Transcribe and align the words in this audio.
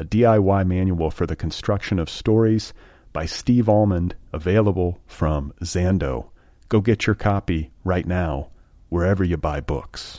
a 0.00 0.04
DIY 0.04 0.66
manual 0.66 1.10
for 1.10 1.26
the 1.26 1.36
construction 1.36 1.98
of 1.98 2.08
stories 2.08 2.72
by 3.12 3.26
Steve 3.26 3.68
Almond, 3.68 4.14
available 4.32 4.98
from 5.06 5.52
Zando. 5.62 6.30
Go 6.70 6.80
get 6.80 7.06
your 7.06 7.14
copy 7.14 7.70
right 7.84 8.06
now, 8.06 8.48
wherever 8.88 9.22
you 9.22 9.36
buy 9.36 9.60
books. 9.60 10.16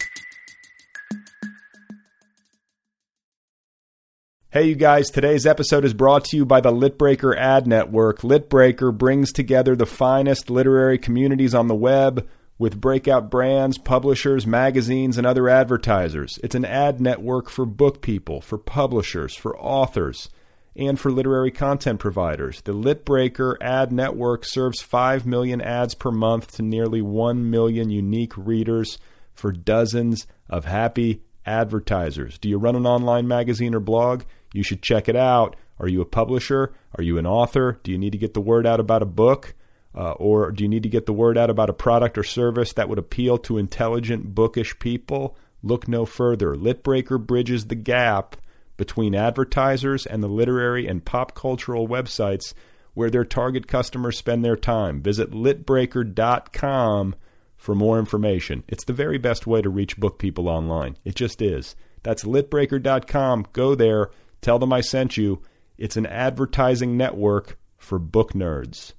Hey, 4.51 4.67
you 4.67 4.75
guys, 4.75 5.09
today's 5.09 5.47
episode 5.47 5.83
is 5.83 5.95
brought 5.95 6.25
to 6.25 6.37
you 6.37 6.45
by 6.45 6.61
the 6.61 6.71
Litbreaker 6.71 7.35
Ad 7.35 7.65
Network. 7.65 8.19
Litbreaker 8.19 8.95
brings 8.95 9.31
together 9.31 9.75
the 9.75 9.87
finest 9.87 10.51
literary 10.51 10.99
communities 10.99 11.55
on 11.55 11.67
the 11.67 11.73
web 11.73 12.29
with 12.61 12.79
breakout 12.79 13.31
brands, 13.31 13.79
publishers, 13.79 14.45
magazines, 14.45 15.17
and 15.17 15.25
other 15.25 15.49
advertisers. 15.49 16.37
It's 16.43 16.53
an 16.53 16.63
ad 16.63 17.01
network 17.01 17.49
for 17.49 17.65
book 17.65 18.03
people, 18.03 18.39
for 18.39 18.59
publishers, 18.59 19.35
for 19.35 19.57
authors, 19.57 20.29
and 20.75 20.99
for 20.99 21.11
literary 21.11 21.49
content 21.49 21.99
providers. 21.99 22.61
The 22.61 22.75
Litbreaker 22.75 23.55
ad 23.61 23.91
network 23.91 24.45
serves 24.45 24.79
5 24.79 25.25
million 25.25 25.59
ads 25.59 25.95
per 25.95 26.11
month 26.11 26.55
to 26.57 26.61
nearly 26.61 27.01
1 27.01 27.49
million 27.49 27.89
unique 27.89 28.37
readers 28.37 28.99
for 29.33 29.51
dozens 29.51 30.27
of 30.47 30.65
happy 30.65 31.23
advertisers. 31.47 32.37
Do 32.37 32.47
you 32.47 32.59
run 32.59 32.75
an 32.75 32.85
online 32.85 33.27
magazine 33.27 33.73
or 33.73 33.79
blog? 33.79 34.21
You 34.53 34.61
should 34.61 34.83
check 34.83 35.09
it 35.09 35.15
out. 35.15 35.55
Are 35.79 35.87
you 35.87 35.99
a 36.01 36.05
publisher? 36.05 36.73
Are 36.95 37.03
you 37.03 37.17
an 37.17 37.25
author? 37.25 37.79
Do 37.81 37.91
you 37.91 37.97
need 37.97 38.11
to 38.11 38.19
get 38.19 38.35
the 38.35 38.39
word 38.39 38.67
out 38.67 38.79
about 38.79 39.01
a 39.01 39.07
book? 39.07 39.55
Uh, 39.93 40.11
or 40.13 40.51
do 40.51 40.63
you 40.63 40.69
need 40.69 40.83
to 40.83 40.89
get 40.89 41.05
the 41.05 41.13
word 41.13 41.37
out 41.37 41.49
about 41.49 41.69
a 41.69 41.73
product 41.73 42.17
or 42.17 42.23
service 42.23 42.73
that 42.73 42.87
would 42.87 42.99
appeal 42.99 43.37
to 43.37 43.57
intelligent, 43.57 44.33
bookish 44.33 44.79
people? 44.79 45.37
Look 45.61 45.87
no 45.87 46.05
further. 46.05 46.55
Litbreaker 46.55 47.23
bridges 47.23 47.67
the 47.67 47.75
gap 47.75 48.37
between 48.77 49.13
advertisers 49.13 50.05
and 50.05 50.23
the 50.23 50.27
literary 50.27 50.87
and 50.87 51.05
pop 51.05 51.35
cultural 51.35 51.87
websites 51.87 52.53
where 52.93 53.09
their 53.09 53.25
target 53.25 53.67
customers 53.67 54.17
spend 54.17 54.43
their 54.43 54.55
time. 54.55 55.01
Visit 55.01 55.31
litbreaker.com 55.31 57.15
for 57.57 57.75
more 57.75 57.99
information. 57.99 58.63
It's 58.67 58.85
the 58.85 58.93
very 58.93 59.17
best 59.17 59.45
way 59.45 59.61
to 59.61 59.69
reach 59.69 59.97
book 59.97 60.17
people 60.17 60.49
online. 60.49 60.97
It 61.05 61.15
just 61.15 61.41
is. 61.41 61.75
That's 62.03 62.23
litbreaker.com. 62.23 63.47
Go 63.53 63.75
there, 63.75 64.09
tell 64.41 64.57
them 64.57 64.73
I 64.73 64.81
sent 64.81 65.15
you. 65.15 65.41
It's 65.77 65.97
an 65.97 66.07
advertising 66.07 66.97
network 66.97 67.59
for 67.77 67.99
book 67.99 68.33
nerds. 68.33 68.93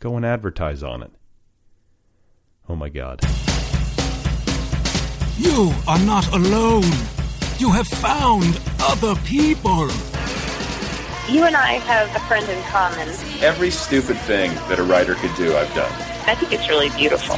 Go 0.00 0.16
and 0.16 0.24
advertise 0.24 0.82
on 0.82 1.02
it. 1.02 1.10
Oh 2.70 2.74
my 2.74 2.88
God. 2.88 3.20
You 5.36 5.72
are 5.86 5.98
not 5.98 6.26
alone. 6.32 6.90
You 7.58 7.70
have 7.70 7.86
found 7.86 8.58
other 8.80 9.14
people. 9.26 9.90
You 11.28 11.44
and 11.44 11.54
I 11.54 11.74
have 11.84 12.08
a 12.16 12.18
friend 12.20 12.48
in 12.48 12.62
common. 12.64 13.08
Every 13.42 13.70
stupid 13.70 14.16
thing 14.20 14.54
that 14.70 14.78
a 14.78 14.82
writer 14.82 15.16
could 15.16 15.34
do, 15.36 15.54
I've 15.54 15.72
done. 15.74 15.92
I 16.26 16.34
think 16.34 16.52
it's 16.52 16.66
really 16.70 16.88
beautiful. 16.96 17.36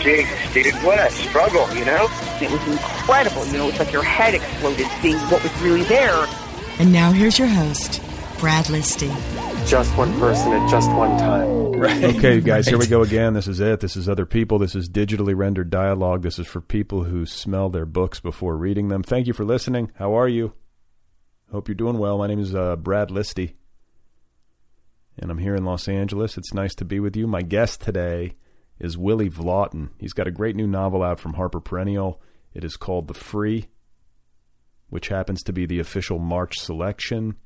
Jesus, 0.00 0.54
dude, 0.54 0.72
what 0.84 1.00
a 1.00 1.10
struggle, 1.10 1.68
you 1.74 1.84
know? 1.84 2.08
It 2.40 2.48
was 2.48 2.64
incredible. 2.68 3.44
You 3.46 3.58
know, 3.58 3.68
it's 3.70 3.80
like 3.80 3.92
your 3.92 4.04
head 4.04 4.34
exploded 4.34 4.86
seeing 5.02 5.18
what 5.30 5.42
was 5.42 5.52
really 5.60 5.82
there. 5.82 6.26
And 6.78 6.92
now 6.92 7.10
here's 7.10 7.40
your 7.40 7.48
host, 7.48 8.00
Brad 8.38 8.66
Listi. 8.66 9.10
Just 9.66 9.96
one 9.96 10.12
person 10.20 10.52
at 10.52 10.70
just 10.70 10.90
one 10.92 11.18
time. 11.18 11.72
Right. 11.72 12.04
Okay, 12.04 12.40
guys, 12.40 12.68
here 12.68 12.78
we 12.78 12.86
go 12.86 13.02
again. 13.02 13.32
This 13.34 13.48
is 13.48 13.60
it. 13.60 13.80
This 13.80 13.96
is 13.96 14.08
other 14.08 14.26
people. 14.26 14.58
This 14.58 14.74
is 14.74 14.88
digitally 14.88 15.34
rendered 15.34 15.70
dialogue. 15.70 16.22
This 16.22 16.38
is 16.38 16.46
for 16.46 16.60
people 16.60 17.04
who 17.04 17.26
smell 17.26 17.70
their 17.70 17.86
books 17.86 18.20
before 18.20 18.56
reading 18.56 18.88
them. 18.88 19.02
Thank 19.02 19.26
you 19.26 19.32
for 19.32 19.44
listening. 19.44 19.90
How 19.96 20.16
are 20.16 20.28
you? 20.28 20.52
Hope 21.50 21.66
you're 21.66 21.74
doing 21.74 21.98
well. 21.98 22.18
My 22.18 22.26
name 22.26 22.40
is 22.40 22.54
uh, 22.54 22.76
Brad 22.76 23.08
Listi, 23.08 23.54
and 25.18 25.30
I'm 25.30 25.38
here 25.38 25.54
in 25.54 25.64
Los 25.64 25.88
Angeles. 25.88 26.36
It's 26.36 26.54
nice 26.54 26.74
to 26.76 26.84
be 26.84 27.00
with 27.00 27.16
you. 27.16 27.26
My 27.26 27.42
guest 27.42 27.80
today 27.80 28.36
is 28.78 28.98
Willy 28.98 29.30
Vlautin. 29.30 29.90
He's 29.98 30.12
got 30.12 30.28
a 30.28 30.32
great 30.32 30.56
new 30.56 30.66
novel 30.66 31.02
out 31.02 31.18
from 31.18 31.34
Harper 31.34 31.60
Perennial. 31.60 32.20
It 32.52 32.64
is 32.64 32.76
called 32.76 33.08
The 33.08 33.14
Free, 33.14 33.68
which 34.90 35.08
happens 35.08 35.42
to 35.44 35.52
be 35.52 35.64
the 35.66 35.80
official 35.80 36.18
March 36.18 36.58
selection 36.58 37.36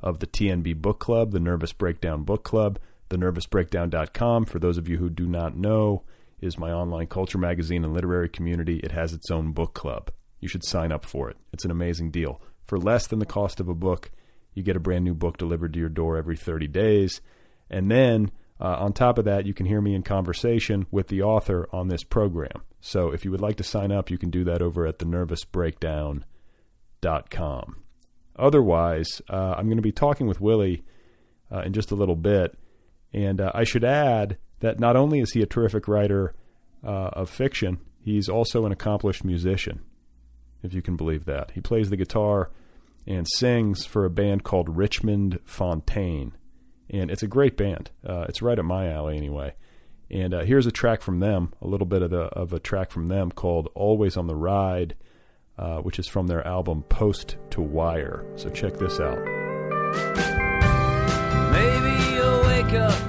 of 0.00 0.18
the 0.18 0.26
TNB 0.26 0.76
Book 0.76 0.98
Club, 0.98 1.32
the 1.32 1.40
Nervous 1.40 1.72
Breakdown 1.72 2.22
Book 2.22 2.44
Club. 2.44 2.78
TheNervousBreakdown.com, 3.10 4.46
for 4.46 4.58
those 4.58 4.78
of 4.78 4.88
you 4.88 4.96
who 4.98 5.08
do 5.08 5.26
not 5.26 5.56
know, 5.56 6.02
is 6.40 6.58
my 6.58 6.72
online 6.72 7.06
culture 7.06 7.38
magazine 7.38 7.84
and 7.84 7.94
literary 7.94 8.28
community. 8.28 8.80
It 8.80 8.90
has 8.92 9.12
its 9.12 9.30
own 9.30 9.52
book 9.52 9.74
club. 9.74 10.10
You 10.40 10.48
should 10.48 10.64
sign 10.64 10.90
up 10.92 11.04
for 11.04 11.30
it. 11.30 11.36
It's 11.52 11.64
an 11.64 11.70
amazing 11.70 12.10
deal. 12.10 12.40
For 12.64 12.78
less 12.78 13.06
than 13.06 13.20
the 13.20 13.26
cost 13.26 13.60
of 13.60 13.68
a 13.68 13.74
book, 13.74 14.10
you 14.54 14.62
get 14.62 14.76
a 14.76 14.80
brand 14.80 15.04
new 15.04 15.14
book 15.14 15.36
delivered 15.36 15.72
to 15.74 15.78
your 15.78 15.88
door 15.88 16.16
every 16.16 16.36
30 16.36 16.66
days. 16.68 17.20
And 17.70 17.90
then 17.90 18.30
uh, 18.60 18.76
on 18.78 18.92
top 18.92 19.18
of 19.18 19.24
that, 19.26 19.46
you 19.46 19.54
can 19.54 19.66
hear 19.66 19.80
me 19.80 19.94
in 19.94 20.02
conversation 20.02 20.86
with 20.90 21.06
the 21.08 21.22
author 21.22 21.68
on 21.72 21.86
this 21.88 22.02
program. 22.02 22.62
So 22.80 23.10
if 23.10 23.24
you 23.24 23.30
would 23.30 23.40
like 23.40 23.56
to 23.56 23.64
sign 23.64 23.92
up, 23.92 24.10
you 24.10 24.18
can 24.18 24.30
do 24.30 24.42
that 24.44 24.62
over 24.62 24.86
at 24.86 24.98
thenervousbreakdown.com. 24.98 27.76
Otherwise, 28.38 29.22
uh, 29.28 29.54
I'm 29.56 29.66
going 29.66 29.78
to 29.78 29.82
be 29.82 29.92
talking 29.92 30.26
with 30.26 30.40
Willy 30.40 30.84
uh, 31.50 31.60
in 31.60 31.72
just 31.72 31.90
a 31.90 31.94
little 31.94 32.16
bit. 32.16 32.56
And 33.12 33.40
uh, 33.40 33.50
I 33.54 33.64
should 33.64 33.84
add 33.84 34.36
that 34.60 34.80
not 34.80 34.96
only 34.96 35.20
is 35.20 35.32
he 35.32 35.42
a 35.42 35.46
terrific 35.46 35.88
writer 35.88 36.34
uh, 36.84 37.10
of 37.12 37.30
fiction, 37.30 37.78
he's 38.00 38.28
also 38.28 38.66
an 38.66 38.72
accomplished 38.72 39.24
musician, 39.24 39.80
if 40.62 40.74
you 40.74 40.82
can 40.82 40.96
believe 40.96 41.24
that. 41.24 41.52
He 41.52 41.60
plays 41.60 41.90
the 41.90 41.96
guitar 41.96 42.50
and 43.06 43.26
sings 43.36 43.84
for 43.84 44.04
a 44.04 44.10
band 44.10 44.44
called 44.44 44.76
Richmond 44.76 45.38
Fontaine. 45.44 46.32
And 46.90 47.10
it's 47.10 47.22
a 47.22 47.28
great 47.28 47.56
band. 47.56 47.90
Uh, 48.06 48.26
it's 48.28 48.42
right 48.42 48.58
up 48.58 48.64
my 48.64 48.90
alley, 48.90 49.16
anyway. 49.16 49.54
And 50.10 50.34
uh, 50.34 50.44
here's 50.44 50.66
a 50.66 50.72
track 50.72 51.02
from 51.02 51.20
them, 51.20 51.52
a 51.60 51.66
little 51.66 51.86
bit 51.86 52.02
of, 52.02 52.10
the, 52.10 52.22
of 52.22 52.52
a 52.52 52.60
track 52.60 52.90
from 52.90 53.08
them 53.08 53.30
called 53.30 53.68
Always 53.74 54.16
on 54.16 54.26
the 54.26 54.36
Ride, 54.36 54.94
uh, 55.58 55.78
which 55.78 55.98
is 55.98 56.06
from 56.06 56.26
their 56.26 56.46
album 56.46 56.82
Post 56.88 57.36
to 57.50 57.60
Wire. 57.60 58.24
So 58.36 58.50
check 58.50 58.74
this 58.74 59.00
out. 59.00 59.18
Maybe 61.52 62.14
you'll 62.14 62.42
wake 62.42 62.72
up 62.74 63.02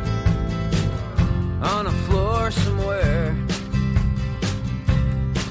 on 1.63 1.87
a 1.87 1.91
floor 2.07 2.51
somewhere 2.51 3.35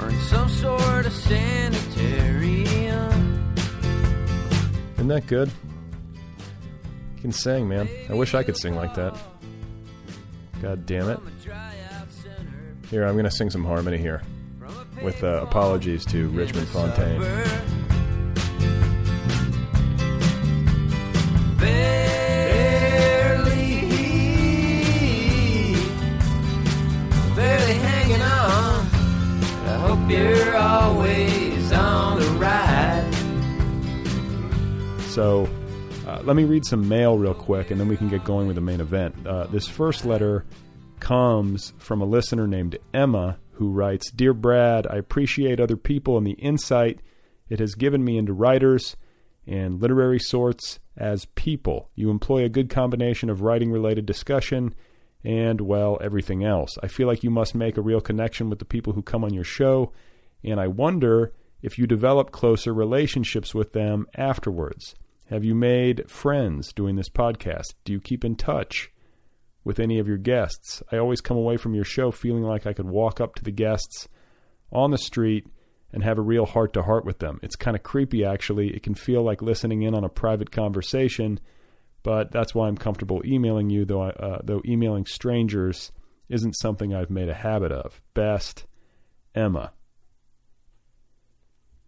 or 0.01 0.09
in 0.09 0.19
some 0.21 0.49
sort 0.49 1.05
of 1.05 1.13
sanitarium. 1.13 2.65
Isn't 4.95 5.07
that 5.07 5.27
good? 5.27 5.51
You 7.17 7.21
can 7.21 7.31
sing, 7.31 7.67
man. 7.67 7.87
I 8.09 8.13
wish 8.13 8.33
I 8.33 8.43
could 8.43 8.57
sing 8.57 8.75
like 8.75 8.95
that. 8.95 9.15
God 10.61 10.85
damn 10.87 11.09
it. 11.09 11.19
Here, 12.89 13.05
I'm 13.05 13.13
going 13.13 13.25
to 13.25 13.31
sing 13.31 13.49
some 13.49 13.65
harmony 13.65 13.97
here 13.97 14.23
with 15.03 15.23
uh, 15.23 15.39
apologies 15.43 16.05
to 16.05 16.29
Richmond 16.29 16.67
Fontaine. 16.67 17.21
Barely, 23.67 23.81
barely 27.35 27.73
hanging 27.73 28.21
on. 28.21 28.85
I 29.65 29.77
hope 29.81 30.09
you're 30.09 30.55
always 30.57 31.71
on 31.71 32.19
the 32.19 32.25
ride. 32.39 33.13
So, 35.09 35.49
uh, 36.07 36.21
let 36.23 36.35
me 36.35 36.43
read 36.43 36.65
some 36.65 36.87
mail 36.87 37.17
real 37.17 37.33
quick, 37.33 37.71
and 37.71 37.79
then 37.79 37.87
we 37.87 37.97
can 37.97 38.07
get 38.07 38.23
going 38.23 38.47
with 38.47 38.55
the 38.55 38.61
main 38.61 38.81
event. 38.81 39.15
Uh, 39.25 39.47
this 39.47 39.67
first 39.67 40.05
letter 40.05 40.45
comes 40.99 41.73
from 41.77 42.01
a 42.01 42.05
listener 42.05 42.47
named 42.47 42.77
Emma, 42.93 43.37
who 43.57 43.71
writes 43.71 44.11
Dear 44.11 44.33
Brad, 44.33 44.87
I 44.87 44.95
appreciate 44.97 45.59
other 45.59 45.77
people 45.77 46.17
and 46.17 46.25
the 46.25 46.31
insight 46.31 46.99
it 47.49 47.59
has 47.59 47.75
given 47.75 48.03
me 48.03 48.17
into 48.17 48.33
writers 48.33 48.95
and 49.45 49.81
literary 49.81 50.19
sorts 50.19 50.79
as 50.95 51.25
people. 51.35 51.89
You 51.95 52.09
employ 52.09 52.43
a 52.43 52.49
good 52.49 52.69
combination 52.69 53.29
of 53.29 53.41
writing 53.41 53.71
related 53.71 54.05
discussion 54.05 54.75
and, 55.23 55.61
well, 55.61 55.97
everything 56.01 56.43
else. 56.43 56.77
I 56.83 56.87
feel 56.87 57.07
like 57.07 57.23
you 57.23 57.29
must 57.29 57.55
make 57.55 57.77
a 57.77 57.81
real 57.81 58.01
connection 58.01 58.49
with 58.49 58.59
the 58.59 58.65
people 58.65 58.93
who 58.93 59.01
come 59.01 59.23
on 59.23 59.33
your 59.33 59.43
show, 59.43 59.91
and 60.43 60.59
I 60.59 60.67
wonder 60.67 61.31
if 61.61 61.77
you 61.77 61.87
develop 61.87 62.31
closer 62.31 62.73
relationships 62.73 63.55
with 63.55 63.73
them 63.73 64.05
afterwards. 64.15 64.95
Have 65.29 65.43
you 65.43 65.55
made 65.55 66.09
friends 66.09 66.71
doing 66.71 66.95
this 66.95 67.09
podcast? 67.09 67.73
Do 67.83 67.91
you 67.93 67.99
keep 67.99 68.23
in 68.23 68.35
touch 68.35 68.91
with 69.67 69.79
any 69.79 69.99
of 69.99 70.07
your 70.07 70.17
guests? 70.17 70.81
I 70.91 70.97
always 70.97 71.19
come 71.19 71.35
away 71.35 71.57
from 71.57 71.75
your 71.75 71.83
show 71.83 72.09
feeling 72.09 72.43
like 72.43 72.65
I 72.65 72.71
could 72.73 72.87
walk 72.87 73.19
up 73.19 73.35
to 73.35 73.43
the 73.43 73.51
guests 73.51 74.07
on 74.71 74.91
the 74.91 74.97
street 74.97 75.45
and 75.91 76.03
have 76.03 76.17
a 76.17 76.21
real 76.21 76.45
heart 76.45 76.71
to 76.73 76.83
heart 76.83 77.05
with 77.05 77.19
them. 77.19 77.39
It's 77.43 77.57
kind 77.57 77.75
of 77.75 77.83
creepy, 77.83 78.23
actually. 78.23 78.69
It 78.69 78.81
can 78.81 78.95
feel 78.95 79.23
like 79.23 79.41
listening 79.41 79.81
in 79.83 79.93
on 79.93 80.05
a 80.05 80.09
private 80.09 80.51
conversation, 80.51 81.39
but 82.01 82.31
that's 82.31 82.55
why 82.55 82.67
I'm 82.67 82.77
comfortable 82.77 83.21
emailing 83.25 83.69
you, 83.69 83.83
though, 83.83 84.03
I, 84.03 84.09
uh, 84.11 84.39
though 84.41 84.61
emailing 84.65 85.05
strangers 85.05 85.91
isn't 86.29 86.53
something 86.53 86.93
I've 86.93 87.09
made 87.09 87.27
a 87.27 87.33
habit 87.33 87.73
of. 87.73 88.01
Best, 88.13 88.65
Emma. 89.35 89.73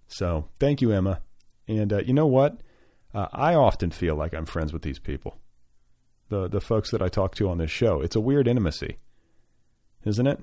So, 0.07 0.49
thank 0.59 0.81
you, 0.81 0.91
Emma. 0.91 1.21
And 1.67 1.93
uh, 1.93 1.99
you 1.99 2.13
know 2.13 2.27
what? 2.27 2.61
Uh, 3.13 3.27
I 3.31 3.53
often 3.55 3.91
feel 3.91 4.15
like 4.15 4.33
I'm 4.33 4.45
friends 4.45 4.73
with 4.73 4.81
these 4.81 4.99
people, 4.99 5.37
the 6.29 6.47
the 6.47 6.61
folks 6.61 6.91
that 6.91 7.01
I 7.01 7.09
talk 7.09 7.35
to 7.35 7.49
on 7.49 7.57
this 7.57 7.71
show. 7.71 8.01
It's 8.01 8.15
a 8.15 8.21
weird 8.21 8.47
intimacy, 8.47 8.97
isn't 10.05 10.27
it? 10.27 10.39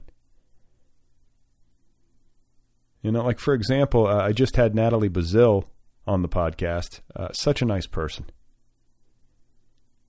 You 3.02 3.12
know, 3.12 3.24
like 3.24 3.38
for 3.38 3.54
example, 3.54 4.06
uh, 4.06 4.22
I 4.22 4.32
just 4.32 4.56
had 4.56 4.74
Natalie 4.74 5.08
Baszile 5.08 5.64
on 6.06 6.22
the 6.22 6.28
podcast. 6.28 7.00
Uh, 7.14 7.32
such 7.32 7.62
a 7.62 7.64
nice 7.66 7.86
person. 7.86 8.26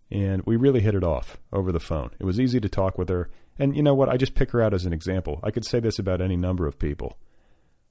And 0.09 0.41
we 0.45 0.55
really 0.55 0.79
hit 0.79 0.95
it 0.95 1.03
off 1.03 1.37
over 1.51 1.71
the 1.71 1.79
phone. 1.79 2.11
It 2.19 2.23
was 2.23 2.39
easy 2.39 2.59
to 2.61 2.69
talk 2.69 2.97
with 2.97 3.09
her. 3.09 3.29
And 3.59 3.75
you 3.75 3.83
know 3.83 3.93
what? 3.93 4.09
I 4.09 4.15
just 4.15 4.35
pick 4.35 4.51
her 4.51 4.61
out 4.61 4.73
as 4.73 4.85
an 4.85 4.93
example. 4.93 5.39
I 5.43 5.51
could 5.51 5.65
say 5.65 5.79
this 5.79 5.99
about 5.99 6.21
any 6.21 6.37
number 6.37 6.65
of 6.65 6.79
people. 6.79 7.17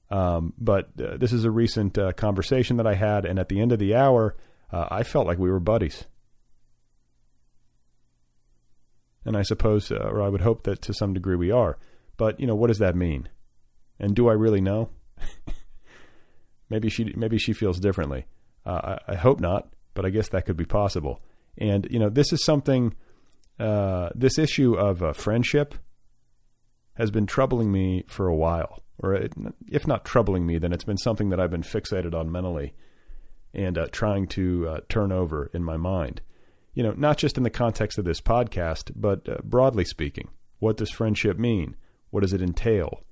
Um, 0.09 0.53
but 0.57 0.89
uh, 0.99 1.17
this 1.17 1.31
is 1.31 1.45
a 1.45 1.51
recent 1.51 1.97
uh, 1.97 2.13
conversation 2.13 2.77
that 2.77 2.87
I 2.87 2.95
had. 2.95 3.25
And 3.25 3.37
at 3.37 3.49
the 3.49 3.61
end 3.61 3.71
of 3.71 3.79
the 3.79 3.95
hour, 3.95 4.35
uh, 4.71 4.87
I 4.89 5.03
felt 5.03 5.27
like 5.27 5.37
we 5.37 5.51
were 5.51 5.59
buddies. 5.59 6.05
And 9.27 9.37
I 9.37 9.43
suppose, 9.43 9.91
uh, 9.91 9.95
or 9.95 10.23
I 10.23 10.29
would 10.29 10.41
hope 10.41 10.63
that 10.63 10.81
to 10.83 10.93
some 10.93 11.13
degree 11.13 11.35
we 11.35 11.51
are. 11.51 11.77
But, 12.15 12.39
you 12.39 12.47
know, 12.47 12.55
what 12.55 12.67
does 12.67 12.79
that 12.79 12.95
mean? 12.95 13.29
And 13.99 14.15
do 14.15 14.29
I 14.29 14.33
really 14.33 14.61
know? 14.61 14.89
maybe 16.69 16.89
she 16.89 17.13
maybe 17.15 17.37
she 17.37 17.53
feels 17.53 17.79
differently. 17.79 18.25
Uh, 18.65 18.97
I, 19.07 19.13
I, 19.13 19.15
hope 19.15 19.39
not, 19.39 19.69
but 19.93 20.05
I 20.05 20.09
guess 20.09 20.29
that 20.29 20.45
could 20.45 20.57
be 20.57 20.65
possible. 20.65 21.21
And 21.57 21.87
you 21.89 21.99
know, 21.99 22.09
this 22.09 22.31
is 22.33 22.43
something. 22.43 22.95
Uh, 23.59 24.09
this 24.13 24.37
issue 24.37 24.75
of 24.75 25.01
uh, 25.01 25.13
friendship 25.13 25.73
has 26.93 27.09
been 27.09 27.25
troubling 27.25 27.71
me 27.71 28.05
for 28.07 28.27
a 28.27 28.35
while, 28.35 28.83
or 28.99 29.15
it, 29.15 29.33
if 29.67 29.87
not 29.87 30.05
troubling 30.05 30.45
me, 30.45 30.59
then 30.59 30.71
it's 30.71 30.83
been 30.83 30.97
something 30.97 31.29
that 31.29 31.39
I've 31.39 31.49
been 31.49 31.63
fixated 31.63 32.13
on 32.13 32.31
mentally 32.31 32.75
and 33.55 33.77
uh, 33.77 33.87
trying 33.91 34.27
to 34.27 34.67
uh, 34.67 34.79
turn 34.89 35.11
over 35.11 35.49
in 35.53 35.63
my 35.63 35.75
mind. 35.75 36.21
You 36.77 36.83
know, 36.83 36.93
not 36.95 37.17
just 37.17 37.37
in 37.37 37.43
the 37.43 37.49
context 37.49 37.97
of 37.97 38.05
this 38.05 38.21
podcast, 38.21 38.91
but 38.95 39.27
uh, 39.27 39.37
broadly 39.43 39.83
speaking, 39.83 40.29
what 40.59 40.77
does 40.77 40.91
friendship 40.91 41.39
mean? 41.39 41.75
What 42.11 42.21
does 42.21 42.33
it 42.33 42.41
entail? 42.43 43.03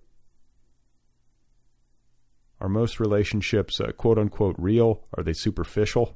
Are 2.62 2.70
most 2.70 3.00
relationships 3.00 3.82
uh, 3.82 3.92
quote 3.94 4.20
unquote 4.20 4.56
real? 4.60 5.08
Are 5.18 5.24
they 5.24 5.34
superficial? 5.34 6.16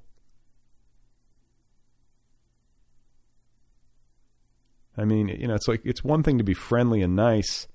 I 4.96 5.06
mean, 5.06 5.30
you 5.30 5.48
know, 5.48 5.56
it's 5.56 5.68
like 5.68 5.82
it's 5.84 6.04
one 6.04 6.22
thing 6.22 6.38
to 6.38 6.44
be 6.44 6.54
friendly 6.54 7.02
and 7.02 7.16
nice 7.16 7.68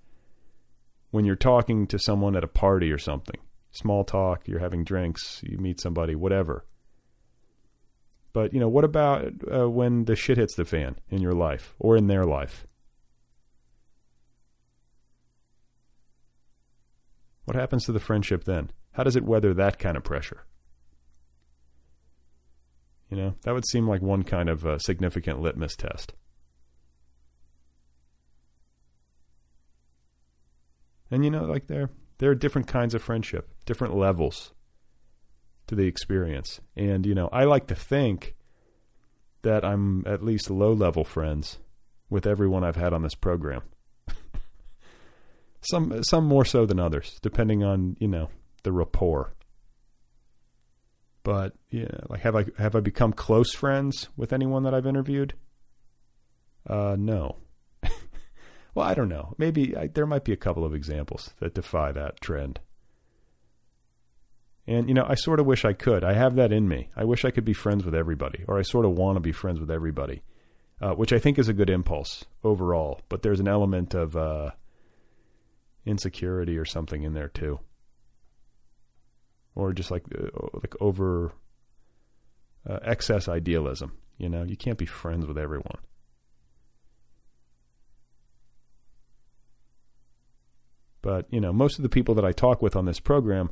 when 1.10 1.24
you're 1.24 1.34
talking 1.34 1.88
to 1.88 1.98
someone 1.98 2.36
at 2.36 2.44
a 2.44 2.48
party 2.48 2.92
or 2.92 2.98
something. 2.98 3.40
Small 3.72 4.04
talk, 4.04 4.46
you're 4.46 4.60
having 4.60 4.84
drinks, 4.84 5.40
you 5.42 5.58
meet 5.58 5.80
somebody, 5.80 6.14
whatever. 6.14 6.64
But, 8.34 8.52
you 8.52 8.58
know, 8.58 8.68
what 8.68 8.84
about 8.84 9.32
uh, 9.50 9.70
when 9.70 10.04
the 10.04 10.16
shit 10.16 10.36
hits 10.36 10.56
the 10.56 10.64
fan 10.64 10.96
in 11.08 11.22
your 11.22 11.32
life 11.32 11.74
or 11.78 11.96
in 11.96 12.08
their 12.08 12.24
life? 12.24 12.66
What 17.44 17.56
happens 17.56 17.84
to 17.84 17.92
the 17.92 18.00
friendship 18.00 18.42
then? 18.42 18.70
How 18.92 19.04
does 19.04 19.14
it 19.14 19.24
weather 19.24 19.54
that 19.54 19.78
kind 19.78 19.96
of 19.96 20.02
pressure? 20.02 20.44
You 23.08 23.16
know, 23.16 23.34
that 23.42 23.54
would 23.54 23.68
seem 23.68 23.86
like 23.86 24.02
one 24.02 24.24
kind 24.24 24.48
of 24.48 24.66
uh, 24.66 24.78
significant 24.78 25.40
litmus 25.40 25.76
test. 25.76 26.14
And 31.08 31.24
you 31.24 31.30
know, 31.30 31.44
like 31.44 31.68
there 31.68 31.90
there 32.18 32.30
are 32.30 32.34
different 32.34 32.66
kinds 32.66 32.94
of 32.94 33.02
friendship, 33.02 33.48
different 33.66 33.94
levels 33.94 34.53
to 35.66 35.74
the 35.74 35.86
experience. 35.86 36.60
And 36.76 37.06
you 37.06 37.14
know, 37.14 37.28
I 37.32 37.44
like 37.44 37.66
to 37.68 37.74
think 37.74 38.34
that 39.42 39.64
I'm 39.64 40.04
at 40.06 40.24
least 40.24 40.50
low 40.50 40.72
level 40.72 41.04
friends 41.04 41.58
with 42.10 42.26
everyone 42.26 42.64
I've 42.64 42.76
had 42.76 42.92
on 42.92 43.02
this 43.02 43.14
program. 43.14 43.62
Some 45.60 46.02
some 46.02 46.26
more 46.26 46.44
so 46.44 46.66
than 46.66 46.78
others, 46.78 47.18
depending 47.22 47.64
on 47.64 47.96
you 47.98 48.08
know 48.08 48.28
the 48.64 48.72
rapport. 48.72 49.32
But 51.22 51.54
yeah, 51.70 52.00
like 52.08 52.20
have 52.20 52.36
I 52.36 52.44
have 52.58 52.76
I 52.76 52.80
become 52.80 53.14
close 53.14 53.54
friends 53.54 54.10
with 54.14 54.32
anyone 54.32 54.64
that 54.64 54.74
I've 54.74 54.86
interviewed? 54.86 55.34
Uh, 56.68 56.96
no. 56.98 57.36
well, 58.74 58.86
I 58.86 58.92
don't 58.94 59.08
know. 59.08 59.34
Maybe 59.38 59.74
I, 59.76 59.86
there 59.86 60.06
might 60.06 60.24
be 60.24 60.32
a 60.32 60.36
couple 60.36 60.64
of 60.64 60.74
examples 60.74 61.32
that 61.40 61.54
defy 61.54 61.92
that 61.92 62.20
trend. 62.20 62.60
And 64.66 64.88
you 64.88 64.94
know, 64.94 65.04
I 65.06 65.14
sort 65.14 65.40
of 65.40 65.46
wish 65.46 65.64
I 65.64 65.74
could. 65.74 66.04
I 66.04 66.14
have 66.14 66.36
that 66.36 66.52
in 66.52 66.68
me. 66.68 66.88
I 66.96 67.04
wish 67.04 67.24
I 67.24 67.30
could 67.30 67.44
be 67.44 67.52
friends 67.52 67.84
with 67.84 67.94
everybody, 67.94 68.44
or 68.48 68.58
I 68.58 68.62
sort 68.62 68.86
of 68.86 68.92
want 68.92 69.16
to 69.16 69.20
be 69.20 69.32
friends 69.32 69.60
with 69.60 69.70
everybody, 69.70 70.22
uh, 70.80 70.92
which 70.94 71.12
I 71.12 71.18
think 71.18 71.38
is 71.38 71.48
a 71.48 71.52
good 71.52 71.68
impulse 71.68 72.24
overall. 72.42 73.00
But 73.08 73.22
there's 73.22 73.40
an 73.40 73.48
element 73.48 73.94
of 73.94 74.16
uh, 74.16 74.52
insecurity 75.84 76.56
or 76.56 76.64
something 76.64 77.02
in 77.02 77.12
there 77.12 77.28
too, 77.28 77.60
or 79.54 79.74
just 79.74 79.90
like 79.90 80.04
uh, 80.16 80.28
like 80.54 80.74
over 80.80 81.32
uh, 82.68 82.78
excess 82.82 83.28
idealism. 83.28 83.92
You 84.16 84.30
know, 84.30 84.44
you 84.44 84.56
can't 84.56 84.78
be 84.78 84.86
friends 84.86 85.26
with 85.26 85.36
everyone. 85.36 85.78
But 91.02 91.26
you 91.30 91.40
know, 91.40 91.52
most 91.52 91.78
of 91.78 91.82
the 91.82 91.90
people 91.90 92.14
that 92.14 92.24
I 92.24 92.32
talk 92.32 92.62
with 92.62 92.76
on 92.76 92.86
this 92.86 92.98
program 92.98 93.50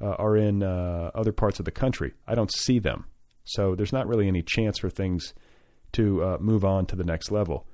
uh, 0.00 0.14
are 0.18 0.36
in 0.36 0.62
uh, 0.62 1.10
other 1.14 1.32
parts 1.32 1.58
of 1.58 1.64
the 1.64 1.70
country. 1.70 2.14
I 2.26 2.34
don't 2.34 2.52
see 2.52 2.78
them, 2.78 3.06
so 3.44 3.74
there's 3.74 3.92
not 3.92 4.06
really 4.06 4.28
any 4.28 4.42
chance 4.42 4.78
for 4.78 4.90
things 4.90 5.34
to 5.92 6.24
uh, 6.24 6.36
move 6.40 6.64
on 6.64 6.86
to 6.86 6.96
the 6.96 7.04
next 7.04 7.30
level 7.30 7.66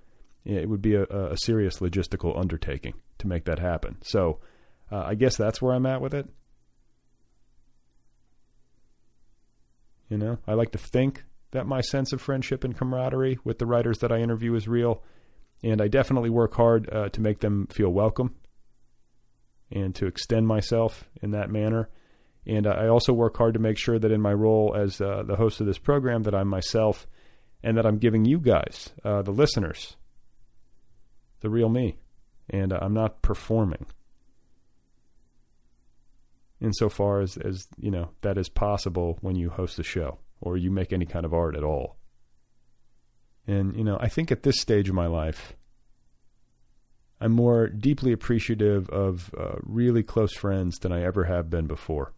it 0.49 0.69
would 0.69 0.83
be 0.83 0.95
a, 0.95 1.05
a 1.05 1.37
serious 1.37 1.79
logistical 1.79 2.39
undertaking 2.39 2.95
to 3.19 3.27
make 3.27 3.45
that 3.45 3.59
happen. 3.59 3.99
So 4.03 4.41
uh, 4.91 5.05
I 5.07 5.15
guess 5.15 5.37
that's 5.37 5.61
where 5.61 5.75
I'm 5.75 5.87
at 5.87 6.01
with 6.01 6.15
it. 6.15 6.27
You 10.09 10.17
know, 10.17 10.39
I 10.47 10.55
like 10.55 10.73
to 10.73 10.79
think 10.79 11.25
that 11.51 11.67
my 11.67 11.83
sense 11.83 12.15
of 12.15 12.23
friendship 12.23 12.65
and 12.65 12.77
camaraderie 12.77 13.39
with 13.45 13.59
the 13.59 13.67
writers 13.67 13.99
that 13.99 14.11
I 14.11 14.21
interview 14.21 14.55
is 14.55 14.67
real, 14.67 15.03
and 15.63 15.83
I 15.83 15.89
definitely 15.89 16.31
work 16.31 16.55
hard 16.55 16.89
uh, 16.91 17.11
to 17.11 17.21
make 17.21 17.41
them 17.41 17.67
feel 17.67 17.91
welcome 17.91 18.35
and 19.71 19.95
to 19.97 20.07
extend 20.07 20.47
myself 20.47 21.11
in 21.21 21.33
that 21.33 21.51
manner. 21.51 21.91
And 22.49 22.67
uh, 22.67 22.71
I 22.71 22.89
also 22.89 23.13
work 23.13 23.37
hard 23.37 23.55
to 23.55 23.61
make 23.61 23.77
sure 23.77 23.99
that 23.99 24.11
in 24.11 24.23
my 24.23 24.33
role 24.33 24.75
as 24.75 25.01
uh, 25.01 25.23
the 25.23 25.37
host 25.37 25.61
of 25.61 25.67
this 25.67 25.79
program, 25.79 26.23
that 26.23 26.35
I'm 26.35 26.49
myself, 26.49 27.07
and 27.63 27.77
that 27.77 27.85
I'm 27.85 27.99
giving 27.99 28.25
you 28.25 28.39
guys, 28.39 28.91
uh, 29.05 29.21
the 29.21 29.33
listeners, 29.33 29.97
the 31.41 31.51
real 31.51 31.69
me, 31.69 31.99
and 32.49 32.73
I'm 32.73 32.95
not 32.95 33.21
performing. 33.21 33.87
Insofar 36.61 37.21
as, 37.21 37.37
as 37.37 37.69
you 37.79 37.91
know, 37.91 38.11
that 38.23 38.39
is 38.39 38.49
possible 38.49 39.19
when 39.21 39.37
you 39.37 39.51
host 39.51 39.79
a 39.79 39.85
show 39.85 40.19
or 40.41 40.57
you 40.57 40.71
make 40.71 40.93
any 40.93 41.05
kind 41.05 41.27
of 41.27 41.35
art 41.35 41.55
at 41.55 41.63
all. 41.63 41.97
And, 43.47 43.77
you 43.77 43.85
know, 43.85 43.99
I 44.01 44.09
think 44.09 44.33
at 44.33 44.43
this 44.43 44.61
stage 44.61 44.89
of 44.89 44.95
my 44.95 45.07
life, 45.07 45.53
I'm 47.21 47.33
more 47.33 47.69
deeply 47.69 48.13
appreciative 48.13 48.89
of 48.91 49.35
uh, 49.39 49.57
really 49.63 50.03
close 50.03 50.33
friends 50.35 50.79
than 50.79 50.93
I 50.93 51.03
ever 51.03 51.25
have 51.25 51.51
been 51.51 51.67
before. 51.67 52.15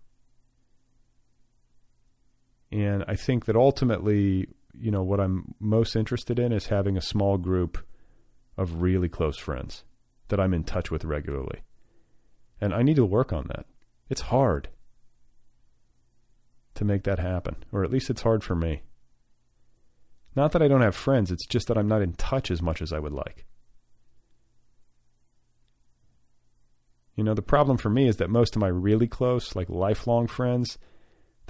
And 2.73 3.05
I 3.09 3.17
think 3.17 3.47
that 3.47 3.57
ultimately, 3.57 4.49
you 4.73 4.91
know, 4.91 5.03
what 5.03 5.21
I'm 5.21 5.55
most 5.59 5.97
interested 5.97 6.39
in 6.39 6.53
is 6.53 6.67
having 6.67 6.97
a 6.97 7.03
small 7.03 7.37
group 7.37 7.79
of 8.57 8.83
really 8.83 9.09
close 9.09 9.37
friends 9.37 9.85
that 10.29 10.41
I'm 10.41 10.55
in 10.55 10.65
touch 10.65 10.91
with 10.91 11.05
regularly. 11.05 11.63
And 12.61 12.75
I 12.75 12.83
need 12.83 12.97
to 12.97 13.05
work 13.05 13.33
on 13.33 13.47
that. 13.49 13.67
It's 14.09 14.21
hard 14.23 14.69
to 16.75 16.85
make 16.85 17.05
that 17.05 17.19
happen, 17.19 17.57
or 17.73 17.85
at 17.85 17.91
least 17.91 18.11
it's 18.11 18.23
hard 18.23 18.45
for 18.45 18.55
me. 18.55 18.83
Not 20.37 20.53
that 20.53 20.63
I 20.63 20.69
don't 20.69 20.83
have 20.83 20.95
friends, 20.95 21.31
it's 21.31 21.47
just 21.47 21.67
that 21.69 21.77
I'm 21.77 21.89
not 21.89 22.03
in 22.03 22.13
touch 22.13 22.51
as 22.51 22.63
much 22.63 22.81
as 22.81 22.93
I 22.93 22.99
would 22.99 23.13
like. 23.13 23.47
You 27.17 27.25
know, 27.25 27.35
the 27.35 27.43
problem 27.43 27.77
for 27.77 27.91
me 27.91 28.09
is 28.09 28.17
that 28.17 28.31
most 28.31 28.57
of 28.57 28.61
my 28.61 28.69
really 28.69 29.09
close, 29.09 29.57
like 29.57 29.69
lifelong 29.69 30.27
friends, 30.27 30.79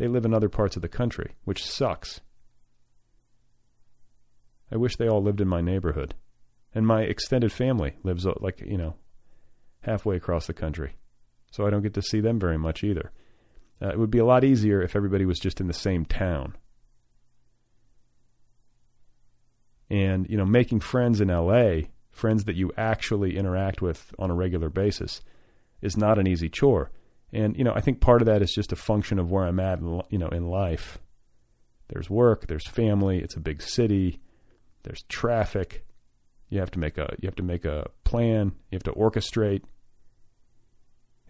they 0.01 0.09
live 0.09 0.25
in 0.25 0.33
other 0.33 0.49
parts 0.49 0.77
of 0.77 0.83
the 0.83 0.89
country, 0.89 1.35
which 1.45 1.63
sucks. 1.63 2.23
I 4.73 4.79
wish 4.79 4.97
they 4.97 5.07
all 5.07 5.23
lived 5.23 5.43
in 5.43 5.47
my 5.49 5.61
neighborhood. 5.61 6.15
And 6.75 6.87
my 6.87 7.03
extended 7.03 7.53
family 7.53 7.97
lives, 8.03 8.27
uh, 8.27 8.33
like, 8.41 8.63
you 8.63 8.79
know, 8.79 8.95
halfway 9.83 10.17
across 10.17 10.47
the 10.47 10.55
country. 10.55 10.97
So 11.51 11.67
I 11.67 11.71
don't 11.71 11.83
get 11.83 11.93
to 11.95 12.03
see 12.03 12.21
them 12.21 12.41
very 12.41 12.57
much 12.57 12.83
either. 12.83 13.13
Uh, 13.83 13.89
it 13.89 13.99
would 13.99 14.11
be 14.11 14.21
a 14.21 14.25
lot 14.25 14.43
easier 14.43 14.81
if 14.81 14.97
everybody 14.97 15.27
was 15.27 15.39
just 15.39 15.61
in 15.61 15.67
the 15.67 15.75
same 15.75 16.07
town. 16.07 16.57
And, 19.91 20.27
you 20.31 20.39
know, 20.39 20.47
making 20.47 20.81
friends 20.81 21.21
in 21.21 21.29
LA, 21.29 21.89
friends 22.11 22.45
that 22.45 22.57
you 22.57 22.73
actually 22.79 23.37
interact 23.37 23.83
with 23.83 24.15
on 24.19 24.31
a 24.31 24.35
regular 24.35 24.71
basis, 24.71 25.21
is 25.83 25.99
not 25.99 26.19
an 26.19 26.27
easy 26.27 26.49
chore. 26.49 26.91
And, 27.33 27.57
you 27.57 27.65
know, 27.65 27.73
I 27.75 27.81
think 27.81 28.01
part 28.01 28.23
of 28.23 28.27
that 28.27 28.43
is 28.43 28.53
just 28.53 28.73
a 28.73 28.77
function 28.77 29.19
of 29.19 29.31
where 29.31 29.45
I'm 29.45 29.61
at, 29.61 29.81
you 29.81 30.19
know, 30.19 30.29
in 30.29 30.49
life. 30.49 30.99
There's 31.89 32.11
work, 32.11 32.47
there's 32.47 32.67
family, 32.67 33.19
it's 33.19 33.37
a 33.37 33.41
big 33.41 33.63
city, 33.63 34.21
there's 34.83 35.03
traffic. 35.09 35.85
You 36.49 36.59
have 36.61 36.71
to 36.73 36.79
make 36.79 36.99
a 36.99 37.15
you 37.21 37.27
have 37.29 37.37
to 37.37 37.43
make 37.43 37.65
a 37.65 37.87
plan, 38.05 38.53
you 38.71 38.77
have 38.77 38.83
to 38.85 38.93
orchestrate. 38.93 39.63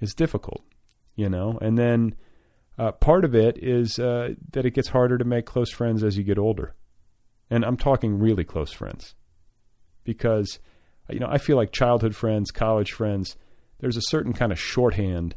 It's 0.01 0.15
difficult, 0.15 0.65
you 1.15 1.29
know. 1.29 1.59
And 1.61 1.77
then 1.77 2.15
uh, 2.79 2.93
part 2.93 3.27
of 3.27 3.35
it 3.35 3.59
is 3.63 3.99
uh, 3.99 4.35
that 4.53 4.65
it 4.65 4.73
gets 4.73 4.89
harder 4.89 5.19
to 5.19 5.25
make 5.25 5.45
close 5.45 5.71
friends 5.71 6.03
as 6.03 6.17
you 6.17 6.25
get 6.25 6.39
older. 6.39 6.75
And 7.51 7.65
I'm 7.65 7.77
talking 7.77 8.19
really 8.19 8.45
close 8.45 8.73
friends. 8.73 9.15
Because, 10.05 10.59
you 11.11 11.19
know, 11.19 11.29
I 11.29 11.37
feel 11.37 11.57
like 11.57 11.73
childhood 11.73 12.17
friends, 12.17 12.51
college 12.51 12.93
friends, 12.93 13.37
there's 13.81 13.99
a 13.99 14.03
certain 14.03 14.33
kind 14.33 14.53
of 14.53 14.59
shorthand 14.59 15.35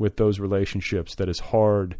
with 0.00 0.16
those 0.16 0.40
relationships 0.40 1.14
that 1.16 1.28
is 1.28 1.38
hard 1.38 1.94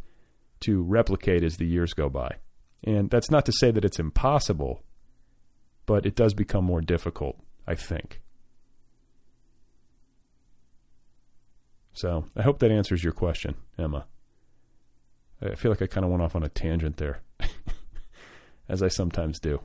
to 0.59 0.83
replicate 0.83 1.45
as 1.45 1.59
the 1.59 1.67
years 1.67 1.93
go 1.93 2.09
by. 2.09 2.35
And 2.83 3.11
that's 3.11 3.31
not 3.31 3.45
to 3.45 3.53
say 3.53 3.71
that 3.71 3.85
it's 3.85 3.99
impossible, 3.99 4.83
but 5.85 6.07
it 6.07 6.17
does 6.17 6.33
become 6.33 6.65
more 6.65 6.81
difficult, 6.81 7.37
I 7.67 7.75
think. 7.75 8.23
So 11.93 12.25
I 12.35 12.41
hope 12.41 12.59
that 12.61 12.71
answers 12.71 13.05
your 13.05 13.13
question, 13.13 13.55
Emma. 13.79 14.07
I 15.43 15.55
feel 15.55 15.71
like 15.71 15.83
I 15.83 15.87
kind 15.87 16.05
of 16.05 16.11
went 16.11 16.23
off 16.23 16.35
on 16.35 16.43
a 16.43 16.49
tangent 16.49 16.97
there, 16.97 17.21
as 18.69 18.83
I 18.83 18.89
sometimes 18.89 19.39
do. 19.39 19.61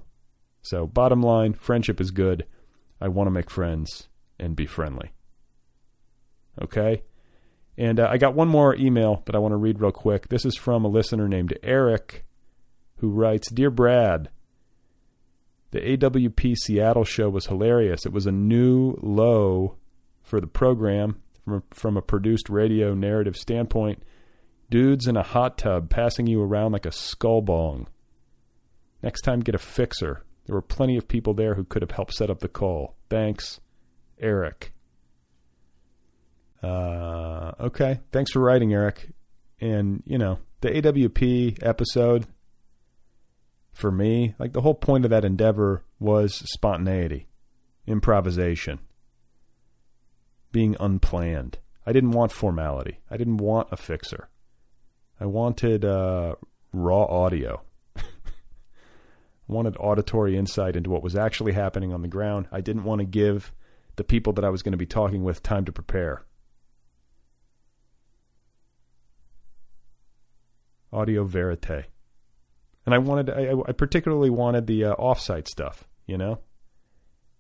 So, 0.62 0.88
bottom 0.88 1.22
line 1.22 1.54
friendship 1.54 2.02
is 2.02 2.12
good. 2.12 2.46
I 3.00 3.08
want 3.08 3.28
to 3.28 3.32
make 3.32 3.50
friends 3.50 4.10
and 4.40 4.56
be 4.56 4.66
friendly. 4.66 5.12
Okay? 6.62 7.04
And 7.78 8.00
uh, 8.00 8.08
I 8.10 8.18
got 8.18 8.36
one 8.36 8.48
more 8.48 8.76
email 8.76 9.24
that 9.26 9.36
I 9.36 9.40
want 9.40 9.52
to 9.52 9.58
read 9.58 9.82
real 9.82 9.92
quick. 9.92 10.30
This 10.30 10.46
is 10.46 10.56
from 10.56 10.86
a 10.86 10.90
listener 10.90 11.28
named 11.28 11.58
Eric 11.62 12.26
who 12.98 13.10
writes 13.10 13.52
Dear 13.52 13.70
Brad, 13.70 14.30
the 15.72 15.82
AWP 15.82 16.56
Seattle 16.56 17.04
show 17.04 17.30
was 17.30 17.48
hilarious. 17.48 18.06
It 18.06 18.14
was 18.14 18.26
a 18.26 18.32
new 18.32 18.98
low 19.02 19.76
for 20.24 20.40
the 20.40 20.48
program 20.48 21.22
from 21.44 21.54
a, 21.56 21.76
from 21.76 21.98
a 21.98 22.02
produced 22.02 22.50
radio 22.50 22.94
narrative 22.94 23.36
standpoint 23.36 24.02
Dudes 24.70 25.08
in 25.08 25.16
a 25.16 25.24
hot 25.24 25.58
tub 25.58 25.90
passing 25.90 26.28
you 26.28 26.42
around 26.42 26.72
like 26.72 26.86
a 26.86 26.92
skull 26.92 27.42
bong. 27.42 27.88
Next 29.04 29.22
time, 29.22 29.42
get 29.42 29.56
a 29.56 29.60
fixer. 29.60 30.24
There 30.46 30.56
were 30.56 30.62
plenty 30.62 30.98
of 30.98 31.08
people 31.08 31.34
there 31.34 31.56
who 31.56 31.64
could 31.64 31.82
have 31.82 31.92
helped 31.92 32.14
set 32.14 32.30
up 32.30 32.40
the 32.40 32.48
call. 32.48 32.96
Thanks, 33.10 33.60
Eric. 34.20 34.75
Uh, 36.62 37.52
okay. 37.60 38.00
Thanks 38.12 38.32
for 38.32 38.40
writing, 38.40 38.74
Eric. 38.74 39.10
And, 39.60 40.04
you 40.06 40.18
know, 40.18 40.40
the 40.62 40.70
AWP 40.70 41.64
episode, 41.64 42.28
for 43.72 43.92
me, 43.92 44.36
like 44.40 44.54
the 44.54 44.62
whole 44.62 44.74
point 44.74 45.06
of 45.06 45.12
that 45.12 45.26
endeavor 45.26 45.84
was 46.00 46.36
spontaneity, 46.52 47.28
improvisation, 47.86 48.80
being 50.52 50.76
unplanned. 50.80 51.60
I 51.86 51.94
didn't 51.94 52.12
want 52.12 52.32
formality. 52.32 53.00
I 53.12 53.18
didn't 53.18 53.38
want 53.38 53.68
a 53.72 53.78
fixer. 53.78 54.30
I 55.20 55.26
wanted 55.26 55.86
uh, 55.86 56.36
raw 56.74 57.04
audio. 57.04 57.62
I 57.96 58.02
wanted 59.48 59.78
auditory 59.80 60.36
insight 60.38 60.76
into 60.76 60.90
what 60.90 61.04
was 61.04 61.16
actually 61.16 61.54
happening 61.54 61.94
on 61.94 62.02
the 62.02 62.08
ground. 62.08 62.48
I 62.52 62.62
didn't 62.62 62.84
want 62.84 63.00
to 63.00 63.06
give 63.06 63.54
the 63.96 64.04
people 64.04 64.34
that 64.34 64.44
I 64.44 64.50
was 64.50 64.62
going 64.62 64.72
to 64.74 64.78
be 64.78 64.86
talking 64.86 65.24
with 65.24 65.44
time 65.44 65.66
to 65.66 65.72
prepare. 65.72 66.26
Audio 70.92 71.24
verite. 71.26 71.86
And 72.86 72.94
I 72.94 73.00
wanted, 73.00 73.30
I, 73.30 73.54
I 73.68 73.72
particularly 73.72 74.30
wanted 74.30 74.68
the 74.68 74.86
uh, 74.86 74.96
offsite 74.96 75.48
stuff, 75.48 75.88
you 76.06 76.18
know? 76.18 76.40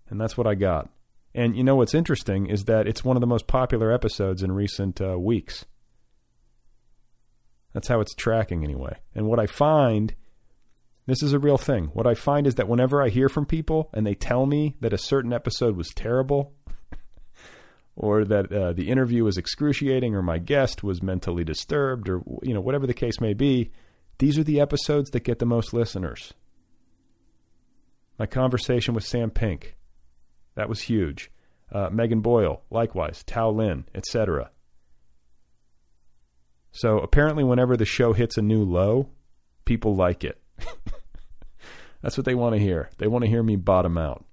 And 0.09 0.19
that's 0.19 0.37
what 0.37 0.47
I 0.47 0.55
got. 0.55 0.89
And 1.33 1.55
you 1.55 1.63
know 1.63 1.75
what's 1.75 1.93
interesting 1.93 2.47
is 2.47 2.65
that 2.65 2.87
it's 2.87 3.03
one 3.03 3.17
of 3.17 3.21
the 3.21 3.27
most 3.27 3.45
popular 3.45 3.91
episodes 3.91 4.41
in 4.41 4.51
recent 4.53 5.01
uh, 5.01 5.19
weeks. 5.19 5.65
That's 7.73 7.89
how 7.89 7.99
it's 7.99 8.15
tracking 8.15 8.63
anyway. 8.63 8.97
And 9.13 9.27
what 9.27 9.39
I 9.39 9.47
find, 9.47 10.15
this 11.07 11.21
is 11.21 11.33
a 11.33 11.39
real 11.39 11.57
thing. 11.57 11.87
What 11.87 12.07
I 12.07 12.13
find 12.13 12.47
is 12.47 12.55
that 12.55 12.69
whenever 12.69 13.03
I 13.03 13.09
hear 13.09 13.27
from 13.27 13.45
people 13.45 13.89
and 13.93 14.07
they 14.07 14.15
tell 14.15 14.45
me 14.45 14.77
that 14.79 14.93
a 14.93 14.97
certain 14.97 15.33
episode 15.33 15.75
was 15.75 15.89
terrible, 15.89 16.53
or 17.95 18.25
that 18.25 18.51
uh, 18.51 18.73
the 18.73 18.89
interview 18.89 19.23
was 19.23 19.37
excruciating, 19.37 20.15
or 20.15 20.21
my 20.21 20.37
guest 20.37 20.83
was 20.83 21.01
mentally 21.01 21.43
disturbed, 21.43 22.09
or 22.09 22.21
you 22.41 22.53
know 22.53 22.61
whatever 22.61 22.87
the 22.87 22.93
case 22.93 23.21
may 23.21 23.33
be, 23.33 23.71
these 24.17 24.37
are 24.37 24.43
the 24.43 24.59
episodes 24.59 25.09
that 25.11 25.23
get 25.23 25.39
the 25.39 25.45
most 25.45 25.73
listeners. 25.73 26.33
My 28.19 28.25
conversation 28.25 28.93
with 28.93 29.05
Sam 29.05 29.29
Pink, 29.29 29.75
that 30.55 30.69
was 30.69 30.81
huge. 30.81 31.31
Uh, 31.71 31.89
Megan 31.91 32.21
Boyle, 32.21 32.61
likewise, 32.69 33.23
Tao 33.23 33.49
Lin, 33.49 33.85
etc. 33.93 34.51
So 36.71 36.99
apparently, 36.99 37.43
whenever 37.43 37.75
the 37.75 37.85
show 37.85 38.13
hits 38.13 38.37
a 38.37 38.41
new 38.41 38.63
low, 38.63 39.09
people 39.63 39.95
like 39.95 40.23
it. 40.23 40.41
That's 42.01 42.17
what 42.17 42.25
they 42.25 42.35
want 42.35 42.55
to 42.55 42.61
hear. 42.61 42.89
They 42.97 43.07
want 43.07 43.23
to 43.23 43.29
hear 43.29 43.41
me 43.41 43.55
bottom 43.55 43.97
out. 43.97 44.25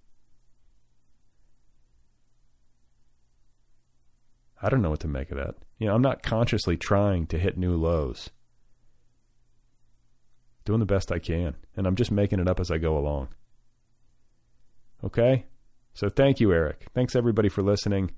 I 4.62 4.68
don't 4.68 4.80
know 4.80 4.90
what 4.90 5.00
to 5.00 5.08
make 5.08 5.30
of 5.32 5.38
that. 5.38 5.56
You 5.78 5.88
know, 5.88 5.94
I'm 5.94 6.02
not 6.02 6.22
consciously 6.22 6.76
trying 6.76 7.26
to 7.26 7.38
hit 7.38 7.58
new 7.58 7.76
lows. 7.76 8.30
Doing 10.64 10.78
the 10.78 10.86
best 10.86 11.10
I 11.10 11.18
can, 11.18 11.56
and 11.76 11.86
I'm 11.88 11.96
just 11.96 12.12
making 12.12 12.38
it 12.38 12.48
up 12.48 12.60
as 12.60 12.70
I 12.70 12.78
go 12.78 12.96
along. 12.96 13.28
Okay? 15.02 15.46
So 15.94 16.08
thank 16.08 16.38
you, 16.38 16.52
Eric. 16.52 16.86
Thanks 16.94 17.16
everybody 17.16 17.48
for 17.48 17.62
listening. 17.62 18.12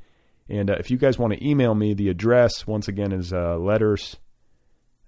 And 0.48 0.70
uh, 0.70 0.76
if 0.78 0.90
you 0.90 0.98
guys 0.98 1.18
want 1.18 1.32
to 1.32 1.46
email 1.46 1.74
me, 1.74 1.94
the 1.94 2.10
address, 2.10 2.66
once 2.66 2.86
again, 2.86 3.12
is 3.12 3.32
uh, 3.32 3.56
letters 3.56 4.16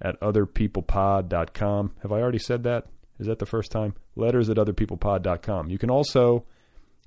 at 0.01 0.19
otherpeoplepod.com. 0.21 1.93
Have 2.03 2.13
I 2.13 2.21
already 2.21 2.39
said 2.39 2.63
that? 2.63 2.87
Is 3.19 3.27
that 3.27 3.39
the 3.39 3.47
first 3.47 3.71
time? 3.71 3.95
Letters 4.15 4.49
at 4.49 4.57
otherpeoplepod.com. 4.57 5.69
You 5.69 5.77
can 5.77 5.91
also, 5.91 6.47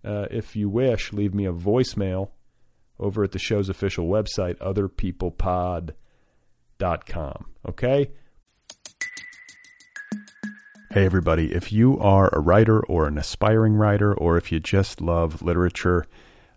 uh, 0.06 0.28
if 0.30 0.56
you 0.56 0.70
wish, 0.70 1.12
leave 1.12 1.34
me 1.34 1.46
a 1.46 1.54
voicemail 1.54 2.30
over 3.00 3.24
at 3.24 3.32
the 3.32 3.39
show's 3.39 3.70
official 3.70 4.08
website, 4.08 4.58
otherpeoplepod.com. 4.58 7.46
Okay? 7.68 8.12
Hey, 10.91 11.06
everybody. 11.06 11.53
If 11.53 11.72
you 11.72 12.00
are 12.00 12.29
a 12.34 12.39
writer 12.39 12.84
or 12.86 13.08
an 13.08 13.20
aspiring 13.20 13.75
writer, 13.75 14.12
or 14.13 14.38
if 14.38 14.51
you 14.51 14.60
just 14.60 15.01
love 15.01 15.44
literature, 15.44 16.08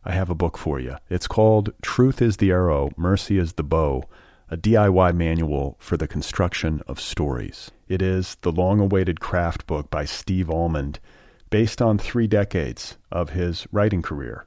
I 0.05 0.13
have 0.13 0.31
a 0.31 0.35
book 0.35 0.57
for 0.57 0.81
you. 0.81 0.97
It's 1.11 1.29
called 1.29 1.75
Truth 1.83 2.23
is 2.23 2.39
the 2.39 2.51
Arrow, 2.51 2.91
Mercy 2.97 3.39
is 3.39 3.53
the 3.53 3.63
Bow, 3.63 4.05
a 4.51 4.57
DIY 4.57 5.15
manual 5.15 5.77
for 5.79 5.97
the 5.97 6.09
construction 6.09 6.83
of 6.89 6.99
stories. 6.99 7.71
It 7.89 8.03
is 8.03 8.37
the 8.41 8.53
long 8.53 8.81
awaited 8.81 9.21
craft 9.21 9.67
book 9.67 9.91
by 9.91 10.07
Steve 10.07 10.51
Almond, 10.51 10.99
based 11.51 11.83
on 11.83 11.99
three 11.99 12.27
decades 12.27 12.97
of 13.11 13.31
his 13.31 13.67
writing 13.71 14.03
career, 14.03 14.47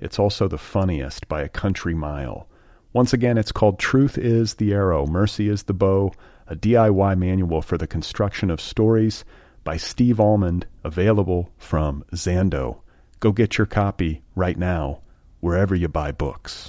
It's 0.00 0.18
also 0.18 0.48
the 0.48 0.58
funniest 0.58 1.28
by 1.28 1.42
a 1.42 1.48
country 1.48 1.94
mile. 1.94 2.48
Once 2.92 3.12
again, 3.12 3.36
it's 3.36 3.52
called 3.52 3.78
Truth 3.78 4.16
is 4.16 4.54
the 4.54 4.72
Arrow, 4.72 5.06
Mercy 5.06 5.48
is 5.48 5.64
the 5.64 5.74
Bow, 5.74 6.12
a 6.46 6.56
DIY 6.56 7.18
manual 7.18 7.60
for 7.62 7.76
the 7.76 7.86
construction 7.86 8.50
of 8.50 8.60
stories 8.60 9.24
by 9.64 9.76
Steve 9.76 10.18
Almond, 10.18 10.66
available 10.84 11.50
from 11.58 12.04
Zando. 12.14 12.78
Go 13.20 13.32
get 13.32 13.58
your 13.58 13.66
copy 13.66 14.22
right 14.34 14.56
now, 14.56 15.00
wherever 15.40 15.74
you 15.74 15.88
buy 15.88 16.12
books. 16.12 16.68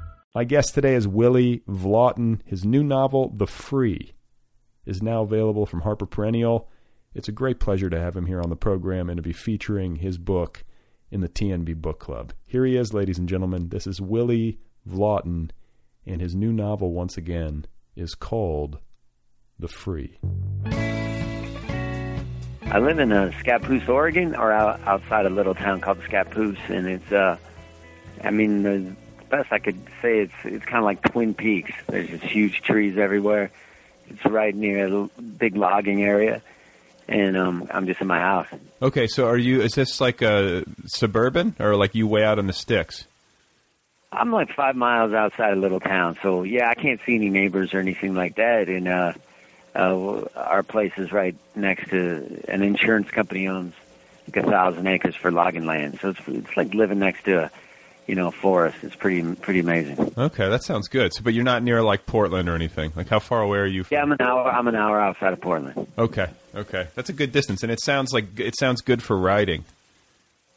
My 0.33 0.45
guest 0.45 0.73
today 0.73 0.95
is 0.95 1.09
Willy 1.09 1.61
Vlautin. 1.67 2.39
His 2.45 2.63
new 2.63 2.85
novel, 2.85 3.33
The 3.35 3.47
Free, 3.47 4.13
is 4.85 5.03
now 5.03 5.23
available 5.23 5.65
from 5.65 5.81
Harper 5.81 6.05
Perennial. 6.05 6.69
It's 7.13 7.27
a 7.27 7.33
great 7.33 7.59
pleasure 7.59 7.89
to 7.89 7.99
have 7.99 8.15
him 8.15 8.27
here 8.27 8.39
on 8.39 8.49
the 8.49 8.55
program 8.55 9.09
and 9.09 9.17
to 9.17 9.21
be 9.21 9.33
featuring 9.33 9.97
his 9.97 10.17
book 10.17 10.63
in 11.11 11.19
the 11.19 11.27
TNB 11.27 11.75
Book 11.75 11.99
Club. 11.99 12.31
Here 12.45 12.63
he 12.63 12.77
is, 12.77 12.93
ladies 12.93 13.17
and 13.19 13.27
gentlemen. 13.27 13.67
This 13.67 13.85
is 13.85 13.99
Willy 13.99 14.59
Vlautin, 14.89 15.49
and 16.05 16.21
his 16.21 16.33
new 16.33 16.53
novel, 16.53 16.93
once 16.93 17.17
again, 17.17 17.65
is 17.97 18.15
called 18.15 18.79
The 19.59 19.67
Free. 19.67 20.17
I 22.71 22.79
live 22.79 22.99
in 22.99 23.11
uh, 23.11 23.33
Scappoose, 23.43 23.89
Oregon, 23.89 24.33
or 24.33 24.53
out, 24.53 24.79
outside 24.85 25.25
a 25.25 25.29
little 25.29 25.55
town 25.55 25.81
called 25.81 25.99
Scappoose, 25.99 26.69
and 26.69 26.87
it's, 26.87 27.11
uh, 27.11 27.35
I 28.23 28.31
mean, 28.31 28.63
the 28.63 28.95
best 29.31 29.51
I 29.51 29.59
could 29.59 29.79
say 30.01 30.19
it's 30.19 30.33
it's 30.43 30.65
kind 30.65 30.77
of 30.77 30.83
like 30.83 31.01
Twin 31.01 31.33
Peaks. 31.33 31.73
There's 31.87 32.09
just 32.09 32.23
huge 32.23 32.61
trees 32.61 32.97
everywhere. 32.97 33.49
It's 34.09 34.23
right 34.25 34.53
near 34.53 34.85
a 34.87 35.21
big 35.21 35.55
logging 35.55 36.03
area, 36.03 36.41
and 37.07 37.37
um, 37.37 37.67
I'm 37.71 37.87
just 37.87 38.01
in 38.01 38.07
my 38.07 38.19
house. 38.19 38.47
Okay, 38.81 39.07
so 39.07 39.27
are 39.27 39.37
you? 39.37 39.61
Is 39.61 39.71
this 39.73 40.01
like 40.01 40.21
a 40.21 40.65
suburban, 40.85 41.55
or 41.59 41.75
like 41.75 41.95
you 41.95 42.07
way 42.07 42.23
out 42.23 42.37
in 42.37 42.47
the 42.47 42.53
sticks? 42.53 43.05
I'm 44.11 44.31
like 44.31 44.53
five 44.53 44.75
miles 44.75 45.13
outside 45.13 45.53
a 45.53 45.59
little 45.59 45.79
town, 45.79 46.17
so 46.21 46.43
yeah, 46.43 46.69
I 46.69 46.75
can't 46.75 46.99
see 47.05 47.15
any 47.15 47.29
neighbors 47.29 47.73
or 47.73 47.79
anything 47.79 48.13
like 48.13 48.35
that. 48.35 48.67
And 48.67 48.87
uh, 48.89 49.13
uh, 49.73 50.23
our 50.35 50.63
place 50.63 50.91
is 50.97 51.13
right 51.13 51.35
next 51.55 51.89
to 51.91 52.43
an 52.49 52.61
insurance 52.61 53.09
company 53.09 53.47
owns 53.47 53.73
like 54.27 54.45
a 54.45 54.49
thousand 54.49 54.87
acres 54.87 55.15
for 55.15 55.31
logging 55.31 55.65
land, 55.65 55.99
so 56.01 56.09
it's 56.09 56.19
it's 56.27 56.57
like 56.57 56.73
living 56.73 56.99
next 56.99 57.23
to 57.23 57.45
a 57.45 57.51
you 58.11 58.15
know 58.15 58.29
forest. 58.29 58.75
It's 58.83 58.93
pretty 58.93 59.23
pretty 59.35 59.61
amazing. 59.61 60.13
Okay, 60.17 60.49
that 60.49 60.63
sounds 60.63 60.89
good. 60.89 61.13
So, 61.13 61.23
but 61.23 61.33
you're 61.33 61.45
not 61.45 61.63
near 61.63 61.81
like 61.81 62.05
Portland 62.05 62.49
or 62.49 62.55
anything. 62.55 62.91
Like, 62.93 63.07
how 63.07 63.19
far 63.19 63.41
away 63.41 63.59
are 63.59 63.65
you? 63.65 63.85
From- 63.85 63.95
Yeah, 63.95 64.01
I'm 64.01 64.11
an 64.11 64.19
hour. 64.19 64.51
I'm 64.51 64.67
an 64.67 64.75
hour 64.75 64.99
outside 64.99 65.31
of 65.31 65.39
Portland. 65.39 65.87
Okay, 65.97 66.27
okay, 66.53 66.87
that's 66.93 67.07
a 67.09 67.13
good 67.13 67.31
distance, 67.31 67.63
and 67.63 67.71
it 67.71 67.81
sounds 67.81 68.11
like 68.11 68.37
it 68.37 68.57
sounds 68.59 68.81
good 68.81 69.01
for 69.01 69.17
riding. 69.17 69.63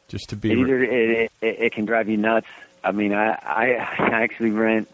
Just 0.09 0.31
to 0.31 0.35
be 0.35 0.51
It 0.51 0.57
either 0.57 0.83
it, 0.83 1.31
it, 1.41 1.55
it 1.59 1.71
can 1.73 1.85
drive 1.85 2.09
you 2.09 2.17
nuts. 2.17 2.47
I 2.83 2.91
mean, 2.91 3.13
I 3.13 3.29
I, 3.29 3.65
I 3.99 4.21
actually 4.21 4.51
rent 4.51 4.89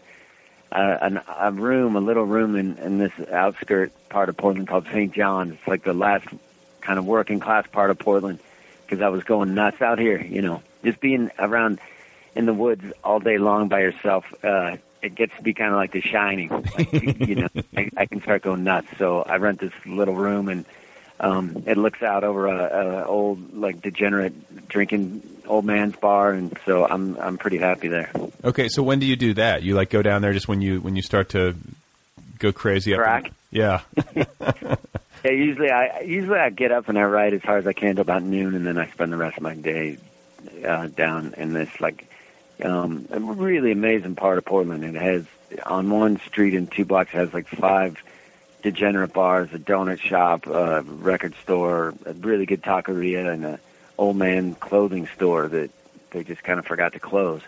an, 0.70 1.20
a 1.40 1.50
room, 1.50 1.96
a 1.96 2.00
little 2.00 2.24
room 2.24 2.54
in, 2.54 2.78
in 2.78 2.98
this 2.98 3.12
outskirt 3.32 3.90
part 4.08 4.28
of 4.28 4.36
Portland 4.36 4.68
called 4.68 4.86
St. 4.86 5.12
John's. 5.12 5.54
It's 5.54 5.66
like 5.66 5.82
the 5.82 5.94
last 5.94 6.28
kind 6.80 7.00
of 7.00 7.06
working 7.06 7.40
class 7.40 7.66
part 7.66 7.90
of 7.90 7.98
Portland 7.98 8.38
because 8.86 9.02
I 9.02 9.08
was 9.08 9.24
going 9.24 9.52
nuts 9.52 9.82
out 9.82 9.98
here. 9.98 10.22
You 10.22 10.42
know, 10.42 10.62
just 10.84 11.00
being 11.00 11.32
around 11.40 11.80
in 12.34 12.46
the 12.46 12.54
woods 12.54 12.84
all 13.04 13.20
day 13.20 13.38
long 13.38 13.68
by 13.68 13.80
yourself. 13.80 14.24
Uh, 14.42 14.76
it 15.02 15.14
gets 15.14 15.34
to 15.36 15.42
be 15.42 15.52
kind 15.52 15.70
of 15.70 15.76
like 15.76 15.92
The 15.92 16.00
Shining. 16.00 16.48
Like, 16.48 16.92
you 16.92 17.34
know, 17.34 17.48
I, 17.76 17.90
I 17.96 18.06
can 18.06 18.22
start 18.22 18.42
going 18.42 18.64
nuts. 18.64 18.86
So 18.98 19.22
I 19.22 19.36
rent 19.36 19.58
this 19.58 19.72
little 19.84 20.14
room 20.14 20.48
and 20.48 20.64
um, 21.20 21.62
it 21.66 21.76
looks 21.76 22.02
out 22.02 22.24
over 22.24 22.46
a, 22.48 23.02
a 23.02 23.06
old 23.06 23.54
like 23.54 23.80
degenerate 23.80 24.68
drinking 24.68 25.22
old 25.46 25.64
man's 25.64 25.94
bar, 25.96 26.32
and 26.32 26.56
so 26.66 26.84
I'm 26.84 27.16
I'm 27.16 27.38
pretty 27.38 27.58
happy 27.58 27.86
there. 27.86 28.10
Okay, 28.42 28.68
so 28.68 28.82
when 28.82 28.98
do 28.98 29.06
you 29.06 29.14
do 29.14 29.34
that? 29.34 29.62
You 29.62 29.76
like 29.76 29.88
go 29.90 30.02
down 30.02 30.22
there 30.22 30.32
just 30.32 30.48
when 30.48 30.60
you 30.60 30.80
when 30.80 30.96
you 30.96 31.02
start 31.02 31.28
to 31.30 31.54
go 32.40 32.52
crazy? 32.52 32.92
up 32.94 33.00
Crack? 33.00 33.32
yeah. 33.50 33.82
Yeah, 35.24 35.30
usually 35.30 35.70
I 35.70 36.00
usually 36.00 36.38
I 36.40 36.50
get 36.50 36.72
up 36.72 36.88
and 36.88 36.98
I 36.98 37.02
write 37.02 37.32
as 37.32 37.42
hard 37.42 37.60
as 37.60 37.66
I 37.68 37.72
can 37.72 37.94
till 37.94 38.02
about 38.02 38.24
noon, 38.24 38.56
and 38.56 38.66
then 38.66 38.76
I 38.76 38.88
spend 38.88 39.12
the 39.12 39.16
rest 39.16 39.36
of 39.36 39.44
my 39.44 39.54
day 39.54 39.98
uh, 40.66 40.88
down 40.88 41.34
in 41.36 41.52
this 41.52 41.80
like 41.80 42.08
um, 42.64 43.06
a 43.10 43.20
really 43.20 43.72
amazing 43.72 44.14
part 44.14 44.38
of 44.38 44.44
Portland. 44.44 44.84
It 44.84 44.94
has 44.94 45.24
on 45.66 45.90
one 45.90 46.18
street 46.20 46.54
and 46.54 46.70
two 46.70 46.84
blocks 46.84 47.10
it 47.12 47.18
has 47.18 47.34
like 47.34 47.46
five 47.48 48.02
degenerate 48.62 49.12
bars, 49.12 49.50
a 49.52 49.58
donut 49.58 50.00
shop, 50.00 50.46
a 50.46 50.82
record 50.82 51.34
store, 51.42 51.94
a 52.06 52.12
really 52.14 52.46
good 52.46 52.62
taqueria, 52.62 53.32
and 53.32 53.44
a 53.44 53.60
old 53.98 54.16
man 54.16 54.54
clothing 54.54 55.06
store 55.08 55.48
that 55.48 55.70
they 56.10 56.24
just 56.24 56.42
kind 56.42 56.58
of 56.58 56.66
forgot 56.66 56.92
to 56.92 57.00
close. 57.00 57.42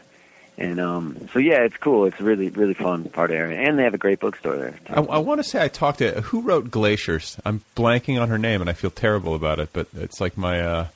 And 0.56 0.80
um, 0.80 1.28
so 1.32 1.40
yeah, 1.40 1.62
it's 1.64 1.76
cool. 1.76 2.04
It's 2.04 2.20
a 2.20 2.24
really 2.24 2.48
really 2.50 2.74
fun 2.74 3.04
part 3.08 3.30
of 3.30 3.36
area, 3.36 3.58
and 3.58 3.78
they 3.78 3.82
have 3.82 3.94
a 3.94 3.98
great 3.98 4.20
bookstore 4.20 4.56
there. 4.56 4.78
I, 4.88 5.00
I 5.00 5.18
want 5.18 5.40
to 5.40 5.44
say 5.44 5.62
I 5.62 5.68
talked 5.68 5.98
to 5.98 6.20
who 6.20 6.42
wrote 6.42 6.70
Glaciers. 6.70 7.36
I'm 7.44 7.62
blanking 7.74 8.20
on 8.20 8.28
her 8.28 8.38
name, 8.38 8.60
and 8.60 8.70
I 8.70 8.72
feel 8.72 8.90
terrible 8.90 9.34
about 9.34 9.58
it. 9.58 9.70
But 9.72 9.88
it's 9.94 10.20
like 10.20 10.36
my 10.36 10.60
uh, 10.60 10.86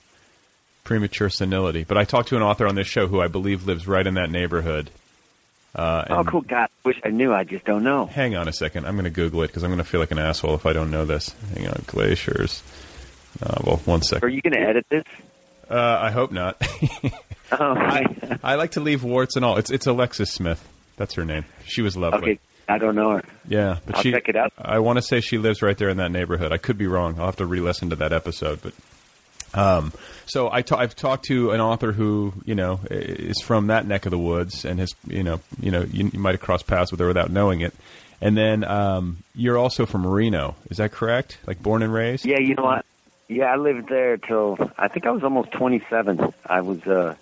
premature 0.88 1.28
senility. 1.28 1.84
But 1.84 1.98
I 1.98 2.04
talked 2.04 2.30
to 2.30 2.36
an 2.36 2.42
author 2.42 2.66
on 2.66 2.74
this 2.74 2.86
show 2.86 3.06
who 3.06 3.20
I 3.20 3.28
believe 3.28 3.66
lives 3.66 3.86
right 3.86 4.06
in 4.06 4.14
that 4.14 4.30
neighborhood. 4.30 4.88
Uh, 5.74 6.04
Oh, 6.08 6.24
cool! 6.24 6.40
God, 6.40 6.68
wish 6.82 6.98
I 7.04 7.10
knew. 7.10 7.32
I 7.34 7.44
just 7.44 7.66
don't 7.66 7.84
know. 7.84 8.06
Hang 8.06 8.34
on 8.36 8.48
a 8.48 8.52
second. 8.54 8.86
I'm 8.86 8.94
going 8.94 9.04
to 9.04 9.10
Google 9.10 9.42
it 9.42 9.48
because 9.48 9.62
I'm 9.64 9.68
going 9.70 9.78
to 9.78 9.84
feel 9.84 10.00
like 10.00 10.10
an 10.10 10.18
asshole 10.18 10.54
if 10.54 10.64
I 10.64 10.72
don't 10.72 10.90
know 10.90 11.04
this. 11.04 11.34
Hang 11.54 11.68
on, 11.68 11.82
Glaciers. 11.86 12.62
novel. 13.38 13.76
one 13.84 14.00
second. 14.00 14.24
Are 14.26 14.30
you 14.30 14.40
going 14.40 14.54
to 14.54 14.60
edit 14.60 14.86
this? 14.88 15.04
Uh, 15.70 15.98
I 16.00 16.10
hope 16.10 16.32
not. 16.32 16.60
Oh, 17.50 17.56
I, 17.74 18.04
I 18.42 18.54
like 18.56 18.72
to 18.72 18.80
leave 18.80 19.02
warts 19.02 19.34
and 19.36 19.42
all. 19.42 19.56
It's 19.56 19.70
it's 19.70 19.86
Alexis 19.86 20.30
Smith. 20.30 20.62
That's 20.98 21.14
her 21.14 21.24
name. 21.24 21.46
She 21.64 21.80
was 21.80 21.96
lovely. 21.96 22.32
okay. 22.32 22.38
I 22.68 22.76
don't 22.76 22.94
know 22.94 23.12
her. 23.12 23.22
Yeah, 23.48 23.78
but 23.86 23.96
I'll 23.96 24.02
she. 24.02 24.12
check 24.12 24.28
it 24.28 24.36
out. 24.36 24.52
I 24.58 24.80
want 24.80 24.98
to 24.98 25.02
say 25.02 25.22
she 25.22 25.38
lives 25.38 25.62
right 25.62 25.76
there 25.78 25.88
in 25.88 25.96
that 25.96 26.10
neighborhood. 26.12 26.52
I 26.52 26.58
could 26.58 26.76
be 26.76 26.86
wrong. 26.86 27.18
I'll 27.18 27.24
have 27.24 27.36
to 27.36 27.46
re-listen 27.46 27.88
to 27.88 27.96
that 27.96 28.12
episode. 28.12 28.60
But 28.60 28.74
um, 29.54 29.92
so 30.26 30.48
I 30.48 30.62
I've 30.72 30.94
talked 30.94 31.26
to 31.26 31.52
an 31.52 31.60
author 31.60 31.92
who 31.92 32.32
you 32.44 32.54
know 32.54 32.80
is 32.90 33.40
from 33.42 33.68
that 33.68 33.86
neck 33.86 34.06
of 34.06 34.10
the 34.10 34.18
woods 34.18 34.64
and 34.64 34.78
has 34.78 34.90
you 35.06 35.22
know 35.22 35.40
you 35.60 35.70
know 35.70 35.82
you, 35.82 36.10
you 36.12 36.18
might 36.18 36.32
have 36.32 36.40
crossed 36.40 36.66
paths 36.66 36.90
with 36.90 37.00
her 37.00 37.06
without 37.06 37.30
knowing 37.30 37.60
it. 37.60 37.74
And 38.20 38.36
then 38.36 38.64
um, 38.64 39.18
you're 39.34 39.58
also 39.58 39.86
from 39.86 40.06
Reno. 40.06 40.56
Is 40.70 40.78
that 40.78 40.92
correct? 40.92 41.38
Like 41.46 41.62
born 41.62 41.82
and 41.82 41.92
raised? 41.92 42.26
Yeah, 42.26 42.40
you 42.40 42.54
know 42.54 42.64
what? 42.64 42.84
Yeah, 43.28 43.52
I 43.52 43.56
lived 43.56 43.88
there 43.88 44.16
till 44.16 44.58
I 44.76 44.88
think 44.88 45.06
I 45.06 45.10
was 45.10 45.22
almost 45.22 45.52
27. 45.52 46.32
I 46.46 46.60
was, 46.62 46.82
uh, 46.86 47.14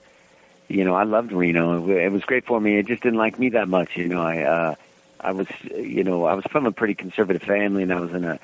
you 0.68 0.84
know, 0.84 0.94
I 0.94 1.02
loved 1.02 1.32
Reno. 1.32 1.86
It 1.88 2.10
was 2.10 2.22
great 2.22 2.46
for 2.46 2.60
me. 2.60 2.78
It 2.78 2.86
just 2.86 3.02
didn't 3.02 3.18
like 3.18 3.38
me 3.38 3.50
that 3.50 3.68
much. 3.68 3.96
You 3.96 4.08
know, 4.08 4.22
I, 4.22 4.42
uh, 4.42 4.74
I 5.20 5.32
was, 5.32 5.48
you 5.74 6.04
know, 6.04 6.24
I 6.24 6.34
was 6.34 6.44
from 6.50 6.64
a 6.64 6.72
pretty 6.72 6.94
conservative 6.94 7.42
family, 7.42 7.82
and 7.82 7.92
I 7.92 8.00
was 8.00 8.12
in 8.14 8.24
a, 8.24 8.38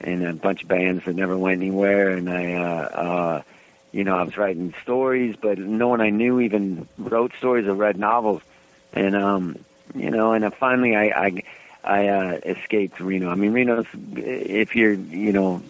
in 0.00 0.24
a 0.24 0.32
bunch 0.32 0.62
of 0.62 0.68
bands 0.68 1.04
that 1.04 1.14
never 1.14 1.36
went 1.36 1.60
anywhere, 1.60 2.10
and 2.10 2.28
I, 2.28 2.54
uh, 2.54 2.62
uh, 2.62 3.42
you 3.92 4.04
know, 4.04 4.16
I 4.16 4.22
was 4.22 4.36
writing 4.36 4.74
stories, 4.82 5.36
but 5.40 5.58
no 5.58 5.88
one 5.88 6.00
I 6.00 6.10
knew 6.10 6.40
even 6.40 6.88
wrote 6.98 7.32
stories 7.38 7.66
or 7.66 7.74
read 7.74 7.98
novels, 7.98 8.42
and 8.92 9.14
um, 9.14 9.58
you 9.94 10.10
know, 10.10 10.32
and 10.32 10.44
uh, 10.44 10.50
finally 10.50 10.96
I, 10.96 11.04
I, 11.04 11.42
I 11.84 12.08
uh, 12.08 12.40
escaped 12.44 13.00
Reno. 13.00 13.30
I 13.30 13.34
mean, 13.34 13.52
Reno's 13.52 13.86
if 14.16 14.74
you're, 14.74 14.92
you 14.92 15.32
know 15.32 15.62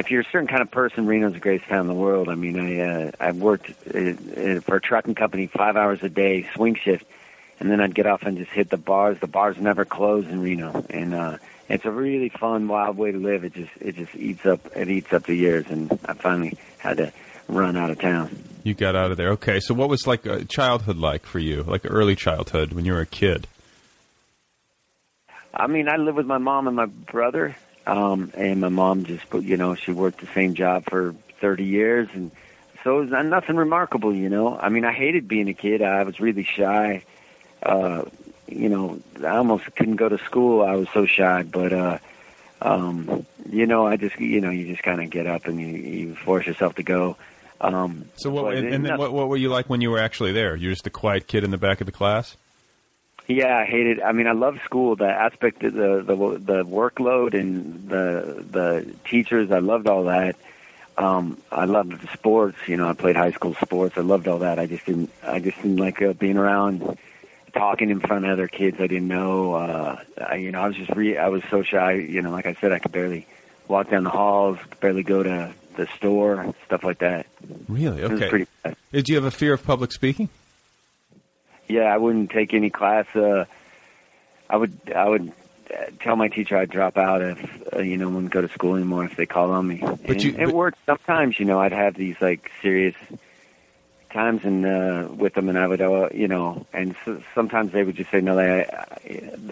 if 0.00 0.10
you're 0.10 0.22
a 0.22 0.24
certain 0.24 0.48
kind 0.48 0.62
of 0.62 0.70
person, 0.70 1.06
Reno's 1.06 1.34
the 1.34 1.40
greatest 1.40 1.68
town 1.68 1.82
in 1.82 1.86
the 1.86 1.94
world. 1.94 2.28
I 2.28 2.34
mean, 2.34 2.58
I 2.58 2.80
uh, 2.80 3.10
I 3.20 3.32
worked 3.32 3.70
uh, 3.94 3.98
uh, 3.98 4.60
for 4.60 4.76
a 4.76 4.80
trucking 4.80 5.14
company 5.14 5.46
five 5.46 5.76
hours 5.76 6.02
a 6.02 6.08
day, 6.08 6.48
swing 6.54 6.74
shift, 6.74 7.04
and 7.58 7.70
then 7.70 7.80
I'd 7.80 7.94
get 7.94 8.06
off 8.06 8.22
and 8.22 8.38
just 8.38 8.50
hit 8.50 8.70
the 8.70 8.78
bars. 8.78 9.18
The 9.20 9.26
bars 9.26 9.58
never 9.58 9.84
close 9.84 10.26
in 10.26 10.40
Reno, 10.40 10.84
and 10.88 11.14
uh, 11.14 11.36
it's 11.70 11.84
a 11.84 11.90
really 11.90 12.28
fun, 12.28 12.68
wild 12.68 12.96
way 12.96 13.12
to 13.12 13.18
live. 13.18 13.44
It 13.44 13.54
just 13.54 13.70
it 13.80 13.96
just 13.96 14.14
eats 14.14 14.44
up 14.44 14.60
it 14.76 14.88
eats 14.88 15.12
up 15.12 15.24
the 15.24 15.34
years, 15.34 15.66
and 15.68 15.98
I 16.04 16.14
finally 16.14 16.58
had 16.78 16.96
to 16.98 17.12
run 17.48 17.76
out 17.76 17.90
of 17.90 17.98
town. 17.98 18.44
You 18.64 18.74
got 18.74 18.96
out 18.96 19.10
of 19.10 19.16
there. 19.16 19.30
Okay, 19.32 19.60
so 19.60 19.72
what 19.74 19.88
was 19.88 20.06
like 20.06 20.26
uh, 20.26 20.40
childhood 20.48 20.96
like 20.96 21.24
for 21.24 21.38
you? 21.38 21.62
Like 21.62 21.82
early 21.84 22.16
childhood 22.16 22.72
when 22.72 22.84
you 22.84 22.92
were 22.92 23.00
a 23.00 23.06
kid? 23.06 23.46
I 25.54 25.66
mean, 25.66 25.88
I 25.88 25.96
lived 25.96 26.16
with 26.16 26.26
my 26.26 26.38
mom 26.38 26.66
and 26.66 26.76
my 26.76 26.86
brother, 26.86 27.56
um, 27.86 28.30
and 28.34 28.60
my 28.60 28.68
mom 28.68 29.04
just, 29.04 29.24
you 29.32 29.56
know, 29.56 29.74
she 29.74 29.92
worked 29.92 30.20
the 30.20 30.28
same 30.34 30.54
job 30.54 30.84
for 30.88 31.14
30 31.40 31.64
years, 31.64 32.08
and 32.14 32.30
so 32.84 32.98
it 33.00 33.10
was 33.10 33.24
nothing 33.26 33.56
remarkable, 33.56 34.14
you 34.14 34.28
know. 34.28 34.56
I 34.56 34.68
mean, 34.68 34.84
I 34.84 34.92
hated 34.92 35.26
being 35.26 35.48
a 35.48 35.54
kid. 35.54 35.82
I 35.82 36.02
was 36.04 36.20
really 36.20 36.44
shy. 36.44 37.02
Uh, 37.62 38.04
you 38.50 38.68
know, 38.68 39.00
I 39.20 39.36
almost 39.36 39.74
couldn't 39.76 39.96
go 39.96 40.08
to 40.08 40.18
school. 40.18 40.62
I 40.62 40.74
was 40.76 40.88
so 40.92 41.06
shy, 41.06 41.42
but 41.42 41.72
uh, 41.72 41.98
um, 42.60 43.26
you 43.50 43.66
know, 43.66 43.86
I 43.86 43.96
just, 43.96 44.18
you 44.18 44.40
know, 44.40 44.50
you 44.50 44.66
just 44.66 44.82
kind 44.82 45.00
of 45.00 45.10
get 45.10 45.26
up 45.26 45.46
and 45.46 45.60
you, 45.60 45.66
you 45.66 46.14
force 46.14 46.46
yourself 46.46 46.74
to 46.76 46.82
go. 46.82 47.16
Um, 47.60 48.06
So 48.16 48.30
what? 48.30 48.54
And, 48.54 48.68
and 48.68 48.84
then 48.84 48.98
what, 48.98 49.12
what 49.12 49.28
were 49.28 49.36
you 49.36 49.48
like 49.48 49.68
when 49.68 49.80
you 49.80 49.90
were 49.90 49.98
actually 49.98 50.32
there? 50.32 50.56
You're 50.56 50.72
just 50.72 50.86
a 50.86 50.90
quiet 50.90 51.26
kid 51.26 51.44
in 51.44 51.50
the 51.50 51.58
back 51.58 51.80
of 51.80 51.86
the 51.86 51.92
class. 51.92 52.36
Yeah, 53.26 53.58
I 53.58 53.64
hated. 53.64 54.00
I 54.00 54.12
mean, 54.12 54.26
I 54.26 54.32
love 54.32 54.58
school. 54.64 54.96
The 54.96 55.08
aspect 55.08 55.62
of 55.62 55.74
the 55.74 56.02
the 56.02 56.16
the 56.38 56.64
workload 56.64 57.34
and 57.34 57.88
the 57.88 58.44
the 58.50 58.94
teachers. 59.04 59.52
I 59.52 59.58
loved 59.60 59.86
all 59.86 60.04
that. 60.04 60.34
Um, 60.98 61.38
I 61.52 61.64
loved 61.66 62.00
the 62.00 62.08
sports. 62.08 62.56
You 62.66 62.76
know, 62.76 62.88
I 62.88 62.94
played 62.94 63.14
high 63.14 63.30
school 63.30 63.54
sports. 63.54 63.96
I 63.96 64.00
loved 64.00 64.26
all 64.26 64.40
that. 64.40 64.58
I 64.58 64.66
just 64.66 64.84
didn't. 64.84 65.12
I 65.22 65.38
just 65.38 65.58
didn't 65.58 65.76
like 65.76 66.02
uh, 66.02 66.12
being 66.14 66.36
around, 66.36 66.98
talking 67.52 67.90
in 67.90 68.00
front 68.00 68.24
of 68.24 68.30
other 68.32 68.48
kids 68.48 68.76
I 68.80 68.86
didn't 68.86 69.08
know. 69.08 69.54
Uh, 69.54 70.00
I, 70.18 70.36
you 70.36 70.50
know, 70.52 70.60
I 70.60 70.66
was 70.66 70.76
just 70.76 70.90
re. 70.90 71.16
I 71.18 71.28
was 71.28 71.42
so 71.50 71.62
shy. 71.62 71.92
You 71.94 72.22
know, 72.22 72.30
like 72.30 72.46
I 72.46 72.54
said, 72.54 72.72
I 72.72 72.78
could 72.78 72.92
barely 72.92 73.26
walk 73.68 73.90
down 73.90 74.04
the 74.04 74.10
halls. 74.10 74.58
Could 74.70 74.80
barely 74.80 75.02
go 75.02 75.22
to 75.22 75.52
the 75.76 75.86
store. 75.96 76.54
Stuff 76.66 76.84
like 76.84 76.98
that. 76.98 77.26
Really? 77.68 78.02
It 78.02 78.10
Okay. 78.12 78.28
pretty 78.28 78.46
bad. 78.62 78.76
Did 78.92 79.08
you 79.08 79.14
have 79.16 79.24
a 79.24 79.30
fear 79.30 79.52
of 79.54 79.64
public 79.64 79.92
speaking? 79.92 80.28
Yeah, 81.68 81.82
I 81.84 81.96
wouldn't 81.98 82.30
take 82.30 82.52
any 82.54 82.70
class. 82.70 83.06
Uh, 83.14 83.44
I 84.48 84.56
would 84.56 84.76
I 84.94 85.08
would 85.08 85.32
uh, 85.72 85.84
tell 86.00 86.16
my 86.16 86.26
teacher 86.28 86.56
I'd 86.56 86.70
drop 86.70 86.96
out 86.96 87.22
if 87.22 87.62
uh, 87.74 87.78
you 87.78 87.96
know 87.96 88.08
wouldn't 88.08 88.32
go 88.32 88.40
to 88.40 88.48
school 88.48 88.74
anymore 88.74 89.04
if 89.04 89.14
they 89.16 89.26
called 89.26 89.52
on 89.52 89.68
me. 89.68 89.78
But 89.80 90.00
and 90.10 90.22
you- 90.24 90.32
it 90.36 90.46
but- 90.46 90.54
worked 90.54 90.78
sometimes. 90.86 91.38
You 91.38 91.44
know, 91.46 91.60
I'd 91.60 91.72
have 91.72 91.94
these 91.94 92.16
like 92.20 92.50
serious 92.62 92.96
times 94.10 94.44
and 94.44 94.66
uh, 94.66 95.08
with 95.10 95.34
them, 95.34 95.48
and 95.48 95.58
I 95.58 95.66
would 95.66 95.80
uh, 95.80 96.08
you 96.12 96.28
know, 96.28 96.66
and 96.72 96.94
so, 97.04 97.22
sometimes 97.34 97.72
they 97.72 97.82
would 97.82 97.96
just 97.96 98.10
say 98.10 98.20
no, 98.20 98.36
they 98.36 98.68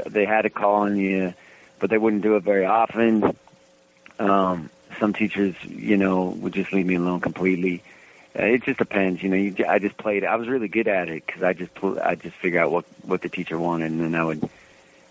they 0.07 0.25
had 0.25 0.43
to 0.43 0.51
call 0.51 0.83
on 0.83 0.97
you, 0.97 1.35
but 1.79 1.91
they 1.91 1.99
wouldn't 1.99 2.23
do 2.23 2.37
it 2.37 2.43
very 2.43 2.67
often. 2.67 3.37
Um, 4.19 4.71
some 4.99 5.13
teachers, 5.13 5.55
you 5.65 5.97
know, 5.97 6.27
would 6.41 6.53
just 6.53 6.73
leave 6.73 6.87
me 6.87 6.97
alone 6.97 7.21
completely. 7.21 7.83
Uh, 8.39 8.43
it 8.45 8.63
just 8.65 8.79
depends, 8.79 9.23
you 9.23 9.29
know. 9.29 9.37
You, 9.37 9.55
I 9.67 9.79
just 9.79 9.97
played. 9.97 10.25
I 10.25 10.37
was 10.37 10.49
really 10.49 10.69
good 10.69 10.89
at 10.89 11.09
it 11.09 11.27
because 11.27 11.43
I 11.43 11.53
just 11.53 11.73
I 11.83 12.15
just 12.15 12.37
figure 12.37 12.61
out 12.61 12.71
what 12.71 12.85
what 13.03 13.23
the 13.23 13.29
teacher 13.29 13.59
wanted, 13.59 13.93
and 13.93 14.01
then 14.01 14.15
I 14.15 14.25
would 14.25 14.49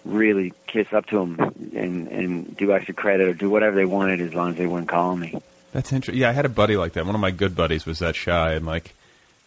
really 0.06 0.54
kiss 0.68 0.94
up 0.94 1.06
to 1.08 1.20
them 1.20 1.40
and 1.76 2.08
and 2.08 2.58
do 2.58 2.72
extra 2.74 2.94
credit 2.94 3.28
or 3.28 3.34
do 3.34 3.50
whatever 3.50 3.76
they 3.76 3.86
wanted 3.86 4.22
as 4.22 4.34
long 4.34 4.52
as 4.52 4.58
they 4.58 4.68
wouldn't 4.68 4.90
call 4.90 5.16
me. 5.16 5.40
That's 5.74 5.92
interesting. 5.92 6.22
Yeah, 6.22 6.30
I 6.30 6.34
had 6.34 6.46
a 6.46 6.50
buddy 6.50 6.78
like 6.78 6.94
that. 6.94 7.06
One 7.06 7.16
of 7.16 7.22
my 7.22 7.32
good 7.32 7.56
buddies 7.56 7.86
was 7.86 8.00
that 8.00 8.16
shy, 8.16 8.54
and 8.54 8.66
like 8.66 8.94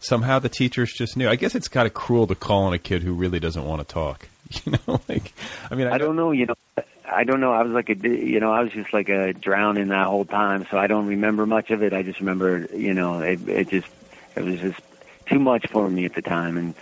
somehow 0.01 0.39
the 0.39 0.49
teachers 0.49 0.93
just 0.93 1.17
knew. 1.17 1.29
I 1.29 1.37
guess 1.37 1.55
it's 1.55 1.69
kind 1.69 1.87
of 1.87 1.95
cruel 1.95 2.27
to 2.27 2.35
call 2.35 2.65
on 2.65 2.73
a 2.73 2.79
kid 2.79 3.03
who 3.03 3.15
really 3.15 3.39
doesn't 3.39 3.65
want 3.65 3.87
to 3.87 3.93
talk. 3.93 4.29
You 4.65 4.73
know, 4.73 5.01
like 5.09 5.33
I 5.71 5.77
mean, 5.77 5.87
I, 5.87 5.93
I 5.93 5.99
don't 5.99 6.17
know, 6.17 6.33
you 6.33 6.47
know. 6.47 6.57
I 7.09 7.23
don't 7.23 7.41
know. 7.41 7.53
I 7.53 7.63
was 7.63 7.73
like 7.73 7.89
a, 7.89 7.95
you 7.95 8.41
know, 8.41 8.53
I 8.53 8.63
was 8.63 8.73
just 8.73 8.93
like 8.93 9.09
a 9.09 9.33
drowning 9.33 9.89
that 9.89 10.09
whole 10.09 10.25
time, 10.25 10.67
so 10.69 10.77
I 10.77 10.89
don't 10.89 11.07
remember 11.07 11.47
much 11.47 11.71
of 11.71 11.85
it. 11.85 11.93
I 11.93 12.03
just 12.03 12.19
remember, 12.19 12.67
you 12.75 12.93
know, 12.93 13.21
it, 13.21 13.49
it 13.49 13.69
just, 13.69 13.87
it 14.35 14.43
was 14.43 14.59
just 14.59 14.81
too 15.27 15.39
much 15.39 15.69
for 15.69 15.89
me 15.89 16.05
at 16.05 16.15
the 16.15 16.23
time, 16.23 16.57
and 16.57 16.75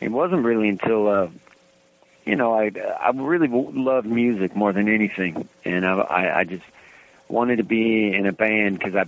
it 0.00 0.10
wasn't 0.10 0.44
really 0.44 0.68
until, 0.68 1.08
uh, 1.08 1.28
you 2.24 2.36
know, 2.36 2.54
I, 2.54 2.70
I 3.00 3.10
really 3.14 3.48
loved 3.48 4.06
music 4.06 4.54
more 4.54 4.72
than 4.72 4.88
anything, 4.88 5.48
and 5.64 5.84
I, 5.84 5.98
I, 5.98 6.38
I 6.40 6.44
just 6.44 6.64
wanted 7.28 7.56
to 7.56 7.64
be 7.64 8.12
in 8.12 8.26
a 8.26 8.32
band 8.32 8.78
because 8.78 8.94
I, 8.94 9.06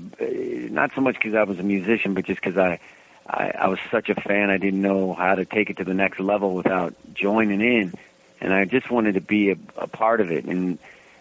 not 0.70 0.90
so 0.96 1.00
much 1.00 1.14
because 1.14 1.34
I 1.34 1.44
was 1.44 1.60
a 1.60 1.64
musician, 1.64 2.14
but 2.14 2.24
just 2.24 2.40
because 2.40 2.58
I, 2.58 2.80
I, 3.26 3.52
I 3.58 3.68
was 3.68 3.78
such 3.90 4.08
a 4.08 4.14
fan. 4.14 4.50
I 4.50 4.56
didn't 4.56 4.82
know 4.82 5.14
how 5.14 5.34
to 5.34 5.44
take 5.44 5.70
it 5.70 5.76
to 5.78 5.84
the 5.84 5.94
next 5.94 6.20
level 6.20 6.54
without 6.54 6.94
joining 7.14 7.60
in, 7.60 7.94
and 8.40 8.52
I 8.52 8.64
just 8.64 8.90
wanted 8.90 9.14
to 9.14 9.20
be 9.20 9.50
a, 9.50 9.56
a 9.76 9.86
part 9.86 10.20
of 10.20 10.30
it. 10.30 10.44
And 10.44 10.78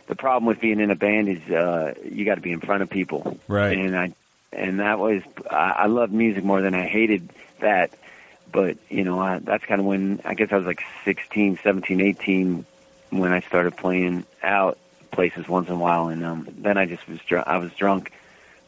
the 0.07 0.15
problem 0.15 0.45
with 0.45 0.59
being 0.59 0.79
in 0.79 0.91
a 0.91 0.95
band 0.95 1.29
is 1.29 1.51
uh, 1.51 1.93
you 2.03 2.25
got 2.25 2.35
to 2.35 2.41
be 2.41 2.51
in 2.51 2.59
front 2.59 2.83
of 2.83 2.89
people, 2.89 3.37
Right. 3.47 3.77
And 3.77 3.95
I, 3.95 4.13
and 4.51 4.79
that 4.79 4.99
was 4.99 5.21
I, 5.49 5.71
I 5.71 5.85
loved 5.85 6.11
music 6.11 6.43
more 6.43 6.61
than 6.61 6.73
I 6.73 6.87
hated 6.87 7.29
that. 7.59 7.91
But 8.51 8.77
you 8.89 9.03
know, 9.03 9.19
I, 9.19 9.39
that's 9.39 9.63
kind 9.65 9.79
of 9.79 9.85
when 9.85 10.21
I 10.25 10.33
guess 10.33 10.51
I 10.51 10.57
was 10.57 10.65
like 10.65 10.83
16, 11.05 11.59
17, 11.61 12.01
18 12.01 12.65
when 13.11 13.31
I 13.31 13.41
started 13.41 13.77
playing 13.77 14.25
out 14.41 14.77
places 15.11 15.47
once 15.47 15.67
in 15.67 15.75
a 15.75 15.77
while, 15.77 16.07
and 16.07 16.25
um, 16.25 16.47
then 16.57 16.77
I 16.77 16.85
just 16.85 17.07
was 17.07 17.19
dr- 17.19 17.47
I 17.47 17.57
was 17.57 17.71
drunk 17.73 18.11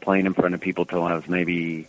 playing 0.02 0.26
in 0.26 0.34
front 0.34 0.54
of 0.54 0.62
people 0.62 0.86
till 0.86 1.04
I 1.04 1.16
was 1.16 1.28
maybe 1.28 1.88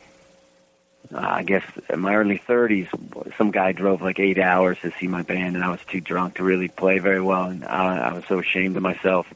uh, 1.12 1.18
I 1.18 1.42
guess 1.42 1.64
in 1.90 2.00
my 2.00 2.14
early 2.14 2.38
30s, 2.38 2.88
some 3.36 3.50
guy 3.50 3.72
drove 3.72 4.02
like 4.02 4.18
eight 4.18 4.38
hours 4.38 4.78
to 4.80 4.92
see 4.92 5.08
my 5.08 5.22
band, 5.22 5.56
and 5.56 5.64
I 5.64 5.70
was 5.70 5.80
too 5.86 6.00
drunk 6.00 6.36
to 6.36 6.44
really 6.44 6.68
play 6.68 6.98
very 6.98 7.20
well, 7.20 7.44
and 7.44 7.64
I, 7.64 7.98
I 7.98 8.12
was 8.12 8.24
so 8.26 8.38
ashamed 8.38 8.76
of 8.76 8.82
myself 8.82 9.26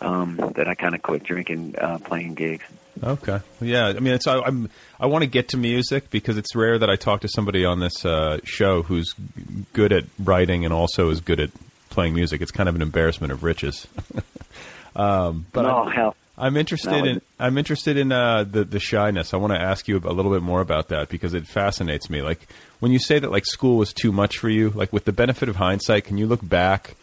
um, 0.00 0.36
that 0.56 0.68
I 0.68 0.74
kind 0.74 0.94
of 0.94 1.02
quit 1.02 1.24
drinking, 1.24 1.74
uh, 1.78 1.98
playing 1.98 2.34
gigs. 2.34 2.64
Okay. 3.02 3.40
Yeah. 3.60 3.86
I 3.86 4.00
mean, 4.00 4.14
it's 4.14 4.26
I, 4.26 4.40
I'm 4.40 4.70
I 4.98 5.06
want 5.06 5.22
to 5.22 5.28
get 5.28 5.48
to 5.50 5.56
music 5.56 6.10
because 6.10 6.36
it's 6.36 6.54
rare 6.54 6.78
that 6.78 6.90
I 6.90 6.96
talk 6.96 7.20
to 7.20 7.28
somebody 7.28 7.64
on 7.64 7.80
this 7.80 8.04
uh, 8.04 8.38
show 8.44 8.82
who's 8.82 9.14
good 9.72 9.92
at 9.92 10.04
writing 10.18 10.64
and 10.64 10.74
also 10.74 11.10
is 11.10 11.20
good 11.20 11.40
at 11.40 11.50
playing 11.90 12.14
music. 12.14 12.40
It's 12.40 12.50
kind 12.50 12.68
of 12.68 12.74
an 12.74 12.82
embarrassment 12.82 13.32
of 13.32 13.42
riches. 13.42 13.86
um, 14.96 15.46
but 15.52 15.62
no, 15.62 15.84
I'm, 15.84 15.92
hell, 15.92 16.16
I'm 16.38 16.56
interested 16.56 16.90
No, 16.90 17.04
in 17.04 17.20
I'm 17.38 17.58
interested 17.58 17.96
in 17.96 18.12
uh, 18.12 18.44
the 18.44 18.64
the 18.64 18.78
shyness. 18.78 19.34
I 19.34 19.36
want 19.38 19.52
to 19.52 19.60
ask 19.60 19.88
you 19.88 19.96
a 19.98 20.12
little 20.12 20.32
bit 20.32 20.42
more 20.42 20.60
about 20.60 20.88
that 20.88 21.08
because 21.08 21.34
it 21.34 21.46
fascinates 21.46 22.08
me. 22.08 22.22
Like 22.22 22.46
when 22.80 22.92
you 22.92 22.98
say 22.98 23.18
that 23.18 23.30
like 23.30 23.44
school 23.44 23.76
was 23.76 23.92
too 23.92 24.12
much 24.12 24.38
for 24.38 24.48
you, 24.48 24.70
like 24.70 24.92
with 24.92 25.04
the 25.04 25.12
benefit 25.12 25.48
of 25.48 25.56
hindsight, 25.56 26.04
can 26.04 26.16
you 26.16 26.26
look 26.26 26.46
back 26.46 26.94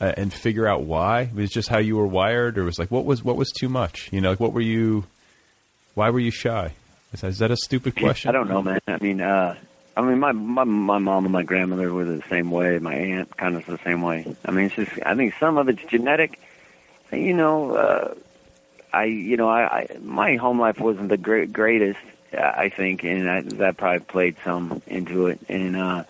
uh, 0.00 0.12
and 0.16 0.32
figure 0.32 0.68
out 0.68 0.82
why? 0.82 1.30
Was 1.34 1.46
it 1.46 1.52
just 1.52 1.68
how 1.68 1.78
you 1.78 1.96
were 1.96 2.06
wired, 2.06 2.56
or 2.58 2.64
was 2.64 2.78
like 2.78 2.90
what 2.90 3.04
was 3.04 3.24
what 3.24 3.36
was 3.36 3.50
too 3.50 3.68
much? 3.68 4.08
You 4.12 4.20
know, 4.20 4.30
like 4.30 4.40
what 4.40 4.52
were 4.52 4.60
you? 4.60 5.04
Why 5.94 6.10
were 6.10 6.20
you 6.20 6.30
shy? 6.30 6.72
Is 7.12 7.22
that, 7.22 7.26
is 7.28 7.38
that 7.38 7.50
a 7.50 7.56
stupid 7.56 7.96
question? 7.96 8.28
I 8.28 8.32
don't 8.32 8.48
know, 8.48 8.62
man. 8.62 8.78
I 8.86 8.98
mean, 8.98 9.20
uh, 9.20 9.56
I 9.96 10.02
mean, 10.02 10.20
my, 10.20 10.30
my 10.30 10.62
my 10.62 10.98
mom 10.98 11.24
and 11.24 11.32
my 11.32 11.42
grandmother 11.42 11.92
were 11.92 12.04
the 12.04 12.22
same 12.30 12.52
way. 12.52 12.78
My 12.78 12.94
aunt 12.94 13.36
kind 13.36 13.56
of 13.56 13.66
the 13.66 13.78
same 13.78 14.02
way. 14.02 14.36
I 14.44 14.52
mean, 14.52 14.66
it's 14.66 14.76
just 14.76 14.92
I 15.04 15.16
think 15.16 15.34
some 15.40 15.58
of 15.58 15.68
it's 15.68 15.82
genetic. 15.90 16.38
You 17.12 17.34
know, 17.34 17.74
uh, 17.74 18.14
I 18.92 19.04
you 19.04 19.36
know 19.36 19.48
I, 19.48 19.62
I 19.62 19.98
my 20.02 20.36
home 20.36 20.60
life 20.60 20.80
wasn't 20.80 21.08
the 21.08 21.16
great, 21.16 21.52
greatest. 21.52 22.00
I 22.32 22.68
think, 22.68 23.02
and 23.02 23.28
I, 23.28 23.40
that 23.40 23.76
probably 23.76 24.00
played 24.00 24.36
some 24.44 24.82
into 24.86 25.26
it. 25.26 25.40
And 25.48 25.76
uh, 25.76 26.04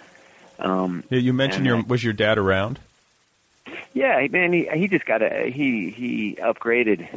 um, 0.59 1.03
Yeah, 1.09 1.19
you 1.19 1.33
mentioned 1.33 1.65
your 1.65 1.83
was 1.83 2.05
your 2.05 2.13
dad 2.13 2.37
around? 2.37 2.79
yeah, 3.93 4.27
man, 4.31 4.53
he 4.53 4.69
he 4.73 4.89
just 4.89 5.07
got 5.07 5.23
a 5.23 5.51
he 5.51 5.91
he 5.91 6.37
upgraded 6.37 7.09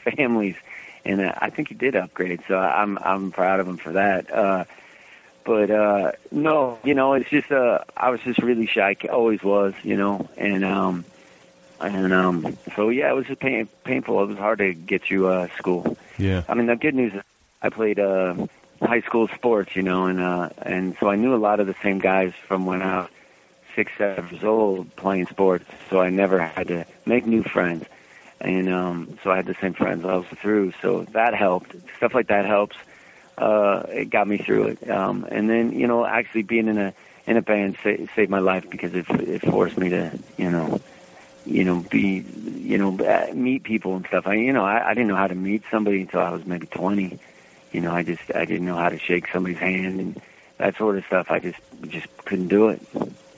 families, 0.16 0.56
and 1.04 1.20
uh, 1.20 1.32
I 1.36 1.50
think 1.50 1.68
he 1.68 1.74
did 1.74 1.96
upgrade. 1.96 2.40
So 2.48 2.56
I'm 2.58 2.98
I'm 2.98 3.32
proud 3.32 3.60
of 3.60 3.68
him 3.68 3.76
for 3.76 3.92
that. 3.92 4.32
Uh, 4.32 4.64
but 5.44 5.70
uh, 5.70 6.12
no, 6.32 6.78
you 6.84 6.94
know, 6.94 7.14
it's 7.14 7.30
just 7.30 7.52
uh, 7.52 7.80
I 7.96 8.10
was 8.10 8.20
just 8.20 8.40
really 8.40 8.66
shy, 8.66 8.96
always 9.10 9.42
was, 9.42 9.74
you 9.82 9.96
know, 9.96 10.28
and 10.36 10.64
um, 10.64 11.04
and 11.80 12.12
um, 12.12 12.56
so 12.74 12.88
yeah, 12.88 13.10
it 13.10 13.14
was 13.14 13.26
just 13.26 13.40
pain, 13.40 13.68
painful. 13.84 14.22
It 14.22 14.26
was 14.26 14.38
hard 14.38 14.58
to 14.58 14.72
get 14.74 15.02
through 15.02 15.28
uh, 15.28 15.48
school. 15.58 15.96
Yeah. 16.18 16.42
I 16.48 16.54
mean, 16.54 16.66
the 16.66 16.76
good 16.76 16.94
news 16.94 17.14
is 17.14 17.22
I 17.62 17.70
played 17.70 17.98
uh, 17.98 18.46
high 18.80 19.00
school 19.00 19.28
sports, 19.28 19.74
you 19.76 19.82
know, 19.82 20.06
and 20.06 20.20
uh, 20.20 20.50
and 20.62 20.96
so 20.98 21.08
I 21.08 21.16
knew 21.16 21.34
a 21.34 21.36
lot 21.36 21.60
of 21.60 21.66
the 21.66 21.76
same 21.82 21.98
guys 21.98 22.32
from 22.46 22.66
when 22.66 22.82
I 22.82 23.00
was 23.00 23.10
six, 23.74 23.92
seven 23.98 24.28
years 24.30 24.44
old 24.44 24.94
playing 24.96 25.26
sports. 25.26 25.64
So 25.90 26.00
I 26.00 26.10
never 26.10 26.40
had 26.40 26.68
to 26.68 26.86
make 27.04 27.26
new 27.26 27.42
friends, 27.42 27.84
and 28.40 28.68
um, 28.68 29.18
so 29.22 29.30
I 29.30 29.36
had 29.36 29.46
the 29.46 29.56
same 29.60 29.74
friends 29.74 30.04
all 30.04 30.22
through. 30.22 30.72
So 30.82 31.02
that 31.12 31.34
helped. 31.34 31.74
Stuff 31.96 32.14
like 32.14 32.28
that 32.28 32.46
helps. 32.46 32.76
Uh, 33.36 33.82
it 33.88 34.10
got 34.10 34.26
me 34.26 34.38
through 34.38 34.68
it. 34.68 34.90
Um, 34.90 35.26
and 35.30 35.48
then 35.48 35.72
you 35.72 35.86
know, 35.86 36.06
actually 36.06 36.42
being 36.42 36.68
in 36.68 36.78
a 36.78 36.94
in 37.26 37.36
a 37.36 37.42
band 37.42 37.76
sa- 37.82 38.06
saved 38.14 38.30
my 38.30 38.38
life 38.38 38.68
because 38.70 38.94
it 38.94 39.08
it 39.10 39.42
forced 39.42 39.76
me 39.76 39.90
to 39.90 40.18
you 40.36 40.50
know 40.50 40.80
you 41.46 41.64
know, 41.64 41.84
be, 41.90 42.24
you 42.56 42.76
know, 42.78 42.98
uh, 42.98 43.32
meet 43.32 43.62
people 43.62 43.96
and 43.96 44.06
stuff. 44.06 44.26
I, 44.26 44.34
you 44.34 44.52
know, 44.52 44.64
I, 44.64 44.90
I 44.90 44.94
didn't 44.94 45.08
know 45.08 45.16
how 45.16 45.26
to 45.26 45.34
meet 45.34 45.62
somebody 45.70 46.02
until 46.02 46.20
I 46.20 46.30
was 46.30 46.44
maybe 46.44 46.66
20. 46.66 47.18
You 47.72 47.80
know, 47.80 47.92
I 47.92 48.02
just, 48.02 48.22
I 48.34 48.44
didn't 48.44 48.66
know 48.66 48.76
how 48.76 48.88
to 48.88 48.98
shake 48.98 49.28
somebody's 49.32 49.58
hand 49.58 50.00
and 50.00 50.20
that 50.58 50.76
sort 50.76 50.98
of 50.98 51.04
stuff. 51.06 51.30
I 51.30 51.38
just, 51.38 51.58
just 51.88 52.06
couldn't 52.24 52.48
do 52.48 52.68
it. 52.68 52.80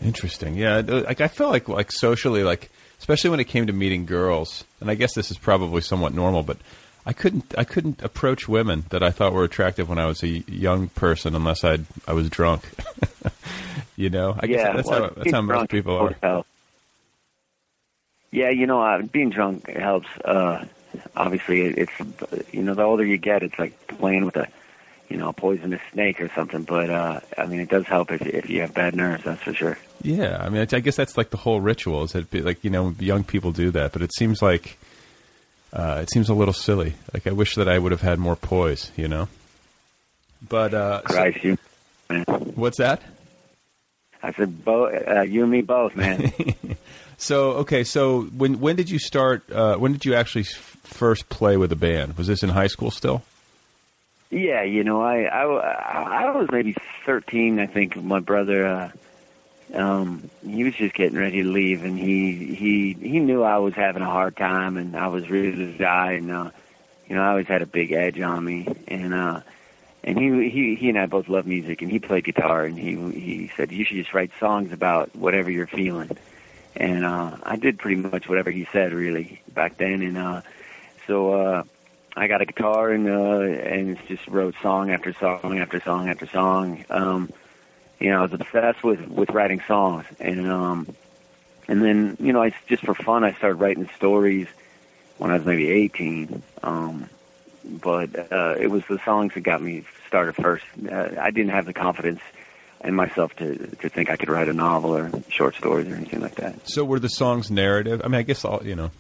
Interesting. 0.03 0.55
Yeah, 0.55 0.81
like 0.87 1.21
I 1.21 1.29
feel 1.29 1.49
like 1.49 1.68
like 1.68 1.90
socially, 1.90 2.44
like 2.44 2.71
especially 3.01 3.31
when 3.31 3.40
it 3.40 3.44
came 3.44 3.66
to 3.66 3.73
meeting 3.73 4.07
girls. 4.07 4.64
And 4.81 4.90
I 4.90 4.94
guess 4.94 5.14
this 5.14 5.31
is 5.31 5.38
probably 5.38 5.81
somewhat 5.81 6.14
normal, 6.14 6.44
but 6.44 6.59
I 7.05 7.12
couldn't 7.12 7.55
I 7.59 7.64
couldn't 7.64 8.03
approach 8.03 8.49
women 8.49 8.85
that 8.90 9.03
I 9.03 9.11
thought 9.11 9.33
were 9.33 9.44
attractive 9.44 9.88
when 9.88 9.99
I 9.99 10.07
was 10.07 10.23
a 10.23 10.29
young 10.29 10.88
person 10.88 11.35
unless 11.35 11.64
I 11.64 11.79
I 12.07 12.12
was 12.12 12.31
drunk. 12.31 12.68
you 13.97 14.11
know, 14.11 14.37
I 14.38 14.47
guess 14.47 14.77
that's 14.77 14.88
well, 14.88 15.03
how 15.03 15.11
that's 15.16 15.33
how 15.33 15.40
most 15.40 15.71
people 15.71 15.97
are. 15.97 16.44
Yeah, 18.31 18.51
you 18.51 18.67
know, 18.67 18.83
uh, 18.83 19.03
being 19.03 19.31
drunk 19.31 19.69
helps. 19.69 20.09
Uh, 20.25 20.67
obviously, 21.17 21.62
it's 21.62 21.93
you 22.53 22.62
know, 22.62 22.75
the 22.75 22.83
older 22.83 23.05
you 23.05 23.17
get, 23.17 23.43
it's 23.43 23.59
like 23.59 23.87
playing 23.87 24.25
with 24.27 24.37
a 24.37 24.49
you 25.09 25.17
know 25.17 25.31
a 25.31 25.33
poisonous 25.33 25.81
snake 25.93 26.21
or 26.21 26.29
something. 26.35 26.64
But 26.64 26.91
uh, 26.91 27.21
I 27.37 27.47
mean, 27.47 27.61
it 27.61 27.71
does 27.71 27.87
help 27.87 28.11
if 28.12 28.23
if 28.23 28.51
you 28.51 28.61
have 28.61 28.75
bad 28.75 28.95
nerves. 28.95 29.25
That's 29.25 29.43
for 29.43 29.55
sure. 29.55 29.79
Yeah, 30.03 30.38
I 30.41 30.49
mean, 30.49 30.67
I 30.71 30.81
guess 30.81 30.97
that's 30.97 31.17
like 31.17 31.31
the 31.31 31.38
whole 31.38 31.61
ritual. 31.61 32.05
Is 32.05 32.12
that 32.12 32.33
like 32.33 32.62
you 32.62 32.71
know 32.71 32.95
young 32.99 33.25
people 33.25 33.53
do 33.53 33.71
that, 33.71 33.93
but 33.93 34.03
it 34.03 34.12
seems 34.14 34.43
like 34.43 34.79
uh, 35.73 36.01
it 36.03 36.11
seems 36.11 36.29
a 36.29 36.35
little 36.35 36.55
silly. 36.55 36.95
Like 37.14 37.27
I 37.27 37.33
wish 37.33 37.55
that 37.55 37.69
I 37.69 37.79
would 37.79 37.93
have 37.93 38.03
had 38.03 38.19
more 38.19 38.37
poise, 38.37 38.93
you 38.97 39.09
know. 39.09 39.29
But 40.47 40.75
uh, 40.75 41.01
so- 41.03 41.14
Christ, 41.14 41.45
you. 41.45 41.59
Man. 42.11 42.25
what's 42.55 42.79
that? 42.79 43.03
I 44.23 44.33
said, 44.33 44.64
both 44.64 44.93
uh, 45.07 45.21
you 45.23 45.43
and 45.43 45.51
me 45.53 45.61
both, 45.61 45.95
man. 45.95 46.33
So 47.19 47.51
okay, 47.55 47.83
so 47.83 48.23
when 48.23 48.61
when 48.61 48.77
did 48.77 48.89
you 48.89 49.01
start? 49.01 49.51
Uh, 49.51 49.77
when 49.77 49.93
did 49.93 50.05
you 50.05 50.15
actually 50.15 50.45
first 50.45 51.29
play 51.29 51.57
with 51.57 51.73
a 51.73 51.77
band? 51.77 52.17
Was 52.17 52.29
this 52.29 52.45
in 52.45 52.49
high 52.49 52.69
school 52.69 52.93
still? 52.93 53.23
Yeah, 54.31 54.63
you 54.63 54.85
know, 54.85 55.03
I 55.03 55.23
I, 55.23 55.43
I 55.43 56.37
was 56.37 56.49
maybe 56.53 56.77
thirteen. 57.05 57.59
I 57.59 57.67
think 57.67 57.97
my 57.97 58.21
brother, 58.21 58.67
uh, 58.67 58.91
um, 59.75 60.31
he 60.47 60.63
was 60.63 60.75
just 60.77 60.95
getting 60.95 61.19
ready 61.19 61.43
to 61.43 61.49
leave, 61.49 61.85
and 61.85 61.99
he 61.99 62.55
he 62.55 62.93
he 62.93 63.19
knew 63.19 63.43
I 63.43 63.59
was 63.59 63.75
having 63.75 64.03
a 64.03 64.11
hard 64.11 64.37
time, 64.37 64.77
and 64.77 64.97
I 64.97 65.09
was 65.09 65.29
ready 65.29 65.51
to 65.51 65.77
die, 65.77 66.13
and 66.13 66.31
uh, 66.31 66.51
you 67.09 67.17
know, 67.17 67.23
I 67.23 67.31
always 67.31 67.49
had 67.49 67.63
a 67.63 67.67
big 67.67 67.91
edge 67.91 68.21
on 68.21 68.45
me, 68.45 68.69
and 68.87 69.13
uh, 69.13 69.41
and 70.05 70.17
he 70.17 70.49
he 70.51 70.75
he 70.77 70.89
and 70.89 70.99
I 70.99 71.07
both 71.07 71.29
love 71.29 71.47
music, 71.49 71.83
and 71.83 71.91
he 71.91 71.99
played 71.99 72.23
guitar, 72.25 72.65
and 72.65 72.79
he 72.79 72.95
he 73.19 73.51
said 73.57 73.73
you 73.73 73.85
should 73.85 73.97
just 73.97 74.15
write 74.15 74.31
songs 74.39 74.71
about 74.71 75.17
whatever 75.17 75.51
you're 75.51 75.67
feeling, 75.67 76.17
and 76.79 77.05
uh, 77.05 77.37
I 77.43 77.57
did 77.57 77.79
pretty 77.79 77.97
much 78.01 78.29
whatever 78.29 78.51
he 78.51 78.67
said 78.73 78.93
really 78.95 79.43
back 79.53 79.77
then, 79.79 80.03
and 80.03 80.19
uh, 80.19 80.43
so. 81.07 81.33
uh 81.33 81.62
I 82.17 82.27
got 82.27 82.41
a 82.41 82.47
guitar 82.47 82.91
and 82.91 83.09
uh 83.09 83.41
and 83.43 83.97
just 84.09 84.27
wrote 84.27 84.57
song 84.61 84.91
after 84.91 85.12
song 85.12 85.59
after 85.61 85.81
song 85.81 86.09
after 86.09 86.27
song. 86.27 86.85
Um 86.91 87.31
you 88.01 88.11
know, 88.11 88.19
I 88.19 88.23
was 88.23 88.33
obsessed 88.33 88.83
with 88.83 89.07
with 89.09 89.31
writing 89.31 89.62
songs 89.69 90.05
and 90.19 90.51
um 90.51 90.97
and 91.69 91.81
then, 91.85 92.17
you 92.19 92.33
know, 92.33 92.43
I 92.43 92.53
just 92.67 92.83
for 92.85 92.95
fun 92.95 93.23
I 93.23 93.35
started 93.35 93.57
writing 93.57 93.88
stories 93.97 94.49
when 95.19 95.31
I 95.31 95.37
was 95.37 95.47
maybe 95.47 95.71
18. 95.71 96.43
Um 96.64 97.09
but 97.64 98.33
uh 98.33 98.57
it 98.59 98.69
was 98.69 98.83
the 98.88 98.99
songs 99.05 99.35
that 99.35 99.43
got 99.43 99.62
me 99.62 99.85
started 100.09 100.35
first. 100.35 100.64
Uh, 100.91 101.11
I 101.21 101.31
didn't 101.31 101.53
have 101.53 101.67
the 101.67 101.75
confidence 101.75 102.23
in 102.85 102.95
myself 102.95 103.35
to 103.37 103.57
to 103.57 103.88
think 103.88 104.11
I 104.11 104.17
could 104.17 104.29
write 104.29 104.49
a 104.49 104.53
novel 104.53 104.97
or 104.97 105.11
short 105.29 105.57
stories 105.57 105.88
or 105.88 105.95
anything 105.95 106.21
like 106.21 106.37
that. 106.37 106.69
So 106.69 106.85
were 106.85 107.01
the 107.01 107.09
songs 107.09 107.51
narrative? 107.51 108.01
I 108.05 108.09
mean, 108.09 108.19
I 108.19 108.23
guess 108.23 108.45
all 108.45 108.62
you 108.64 108.77
know, 108.77 108.91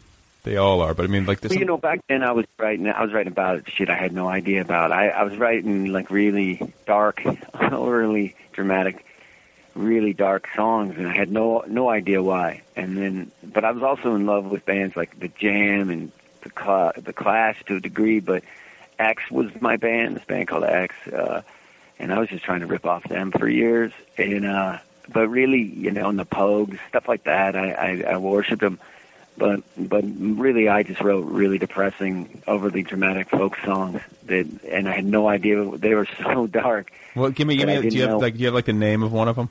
they 0.44 0.56
all 0.56 0.80
are. 0.80 0.94
But 0.94 1.04
I 1.04 1.08
mean, 1.08 1.26
like 1.26 1.40
this. 1.40 1.50
Well, 1.50 1.58
you 1.58 1.64
know, 1.64 1.76
back 1.76 2.00
then 2.08 2.22
I 2.22 2.32
was 2.32 2.46
writing. 2.58 2.88
I 2.88 3.02
was 3.02 3.12
writing 3.12 3.32
about 3.32 3.70
shit 3.70 3.90
I 3.90 3.96
had 3.96 4.12
no 4.12 4.28
idea 4.28 4.60
about. 4.62 4.92
I, 4.92 5.08
I 5.08 5.22
was 5.24 5.36
writing 5.36 5.92
like 5.92 6.10
really 6.10 6.72
dark, 6.86 7.22
overly 7.54 8.34
dramatic, 8.52 9.04
really 9.74 10.12
dark 10.12 10.48
songs, 10.54 10.96
and 10.96 11.06
I 11.06 11.14
had 11.14 11.30
no 11.30 11.64
no 11.66 11.88
idea 11.88 12.22
why. 12.22 12.62
And 12.76 12.96
then, 12.96 13.32
but 13.42 13.64
I 13.64 13.72
was 13.72 13.82
also 13.82 14.14
in 14.14 14.26
love 14.26 14.46
with 14.46 14.64
bands 14.64 14.96
like 14.96 15.18
the 15.18 15.28
Jam 15.28 15.90
and 15.90 16.12
the 16.42 16.50
Cla- 16.50 16.92
the 16.96 17.12
Clash 17.12 17.62
to 17.66 17.76
a 17.76 17.80
degree. 17.80 18.20
But 18.20 18.44
X 18.98 19.30
was 19.30 19.50
my 19.60 19.76
band. 19.76 20.16
This 20.16 20.24
band 20.24 20.48
called 20.48 20.64
X, 20.64 20.94
uh, 21.08 21.42
and 21.98 22.12
I 22.12 22.18
was 22.18 22.28
just 22.28 22.44
trying 22.44 22.60
to 22.60 22.66
rip 22.66 22.86
off 22.86 23.04
them 23.04 23.32
for 23.32 23.48
years. 23.48 23.92
And 24.16 24.46
uh, 24.46 24.78
but 25.08 25.28
really, 25.28 25.62
you 25.62 25.90
know, 25.90 26.08
and 26.08 26.18
the 26.18 26.26
Pogues, 26.26 26.78
stuff 26.88 27.08
like 27.08 27.24
that. 27.24 27.56
I 27.56 27.72
I, 27.72 28.04
I 28.12 28.16
worshipped 28.16 28.60
them 28.62 28.78
but 29.38 29.62
but 29.76 30.04
really 30.04 30.68
I 30.68 30.82
just 30.82 31.00
wrote 31.00 31.26
really 31.26 31.58
depressing, 31.58 32.42
overly 32.46 32.82
dramatic 32.82 33.30
folk 33.30 33.56
songs 33.64 34.02
that, 34.26 34.46
and 34.64 34.88
I 34.88 34.92
had 34.92 35.04
no 35.04 35.28
idea 35.28 35.64
they 35.76 35.94
were 35.94 36.08
so 36.22 36.46
dark. 36.46 36.92
Well, 37.14 37.30
give 37.30 37.46
me, 37.46 37.56
give 37.56 37.68
me. 37.68 37.88
Do 37.88 37.96
you 37.96 38.02
have 38.02 38.10
know. 38.10 38.18
like, 38.18 38.34
do 38.34 38.40
you 38.40 38.46
have 38.46 38.54
like 38.54 38.66
the 38.66 38.72
name 38.72 39.02
of 39.02 39.12
one 39.12 39.28
of 39.28 39.36
them? 39.36 39.48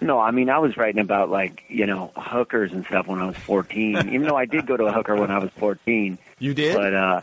No, 0.00 0.18
I 0.18 0.30
mean 0.30 0.48
I 0.48 0.58
was 0.58 0.78
writing 0.78 1.00
about 1.00 1.30
like 1.30 1.62
you 1.68 1.86
know 1.86 2.10
hookers 2.16 2.72
and 2.72 2.86
stuff 2.86 3.06
when 3.06 3.20
I 3.20 3.26
was 3.26 3.36
fourteen. 3.36 3.96
even 3.96 4.22
though 4.22 4.36
I 4.36 4.46
did 4.46 4.66
go 4.66 4.76
to 4.76 4.86
a 4.86 4.92
hooker 4.92 5.14
when 5.14 5.30
I 5.30 5.38
was 5.38 5.50
fourteen. 5.58 6.18
You 6.38 6.54
did? 6.54 6.74
But 6.74 6.94
uh, 6.94 7.20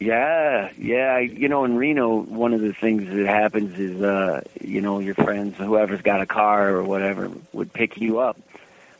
yeah, 0.00 0.70
yeah. 0.78 1.18
You 1.18 1.48
know, 1.48 1.64
in 1.64 1.76
Reno, 1.76 2.22
one 2.22 2.54
of 2.54 2.62
the 2.62 2.72
things 2.72 3.06
that 3.14 3.26
happens 3.26 3.78
is 3.78 4.00
uh, 4.02 4.40
you 4.58 4.80
know 4.80 4.98
your 4.98 5.14
friends, 5.14 5.58
whoever's 5.58 6.00
got 6.00 6.22
a 6.22 6.26
car 6.26 6.70
or 6.70 6.82
whatever, 6.82 7.30
would 7.52 7.70
pick 7.70 7.98
you 7.98 8.18
up 8.18 8.38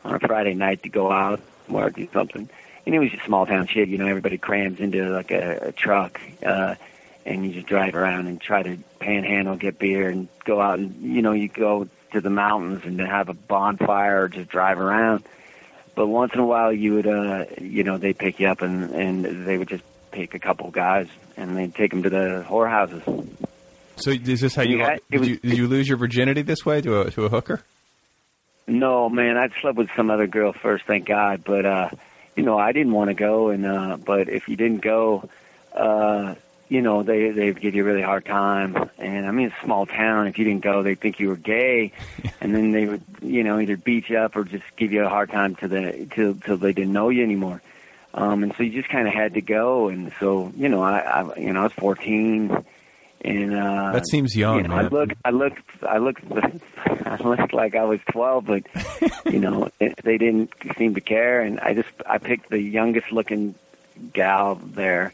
on 0.04 0.14
a 0.14 0.20
Friday 0.20 0.52
night 0.52 0.82
to 0.82 0.90
go 0.90 1.10
out 1.10 1.40
or 1.70 1.88
do 1.88 2.06
something. 2.12 2.48
And 2.84 2.94
it 2.94 2.98
was 2.98 3.10
just 3.10 3.24
small 3.24 3.46
town 3.46 3.66
shit. 3.66 3.88
You 3.88 3.96
know, 3.96 4.06
everybody 4.06 4.36
crams 4.36 4.78
into 4.78 5.08
like 5.08 5.30
a, 5.30 5.68
a 5.68 5.72
truck, 5.72 6.20
uh, 6.44 6.74
and 7.24 7.46
you 7.46 7.52
just 7.54 7.66
drive 7.66 7.94
around 7.94 8.26
and 8.26 8.38
try 8.38 8.62
to 8.62 8.76
panhandle, 8.98 9.56
get 9.56 9.78
beer, 9.78 10.10
and 10.10 10.28
go 10.44 10.60
out 10.60 10.80
and 10.80 11.00
you 11.00 11.22
know 11.22 11.32
you 11.32 11.48
go 11.48 11.88
to 12.12 12.20
the 12.20 12.30
mountains 12.30 12.82
and 12.84 13.00
have 13.00 13.30
a 13.30 13.34
bonfire 13.34 14.24
or 14.24 14.28
just 14.28 14.50
drive 14.50 14.78
around. 14.78 15.24
But 15.94 16.08
once 16.08 16.34
in 16.34 16.40
a 16.40 16.46
while, 16.46 16.72
you 16.72 16.94
would, 16.94 17.06
uh, 17.06 17.46
you 17.58 17.84
know, 17.84 17.96
they 17.96 18.12
pick 18.12 18.38
you 18.38 18.48
up 18.48 18.60
and 18.60 18.90
and 18.90 19.46
they 19.46 19.56
would 19.56 19.68
just 19.68 19.84
pick 20.10 20.34
a 20.34 20.38
couple 20.38 20.70
guys 20.70 21.08
and 21.36 21.56
they'd 21.56 21.74
take 21.74 21.90
them 21.90 22.02
to 22.02 22.10
the 22.10 22.44
whorehouses. 22.48 23.02
So 23.96 24.10
is 24.10 24.40
this 24.40 24.54
how 24.54 24.62
you? 24.62 24.78
Yeah, 24.78 24.96
did 25.10 25.20
was- 25.20 25.28
you 25.28 25.36
did 25.38 25.56
you 25.58 25.68
lose 25.68 25.88
your 25.88 25.98
virginity 25.98 26.42
this 26.42 26.64
way 26.64 26.80
to 26.80 27.02
a 27.02 27.10
to 27.10 27.26
a 27.26 27.28
hooker? 27.28 27.62
No, 28.66 29.08
man, 29.08 29.36
I'd 29.36 29.52
slept 29.60 29.76
with 29.76 29.90
some 29.96 30.10
other 30.10 30.26
girl 30.26 30.52
first, 30.52 30.84
thank 30.84 31.06
God. 31.06 31.42
But 31.44 31.66
uh, 31.66 31.90
you 32.36 32.44
know, 32.44 32.58
I 32.58 32.72
didn't 32.72 32.92
want 32.92 33.08
to 33.08 33.14
go, 33.14 33.48
and 33.48 33.66
uh, 33.66 33.98
but 34.04 34.28
if 34.28 34.48
you 34.48 34.56
didn't 34.56 34.80
go, 34.80 35.28
uh, 35.74 36.34
you 36.68 36.80
know, 36.80 37.02
they 37.02 37.30
they'd 37.30 37.60
give 37.60 37.74
you 37.74 37.82
a 37.82 37.86
really 37.86 38.02
hard 38.02 38.24
time. 38.24 38.90
And 38.96 39.26
I 39.26 39.30
mean, 39.32 39.48
it's 39.48 39.56
a 39.60 39.64
small 39.64 39.86
town. 39.86 40.28
If 40.28 40.38
you 40.38 40.44
didn't 40.44 40.62
go, 40.62 40.82
they'd 40.82 41.00
think 41.00 41.18
you 41.20 41.28
were 41.28 41.36
gay, 41.36 41.92
and 42.40 42.54
then 42.54 42.70
they 42.70 42.86
would, 42.86 43.02
you 43.20 43.42
know, 43.44 43.58
either 43.58 43.76
beat 43.76 44.08
you 44.08 44.18
up 44.18 44.36
or 44.36 44.44
just 44.44 44.64
give 44.76 44.92
you 44.92 45.04
a 45.04 45.08
hard 45.08 45.30
time 45.30 45.56
to 45.56 45.68
the 45.68 46.06
till 46.14 46.34
till 46.34 46.56
they 46.56 46.72
didn't 46.72 46.92
know 46.92 47.08
you 47.08 47.22
anymore. 47.22 47.60
Um, 48.12 48.42
and 48.42 48.54
so 48.56 48.62
you 48.62 48.72
just 48.72 48.88
kind 48.88 49.06
of 49.06 49.14
had 49.14 49.34
to 49.34 49.40
go. 49.40 49.88
And 49.88 50.12
so, 50.18 50.52
you 50.56 50.68
know, 50.68 50.82
I, 50.82 50.98
I 50.98 51.38
you 51.38 51.52
know, 51.52 51.60
I 51.60 51.62
was 51.64 51.72
14. 51.74 52.64
And 53.22 53.54
uh 53.54 53.92
That 53.92 54.08
seems 54.08 54.34
young, 54.34 54.56
you 54.56 54.68
know, 54.68 54.74
I 54.74 54.82
looked 54.82 55.12
I 55.24 55.30
looked 55.30 55.62
I 55.82 55.98
looked 55.98 56.22
I 56.86 57.16
looked 57.22 57.52
like 57.52 57.76
I 57.76 57.84
was 57.84 58.00
12 58.12 58.46
but 58.46 58.62
you 59.30 59.38
know 59.38 59.68
it, 59.80 60.00
they 60.02 60.16
didn't 60.16 60.50
seem 60.78 60.94
to 60.94 61.02
care 61.02 61.42
and 61.42 61.60
I 61.60 61.74
just 61.74 61.90
I 62.08 62.16
picked 62.16 62.48
the 62.48 62.58
youngest 62.58 63.12
looking 63.12 63.56
gal 64.14 64.54
there 64.54 65.12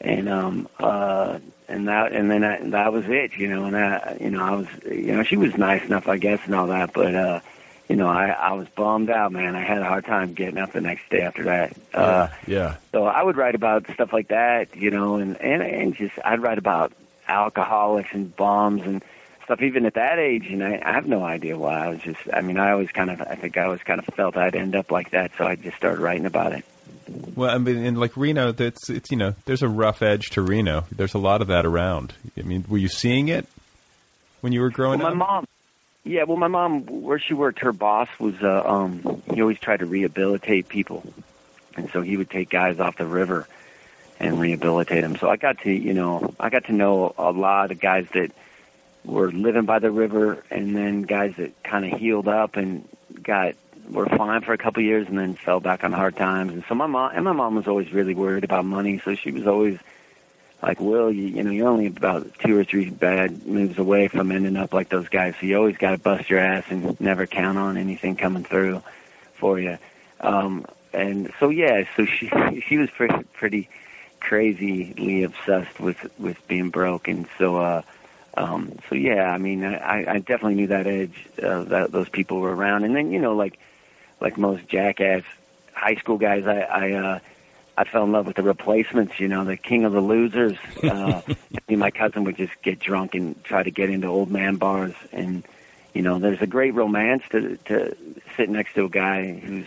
and 0.00 0.30
um 0.30 0.68
uh 0.80 1.38
and 1.68 1.88
that 1.88 2.12
and 2.12 2.30
then 2.30 2.44
I, 2.44 2.66
that 2.70 2.94
was 2.94 3.04
it 3.08 3.36
you 3.36 3.48
know 3.48 3.66
and 3.66 3.76
I 3.76 4.16
you 4.22 4.30
know 4.30 4.42
I 4.42 4.52
was 4.52 4.68
you 4.90 5.14
know 5.14 5.22
she 5.22 5.36
was 5.36 5.54
nice 5.58 5.84
enough 5.84 6.08
I 6.08 6.16
guess 6.16 6.40
and 6.46 6.54
all 6.54 6.68
that 6.68 6.94
but 6.94 7.14
uh 7.14 7.40
you 7.88 7.96
know 7.96 8.08
I 8.08 8.28
I 8.28 8.52
was 8.52 8.68
bummed 8.68 9.10
out 9.10 9.32
man 9.32 9.54
I 9.54 9.62
had 9.62 9.78
a 9.78 9.84
hard 9.84 10.04
time 10.04 10.34
getting 10.34 10.58
up 10.58 10.72
the 10.72 10.80
next 10.80 11.08
day 11.10 11.20
after 11.20 11.44
that 11.44 11.76
uh 11.92 12.28
yeah. 12.46 12.76
so 12.92 13.04
I 13.04 13.22
would 13.22 13.36
write 13.36 13.54
about 13.54 13.86
stuff 13.92 14.12
like 14.12 14.28
that, 14.28 14.76
you 14.76 14.90
know, 14.90 15.16
and 15.16 15.40
and 15.40 15.62
and 15.62 15.94
just 15.94 16.14
I'd 16.24 16.40
write 16.40 16.58
about 16.58 16.92
alcoholics 17.28 18.10
and 18.12 18.34
bombs 18.34 18.82
and 18.82 19.02
stuff. 19.44 19.62
Even 19.62 19.86
at 19.86 19.94
that 19.94 20.18
age, 20.18 20.46
and 20.48 20.62
I, 20.62 20.80
I 20.84 20.92
have 20.92 21.06
no 21.06 21.22
idea 21.22 21.56
why. 21.56 21.86
I 21.86 21.88
was 21.88 22.00
just, 22.00 22.20
I 22.32 22.40
mean, 22.40 22.58
I 22.58 22.72
always 22.72 22.90
kind 22.90 23.10
of, 23.10 23.20
I 23.20 23.34
think 23.34 23.56
I 23.56 23.64
always 23.64 23.82
kind 23.82 24.00
of 24.00 24.06
felt 24.14 24.36
I'd 24.36 24.56
end 24.56 24.74
up 24.74 24.90
like 24.90 25.10
that, 25.10 25.32
so 25.38 25.44
I 25.44 25.56
just 25.56 25.76
started 25.76 26.00
writing 26.00 26.26
about 26.26 26.52
it. 26.52 26.64
Well, 27.36 27.50
I 27.50 27.58
mean, 27.58 27.76
in 27.84 27.96
like 27.96 28.16
Reno, 28.16 28.52
that's 28.52 28.88
it's 28.88 29.10
you 29.10 29.16
know, 29.16 29.34
there's 29.44 29.62
a 29.62 29.68
rough 29.68 30.02
edge 30.02 30.30
to 30.30 30.42
Reno. 30.42 30.86
There's 30.90 31.14
a 31.14 31.18
lot 31.18 31.42
of 31.42 31.48
that 31.48 31.66
around. 31.66 32.14
I 32.38 32.42
mean, 32.42 32.64
were 32.68 32.78
you 32.78 32.88
seeing 32.88 33.28
it 33.28 33.46
when 34.40 34.52
you 34.52 34.60
were 34.60 34.70
growing 34.70 35.00
well, 35.00 35.08
up? 35.08 35.16
my 35.16 35.26
mom, 35.26 35.46
yeah, 36.04 36.24
well, 36.24 36.36
my 36.36 36.48
mom, 36.48 36.84
where 37.02 37.18
she 37.18 37.32
worked, 37.32 37.60
her 37.60 37.72
boss 37.72 38.08
was, 38.18 38.34
uh, 38.42 38.62
um, 38.64 39.22
he 39.32 39.40
always 39.40 39.58
tried 39.58 39.78
to 39.78 39.86
rehabilitate 39.86 40.68
people, 40.68 41.02
and 41.76 41.90
so 41.90 42.02
he 42.02 42.16
would 42.16 42.28
take 42.30 42.50
guys 42.50 42.78
off 42.78 42.98
the 42.98 43.06
river 43.06 43.46
and 44.20 44.38
rehabilitate 44.38 45.02
them. 45.02 45.16
So 45.16 45.28
I 45.28 45.36
got 45.36 45.60
to, 45.60 45.72
you 45.72 45.94
know, 45.94 46.34
I 46.38 46.50
got 46.50 46.66
to 46.66 46.72
know 46.72 47.14
a 47.16 47.32
lot 47.32 47.72
of 47.72 47.80
guys 47.80 48.06
that 48.12 48.30
were 49.04 49.32
living 49.32 49.64
by 49.64 49.78
the 49.78 49.90
river, 49.90 50.44
and 50.50 50.76
then 50.76 51.02
guys 51.02 51.34
that 51.36 51.62
kind 51.62 51.84
of 51.90 51.98
healed 51.98 52.28
up 52.28 52.56
and 52.56 52.86
got 53.22 53.54
were 53.90 54.06
fine 54.06 54.40
for 54.40 54.52
a 54.52 54.58
couple 54.58 54.80
of 54.80 54.86
years, 54.86 55.08
and 55.08 55.18
then 55.18 55.34
fell 55.34 55.60
back 55.60 55.84
on 55.84 55.92
hard 55.92 56.16
times. 56.16 56.52
And 56.52 56.64
so 56.68 56.74
my 56.74 56.86
mom 56.86 57.12
and 57.14 57.24
my 57.24 57.32
mom 57.32 57.54
was 57.54 57.66
always 57.66 57.92
really 57.92 58.14
worried 58.14 58.44
about 58.44 58.64
money, 58.66 59.00
so 59.02 59.14
she 59.14 59.30
was 59.30 59.46
always 59.46 59.78
like, 60.64 60.80
"Will 60.80 61.12
you, 61.12 61.26
you 61.26 61.42
know, 61.42 61.50
you're 61.50 61.68
only 61.68 61.86
about 61.86 62.26
two 62.38 62.58
or 62.58 62.64
three 62.64 62.88
bad 62.88 63.46
moves 63.46 63.78
away 63.78 64.08
from 64.08 64.32
ending 64.32 64.56
up 64.56 64.72
like 64.72 64.88
those 64.88 65.08
guys, 65.08 65.34
so 65.38 65.46
you 65.46 65.56
always 65.56 65.76
got 65.76 65.90
to 65.90 65.98
bust 65.98 66.30
your 66.30 66.40
ass 66.40 66.64
and 66.70 66.98
never 67.00 67.26
count 67.26 67.58
on 67.58 67.76
anything 67.76 68.16
coming 68.16 68.44
through 68.44 68.82
for 69.34 69.60
you." 69.60 69.76
Um, 70.20 70.64
and 70.94 71.30
so 71.38 71.50
yeah, 71.50 71.84
so 71.96 72.06
she 72.06 72.30
she 72.66 72.78
was 72.78 72.88
pretty 72.90 73.24
pretty 73.34 73.68
crazily 74.20 75.22
obsessed 75.24 75.78
with 75.78 75.98
with 76.18 76.38
being 76.48 76.70
broke, 76.70 77.08
and 77.08 77.26
so 77.36 77.58
uh, 77.58 77.82
um, 78.36 78.72
so 78.88 78.94
yeah, 78.94 79.30
I 79.30 79.36
mean, 79.36 79.64
I, 79.64 80.14
I 80.14 80.18
definitely 80.18 80.54
knew 80.54 80.68
that 80.68 80.86
edge 80.86 81.26
uh, 81.42 81.64
that 81.64 81.92
those 81.92 82.08
people 82.08 82.40
were 82.40 82.54
around, 82.54 82.84
and 82.84 82.96
then 82.96 83.12
you 83.12 83.20
know, 83.20 83.36
like 83.36 83.58
like 84.18 84.38
most 84.38 84.66
jackass 84.66 85.24
high 85.74 85.96
school 85.96 86.16
guys, 86.16 86.46
I 86.46 86.60
I 86.60 86.92
uh, 86.92 87.18
I 87.76 87.84
fell 87.84 88.04
in 88.04 88.12
love 88.12 88.26
with 88.26 88.36
the 88.36 88.42
replacements. 88.42 89.18
You 89.18 89.28
know, 89.28 89.44
the 89.44 89.56
king 89.56 89.84
of 89.84 89.92
the 89.92 90.00
losers. 90.00 90.56
Uh, 90.84 91.22
me 91.26 91.36
and 91.68 91.78
my 91.78 91.90
cousin 91.90 92.24
would 92.24 92.36
just 92.36 92.52
get 92.62 92.78
drunk 92.78 93.14
and 93.14 93.42
try 93.42 93.62
to 93.62 93.70
get 93.70 93.88
into 93.88 94.06
old 94.06 94.30
man 94.30 94.56
bars, 94.56 94.94
and 95.12 95.42
you 95.94 96.02
know, 96.02 96.18
there's 96.18 96.42
a 96.42 96.46
great 96.46 96.74
romance 96.74 97.22
to 97.30 97.56
to 97.64 97.96
sit 98.36 98.50
next 98.50 98.74
to 98.74 98.84
a 98.84 98.88
guy 98.88 99.32
who's 99.32 99.66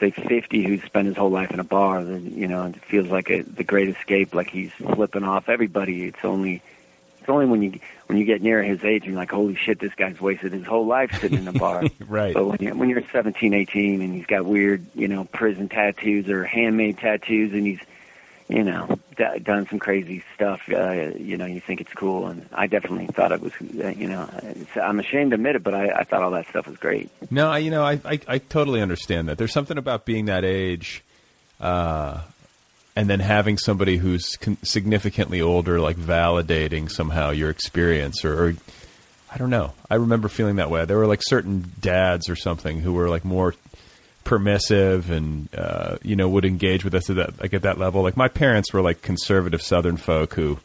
say 0.00 0.10
50 0.10 0.64
who's 0.64 0.82
spent 0.82 1.06
his 1.06 1.16
whole 1.16 1.30
life 1.30 1.50
in 1.52 1.60
a 1.60 1.64
bar. 1.64 2.02
You 2.02 2.48
know, 2.48 2.66
it 2.66 2.84
feels 2.84 3.08
like 3.08 3.30
a, 3.30 3.42
the 3.42 3.64
great 3.64 3.88
escape. 3.88 4.34
Like 4.34 4.50
he's 4.50 4.72
flipping 4.72 5.24
off 5.24 5.48
everybody. 5.48 6.04
It's 6.04 6.24
only 6.24 6.62
it's 7.26 7.32
only 7.32 7.46
when 7.46 7.60
you 7.60 7.80
when 8.06 8.18
you 8.18 8.24
get 8.24 8.40
near 8.40 8.62
his 8.62 8.84
age, 8.84 9.04
you're 9.04 9.16
like, 9.16 9.32
holy 9.32 9.56
shit, 9.56 9.80
this 9.80 9.92
guy's 9.94 10.20
wasted 10.20 10.52
his 10.52 10.64
whole 10.64 10.86
life 10.86 11.10
sitting 11.20 11.40
in 11.40 11.48
a 11.48 11.52
bar. 11.52 11.82
right. 12.06 12.32
But 12.32 12.46
when 12.46 12.58
you're 12.60 12.74
when 12.76 12.88
you're 12.88 13.02
17, 13.10 13.52
18, 13.52 14.00
and 14.00 14.14
he's 14.14 14.26
got 14.26 14.44
weird, 14.44 14.86
you 14.94 15.08
know, 15.08 15.24
prison 15.24 15.68
tattoos 15.68 16.28
or 16.28 16.44
handmade 16.44 16.98
tattoos, 16.98 17.52
and 17.52 17.66
he's, 17.66 17.80
you 18.46 18.62
know, 18.62 19.00
d- 19.16 19.40
done 19.42 19.66
some 19.66 19.80
crazy 19.80 20.22
stuff, 20.36 20.60
uh, 20.72 20.92
you 21.18 21.36
know, 21.36 21.46
you 21.46 21.60
think 21.60 21.80
it's 21.80 21.92
cool. 21.94 22.28
And 22.28 22.48
I 22.52 22.68
definitely 22.68 23.08
thought 23.08 23.32
it 23.32 23.40
was, 23.40 23.52
uh, 23.60 23.88
you 23.88 24.06
know, 24.06 24.30
it's, 24.44 24.76
I'm 24.76 25.00
ashamed 25.00 25.32
to 25.32 25.34
admit 25.34 25.56
it, 25.56 25.64
but 25.64 25.74
I, 25.74 25.88
I 25.88 26.04
thought 26.04 26.22
all 26.22 26.30
that 26.30 26.46
stuff 26.46 26.68
was 26.68 26.76
great. 26.76 27.10
No, 27.28 27.50
I, 27.50 27.58
you 27.58 27.72
know, 27.72 27.82
I, 27.82 28.00
I 28.04 28.20
I 28.28 28.38
totally 28.38 28.80
understand 28.80 29.28
that. 29.30 29.36
There's 29.36 29.52
something 29.52 29.78
about 29.78 30.04
being 30.04 30.26
that 30.26 30.44
age, 30.44 31.02
uh, 31.60 32.20
and 32.96 33.10
then 33.10 33.20
having 33.20 33.58
somebody 33.58 33.98
who's 33.98 34.36
con- 34.36 34.56
significantly 34.62 35.42
older, 35.42 35.78
like 35.78 35.96
validating 35.96 36.90
somehow 36.90 37.30
your 37.30 37.50
experience, 37.50 38.24
or, 38.24 38.48
or 38.48 38.54
I 39.30 39.36
don't 39.36 39.50
know. 39.50 39.74
I 39.90 39.96
remember 39.96 40.28
feeling 40.28 40.56
that 40.56 40.70
way. 40.70 40.86
There 40.86 40.96
were 40.96 41.06
like 41.06 41.22
certain 41.22 41.70
dads 41.78 42.30
or 42.30 42.36
something 42.36 42.80
who 42.80 42.94
were 42.94 43.10
like 43.10 43.24
more 43.24 43.54
permissive 44.24 45.10
and 45.10 45.48
uh, 45.54 45.98
you 46.02 46.16
know 46.16 46.28
would 46.28 46.44
engage 46.44 46.84
with 46.84 46.94
us 46.94 47.08
at 47.10 47.16
that 47.16 47.40
like 47.40 47.52
at 47.52 47.62
that 47.62 47.78
level. 47.78 48.02
Like 48.02 48.16
my 48.16 48.28
parents 48.28 48.72
were 48.72 48.80
like 48.80 49.02
conservative 49.02 49.60
Southern 49.60 49.98
folk 49.98 50.32
who, 50.32 50.58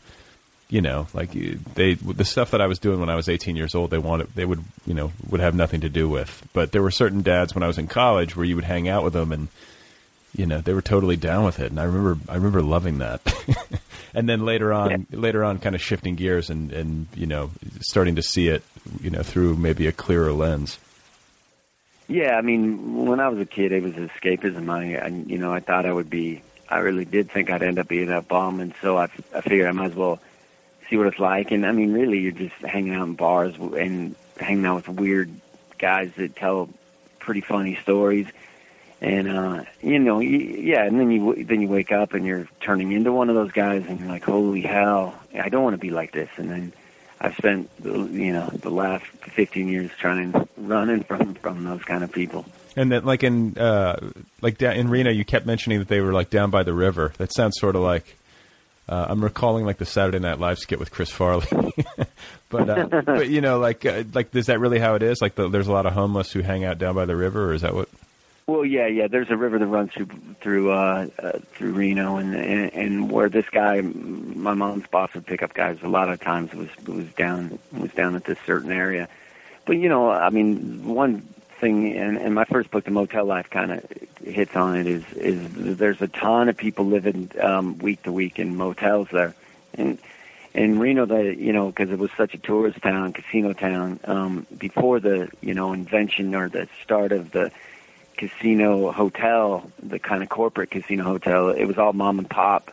you 0.69 0.79
know, 0.79 1.07
like 1.13 1.31
they 1.31 1.95
the 1.95 2.23
stuff 2.23 2.51
that 2.51 2.61
I 2.61 2.67
was 2.67 2.79
doing 2.79 3.01
when 3.01 3.09
I 3.09 3.15
was 3.15 3.27
18 3.27 3.57
years 3.57 3.75
old, 3.75 3.91
they 3.91 3.97
wanted 3.97 4.33
they 4.35 4.45
would 4.45 4.63
you 4.85 4.93
know 4.93 5.11
would 5.29 5.41
have 5.41 5.53
nothing 5.53 5.81
to 5.81 5.89
do 5.89 6.07
with. 6.07 6.47
But 6.53 6.71
there 6.71 6.81
were 6.81 6.91
certain 6.91 7.23
dads 7.23 7.53
when 7.53 7.63
I 7.63 7.67
was 7.67 7.77
in 7.77 7.87
college 7.87 8.37
where 8.37 8.45
you 8.45 8.55
would 8.55 8.63
hang 8.63 8.87
out 8.87 9.03
with 9.03 9.11
them 9.11 9.33
and 9.33 9.49
you 10.35 10.45
know 10.45 10.61
they 10.61 10.73
were 10.73 10.81
totally 10.81 11.17
down 11.17 11.43
with 11.43 11.59
it, 11.59 11.71
and 11.71 11.79
I 11.79 11.83
remember 11.83 12.17
I 12.29 12.35
remember 12.35 12.61
loving 12.61 12.99
that. 12.99 13.21
and 14.13 14.27
then 14.27 14.45
later 14.45 14.73
on, 14.73 15.07
later 15.11 15.43
on, 15.43 15.59
kind 15.59 15.75
of 15.75 15.81
shifting 15.81 16.15
gears 16.15 16.49
and 16.49 16.71
and 16.71 17.07
you 17.15 17.27
know 17.27 17.51
starting 17.81 18.15
to 18.15 18.23
see 18.23 18.47
it 18.47 18.63
you 19.01 19.09
know 19.09 19.23
through 19.23 19.55
maybe 19.55 19.87
a 19.87 19.91
clearer 19.91 20.31
lens. 20.31 20.79
Yeah, 22.07 22.35
I 22.35 22.41
mean, 22.41 23.05
when 23.05 23.21
I 23.21 23.29
was 23.29 23.39
a 23.39 23.45
kid, 23.45 23.71
it 23.71 23.83
was 23.83 23.93
escapism. 23.93 24.69
I, 24.69 24.97
I 24.97 25.07
you 25.07 25.37
know, 25.37 25.53
I 25.53 25.61
thought 25.61 25.85
I 25.85 25.93
would 25.93 26.09
be. 26.09 26.41
I 26.67 26.79
really 26.79 27.05
did 27.05 27.31
think 27.31 27.49
I'd 27.49 27.63
end 27.63 27.79
up 27.79 27.87
being 27.87 28.09
a 28.09 28.21
bum, 28.21 28.59
and 28.59 28.73
so 28.81 28.97
I, 28.97 29.07
I 29.33 29.41
figured 29.41 29.67
I 29.67 29.71
might 29.71 29.91
as 29.91 29.95
well 29.95 30.19
see 30.89 30.97
what 30.97 31.07
it's 31.07 31.19
like. 31.19 31.51
And 31.51 31.65
I 31.65 31.71
mean, 31.71 31.93
really, 31.93 32.19
you're 32.19 32.31
just 32.31 32.55
hanging 32.55 32.93
out 32.93 33.07
in 33.07 33.15
bars 33.15 33.55
and 33.57 34.15
hanging 34.37 34.65
out 34.65 34.87
with 34.87 34.99
weird 34.99 35.31
guys 35.79 36.11
that 36.17 36.35
tell 36.35 36.69
pretty 37.19 37.41
funny 37.41 37.75
stories. 37.81 38.27
And 39.01 39.27
uh, 39.27 39.63
you 39.81 39.97
know, 39.97 40.17
y- 40.17 40.23
yeah, 40.59 40.83
and 40.83 40.99
then 40.99 41.09
you 41.09 41.43
then 41.43 41.59
you 41.61 41.67
wake 41.67 41.91
up 41.91 42.13
and 42.13 42.23
you're 42.25 42.47
turning 42.59 42.91
into 42.91 43.11
one 43.11 43.29
of 43.29 43.35
those 43.35 43.51
guys, 43.51 43.83
and 43.87 43.99
you're 43.99 44.07
like, 44.09 44.23
holy 44.23 44.61
hell, 44.61 45.15
I 45.33 45.49
don't 45.49 45.63
want 45.63 45.73
to 45.73 45.79
be 45.79 45.89
like 45.89 46.11
this. 46.11 46.29
And 46.37 46.49
then 46.51 46.71
I've 47.19 47.35
spent 47.35 47.69
the- 47.81 48.03
you 48.11 48.31
know 48.31 48.47
the 48.53 48.69
last 48.69 49.05
15 49.05 49.67
years 49.67 49.89
trying 49.99 50.47
running 50.55 51.03
from 51.09 51.33
from 51.33 51.63
those 51.63 51.81
kind 51.83 52.03
of 52.03 52.11
people. 52.11 52.45
And 52.75 52.91
then, 52.91 53.03
like 53.03 53.23
in 53.23 53.57
uh, 53.57 54.11
like 54.41 54.59
down 54.59 54.75
in 54.75 54.87
Reno, 54.87 55.09
you 55.09 55.25
kept 55.25 55.45
mentioning 55.47 55.79
that 55.79 55.87
they 55.87 55.99
were 55.99 56.13
like 56.13 56.29
down 56.29 56.51
by 56.51 56.61
the 56.63 56.73
river. 56.73 57.11
That 57.17 57.33
sounds 57.33 57.55
sort 57.59 57.75
of 57.75 57.81
like 57.81 58.15
uh, 58.87 59.07
I'm 59.09 59.23
recalling 59.23 59.65
like 59.65 59.77
the 59.79 59.85
Saturday 59.85 60.19
Night 60.19 60.39
Live 60.39 60.59
skit 60.59 60.79
with 60.79 60.91
Chris 60.91 61.09
Farley. 61.09 61.47
but 62.49 62.69
uh, 62.69 62.85
but 63.05 63.29
you 63.29 63.41
know, 63.41 63.57
like 63.57 63.83
uh, 63.83 64.03
like 64.13 64.33
is 64.35 64.45
that 64.45 64.59
really 64.59 64.77
how 64.79 64.93
it 64.93 65.01
is? 65.01 65.21
Like 65.23 65.33
the, 65.33 65.49
there's 65.49 65.67
a 65.67 65.71
lot 65.73 65.87
of 65.87 65.93
homeless 65.93 66.31
who 66.31 66.41
hang 66.41 66.63
out 66.63 66.77
down 66.77 66.93
by 66.93 67.05
the 67.05 67.15
river, 67.15 67.49
or 67.49 67.53
is 67.55 67.61
that 67.63 67.73
what? 67.73 67.89
Well, 68.51 68.65
yeah, 68.65 68.87
yeah. 68.87 69.07
There's 69.07 69.29
a 69.29 69.37
river 69.37 69.59
that 69.59 69.65
runs 69.65 69.93
through 69.93 70.09
through 70.41 70.71
uh, 70.71 71.07
uh, 71.17 71.39
through 71.53 71.71
Reno, 71.71 72.17
and, 72.17 72.35
and 72.35 72.73
and 72.73 73.09
where 73.09 73.29
this 73.29 73.45
guy, 73.49 73.79
my 73.79 74.53
mom's 74.53 74.85
boss 74.87 75.13
would 75.13 75.25
pick 75.25 75.41
up 75.41 75.53
guys. 75.53 75.77
A 75.83 75.87
lot 75.87 76.09
of 76.09 76.19
times 76.19 76.53
was 76.53 76.67
was 76.85 77.07
down 77.13 77.57
was 77.71 77.93
down 77.93 78.13
at 78.17 78.25
this 78.25 78.37
certain 78.45 78.73
area. 78.73 79.07
But 79.63 79.77
you 79.77 79.87
know, 79.87 80.11
I 80.11 80.31
mean, 80.31 80.83
one 80.85 81.21
thing, 81.61 81.95
and, 81.95 82.17
and 82.17 82.35
my 82.35 82.43
first 82.43 82.71
book, 82.71 82.83
The 82.83 82.91
Motel 82.91 83.23
Life, 83.23 83.49
kind 83.49 83.71
of 83.71 83.85
hits 84.21 84.53
on 84.53 84.75
it. 84.75 84.85
Is 84.85 85.05
is 85.13 85.77
there's 85.77 86.01
a 86.01 86.09
ton 86.09 86.49
of 86.49 86.57
people 86.57 86.85
living 86.85 87.31
um, 87.39 87.77
week 87.77 88.03
to 88.03 88.11
week 88.11 88.37
in 88.37 88.57
motels 88.57 89.07
there, 89.13 89.33
and 89.75 89.97
in 90.53 90.77
Reno, 90.77 91.05
the 91.05 91.33
you 91.33 91.53
know, 91.53 91.67
because 91.67 91.89
it 91.89 91.99
was 91.99 92.11
such 92.17 92.33
a 92.33 92.37
tourist 92.37 92.81
town, 92.81 93.13
casino 93.13 93.53
town. 93.53 94.01
Um, 94.03 94.45
before 94.57 94.99
the 94.99 95.29
you 95.39 95.53
know 95.53 95.71
invention 95.71 96.35
or 96.35 96.49
the 96.49 96.67
start 96.83 97.13
of 97.13 97.31
the 97.31 97.49
casino 98.21 98.91
hotel, 98.91 99.71
the 99.81 99.97
kind 99.97 100.21
of 100.21 100.29
corporate 100.29 100.69
casino 100.69 101.03
hotel, 101.03 101.49
it 101.49 101.65
was 101.65 101.79
all 101.79 101.91
mom 101.91 102.19
and 102.19 102.29
pop 102.29 102.69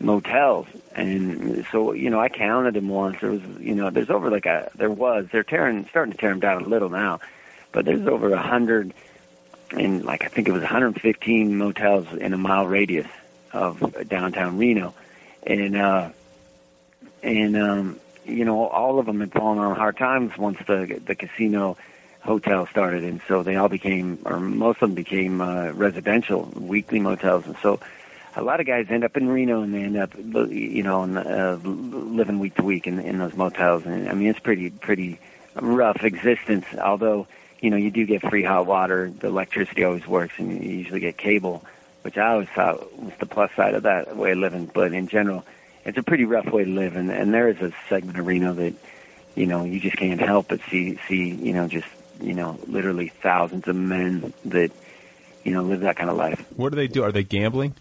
motels. 0.00 0.66
And 0.94 1.66
so, 1.70 1.92
you 1.92 2.08
know, 2.08 2.18
I 2.18 2.30
counted 2.30 2.72
them 2.72 2.88
once. 2.88 3.20
There 3.20 3.32
was, 3.32 3.42
you 3.60 3.74
know, 3.74 3.90
there's 3.90 4.08
over 4.08 4.30
like 4.30 4.46
a, 4.46 4.70
there 4.76 4.90
was, 4.90 5.26
they're 5.30 5.44
tearing, 5.44 5.84
starting 5.90 6.12
to 6.12 6.18
tear 6.18 6.30
them 6.30 6.40
down 6.40 6.62
a 6.62 6.66
little 6.66 6.88
now, 6.88 7.20
but 7.70 7.84
there's 7.84 8.06
over 8.06 8.32
a 8.32 8.40
hundred 8.40 8.94
and 9.72 10.06
like, 10.06 10.24
I 10.24 10.28
think 10.28 10.48
it 10.48 10.52
was 10.52 10.62
115 10.62 11.58
motels 11.58 12.06
in 12.14 12.32
a 12.32 12.38
mile 12.38 12.66
radius 12.66 13.08
of 13.52 14.08
downtown 14.08 14.56
Reno. 14.56 14.94
And, 15.46 15.76
uh, 15.76 16.10
and, 17.22 17.56
um, 17.58 18.00
you 18.24 18.46
know, 18.46 18.66
all 18.66 18.98
of 18.98 19.04
them 19.04 19.20
had 19.20 19.32
fallen 19.32 19.58
on 19.58 19.76
hard 19.76 19.98
times 19.98 20.38
once 20.38 20.56
the, 20.66 20.98
the 21.04 21.14
casino, 21.14 21.76
hotel 22.20 22.66
started, 22.66 23.04
and 23.04 23.20
so 23.28 23.42
they 23.42 23.56
all 23.56 23.68
became, 23.68 24.18
or 24.24 24.38
most 24.40 24.76
of 24.82 24.88
them 24.88 24.94
became 24.94 25.40
uh, 25.40 25.70
residential 25.72 26.42
weekly 26.54 27.00
motels, 27.00 27.46
and 27.46 27.56
so 27.62 27.80
a 28.36 28.42
lot 28.42 28.60
of 28.60 28.66
guys 28.66 28.86
end 28.88 29.04
up 29.04 29.16
in 29.16 29.28
Reno 29.28 29.62
and 29.62 29.74
they 29.74 29.82
end 29.82 29.96
up, 29.96 30.14
you 30.16 30.82
know, 30.82 31.02
in, 31.02 31.16
uh, 31.16 31.58
living 31.62 32.38
week 32.38 32.54
to 32.56 32.62
week 32.62 32.86
in, 32.86 32.98
in 33.00 33.18
those 33.18 33.34
motels, 33.34 33.84
and 33.84 34.08
I 34.08 34.14
mean 34.14 34.28
it's 34.28 34.38
pretty 34.38 34.70
pretty 34.70 35.18
rough 35.54 36.04
existence. 36.04 36.66
Although 36.80 37.26
you 37.60 37.70
know 37.70 37.76
you 37.76 37.90
do 37.90 38.06
get 38.06 38.22
free 38.22 38.44
hot 38.44 38.66
water, 38.66 39.10
the 39.10 39.26
electricity 39.26 39.84
always 39.84 40.06
works, 40.06 40.34
and 40.38 40.62
you 40.62 40.70
usually 40.70 41.00
get 41.00 41.16
cable, 41.16 41.64
which 42.02 42.16
I 42.16 42.32
always 42.32 42.48
thought 42.48 42.96
was 42.98 43.12
the 43.18 43.26
plus 43.26 43.50
side 43.56 43.74
of 43.74 43.82
that 43.84 44.16
way 44.16 44.32
of 44.32 44.38
living. 44.38 44.70
But 44.72 44.92
in 44.92 45.08
general, 45.08 45.44
it's 45.84 45.98
a 45.98 46.02
pretty 46.02 46.24
rough 46.24 46.46
way 46.46 46.64
to 46.64 46.70
live, 46.70 46.96
and, 46.96 47.10
and 47.10 47.34
there 47.34 47.48
is 47.48 47.60
a 47.60 47.72
segment 47.88 48.18
of 48.18 48.26
Reno 48.26 48.52
that 48.54 48.74
you 49.34 49.46
know 49.46 49.64
you 49.64 49.80
just 49.80 49.96
can't 49.96 50.20
help 50.20 50.48
but 50.48 50.60
see 50.70 50.98
see 51.08 51.30
you 51.30 51.52
know 51.52 51.66
just 51.66 51.88
you 52.20 52.34
know, 52.34 52.58
literally 52.66 53.08
thousands 53.08 53.68
of 53.68 53.76
men 53.76 54.32
that, 54.46 54.70
you 55.44 55.52
know, 55.52 55.62
live 55.62 55.80
that 55.80 55.96
kind 55.96 56.10
of 56.10 56.16
life. 56.16 56.44
What 56.56 56.70
do 56.70 56.76
they 56.76 56.88
do? 56.88 57.02
Are 57.02 57.12
they 57.12 57.24
gambling? 57.24 57.74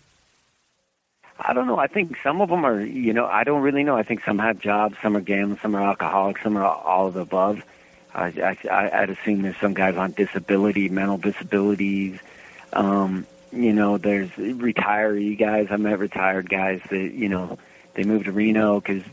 I 1.40 1.54
don't 1.54 1.68
know. 1.68 1.78
I 1.78 1.88
think 1.88 2.18
some 2.24 2.42
of 2.42 2.50
them 2.50 2.66
are, 2.66 2.82
you 2.82 3.14
know, 3.14 3.26
I 3.26 3.44
don't 3.44 3.62
really 3.62 3.84
know. 3.84 3.96
I 3.96 4.04
think 4.04 4.24
some 4.24 4.40
have 4.40 4.60
jobs, 4.60 4.96
some 5.02 5.16
are 5.16 5.22
gambling, 5.22 5.60
some 5.62 5.76
are 5.76 5.84
alcoholics, 5.84 6.42
some 6.42 6.58
are 6.58 6.66
all 6.66 7.08
of 7.08 7.14
the 7.14 7.22
above. 7.22 7.64
I, 8.14 8.58
I, 8.70 9.02
I'd 9.02 9.10
assume 9.12 9.44
there's 9.44 9.58
some 9.58 9.76
guys 9.76 9.96
on 9.96 10.12
disability, 10.12 10.90
mental 10.90 11.18
disabilities. 11.18 12.20
Um, 12.74 13.28
you 13.52 13.74
know, 13.74 13.98
there's 13.98 14.30
retiree 14.32 15.38
guys. 15.38 15.68
I 15.70 15.78
met 15.78 16.00
retired 16.00 16.50
guys 16.50 16.82
that, 16.90 17.14
you 17.14 17.30
know, 17.30 17.60
they 17.94 18.04
moved 18.04 18.26
to 18.26 18.32
Reno 18.32 18.80
because 18.80 19.04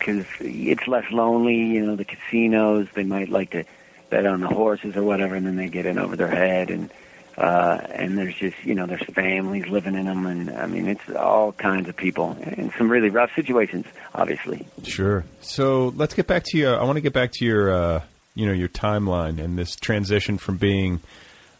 cause 0.00 0.24
it's 0.40 0.86
less 0.88 1.10
lonely. 1.10 1.56
You 1.56 1.86
know, 1.86 1.96
the 1.96 2.04
casinos, 2.04 2.88
they 2.94 3.04
might 3.04 3.28
like 3.28 3.50
to 3.50 3.64
bet 4.10 4.26
on 4.26 4.40
the 4.40 4.48
horses 4.48 4.96
or 4.96 5.02
whatever, 5.02 5.34
and 5.34 5.46
then 5.46 5.56
they 5.56 5.68
get 5.68 5.86
in 5.86 5.98
over 5.98 6.16
their 6.16 6.28
head, 6.28 6.70
and 6.70 6.90
uh, 7.38 7.80
and 7.90 8.18
there's 8.18 8.34
just 8.34 8.62
you 8.64 8.74
know 8.74 8.86
there's 8.86 9.04
families 9.14 9.66
living 9.68 9.94
in 9.94 10.06
them, 10.06 10.26
and 10.26 10.50
I 10.50 10.66
mean 10.66 10.88
it's 10.88 11.08
all 11.10 11.52
kinds 11.52 11.88
of 11.88 11.96
people 11.96 12.36
in 12.42 12.72
some 12.76 12.90
really 12.90 13.08
rough 13.08 13.30
situations, 13.34 13.86
obviously. 14.14 14.66
Sure. 14.82 15.24
So 15.40 15.92
let's 15.96 16.14
get 16.14 16.26
back 16.26 16.42
to 16.46 16.58
you. 16.58 16.68
I 16.68 16.84
want 16.84 16.96
to 16.96 17.02
get 17.02 17.12
back 17.12 17.32
to 17.34 17.44
your 17.44 17.72
uh, 17.72 18.02
you 18.34 18.46
know 18.46 18.52
your 18.52 18.68
timeline 18.68 19.42
and 19.42 19.58
this 19.58 19.76
transition 19.76 20.38
from 20.38 20.58
being. 20.58 21.00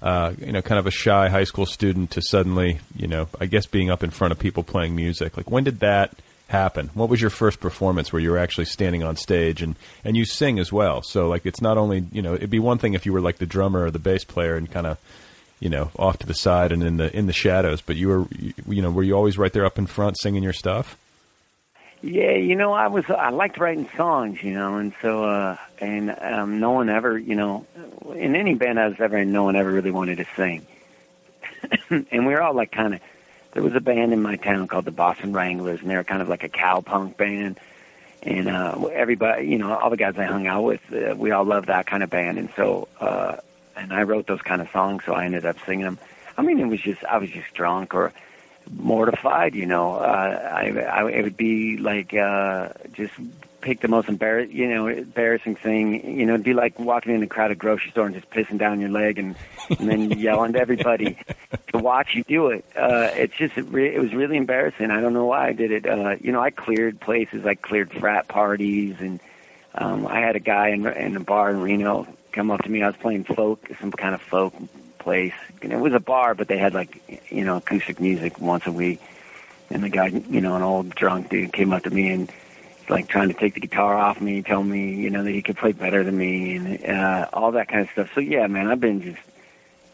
Uh, 0.02 0.32
you 0.38 0.50
know, 0.50 0.62
kind 0.62 0.78
of 0.78 0.86
a 0.86 0.90
shy 0.90 1.28
high 1.28 1.44
school 1.44 1.66
student 1.66 2.12
to 2.12 2.22
suddenly, 2.22 2.80
you 2.96 3.06
know, 3.06 3.28
I 3.38 3.44
guess 3.44 3.66
being 3.66 3.90
up 3.90 4.02
in 4.02 4.08
front 4.08 4.32
of 4.32 4.38
people 4.38 4.62
playing 4.62 4.96
music. 4.96 5.36
Like, 5.36 5.50
when 5.50 5.62
did 5.62 5.80
that 5.80 6.14
happen? 6.50 6.90
What 6.94 7.08
was 7.08 7.20
your 7.20 7.30
first 7.30 7.60
performance 7.60 8.12
where 8.12 8.20
you 8.20 8.30
were 8.30 8.38
actually 8.38 8.66
standing 8.66 9.02
on 9.02 9.16
stage 9.16 9.62
and 9.62 9.76
and 10.04 10.16
you 10.16 10.24
sing 10.24 10.58
as 10.58 10.72
well? 10.72 11.02
So 11.02 11.28
like 11.28 11.46
it's 11.46 11.60
not 11.60 11.78
only 11.78 12.04
you 12.12 12.22
know 12.22 12.34
it'd 12.34 12.50
be 12.50 12.58
one 12.58 12.78
thing 12.78 12.94
if 12.94 13.06
you 13.06 13.12
were 13.12 13.20
like 13.20 13.38
the 13.38 13.46
drummer 13.46 13.84
or 13.84 13.90
the 13.90 13.98
bass 13.98 14.24
player 14.24 14.56
and 14.56 14.70
kind 14.70 14.86
of 14.86 14.98
you 15.60 15.68
know, 15.68 15.90
off 15.98 16.18
to 16.18 16.26
the 16.26 16.34
side 16.34 16.72
and 16.72 16.82
in 16.82 16.96
the 16.96 17.14
in 17.14 17.26
the 17.26 17.32
shadows. 17.32 17.82
But 17.82 17.96
you 17.96 18.08
were, 18.08 18.26
you, 18.66 18.82
know, 18.82 18.90
were 18.90 19.02
you 19.02 19.14
always 19.14 19.38
right 19.38 19.52
there 19.52 19.66
up 19.66 19.78
in 19.78 19.86
front 19.86 20.18
singing 20.18 20.42
your 20.42 20.54
stuff? 20.54 20.96
Yeah, 22.02 22.32
you 22.32 22.56
know, 22.56 22.72
I 22.72 22.88
was 22.88 23.04
I 23.10 23.28
liked 23.28 23.58
writing 23.58 23.86
songs, 23.94 24.42
you 24.42 24.54
know, 24.54 24.78
and 24.78 24.94
so 25.02 25.24
uh 25.24 25.58
and 25.78 26.16
um 26.18 26.58
no 26.58 26.70
one 26.70 26.88
ever, 26.88 27.18
you 27.18 27.36
know, 27.36 27.66
in 28.14 28.34
any 28.34 28.54
band 28.54 28.80
I 28.80 28.88
was 28.88 28.98
ever 28.98 29.18
in, 29.18 29.32
no 29.32 29.44
one 29.44 29.54
ever 29.54 29.70
really 29.70 29.90
wanted 29.90 30.16
to 30.16 30.26
sing. 30.34 30.66
and 31.90 32.26
we 32.26 32.32
were 32.32 32.40
all 32.40 32.54
like 32.54 32.72
kind 32.72 32.94
of 32.94 33.00
there 33.52 33.62
was 33.62 33.74
a 33.74 33.80
band 33.80 34.12
in 34.12 34.22
my 34.22 34.36
town 34.36 34.68
called 34.68 34.84
the 34.84 34.90
Boston 34.90 35.32
Wranglers 35.32 35.80
and 35.80 35.90
they 35.90 35.96
were 35.96 36.04
kind 36.04 36.22
of 36.22 36.28
like 36.28 36.44
a 36.44 36.48
cow 36.48 36.80
punk 36.80 37.16
band. 37.16 37.58
And 38.22 38.48
uh 38.48 38.76
everybody, 38.92 39.46
you 39.46 39.58
know, 39.58 39.74
all 39.74 39.90
the 39.90 39.96
guys 39.96 40.14
I 40.18 40.24
hung 40.24 40.46
out 40.46 40.62
with, 40.62 40.80
uh, 40.92 41.14
we 41.16 41.30
all 41.30 41.44
loved 41.44 41.68
that 41.68 41.86
kind 41.86 42.02
of 42.02 42.10
band 42.10 42.38
and 42.38 42.50
so 42.56 42.88
uh 43.00 43.36
and 43.76 43.92
I 43.92 44.02
wrote 44.02 44.26
those 44.26 44.42
kind 44.42 44.60
of 44.60 44.70
songs, 44.70 45.04
so 45.06 45.14
I 45.14 45.24
ended 45.24 45.46
up 45.46 45.56
singing 45.64 45.84
them. 45.84 45.98
I 46.36 46.42
mean, 46.42 46.60
it 46.60 46.66
was 46.66 46.80
just 46.80 47.02
I 47.04 47.18
was 47.18 47.30
just 47.30 47.52
drunk 47.54 47.94
or 47.94 48.12
mortified, 48.70 49.54
you 49.54 49.66
know. 49.66 49.94
Uh, 49.94 50.50
I, 50.52 50.68
I 50.80 51.10
it 51.10 51.22
would 51.22 51.36
be 51.36 51.76
like 51.76 52.14
uh, 52.14 52.70
just 52.92 53.14
pick 53.60 53.80
the 53.80 53.88
most 53.88 54.08
embarrass, 54.08 54.50
you 54.50 54.68
know, 54.68 54.86
embarrassing 54.86 55.56
thing. 55.56 56.18
You 56.18 56.26
know, 56.26 56.34
it'd 56.34 56.44
be 56.44 56.54
like 56.54 56.78
walking 56.78 57.14
in 57.14 57.22
a 57.22 57.26
crowded 57.26 57.58
grocery 57.58 57.90
store 57.90 58.06
and 58.06 58.14
just 58.14 58.30
pissing 58.30 58.58
down 58.58 58.80
your 58.80 58.90
leg 58.90 59.18
and 59.18 59.36
and 59.68 59.88
then 59.88 60.10
yelling 60.18 60.52
to 60.54 60.60
everybody 60.60 61.16
to 61.72 61.78
watch 61.78 62.14
you 62.14 62.24
do 62.24 62.48
it. 62.48 62.64
Uh, 62.76 63.10
it's 63.14 63.34
just 63.34 63.56
it, 63.58 63.66
re- 63.68 63.94
it 63.94 64.00
was 64.00 64.14
really 64.14 64.36
embarrassing. 64.36 64.90
I 64.90 65.00
don't 65.00 65.12
know 65.12 65.26
why 65.26 65.48
I 65.48 65.52
did 65.52 65.72
it. 65.72 65.86
Uh, 65.86 66.16
you 66.20 66.32
know, 66.32 66.40
I 66.40 66.50
cleared 66.50 67.00
places, 67.00 67.46
I 67.46 67.54
cleared 67.54 67.92
frat 67.92 68.28
parties, 68.28 68.96
and 69.00 69.20
um, 69.74 70.06
I 70.06 70.20
had 70.20 70.36
a 70.36 70.40
guy 70.40 70.68
in 70.68 70.86
in 70.86 71.16
a 71.16 71.20
bar 71.20 71.50
in 71.50 71.60
Reno 71.60 72.06
come 72.32 72.50
up 72.50 72.62
to 72.62 72.70
me. 72.70 72.82
I 72.82 72.86
was 72.86 72.96
playing 72.96 73.24
folk, 73.24 73.68
some 73.80 73.92
kind 73.92 74.14
of 74.14 74.20
folk 74.20 74.54
place. 74.98 75.34
And 75.62 75.72
it 75.72 75.78
was 75.78 75.92
a 75.92 76.00
bar, 76.00 76.34
but 76.34 76.46
they 76.46 76.58
had 76.58 76.74
like 76.74 77.22
you 77.30 77.44
know 77.44 77.56
acoustic 77.56 78.00
music 78.00 78.40
once 78.40 78.66
a 78.66 78.72
week. 78.72 79.00
And 79.70 79.82
the 79.82 79.88
guy, 79.88 80.06
you 80.06 80.40
know, 80.40 80.56
an 80.56 80.62
old 80.62 80.90
drunk 80.94 81.30
dude, 81.30 81.52
came 81.52 81.72
up 81.72 81.84
to 81.84 81.90
me 81.90 82.10
and 82.10 82.32
like 82.90 83.08
trying 83.08 83.28
to 83.28 83.34
take 83.34 83.54
the 83.54 83.60
guitar 83.60 83.96
off 83.96 84.20
me, 84.20 84.42
tell 84.42 84.62
me, 84.62 84.94
you 84.94 85.10
know, 85.10 85.22
that 85.22 85.30
he 85.30 85.42
could 85.42 85.56
play 85.56 85.72
better 85.72 86.04
than 86.04 86.16
me, 86.16 86.56
and 86.56 86.84
uh, 86.84 87.28
all 87.32 87.52
that 87.52 87.68
kind 87.68 87.82
of 87.82 87.90
stuff. 87.90 88.10
So 88.14 88.20
yeah, 88.20 88.46
man, 88.46 88.68
I've 88.68 88.80
been 88.80 89.00
just, 89.02 89.22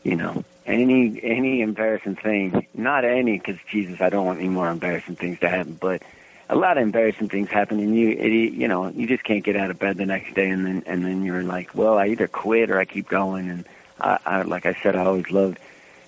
you 0.02 0.16
know, 0.16 0.44
any 0.66 1.20
any 1.22 1.60
embarrassing 1.60 2.16
thing. 2.16 2.66
Not 2.74 3.04
any, 3.04 3.38
because 3.38 3.58
Jesus, 3.70 4.00
I 4.00 4.08
don't 4.08 4.26
want 4.26 4.40
any 4.40 4.48
more 4.48 4.68
embarrassing 4.68 5.16
things 5.16 5.38
to 5.40 5.48
happen, 5.48 5.78
but 5.80 6.02
a 6.48 6.56
lot 6.56 6.76
of 6.76 6.82
embarrassing 6.82 7.28
things 7.28 7.48
happen 7.48 7.80
and 7.80 7.96
you 7.96 8.10
it, 8.10 8.52
you 8.52 8.68
know 8.68 8.88
you 8.88 9.06
just 9.06 9.24
can't 9.24 9.44
get 9.44 9.56
out 9.56 9.70
of 9.70 9.78
bed 9.78 9.96
the 9.96 10.06
next 10.06 10.34
day 10.34 10.48
and 10.48 10.64
then 10.64 10.82
and 10.86 11.04
then 11.04 11.24
you're 11.24 11.42
like 11.42 11.74
well 11.74 11.98
i 11.98 12.06
either 12.06 12.28
quit 12.28 12.70
or 12.70 12.78
i 12.78 12.84
keep 12.84 13.08
going 13.08 13.50
and 13.50 13.64
i, 14.00 14.18
I 14.24 14.42
like 14.42 14.66
i 14.66 14.74
said 14.82 14.94
i 14.94 15.04
always 15.04 15.30
loved 15.30 15.58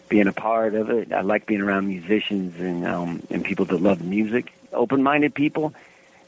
being 0.08 0.28
a 0.28 0.32
part 0.32 0.74
of 0.74 0.90
it 0.90 1.12
i 1.12 1.22
like 1.22 1.46
being 1.46 1.60
around 1.60 1.88
musicians 1.88 2.58
and 2.60 2.86
um 2.86 3.22
and 3.30 3.44
people 3.44 3.64
that 3.66 3.82
love 3.82 4.00
music 4.02 4.52
open 4.72 5.02
minded 5.02 5.34
people 5.34 5.74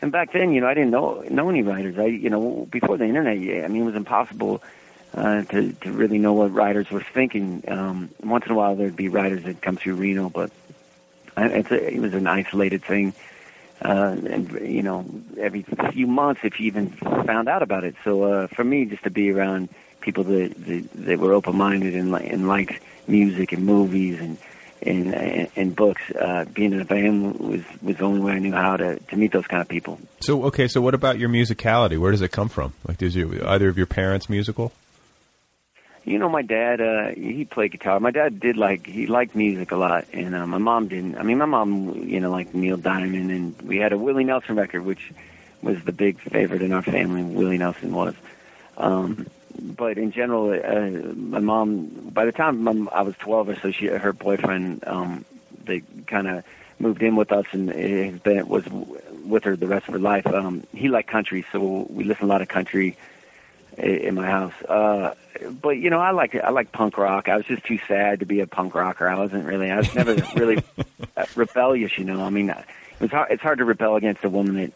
and 0.02 0.12
back 0.12 0.32
then 0.32 0.52
you 0.52 0.60
know 0.60 0.66
i 0.66 0.74
didn't 0.74 0.90
know 0.90 1.22
know 1.30 1.48
any 1.48 1.62
writers 1.62 1.98
i 1.98 2.06
you 2.06 2.30
know 2.30 2.66
before 2.70 2.96
the 2.96 3.04
internet 3.04 3.38
yeah 3.38 3.64
i 3.64 3.68
mean 3.68 3.82
it 3.82 3.86
was 3.86 3.94
impossible 3.94 4.62
uh 5.14 5.42
to 5.42 5.72
to 5.72 5.92
really 5.92 6.18
know 6.18 6.32
what 6.32 6.52
writers 6.52 6.90
were 6.90 7.02
thinking. 7.02 7.64
Um 7.68 8.10
once 8.22 8.46
in 8.46 8.52
a 8.52 8.54
while 8.54 8.76
there'd 8.76 8.96
be 8.96 9.08
writers 9.08 9.42
that 9.44 9.60
come 9.60 9.76
through 9.76 9.96
reno 9.96 10.28
but 10.28 10.50
I, 11.36 11.46
it's 11.46 11.70
a, 11.70 11.94
it 11.94 12.00
was 12.00 12.14
an 12.14 12.26
isolated 12.26 12.84
thing. 12.84 13.14
Uh, 13.82 14.14
and 14.28 14.50
you 14.60 14.82
know 14.82 15.06
every 15.38 15.62
few 15.92 16.06
months 16.06 16.42
if 16.44 16.60
you 16.60 16.66
even 16.66 16.90
found 16.90 17.48
out 17.48 17.62
about 17.62 17.82
it. 17.82 17.94
So 18.04 18.24
uh, 18.24 18.46
for 18.48 18.62
me, 18.62 18.84
just 18.84 19.04
to 19.04 19.10
be 19.10 19.30
around 19.30 19.70
people 20.00 20.24
that 20.24 20.54
that, 20.66 20.88
that 21.06 21.18
were 21.18 21.32
open 21.32 21.56
minded 21.56 21.94
and 21.94 22.14
and 22.14 22.46
liked 22.46 22.78
music 23.08 23.52
and 23.52 23.64
movies 23.64 24.20
and 24.20 24.36
and 24.82 25.14
in, 25.14 25.48
and 25.56 25.76
books, 25.76 26.02
uh, 26.18 26.44
being 26.46 26.72
in 26.72 26.80
a 26.80 26.84
band 26.84 27.38
was 27.38 27.62
was 27.82 27.96
the 27.96 28.04
only 28.04 28.20
way 28.20 28.32
I 28.32 28.38
knew 28.38 28.52
how 28.52 28.76
to 28.76 28.98
to 28.98 29.16
meet 29.16 29.32
those 29.32 29.46
kind 29.46 29.60
of 29.60 29.68
people. 29.68 29.98
So 30.20 30.44
okay, 30.44 30.68
so 30.68 30.80
what 30.80 30.94
about 30.94 31.18
your 31.18 31.28
musicality? 31.28 31.98
Where 31.98 32.12
does 32.12 32.22
it 32.22 32.30
come 32.30 32.48
from? 32.48 32.72
Like, 32.86 32.98
does 32.98 33.14
you 33.14 33.42
either 33.44 33.68
of 33.68 33.76
your 33.76 33.86
parents 33.86 34.28
musical? 34.28 34.72
You 36.04 36.18
know, 36.18 36.30
my 36.30 36.42
dad, 36.42 36.80
uh, 36.80 37.08
he 37.10 37.44
played 37.44 37.72
guitar. 37.72 38.00
My 38.00 38.10
dad 38.10 38.40
did 38.40 38.56
like, 38.56 38.86
he 38.86 39.06
liked 39.06 39.34
music 39.34 39.70
a 39.70 39.76
lot, 39.76 40.06
and 40.14 40.34
uh, 40.34 40.46
my 40.46 40.56
mom 40.56 40.88
didn't. 40.88 41.18
I 41.18 41.22
mean, 41.22 41.36
my 41.36 41.44
mom, 41.44 42.08
you 42.08 42.20
know, 42.20 42.30
liked 42.30 42.54
Neil 42.54 42.78
Diamond, 42.78 43.30
and 43.30 43.62
we 43.62 43.76
had 43.76 43.92
a 43.92 43.98
Willie 43.98 44.24
Nelson 44.24 44.56
record, 44.56 44.82
which 44.82 45.12
was 45.62 45.82
the 45.84 45.92
big 45.92 46.18
favorite 46.18 46.62
in 46.62 46.72
our 46.72 46.82
family. 46.82 47.22
Willie 47.22 47.58
Nelson 47.58 47.92
was. 47.92 48.14
Um, 48.78 49.26
but 49.60 49.98
in 49.98 50.12
general, 50.12 50.52
uh, 50.52 51.12
my 51.14 51.38
mom, 51.38 51.86
by 52.12 52.24
the 52.24 52.32
time 52.32 52.62
my, 52.62 52.90
I 52.92 53.02
was 53.02 53.14
12 53.18 53.48
or 53.48 53.56
so, 53.56 53.70
she, 53.70 53.86
her 53.86 54.12
boyfriend, 54.12 54.84
um, 54.86 55.24
they 55.64 55.82
kind 56.06 56.26
of 56.26 56.44
moved 56.78 57.02
in 57.02 57.16
with 57.16 57.30
us 57.32 57.46
and 57.52 57.68
has 57.68 58.20
been, 58.20 58.48
was 58.48 58.66
with 59.24 59.44
her 59.44 59.56
the 59.56 59.66
rest 59.66 59.88
of 59.88 59.94
her 59.94 60.00
life. 60.00 60.26
Um, 60.26 60.64
he 60.74 60.88
liked 60.88 61.08
country, 61.08 61.44
so 61.52 61.86
we 61.90 62.04
listened 62.04 62.20
to 62.20 62.24
a 62.26 62.32
lot 62.32 62.42
of 62.42 62.48
country 62.48 62.96
in 63.76 64.14
my 64.14 64.26
house. 64.26 64.54
Uh, 64.62 65.14
but 65.60 65.70
you 65.70 65.90
know, 65.90 66.00
I 66.00 66.10
like 66.10 66.34
I 66.34 66.50
like 66.50 66.72
punk 66.72 66.98
rock. 66.98 67.28
I 67.28 67.36
was 67.36 67.46
just 67.46 67.64
too 67.64 67.78
sad 67.86 68.20
to 68.20 68.26
be 68.26 68.40
a 68.40 68.46
punk 68.46 68.74
rocker. 68.74 69.08
I 69.08 69.16
wasn't 69.16 69.46
really. 69.46 69.70
I 69.70 69.78
was 69.78 69.94
never 69.94 70.16
really 70.34 70.62
rebellious. 71.34 71.96
You 71.96 72.04
know, 72.04 72.22
I 72.22 72.30
mean, 72.30 72.50
it 72.50 72.64
was 73.00 73.10
hard, 73.10 73.30
it's 73.30 73.42
hard 73.42 73.58
to 73.58 73.64
rebel 73.64 73.96
against 73.96 74.24
a 74.24 74.28
woman 74.28 74.56
that 74.56 74.72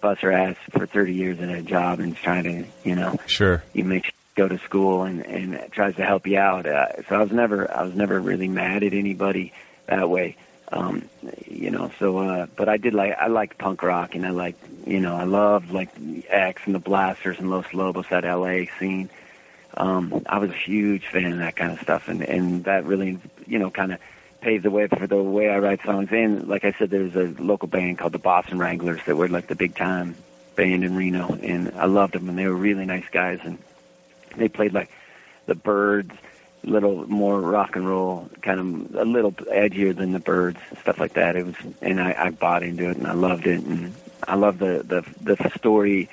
busts 0.00 0.22
her 0.22 0.32
ass 0.32 0.56
for 0.70 0.86
30 0.86 1.14
years 1.14 1.38
in 1.40 1.50
a 1.50 1.62
job 1.62 2.00
and 2.00 2.12
is 2.14 2.18
trying 2.20 2.44
to, 2.44 2.64
you 2.88 2.94
know, 2.94 3.16
Sure. 3.26 3.62
you 3.72 3.84
make 3.84 4.04
sure 4.04 4.12
go 4.36 4.48
to 4.48 4.58
school 4.60 5.02
and 5.02 5.26
and 5.26 5.60
tries 5.72 5.96
to 5.96 6.04
help 6.04 6.26
you 6.26 6.38
out. 6.38 6.64
Uh, 6.64 6.86
so 7.08 7.16
I 7.16 7.22
was 7.22 7.32
never 7.32 7.70
I 7.70 7.82
was 7.82 7.94
never 7.94 8.20
really 8.20 8.48
mad 8.48 8.82
at 8.84 8.92
anybody 8.92 9.52
that 9.86 10.08
way. 10.08 10.36
Um, 10.72 11.08
you 11.46 11.70
know, 11.70 11.90
so 11.98 12.18
uh 12.18 12.46
but 12.56 12.68
I 12.68 12.76
did 12.76 12.94
like 12.94 13.16
I 13.18 13.26
liked 13.26 13.58
punk 13.58 13.82
rock 13.82 14.14
and 14.14 14.24
I 14.24 14.30
like 14.30 14.54
you 14.86 15.00
know, 15.00 15.16
I 15.16 15.24
loved 15.24 15.72
like 15.72 15.90
X 16.28 16.62
and 16.64 16.74
the 16.74 16.78
Blasters 16.78 17.38
and 17.40 17.50
Los 17.50 17.74
Lobos 17.74 18.06
that 18.10 18.24
LA 18.24 18.66
scene. 18.78 19.10
Um 19.76 20.22
I 20.26 20.38
was 20.38 20.50
a 20.50 20.54
huge 20.54 21.08
fan 21.08 21.32
of 21.32 21.38
that 21.38 21.56
kind 21.56 21.72
of 21.72 21.80
stuff 21.80 22.08
and 22.08 22.22
and 22.22 22.64
that 22.64 22.84
really 22.86 23.18
you 23.46 23.58
know 23.58 23.70
kind 23.70 23.92
of 23.92 23.98
paved 24.40 24.64
the 24.64 24.70
way 24.70 24.86
for 24.86 25.06
the 25.06 25.22
way 25.22 25.48
I 25.48 25.58
write 25.58 25.82
songs. 25.82 26.08
And 26.10 26.48
like 26.48 26.64
I 26.64 26.72
said, 26.72 26.90
there's 26.90 27.16
a 27.16 27.34
local 27.42 27.68
band 27.68 27.98
called 27.98 28.12
the 28.12 28.18
Boston 28.18 28.58
Wranglers 28.58 29.00
that 29.06 29.16
were 29.16 29.28
like 29.28 29.46
the 29.46 29.54
big 29.54 29.74
time 29.74 30.16
band 30.56 30.84
in 30.84 30.96
Reno, 30.96 31.38
and 31.42 31.72
I 31.76 31.86
loved 31.86 32.14
them, 32.14 32.28
and 32.28 32.38
they 32.38 32.46
were 32.46 32.54
really 32.54 32.84
nice 32.84 33.08
guys, 33.10 33.40
and 33.44 33.58
they 34.36 34.48
played 34.48 34.72
like 34.72 34.90
the 35.46 35.54
Byrds, 35.54 36.12
a 36.64 36.66
little 36.66 37.08
more 37.08 37.40
rock 37.40 37.76
and 37.76 37.88
roll, 37.88 38.28
kind 38.42 38.60
of 38.60 38.94
a 38.96 39.04
little 39.04 39.32
edgier 39.32 39.96
than 39.96 40.12
the 40.12 40.18
Byrds, 40.18 40.58
stuff 40.80 40.98
like 40.98 41.14
that. 41.14 41.36
It 41.36 41.46
was, 41.46 41.54
and 41.80 42.00
I, 42.00 42.14
I 42.26 42.30
bought 42.30 42.62
into 42.62 42.90
it, 42.90 42.96
and 42.96 43.06
I 43.06 43.14
loved 43.14 43.46
it, 43.46 43.62
and 43.62 43.94
I 44.26 44.34
love 44.34 44.58
the 44.58 44.82
the 44.84 45.34
the 45.34 45.50
story 45.56 46.08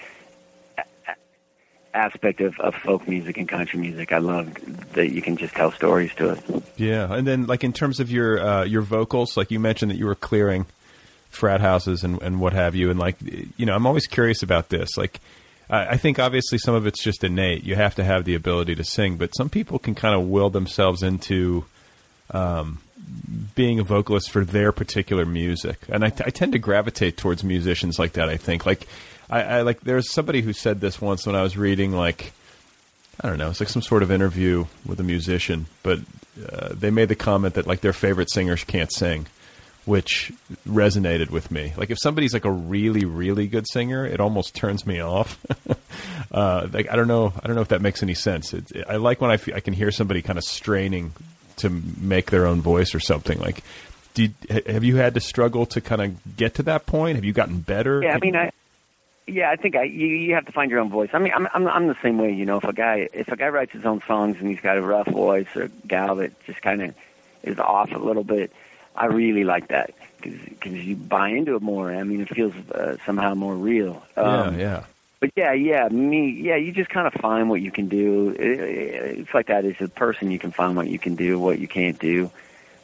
aspect 1.97 2.39
of, 2.41 2.57
of 2.59 2.75
folk 2.75 3.07
music 3.07 3.37
and 3.37 3.49
country 3.49 3.79
music. 3.79 4.13
I 4.13 4.19
love 4.19 4.53
that 4.93 5.11
you 5.11 5.21
can 5.21 5.35
just 5.35 5.55
tell 5.55 5.71
stories 5.71 6.13
to 6.15 6.33
it. 6.33 6.63
Yeah, 6.77 7.11
and 7.11 7.25
then 7.25 7.47
like 7.47 7.63
in 7.63 7.73
terms 7.73 7.99
of 7.99 8.11
your 8.11 8.39
uh, 8.39 8.63
your 8.63 8.83
vocals, 8.83 9.35
like 9.35 9.51
you 9.51 9.59
mentioned 9.59 9.91
that 9.91 9.97
you 9.97 10.05
were 10.05 10.15
clearing 10.15 10.67
frat 11.29 11.59
houses 11.59 12.03
and 12.03 12.21
and 12.21 12.39
what 12.39 12.53
have 12.53 12.75
you, 12.75 12.89
and 12.89 12.99
like 12.99 13.17
you 13.57 13.65
know, 13.65 13.75
I'm 13.75 13.85
always 13.85 14.07
curious 14.07 14.43
about 14.43 14.69
this. 14.69 14.95
Like, 14.95 15.19
I, 15.69 15.87
I 15.89 15.97
think 15.97 16.19
obviously 16.19 16.59
some 16.59 16.75
of 16.75 16.85
it's 16.85 17.03
just 17.03 17.23
innate. 17.23 17.63
You 17.63 17.75
have 17.75 17.95
to 17.95 18.03
have 18.03 18.25
the 18.25 18.35
ability 18.35 18.75
to 18.75 18.83
sing, 18.83 19.17
but 19.17 19.35
some 19.35 19.49
people 19.49 19.79
can 19.79 19.95
kind 19.95 20.15
of 20.15 20.27
will 20.27 20.49
themselves 20.49 21.01
into 21.03 21.65
um, 22.31 22.79
being 23.55 23.79
a 23.79 23.83
vocalist 23.83 24.29
for 24.29 24.45
their 24.45 24.71
particular 24.71 25.25
music, 25.25 25.79
and 25.89 26.03
I, 26.03 26.07
I 26.07 26.29
tend 26.29 26.53
to 26.53 26.59
gravitate 26.59 27.17
towards 27.17 27.43
musicians 27.43 27.97
like 27.97 28.13
that. 28.13 28.29
I 28.29 28.37
think 28.37 28.65
like. 28.65 28.87
I, 29.29 29.41
I 29.41 29.61
like 29.61 29.81
there's 29.81 30.11
somebody 30.11 30.41
who 30.41 30.53
said 30.53 30.79
this 30.79 31.01
once 31.01 31.25
when 31.25 31.35
I 31.35 31.43
was 31.43 31.57
reading 31.57 31.91
like 31.91 32.33
I 33.21 33.29
don't 33.29 33.37
know. 33.37 33.49
It's 33.49 33.59
like 33.59 33.69
some 33.69 33.81
sort 33.81 34.03
of 34.03 34.11
interview 34.11 34.65
with 34.85 34.99
a 34.99 35.03
musician, 35.03 35.65
but 35.81 35.99
uh, 36.51 36.69
they 36.73 36.91
made 36.91 37.09
the 37.09 37.15
comment 37.15 37.55
that 37.55 37.65
like 37.65 37.81
their 37.81 37.93
favorite 37.93 38.29
singers 38.31 38.63
can't 38.63 38.91
sing, 38.91 39.25
which 39.85 40.31
resonated 40.67 41.31
with 41.31 41.49
me. 41.49 41.73
Like 41.75 41.89
if 41.89 41.97
somebody's 41.99 42.33
like 42.33 42.45
a 42.45 42.51
really 42.51 43.05
really 43.05 43.47
good 43.47 43.65
singer, 43.67 44.05
it 44.05 44.19
almost 44.19 44.55
turns 44.55 44.85
me 44.85 45.01
off. 45.01 45.43
uh, 46.31 46.67
like 46.71 46.91
I 46.91 46.95
don't 46.95 47.07
know. 47.07 47.33
I 47.41 47.47
don't 47.47 47.55
know 47.55 47.63
if 47.63 47.69
that 47.69 47.81
makes 47.81 48.03
any 48.03 48.13
sense. 48.13 48.53
It, 48.53 48.71
I 48.87 48.97
like 48.97 49.19
when 49.19 49.31
I, 49.31 49.39
I 49.53 49.59
can 49.59 49.73
hear 49.73 49.91
somebody 49.91 50.21
kind 50.21 50.37
of 50.37 50.43
straining 50.43 51.13
to 51.57 51.69
make 51.69 52.29
their 52.29 52.45
own 52.45 52.61
voice 52.61 52.93
or 52.93 52.99
something. 52.99 53.39
Like, 53.39 53.63
do 54.13 54.23
you, 54.23 54.29
have 54.67 54.83
you 54.83 54.97
had 54.97 55.15
to 55.15 55.19
struggle 55.19 55.65
to 55.67 55.81
kind 55.81 56.01
of 56.01 56.37
get 56.37 56.55
to 56.55 56.63
that 56.63 56.85
point? 56.85 57.15
Have 57.15 57.25
you 57.25 57.33
gotten 57.33 57.59
better? 57.59 58.03
Yeah, 58.03 58.15
I 58.15 58.19
mean, 58.19 58.35
I 58.35 58.51
yeah, 59.27 59.51
I 59.51 59.57
think 59.57 59.75
I 59.75 59.83
you, 59.83 60.07
you 60.07 60.33
have 60.35 60.45
to 60.45 60.51
find 60.51 60.71
your 60.71 60.79
own 60.79 60.89
voice. 60.89 61.09
I 61.13 61.19
mean, 61.19 61.33
I'm 61.33 61.47
I'm 61.53 61.67
I'm 61.67 61.87
the 61.87 61.97
same 62.01 62.17
way. 62.17 62.31
You 62.31 62.45
know, 62.45 62.57
if 62.57 62.63
a 62.63 62.73
guy 62.73 63.09
if 63.11 63.27
a 63.27 63.35
guy 63.35 63.49
writes 63.49 63.73
his 63.73 63.85
own 63.85 64.01
songs 64.07 64.37
and 64.39 64.49
he's 64.49 64.61
got 64.61 64.77
a 64.77 64.81
rough 64.81 65.07
voice 65.07 65.47
or 65.55 65.63
a 65.63 65.69
gal 65.85 66.15
that 66.15 66.31
just 66.45 66.61
kind 66.61 66.81
of 66.81 66.95
is 67.43 67.59
off 67.59 67.91
a 67.91 67.97
little 67.97 68.23
bit, 68.23 68.51
I 68.95 69.07
really 69.07 69.43
like 69.43 69.67
that 69.67 69.93
because 70.21 70.85
you 70.85 70.95
buy 70.95 71.29
into 71.29 71.55
it 71.55 71.61
more. 71.61 71.93
I 71.93 72.03
mean, 72.03 72.21
it 72.21 72.29
feels 72.29 72.53
uh, 72.71 72.97
somehow 73.05 73.35
more 73.35 73.53
real. 73.53 74.01
Um, 74.15 74.57
yeah, 74.57 74.59
yeah. 74.59 74.83
but 75.19 75.31
yeah, 75.35 75.51
yeah, 75.51 75.87
me, 75.89 76.29
yeah. 76.29 76.55
You 76.55 76.71
just 76.71 76.89
kind 76.89 77.05
of 77.05 77.13
find 77.13 77.49
what 77.49 77.61
you 77.61 77.71
can 77.71 77.89
do. 77.89 78.29
It, 78.29 78.59
it, 78.59 79.19
it's 79.19 79.33
like 79.33 79.47
that. 79.47 79.65
As 79.65 79.75
a 79.81 79.89
person, 79.89 80.31
you 80.31 80.39
can 80.39 80.51
find 80.51 80.75
what 80.75 80.87
you 80.87 80.99
can 80.99 81.15
do, 81.15 81.37
what 81.37 81.59
you 81.59 81.67
can't 81.67 81.99
do, 81.99 82.31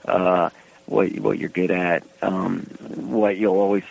uh, 0.05 0.49
what 0.85 1.11
what 1.19 1.39
you're 1.39 1.49
good 1.49 1.71
at, 1.71 2.03
um, 2.21 2.61
what 2.95 3.37
you'll 3.37 3.59
always 3.59 3.83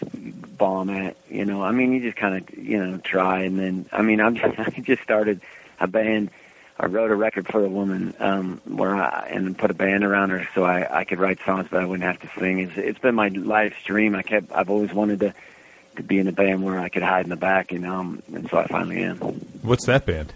bomb 0.59 0.91
at. 0.91 1.17
You 1.29 1.45
know, 1.45 1.63
I 1.63 1.73
mean, 1.73 1.93
you 1.93 2.01
just 2.01 2.17
kind 2.17 2.37
of 2.37 2.59
you 2.59 2.85
know 2.85 2.99
try, 2.99 3.43
and 3.43 3.59
then 3.59 3.87
I 3.93 4.03
mean, 4.03 4.21
I'm 4.21 4.35
just, 4.37 4.59
I 4.59 4.71
just 4.81 5.03
started 5.03 5.41
a 5.81 5.87
band. 5.87 6.31
I 6.79 6.87
wrote 6.87 7.11
a 7.11 7.15
record 7.15 7.47
for 7.47 7.65
a 7.65 7.69
woman 7.69 8.15
um, 8.19 8.61
where 8.65 8.95
I 8.95 9.29
and 9.31 9.57
put 9.57 9.71
a 9.71 9.75
band 9.75 10.05
around 10.05 10.31
her 10.31 10.49
so 10.55 10.65
I 10.65 11.01
I 11.01 11.05
could 11.05 11.19
write 11.19 11.39
songs, 11.45 11.69
but 11.71 11.81
I 11.81 11.87
wouldn't 11.87 12.05
have 12.05 12.21
to 12.21 12.41
sing. 12.41 12.61
It's, 12.61 12.77
it's 12.77 12.99
been 12.99 13.15
my 13.15 13.29
life's 13.29 13.83
dream. 13.85 14.15
I 14.15 14.23
kept 14.23 14.53
I've 14.53 14.71
always 14.71 14.93
wanted 14.93 15.21
to 15.21 15.35
to 15.97 16.03
be 16.03 16.19
in 16.19 16.27
a 16.27 16.33
band 16.33 16.63
where 16.63 16.79
I 16.79 16.89
could 16.89 17.03
hide 17.03 17.25
in 17.25 17.31
the 17.31 17.37
back, 17.37 17.71
know, 17.73 17.95
um, 17.95 18.23
and 18.33 18.49
so 18.49 18.59
I 18.59 18.67
finally 18.67 19.03
am. 19.03 19.19
What's 19.63 19.87
that 19.87 20.07
band? 20.07 20.33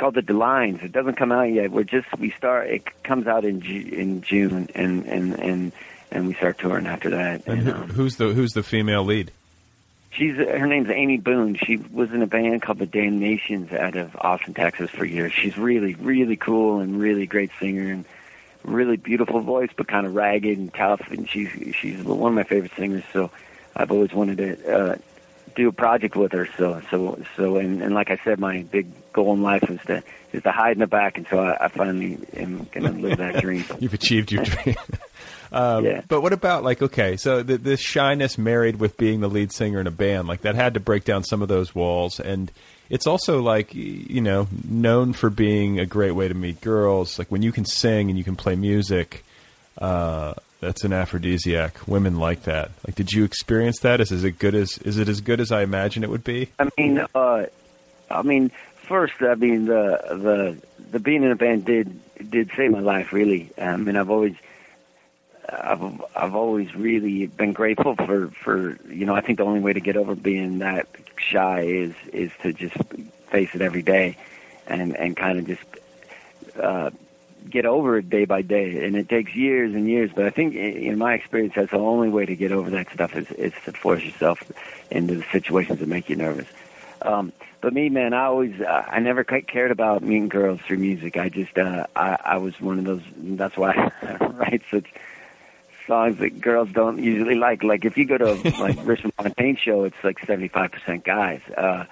Called 0.00 0.14
the 0.14 0.22
Delines. 0.22 0.82
It 0.82 0.92
doesn't 0.92 1.16
come 1.16 1.30
out 1.30 1.52
yet. 1.52 1.70
We're 1.70 1.84
just 1.84 2.08
we 2.18 2.30
start. 2.30 2.68
It 2.70 3.02
comes 3.02 3.26
out 3.26 3.44
in 3.44 3.60
Ju- 3.60 3.90
in 3.92 4.22
June, 4.22 4.68
and 4.74 5.04
and 5.04 5.34
and 5.38 5.72
and 6.10 6.26
we 6.26 6.32
start 6.32 6.58
touring 6.58 6.86
after 6.86 7.10
that. 7.10 7.46
And 7.46 7.58
And, 7.58 7.62
who, 7.68 7.74
um, 7.74 7.90
who's 7.90 8.16
the 8.16 8.28
who's 8.32 8.52
the 8.54 8.62
female 8.62 9.04
lead? 9.04 9.30
she's 10.10 10.36
her 10.36 10.66
name's 10.66 10.88
Amy 10.88 11.18
Boone. 11.18 11.54
She 11.54 11.76
was 11.76 12.10
in 12.12 12.22
a 12.22 12.26
band 12.26 12.62
called 12.62 12.78
the 12.78 12.86
Damnations 12.86 13.72
out 13.74 13.94
of 13.96 14.16
Austin, 14.16 14.54
Texas, 14.54 14.90
for 14.90 15.04
years. 15.04 15.34
She's 15.34 15.58
really 15.58 15.94
really 15.96 16.36
cool 16.36 16.80
and 16.80 16.98
really 16.98 17.26
great 17.26 17.50
singer 17.60 17.92
and 17.92 18.06
really 18.64 18.96
beautiful 18.96 19.40
voice, 19.40 19.68
but 19.76 19.86
kind 19.86 20.06
of 20.06 20.14
ragged 20.14 20.56
and 20.56 20.72
tough. 20.72 21.10
And 21.10 21.28
she's 21.28 21.50
she's 21.76 22.02
one 22.02 22.32
of 22.32 22.34
my 22.36 22.44
favorite 22.44 22.72
singers. 22.74 23.04
So 23.12 23.30
I've 23.76 23.90
always 23.92 24.14
wanted 24.14 24.38
to 24.38 24.74
uh, 24.74 24.96
do 25.54 25.68
a 25.68 25.72
project 25.72 26.16
with 26.16 26.32
her. 26.32 26.48
So 26.56 26.80
so 26.90 27.22
so 27.36 27.56
and, 27.56 27.82
and 27.82 27.94
like 27.94 28.10
I 28.10 28.18
said, 28.24 28.38
my 28.38 28.62
big 28.62 28.86
goal 29.12 29.34
in 29.34 29.42
life 29.42 29.68
is 29.70 29.80
to 29.86 30.02
is 30.32 30.42
to 30.42 30.52
hide 30.52 30.72
in 30.72 30.78
the 30.78 30.86
back, 30.86 31.18
and 31.18 31.26
so 31.28 31.38
I, 31.38 31.64
I 31.64 31.68
finally 31.68 32.18
am 32.36 32.68
going 32.72 32.84
to 32.84 32.92
live 32.92 33.18
that 33.18 33.40
dream. 33.42 33.64
You've 33.78 33.94
achieved 33.94 34.32
your 34.32 34.44
dream. 34.44 34.76
um, 35.52 35.84
Yeah. 35.84 36.02
But 36.06 36.20
what 36.20 36.32
about 36.32 36.62
like 36.62 36.82
okay, 36.82 37.16
so 37.16 37.42
the, 37.42 37.58
this 37.58 37.80
shyness 37.80 38.38
married 38.38 38.76
with 38.76 38.96
being 38.96 39.20
the 39.20 39.28
lead 39.28 39.52
singer 39.52 39.80
in 39.80 39.86
a 39.86 39.92
band, 39.92 40.28
like 40.28 40.42
that 40.42 40.54
had 40.54 40.74
to 40.74 40.80
break 40.80 41.04
down 41.04 41.24
some 41.24 41.42
of 41.42 41.48
those 41.48 41.74
walls, 41.74 42.20
and 42.20 42.50
it's 42.88 43.06
also 43.06 43.40
like 43.40 43.74
you 43.74 44.20
know 44.20 44.48
known 44.68 45.12
for 45.12 45.30
being 45.30 45.78
a 45.78 45.86
great 45.86 46.12
way 46.12 46.28
to 46.28 46.34
meet 46.34 46.60
girls. 46.60 47.18
Like 47.18 47.30
when 47.30 47.42
you 47.42 47.52
can 47.52 47.64
sing 47.64 48.08
and 48.08 48.18
you 48.18 48.24
can 48.24 48.36
play 48.36 48.56
music, 48.56 49.24
uh, 49.78 50.34
that's 50.60 50.84
an 50.84 50.92
aphrodisiac. 50.92 51.88
Women 51.88 52.16
like 52.16 52.42
that. 52.42 52.70
Like, 52.86 52.94
did 52.94 53.12
you 53.12 53.24
experience 53.24 53.80
that? 53.80 54.00
Is, 54.00 54.12
is 54.12 54.24
it 54.24 54.38
good 54.38 54.54
as 54.54 54.78
is 54.78 54.98
it 54.98 55.08
as 55.08 55.20
good 55.20 55.40
as 55.40 55.50
I 55.50 55.62
imagine 55.62 56.04
it 56.04 56.10
would 56.10 56.24
be? 56.24 56.50
I 56.58 56.68
mean, 56.76 57.04
uh, 57.14 57.46
I 58.10 58.22
mean, 58.22 58.50
first, 58.82 59.14
I 59.20 59.34
mean, 59.34 59.64
the 59.64 60.00
the 60.10 60.56
the 60.90 61.00
being 61.00 61.22
in 61.22 61.30
a 61.30 61.36
band 61.36 61.64
did 61.64 61.98
did 62.30 62.50
save 62.56 62.72
my 62.72 62.80
life. 62.80 63.12
Really, 63.12 63.50
I 63.58 63.76
mean, 63.76 63.96
I've 63.96 64.10
always. 64.10 64.36
I've 65.52 65.82
I've 66.14 66.36
always 66.36 66.76
really 66.76 67.26
been 67.26 67.52
grateful 67.52 67.96
for 67.96 68.28
for 68.28 68.78
you 68.88 69.04
know 69.04 69.14
I 69.16 69.20
think 69.20 69.38
the 69.38 69.44
only 69.44 69.58
way 69.58 69.72
to 69.72 69.80
get 69.80 69.96
over 69.96 70.14
being 70.14 70.60
that 70.60 70.86
shy 71.16 71.62
is 71.62 71.94
is 72.12 72.30
to 72.42 72.52
just 72.52 72.76
face 73.30 73.52
it 73.54 73.60
every 73.60 73.82
day, 73.82 74.16
and 74.68 74.96
and 74.96 75.16
kind 75.16 75.40
of 75.40 75.46
just 75.48 75.64
uh, 76.56 76.90
get 77.48 77.66
over 77.66 77.98
it 77.98 78.10
day 78.10 78.24
by 78.24 78.42
day. 78.42 78.84
And 78.84 78.96
it 78.96 79.08
takes 79.08 79.34
years 79.34 79.74
and 79.74 79.88
years, 79.88 80.10
but 80.14 80.26
I 80.26 80.30
think 80.30 80.54
in 80.54 80.98
my 80.98 81.14
experience 81.14 81.54
that's 81.56 81.70
the 81.70 81.78
only 81.78 82.08
way 82.08 82.26
to 82.26 82.36
get 82.36 82.52
over 82.52 82.70
that 82.70 82.90
stuff 82.92 83.16
is 83.16 83.30
is 83.32 83.52
to 83.64 83.72
force 83.72 84.02
yourself 84.02 84.42
into 84.90 85.16
the 85.16 85.24
situations 85.32 85.78
that 85.80 85.88
make 85.88 86.08
you 86.08 86.16
nervous. 86.16 86.48
Um, 87.02 87.32
but 87.60 87.72
me, 87.72 87.88
man, 87.88 88.14
I 88.14 88.24
always, 88.24 88.60
uh, 88.60 88.84
I 88.88 89.00
never 89.00 89.24
quite 89.24 89.46
cared 89.46 89.70
about 89.70 90.02
meeting 90.02 90.28
girls 90.28 90.60
through 90.60 90.78
music. 90.78 91.16
I 91.16 91.28
just, 91.28 91.58
uh, 91.58 91.86
I, 91.94 92.16
I 92.24 92.36
was 92.38 92.58
one 92.60 92.78
of 92.78 92.84
those. 92.84 93.02
That's 93.16 93.56
why 93.56 93.72
I 94.02 94.24
write 94.26 94.62
such 94.70 94.86
songs 95.86 96.18
that 96.18 96.40
girls 96.40 96.70
don't 96.72 97.02
usually 97.02 97.34
like. 97.34 97.62
Like 97.62 97.84
if 97.84 97.98
you 97.98 98.06
go 98.06 98.16
to 98.18 98.34
like 98.58 98.78
Richmond 98.86 99.14
Fontaine 99.14 99.56
show, 99.56 99.84
it's 99.84 100.02
like 100.02 100.18
seventy 100.20 100.48
five 100.48 100.72
percent 100.72 101.04
guys. 101.04 101.40
Uh, 101.56 101.84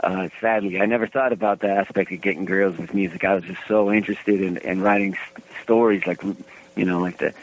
uh, 0.00 0.28
sadly, 0.40 0.80
I 0.80 0.86
never 0.86 1.06
thought 1.06 1.32
about 1.32 1.60
the 1.60 1.68
aspect 1.70 2.12
of 2.12 2.20
getting 2.20 2.44
girls 2.44 2.76
with 2.78 2.94
music. 2.94 3.24
I 3.24 3.34
was 3.34 3.44
just 3.44 3.60
so 3.66 3.90
interested 3.92 4.40
in, 4.40 4.56
in 4.58 4.80
writing 4.80 5.14
s- 5.16 5.42
stories, 5.62 6.06
like 6.06 6.22
you 6.76 6.84
know, 6.84 7.00
like 7.00 7.18
the 7.18 7.34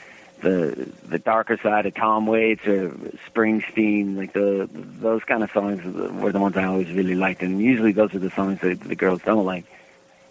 the 0.41 0.89
the 1.07 1.19
darker 1.19 1.57
side 1.57 1.85
of 1.85 1.95
Tom 1.95 2.27
Waits 2.27 2.65
or 2.67 2.89
Springsteen, 3.29 4.15
like 4.17 4.33
the 4.33 4.69
those 4.73 5.23
kind 5.23 5.43
of 5.43 5.51
songs 5.51 5.83
were 6.21 6.31
the 6.31 6.39
ones 6.39 6.55
I 6.57 6.63
always 6.65 6.89
really 6.91 7.15
liked, 7.15 7.41
and 7.41 7.59
usually 7.61 7.91
those 7.91 8.13
are 8.15 8.19
the 8.19 8.29
songs 8.31 8.59
that 8.61 8.79
the 8.81 8.95
girls 8.95 9.21
don't 9.23 9.45
like. 9.45 9.65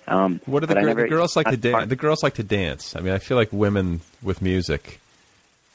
Um, 0.06 0.40
What 0.44 0.60
do 0.60 0.66
the, 0.66 0.74
gir- 0.74 0.82
never- 0.82 1.02
the 1.02 1.08
girls 1.08 1.34
like 1.36 1.48
to 1.48 1.56
dance? 1.56 1.88
The 1.88 1.96
girls 1.96 2.22
like 2.22 2.34
to 2.34 2.42
dance. 2.42 2.94
I 2.94 3.00
mean, 3.00 3.12
I 3.14 3.18
feel 3.18 3.36
like 3.36 3.52
women 3.52 4.00
with 4.22 4.42
music. 4.42 5.00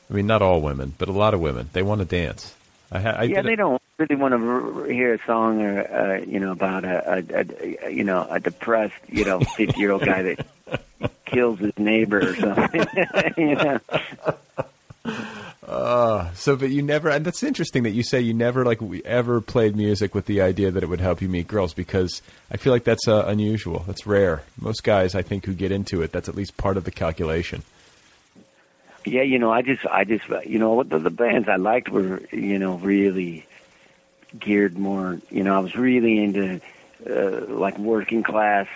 I 0.10 0.14
mean, 0.14 0.28
not 0.28 0.41
all 0.41 0.62
women, 0.62 0.93
but 0.97 1.08
a 1.10 1.12
lot 1.12 1.34
of 1.34 1.39
women. 1.39 1.70
They 1.74 1.82
want 1.84 2.00
to 2.02 2.06
dance. 2.06 2.54
I, 2.91 3.00
ha- 3.00 3.16
I 3.18 3.24
yeah, 3.24 3.38
did 3.38 3.45
a- 3.45 3.47
they 3.50 3.56
don't 3.56 3.82
really 4.00 4.16
want 4.16 4.34
to 4.34 4.84
hear 4.86 5.14
a 5.14 5.26
song 5.26 5.62
or 5.62 5.82
uh, 5.82 6.18
you 6.26 6.39
know 6.39 6.52
about 6.52 6.86
a, 6.86 7.24
a, 7.32 7.86
a 7.86 7.91
you 7.91 8.04
know 8.04 8.26
a 8.30 8.39
depressed 8.39 8.95
you 9.08 9.26
know 9.26 9.39
fifty 9.58 9.80
year 9.80 9.91
old 9.91 10.06
guy 10.06 10.24
that 10.24 10.45
kills 11.26 11.60
his 11.60 11.78
neighbor 11.78 12.20
or 12.20 12.36
something. 12.36 12.86
you 13.38 13.56
know? 13.56 13.80
Uh, 15.70 16.34
so, 16.34 16.56
but 16.56 16.72
you 16.72 16.82
never, 16.82 17.10
and 17.10 17.24
that's 17.24 17.43
interesting 17.43 17.84
that 17.84 17.91
you 17.91 18.02
say 18.02 18.20
you 18.20 18.34
never 18.34 18.66
like 18.66 18.82
we 18.82 19.04
ever 19.04 19.39
played 19.39 19.76
music 19.76 20.16
with 20.16 20.26
the 20.26 20.41
idea 20.41 20.72
that 20.72 20.82
it 20.82 20.89
would 20.89 21.00
help 21.00 21.22
you 21.22 21.30
meet 21.30 21.47
girls 21.47 21.76
because 21.76 22.24
I 22.50 22.58
feel 22.58 22.74
like 22.74 22.86
that's 22.86 23.08
uh, 23.08 23.26
unusual. 23.28 23.84
That's 23.86 24.08
rare. 24.08 24.41
Most 24.60 24.84
guys, 24.84 25.14
I 25.14 25.22
think, 25.22 25.45
who 25.45 25.54
get 25.54 25.72
into 25.72 26.02
it, 26.02 26.12
that's 26.12 26.28
at 26.28 26.36
least 26.36 26.58
part 26.58 26.76
of 26.76 26.86
the 26.86 26.91
calculation. 26.91 27.62
Yeah, 29.06 29.22
you 29.22 29.38
know, 29.38 29.52
I 29.52 29.62
just, 29.62 29.86
I 29.86 30.04
just, 30.04 30.28
you 30.45 30.58
know, 30.58 30.84
the, 30.84 30.97
the 30.97 31.10
bands 31.10 31.47
I 31.47 31.56
liked 31.56 31.89
were, 31.89 32.22
you 32.32 32.58
know, 32.58 32.76
really 32.76 33.45
geared 34.38 34.78
more. 34.78 35.20
You 35.30 35.44
know, 35.44 35.56
I 35.56 35.60
was 35.60 35.76
really 35.76 36.24
into 36.24 36.62
uh, 37.10 37.46
like 37.48 37.78
working 37.78 38.24
class 38.24 38.68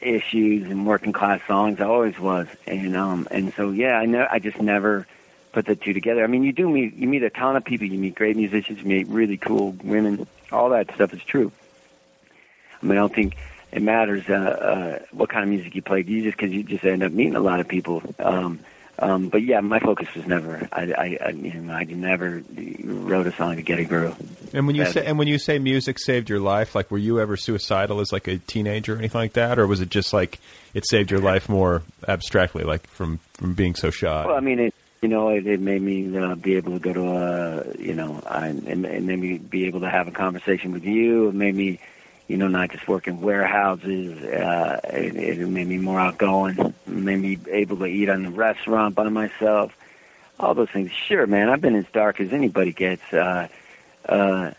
issues 0.00 0.70
and 0.70 0.86
working 0.86 1.12
class 1.12 1.40
songs. 1.46 1.80
I 1.80 1.84
always 1.84 2.18
was, 2.18 2.48
and 2.66 2.96
um, 2.96 3.28
and 3.30 3.52
so 3.54 3.70
yeah, 3.70 3.98
I 3.98 4.06
know, 4.06 4.26
I 4.30 4.38
just 4.38 4.60
never 4.60 5.06
put 5.52 5.66
the 5.66 5.76
two 5.76 5.92
together. 5.92 6.24
I 6.24 6.26
mean, 6.26 6.42
you 6.42 6.52
do 6.52 6.68
meet, 6.68 6.94
you 6.94 7.06
meet 7.06 7.22
a 7.22 7.30
ton 7.30 7.56
of 7.56 7.64
people. 7.64 7.86
You 7.86 7.98
meet 7.98 8.14
great 8.14 8.36
musicians. 8.36 8.80
You 8.80 8.86
meet 8.86 9.06
really 9.08 9.36
cool 9.36 9.76
women. 9.84 10.26
All 10.50 10.70
that 10.70 10.92
stuff 10.94 11.12
is 11.14 11.22
true. 11.22 11.52
I 12.82 12.86
mean, 12.86 12.92
I 12.92 13.00
don't 13.00 13.14
think 13.14 13.36
it 13.70 13.82
matters 13.82 14.28
uh, 14.28 14.32
uh, 14.32 15.04
what 15.12 15.28
kind 15.28 15.44
of 15.44 15.48
music 15.48 15.74
you 15.74 15.82
play. 15.82 16.02
You 16.02 16.22
just 16.22 16.36
because 16.36 16.52
you 16.52 16.62
just 16.62 16.84
end 16.84 17.02
up 17.02 17.12
meeting 17.12 17.36
a 17.36 17.40
lot 17.40 17.60
of 17.60 17.68
people. 17.68 18.02
Um, 18.18 18.60
um, 19.02 19.28
but 19.28 19.42
yeah, 19.42 19.60
my 19.60 19.80
focus 19.80 20.14
was 20.14 20.26
never. 20.26 20.68
I, 20.72 20.82
I, 20.82 21.18
I, 21.26 21.28
you 21.30 21.54
know, 21.54 21.72
I 21.72 21.84
never 21.84 22.42
wrote 22.84 23.26
a 23.26 23.32
song 23.32 23.56
to 23.56 23.62
get 23.62 23.78
a 23.78 23.84
girl. 23.84 24.16
And 24.52 24.66
when 24.66 24.76
you 24.76 24.86
say 24.86 25.04
and 25.04 25.18
when 25.18 25.28
you 25.28 25.38
say 25.38 25.58
music 25.58 25.98
saved 25.98 26.28
your 26.30 26.40
life, 26.40 26.74
like 26.74 26.90
were 26.90 26.98
you 26.98 27.20
ever 27.20 27.36
suicidal 27.36 28.00
as 28.00 28.12
like 28.12 28.28
a 28.28 28.38
teenager 28.38 28.94
or 28.94 28.98
anything 28.98 29.20
like 29.20 29.32
that, 29.32 29.58
or 29.58 29.66
was 29.66 29.80
it 29.80 29.90
just 29.90 30.12
like 30.12 30.38
it 30.72 30.86
saved 30.88 31.10
your 31.10 31.20
life 31.20 31.48
more 31.48 31.82
abstractly, 32.06 32.64
like 32.64 32.86
from 32.86 33.18
from 33.34 33.54
being 33.54 33.74
so 33.74 33.90
shy? 33.90 34.26
Well, 34.26 34.36
I 34.36 34.40
mean, 34.40 34.60
it 34.60 34.74
you 35.02 35.08
know, 35.08 35.30
it, 35.30 35.46
it 35.46 35.60
made 35.60 35.82
me 35.82 36.16
uh, 36.16 36.36
be 36.36 36.54
able 36.54 36.74
to 36.74 36.78
go 36.78 36.92
to 36.92 37.08
a, 37.08 37.76
you 37.76 37.94
know, 37.94 38.22
I, 38.24 38.50
it, 38.50 38.68
it 38.68 39.02
made 39.02 39.18
me 39.18 39.36
be 39.38 39.66
able 39.66 39.80
to 39.80 39.90
have 39.90 40.06
a 40.06 40.12
conversation 40.12 40.70
with 40.70 40.84
you. 40.84 41.28
It 41.28 41.34
made 41.34 41.56
me, 41.56 41.80
you 42.32 42.38
know, 42.38 42.48
not 42.48 42.70
just 42.70 42.88
working 42.88 43.20
warehouses. 43.20 44.24
Uh, 44.24 44.80
it, 44.84 45.14
it 45.14 45.46
made 45.46 45.66
me 45.66 45.76
more 45.76 46.00
outgoing. 46.00 46.58
It 46.58 46.88
made 46.88 47.20
me 47.20 47.38
able 47.50 47.76
to 47.76 47.84
eat 47.84 48.08
in 48.08 48.24
a 48.24 48.30
restaurant 48.30 48.94
by 48.94 49.10
myself. 49.10 49.76
All 50.40 50.54
those 50.54 50.70
things. 50.70 50.90
Sure, 50.92 51.26
man, 51.26 51.50
I've 51.50 51.60
been 51.60 51.76
as 51.76 51.84
dark 51.92 52.20
as 52.20 52.32
anybody 52.32 52.72
gets. 52.72 53.02
Uh, 53.12 53.48
uh, 54.08 54.52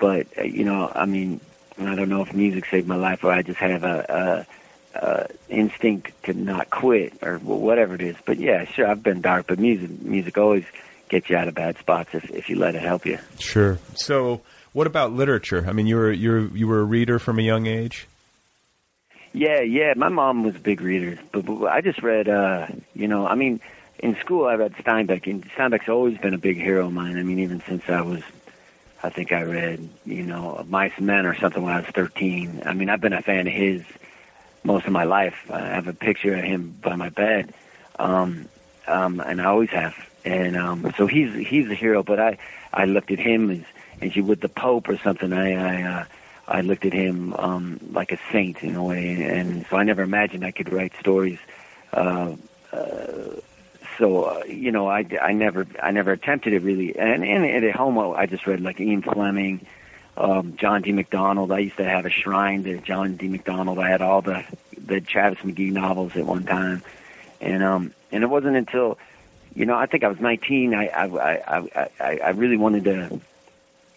but 0.00 0.26
uh, 0.36 0.42
you 0.42 0.64
know, 0.64 0.90
I 0.92 1.06
mean, 1.06 1.40
I 1.78 1.94
don't 1.94 2.08
know 2.08 2.22
if 2.22 2.34
music 2.34 2.66
saved 2.66 2.88
my 2.88 2.96
life 2.96 3.22
or 3.22 3.30
I 3.30 3.42
just 3.42 3.60
have 3.60 3.84
a, 3.84 4.46
a, 4.92 4.98
a 4.98 5.28
instinct 5.48 6.24
to 6.24 6.32
not 6.32 6.68
quit 6.68 7.12
or 7.22 7.38
whatever 7.38 7.94
it 7.94 8.02
is. 8.02 8.16
But 8.24 8.38
yeah, 8.38 8.64
sure, 8.64 8.88
I've 8.88 9.04
been 9.04 9.20
dark, 9.20 9.46
but 9.46 9.60
music 9.60 10.02
music 10.02 10.36
always 10.36 10.64
gets 11.08 11.30
you 11.30 11.36
out 11.36 11.46
of 11.46 11.54
bad 11.54 11.78
spots 11.78 12.10
if 12.12 12.28
if 12.30 12.50
you 12.50 12.56
let 12.56 12.74
it 12.74 12.82
help 12.82 13.06
you. 13.06 13.20
Sure. 13.38 13.78
So, 13.94 14.40
what 14.72 14.86
about 14.86 15.12
literature? 15.12 15.64
I 15.68 15.72
mean, 15.72 15.86
you 15.86 15.96
were 15.96 16.12
you 16.12 16.30
were 16.30 16.40
you 16.56 16.68
were 16.68 16.80
a 16.80 16.84
reader 16.84 17.18
from 17.18 17.38
a 17.38 17.42
young 17.42 17.66
age. 17.66 18.06
Yeah, 19.32 19.60
yeah. 19.60 19.94
My 19.96 20.08
mom 20.08 20.42
was 20.42 20.56
a 20.56 20.60
big 20.60 20.80
reader, 20.80 21.18
but, 21.32 21.44
but 21.44 21.66
I 21.66 21.80
just 21.80 22.02
read. 22.02 22.28
uh 22.28 22.66
You 22.94 23.08
know, 23.08 23.26
I 23.26 23.34
mean, 23.34 23.60
in 23.98 24.16
school 24.16 24.46
I 24.46 24.54
read 24.54 24.74
Steinbeck, 24.74 25.26
and 25.30 25.48
Steinbeck's 25.52 25.88
always 25.88 26.18
been 26.18 26.34
a 26.34 26.38
big 26.38 26.56
hero 26.56 26.86
of 26.86 26.92
mine. 26.92 27.16
I 27.18 27.22
mean, 27.22 27.38
even 27.38 27.62
since 27.66 27.88
I 27.88 28.00
was, 28.00 28.22
I 29.02 29.10
think 29.10 29.32
I 29.32 29.42
read, 29.42 29.88
you 30.04 30.22
know, 30.24 30.64
Mice 30.68 30.92
and 30.96 31.06
Men 31.06 31.26
or 31.26 31.34
something 31.34 31.62
when 31.62 31.72
I 31.72 31.80
was 31.80 31.88
thirteen. 31.90 32.62
I 32.66 32.72
mean, 32.74 32.88
I've 32.90 33.00
been 33.00 33.12
a 33.12 33.22
fan 33.22 33.46
of 33.46 33.52
his 33.52 33.82
most 34.64 34.86
of 34.86 34.92
my 34.92 35.04
life. 35.04 35.50
I 35.50 35.60
have 35.60 35.88
a 35.88 35.94
picture 35.94 36.34
of 36.34 36.44
him 36.44 36.76
by 36.82 36.96
my 36.96 37.08
bed, 37.08 37.54
um, 37.98 38.48
um, 38.86 39.20
and 39.20 39.40
I 39.40 39.44
always 39.44 39.70
have. 39.70 39.94
And 40.24 40.56
um, 40.56 40.92
so 40.98 41.06
he's 41.06 41.32
he's 41.46 41.70
a 41.70 41.74
hero. 41.74 42.02
But 42.02 42.20
I 42.20 42.38
I 42.74 42.84
looked 42.84 43.10
at 43.10 43.18
him 43.18 43.50
as 43.50 43.62
as 44.00 44.16
you 44.16 44.24
would 44.24 44.40
the 44.40 44.48
Pope 44.48 44.88
or 44.88 44.98
something. 44.98 45.32
I 45.32 45.52
I 45.54 45.82
uh, 45.82 46.04
I 46.48 46.60
looked 46.62 46.84
at 46.84 46.92
him 46.92 47.32
um, 47.34 47.80
like 47.92 48.12
a 48.12 48.18
saint 48.32 48.62
in 48.62 48.74
a 48.74 48.82
way, 48.82 49.22
and 49.22 49.66
so 49.68 49.76
I 49.76 49.84
never 49.84 50.02
imagined 50.02 50.44
I 50.44 50.50
could 50.50 50.72
write 50.72 50.92
stories. 50.98 51.38
Uh, 51.92 52.34
uh, 52.72 53.40
so 53.98 54.24
uh, 54.24 54.42
you 54.46 54.72
know, 54.72 54.88
I, 54.88 55.06
I 55.20 55.32
never 55.32 55.66
I 55.80 55.90
never 55.92 56.12
attempted 56.12 56.52
it 56.52 56.62
really. 56.62 56.98
And, 56.98 57.24
and, 57.24 57.44
and 57.44 57.64
at 57.64 57.76
home, 57.76 57.98
I 57.98 58.26
just 58.26 58.46
read 58.46 58.60
like 58.60 58.80
Ian 58.80 59.02
Fleming, 59.02 59.66
um, 60.16 60.56
John 60.56 60.82
D. 60.82 60.92
MacDonald. 60.92 61.52
I 61.52 61.60
used 61.60 61.76
to 61.76 61.84
have 61.84 62.06
a 62.06 62.10
shrine 62.10 62.64
to 62.64 62.78
John 62.78 63.16
D. 63.16 63.28
MacDonald. 63.28 63.78
I 63.78 63.88
had 63.88 64.02
all 64.02 64.22
the 64.22 64.44
the 64.76 65.00
Travis 65.00 65.38
McGee 65.40 65.72
novels 65.72 66.16
at 66.16 66.26
one 66.26 66.44
time, 66.44 66.82
and 67.40 67.62
um, 67.62 67.94
and 68.10 68.24
it 68.24 68.28
wasn't 68.28 68.56
until, 68.56 68.98
you 69.54 69.66
know, 69.66 69.76
I 69.76 69.86
think 69.86 70.02
I 70.02 70.08
was 70.08 70.18
19. 70.18 70.74
I 70.74 70.86
I 70.88 71.04
I 71.04 71.90
I, 72.00 72.18
I 72.24 72.30
really 72.30 72.56
wanted 72.56 72.84
to, 72.84 73.20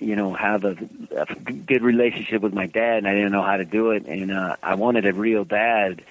you 0.04 0.16
know, 0.16 0.34
have 0.34 0.66
a, 0.66 0.78
a 1.16 1.26
good 1.36 1.82
relationship 1.82 2.42
with 2.42 2.54
my 2.54 2.68
dad, 2.68 3.00
and 3.00 3.08
I 3.08 3.14
didn't 3.14 3.32
know 3.32 3.44
how 3.44 3.58
to 3.58 3.66
do 3.66 3.92
it, 3.92 4.06
and 4.06 4.32
uh, 4.32 4.58
I 4.62 4.76
wanted 4.76 5.06
a 5.06 5.14
real 5.14 5.46
dad 5.46 6.04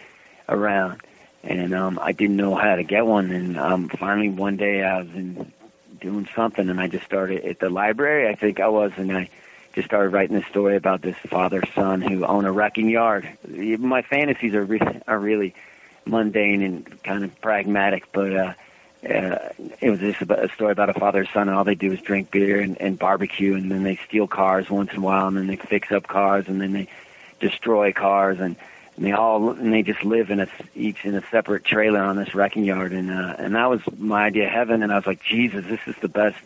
around, 0.49 1.03
and 1.43 1.75
um, 1.75 1.99
I 2.01 2.13
didn't 2.13 2.37
know 2.37 2.55
how 2.55 2.77
to 2.77 2.83
get 2.83 3.07
one, 3.07 3.31
and 3.31 3.59
um, 3.59 3.89
finally 3.89 4.29
one 4.29 4.57
day 4.57 4.83
I 4.83 4.99
was 5.03 5.09
in 5.09 5.53
doing 6.01 6.29
something, 6.35 6.69
and 6.69 6.81
I 6.81 6.89
just 6.89 7.05
started 7.05 7.45
at 7.45 7.59
the 7.59 7.71
library. 7.71 8.29
I 8.29 8.35
think 8.35 8.61
I 8.61 8.69
was, 8.69 8.93
and 8.97 9.13
I 9.17 9.29
just 9.75 9.87
started 9.87 10.11
writing 10.11 10.37
this 10.37 10.47
story 10.47 10.77
about 10.77 11.03
this 11.03 11.17
father 11.29 11.63
son 11.75 12.01
who 12.01 12.25
own 12.25 12.45
a 12.45 12.53
wrecking 12.53 12.89
yard. 12.89 13.29
My 13.47 14.03
fantasies 14.03 14.55
are 14.55 14.65
re- 14.65 15.01
are 15.07 15.19
really 15.19 15.55
mundane 16.05 16.63
and 16.63 17.03
kind 17.03 17.25
of 17.25 17.41
pragmatic, 17.41 18.11
but 18.13 18.35
uh, 18.35 18.55
uh, 19.05 19.49
it 19.81 19.91
was 19.91 19.99
just 19.99 20.23
about 20.23 20.45
a 20.45 20.49
story 20.51 20.73
about 20.73 20.89
a 20.89 20.95
father 20.95 21.21
and 21.21 21.29
son, 21.29 21.49
and 21.49 21.57
all 21.57 21.65
they 21.65 21.75
do 21.75 21.93
is 21.93 22.01
drink 22.01 22.31
beer 22.31 22.61
and, 22.61 22.81
and 22.81 22.99
barbecue, 22.99 23.55
and 23.55 23.71
then 23.71 23.83
they 23.83 23.97
steal 23.97 24.27
cars 24.27 24.71
once 24.71 24.93
in 24.93 24.99
a 24.99 25.01
while, 25.01 25.27
and 25.27 25.37
then 25.37 25.47
they 25.49 25.57
fix 25.57 25.91
up 25.91 26.07
cars, 26.07 26.47
and 26.47 26.61
then 26.61 26.73
they 26.73 26.89
destroy 27.41 27.93
cars, 27.93 28.39
and, 28.39 28.57
and 28.97 29.07
they 29.07 29.13
all 29.13 29.51
and 29.51 29.73
they 29.73 29.83
just 29.83 30.05
live 30.05 30.31
in 30.31 30.41
a 30.41 30.49
each 30.77 31.05
in 31.05 31.15
a 31.15 31.23
separate 31.31 31.65
trailer 31.65 32.01
on 32.01 32.17
this 32.17 32.35
wrecking 32.35 32.65
yard, 32.65 32.93
and 32.93 33.11
uh, 33.11 33.35
and 33.39 33.55
that 33.57 33.69
was 33.69 33.81
my 33.99 34.25
idea 34.25 34.45
of 34.45 34.51
heaven, 34.51 34.83
and 34.83 34.93
I 34.93 34.97
was 34.97 35.07
like, 35.07 35.23
Jesus, 35.23 35.65
this 35.67 35.81
is 35.87 35.97
the 36.01 36.09
best 36.09 36.39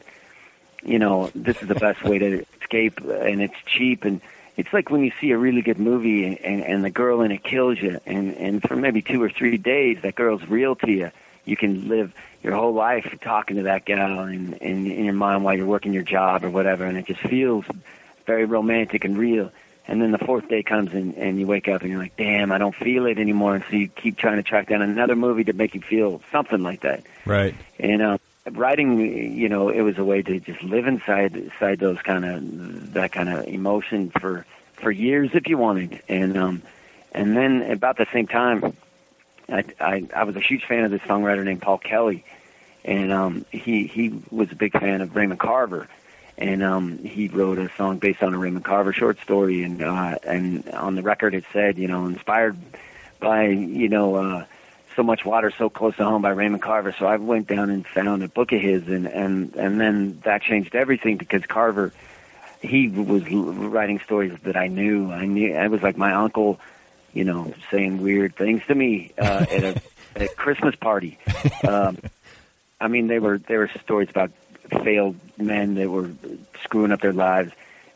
you 0.87 0.99
know, 0.99 1.31
this 1.35 1.61
is 1.61 1.69
the 1.69 1.75
best 1.75 2.03
way 2.05 2.19
to 2.19 2.47
escape, 2.61 3.01
and 3.01 3.43
it's 3.43 3.57
cheap, 3.67 4.05
and 4.05 4.21
it's 4.57 4.73
like 4.73 4.89
when 4.89 5.03
you 5.03 5.13
see 5.21 5.33
a 5.33 5.39
really 5.39 5.61
good 5.61 5.79
movie 5.79 6.37
and, 6.37 6.63
and 6.63 6.85
the 6.85 6.91
girl 6.91 7.21
in 7.21 7.33
it 7.33 7.43
kills 7.43 7.79
you, 7.81 8.01
and 8.07 8.35
and 8.37 8.63
for 8.63 8.77
maybe 8.77 9.03
two 9.03 9.23
or 9.23 9.29
three 9.29 9.59
days, 9.59 9.99
that 10.03 10.15
girl's 10.15 10.47
real 10.49 10.75
to 10.77 10.91
you. 10.91 11.11
You 11.47 11.57
can 11.57 11.89
live 11.89 12.13
your 12.43 12.55
whole 12.55 12.75
life 12.75 13.19
talking 13.23 13.57
to 13.57 13.63
that 13.65 13.85
gal 13.85 14.21
in, 14.25 14.55
in 14.55 14.91
in 14.91 15.05
your 15.05 15.15
mind 15.15 15.45
while 15.45 15.57
you're 15.57 15.67
working 15.67 15.93
your 15.93 16.03
job 16.03 16.45
or 16.45 16.51
whatever, 16.51 16.85
and 16.85 16.99
it 16.99 17.07
just 17.07 17.21
feels 17.21 17.65
very 18.27 18.45
romantic 18.45 19.05
and 19.05 19.17
real. 19.17 19.51
And 19.89 20.03
then 20.03 20.11
the 20.11 20.19
fourth 20.19 20.49
day 20.49 20.63
comes 20.65 20.93
and, 20.93 21.15
and 21.15 21.39
you 21.39 21.47
wake 21.47 21.69
up 21.69 21.83
and 21.83 21.91
you're 21.91 22.01
like, 22.01 22.17
damn, 22.17 22.51
I 22.51 22.59
don't 22.59 22.75
feel 22.75 23.07
it 23.07 23.19
anymore. 23.19 23.55
And 23.55 23.65
so 23.71 23.77
you 23.77 23.89
keep 23.89 24.17
trying 24.17 24.37
to 24.37 24.43
track 24.43 24.69
down 24.69 24.83
another 24.83 25.15
movie 25.15 25.45
to 25.45 25.53
make 25.53 25.77
you 25.77 25.81
feel 25.81 26.21
something 26.33 26.61
like 26.61 26.81
that. 26.81 27.05
Right. 27.25 27.55
And 27.79 28.03
um, 28.03 28.19
writing, 28.51 28.99
you 28.99 29.49
know, 29.49 29.69
it 29.69 29.83
was 29.83 29.97
a 29.99 30.05
way 30.05 30.23
to 30.23 30.41
just 30.41 30.63
live 30.63 30.87
inside 30.87 31.37
inside 31.37 31.79
those 31.79 32.01
kind 32.03 32.25
of 32.25 32.93
that 32.95 33.13
kind 33.13 33.29
of 33.29 33.47
emotion 33.47 34.11
for 34.11 34.45
for 34.73 34.91
years 34.91 35.31
if 35.35 35.49
you 35.49 35.57
wanted. 35.57 36.03
And 36.09 36.37
um, 36.37 36.63
and 37.13 37.37
then 37.37 37.63
about 37.71 37.97
the 37.97 38.07
same 38.13 38.27
time, 38.27 38.77
I, 39.49 39.65
I 39.81 40.07
I 40.15 40.25
was 40.25 40.37
a 40.37 40.41
huge 40.41 40.65
fan 40.65 40.85
of 40.85 40.91
this 40.91 41.03
songwriter 41.03 41.45
named 41.45 41.63
Paul 41.63 41.79
Kelly, 41.79 42.25
and 42.85 43.13
um, 43.13 43.45
he 43.51 43.87
he 43.87 44.21
was 44.31 44.51
a 44.53 44.57
big 44.57 44.73
fan 44.73 45.01
of 45.01 45.15
Raymond 45.15 45.41
Carver. 45.41 45.89
And 46.39 46.63
um, 46.63 46.99
he 46.99 47.29
wrote 47.29 47.59
a 47.59 47.71
song 47.79 47.99
based 47.99 48.23
on 48.23 48.35
a 48.35 48.39
Raymond 48.39 48.65
Carver 48.65 48.93
short 48.93 49.19
story, 49.21 49.63
and 49.63 49.83
uh, 49.83 50.17
and 50.23 50.69
on 50.71 50.95
the 50.95 51.03
record 51.03 51.35
it 51.35 51.45
said, 51.53 51.79
you 51.79 51.89
know, 51.89 52.07
inspired 52.07 52.59
by 53.21 53.47
you 53.47 53.89
know 53.89 54.17
uh, 54.17 54.45
so 54.97 55.03
much 55.03 55.25
water 55.25 55.53
so 55.57 55.69
close 55.71 55.97
to 55.97 56.05
home 56.05 56.23
by 56.23 56.31
Raymond 56.31 56.63
Carver. 56.63 56.95
So 56.99 57.07
I 57.07 57.17
went 57.17 57.47
down 57.47 57.71
and 57.71 57.87
found 57.87 58.23
a 58.23 58.29
book 58.29 58.53
of 58.53 58.61
his, 58.61 58.89
and 58.89 59.07
and 59.07 59.55
and 59.55 59.81
then 59.81 60.21
that 60.25 60.43
changed 60.43 60.75
everything 60.75 61.17
because 61.17 61.43
Carver, 61.47 61.93
he 62.61 62.89
was 62.89 63.23
writing 63.31 64.01
stories 64.01 64.37
that 64.43 64.57
I 64.57 64.67
knew. 64.67 65.13
I 65.13 65.27
knew 65.27 65.55
I 65.55 65.69
was 65.69 65.83
like 65.83 65.97
my 65.97 66.13
uncle, 66.13 66.59
you 67.17 67.25
know, 67.25 67.55
saying 67.71 68.03
weird 68.03 68.37
things 68.37 68.63
to 68.69 68.75
me 68.75 69.13
uh, 69.19 69.47
at 69.51 69.65
a 69.65 69.81
at 70.17 70.23
a 70.23 70.29
Christmas 70.29 70.77
party. 70.77 71.19
Um, 71.67 71.99
I 72.79 72.89
mean, 72.89 73.07
they 73.07 73.19
were 73.19 73.39
they 73.39 73.57
were 73.57 73.71
stories 73.83 74.11
about 74.11 74.31
failed 74.85 75.17
men 75.39 75.77
that 75.77 75.89
were 75.89 76.11
screwing 76.63 76.93
up 76.93 77.01
their 77.01 77.15
lives 77.15 77.53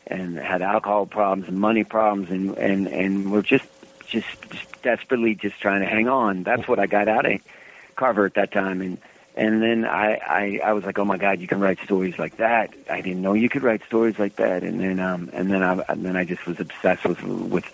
and 0.07 0.37
had 0.37 0.61
alcohol 0.61 1.05
problems 1.05 1.47
and 1.47 1.59
money 1.59 1.83
problems 1.83 2.31
and 2.31 2.57
and 2.57 2.87
and 2.87 3.31
were 3.31 3.43
just 3.43 3.65
just, 4.07 4.27
just 4.49 4.81
desperately 4.81 5.35
just 5.35 5.59
trying 5.59 5.81
to 5.81 5.87
hang 5.87 6.07
on. 6.07 6.43
That's 6.43 6.67
what 6.67 6.79
I 6.79 6.87
got 6.87 7.07
out 7.07 7.25
of 7.25 7.39
Carver 7.95 8.25
at 8.25 8.33
that 8.33 8.51
time, 8.51 8.81
and 8.81 8.97
and 9.35 9.61
then 9.61 9.85
I, 9.85 10.15
I 10.15 10.59
I 10.63 10.73
was 10.73 10.83
like, 10.83 10.97
oh 10.97 11.05
my 11.05 11.17
God, 11.17 11.39
you 11.39 11.47
can 11.47 11.59
write 11.59 11.79
stories 11.83 12.17
like 12.17 12.37
that. 12.37 12.73
I 12.89 13.01
didn't 13.01 13.21
know 13.21 13.33
you 13.33 13.49
could 13.49 13.61
write 13.61 13.83
stories 13.85 14.17
like 14.17 14.37
that, 14.37 14.63
and 14.63 14.81
then 14.81 14.99
um 14.99 15.29
and 15.31 15.51
then 15.51 15.61
I 15.61 15.83
and 15.89 16.03
then 16.03 16.17
I 16.17 16.25
just 16.25 16.47
was 16.47 16.59
obsessed 16.59 17.05
with 17.05 17.21
with 17.21 17.65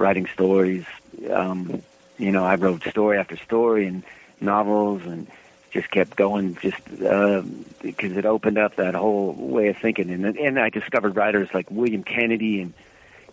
writing 0.00 0.26
stories. 0.26 0.84
Um, 1.30 1.82
you 2.18 2.32
know, 2.32 2.44
I 2.44 2.56
wrote 2.56 2.82
story 2.84 3.18
after 3.18 3.36
story 3.36 3.86
and 3.86 4.02
novels 4.40 5.02
and 5.04 5.26
just 5.70 5.90
kept 5.90 6.16
going 6.16 6.56
just 6.56 6.80
uh, 7.02 7.42
because 7.82 8.16
it 8.16 8.26
opened 8.26 8.58
up 8.58 8.76
that 8.76 8.94
whole 8.94 9.32
way 9.32 9.68
of 9.68 9.76
thinking 9.76 10.10
and 10.10 10.24
and 10.36 10.58
I 10.58 10.68
discovered 10.68 11.16
writers 11.16 11.48
like 11.54 11.70
William 11.70 12.02
Kennedy 12.02 12.60
and 12.60 12.74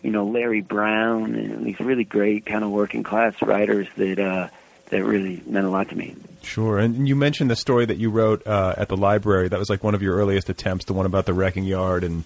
you 0.03 0.11
know 0.11 0.28
Larry 0.28 0.61
Brown 0.61 1.34
and 1.36 1.65
these 1.65 1.80
really 1.80 2.03
great 2.03 2.45
kind 2.45 2.63
of 2.63 2.70
working 2.70 3.03
class 3.03 3.34
writers 3.41 3.88
that 3.97 4.20
uh, 4.20 4.49
that 4.89 5.03
really 5.03 5.41
meant 5.45 5.65
a 5.65 5.70
lot 5.70 5.89
to 5.89 5.95
me. 5.95 6.15
Sure, 6.43 6.78
and 6.78 7.07
you 7.07 7.15
mentioned 7.15 7.49
the 7.49 7.55
story 7.55 7.86
that 7.86 7.97
you 7.97 8.09
wrote 8.09 8.45
uh, 8.47 8.76
at 8.78 8.88
the 8.88 8.97
library. 8.97 9.49
That 9.49 9.59
was 9.59 9.70
like 9.70 9.84
one 9.84 9.95
of 9.95 10.01
your 10.01 10.15
earliest 10.15 10.49
attempts, 10.49 10.86
the 10.86 10.93
one 10.93 11.05
about 11.05 11.26
the 11.26 11.34
wrecking 11.34 11.65
yard, 11.65 12.03
and 12.03 12.24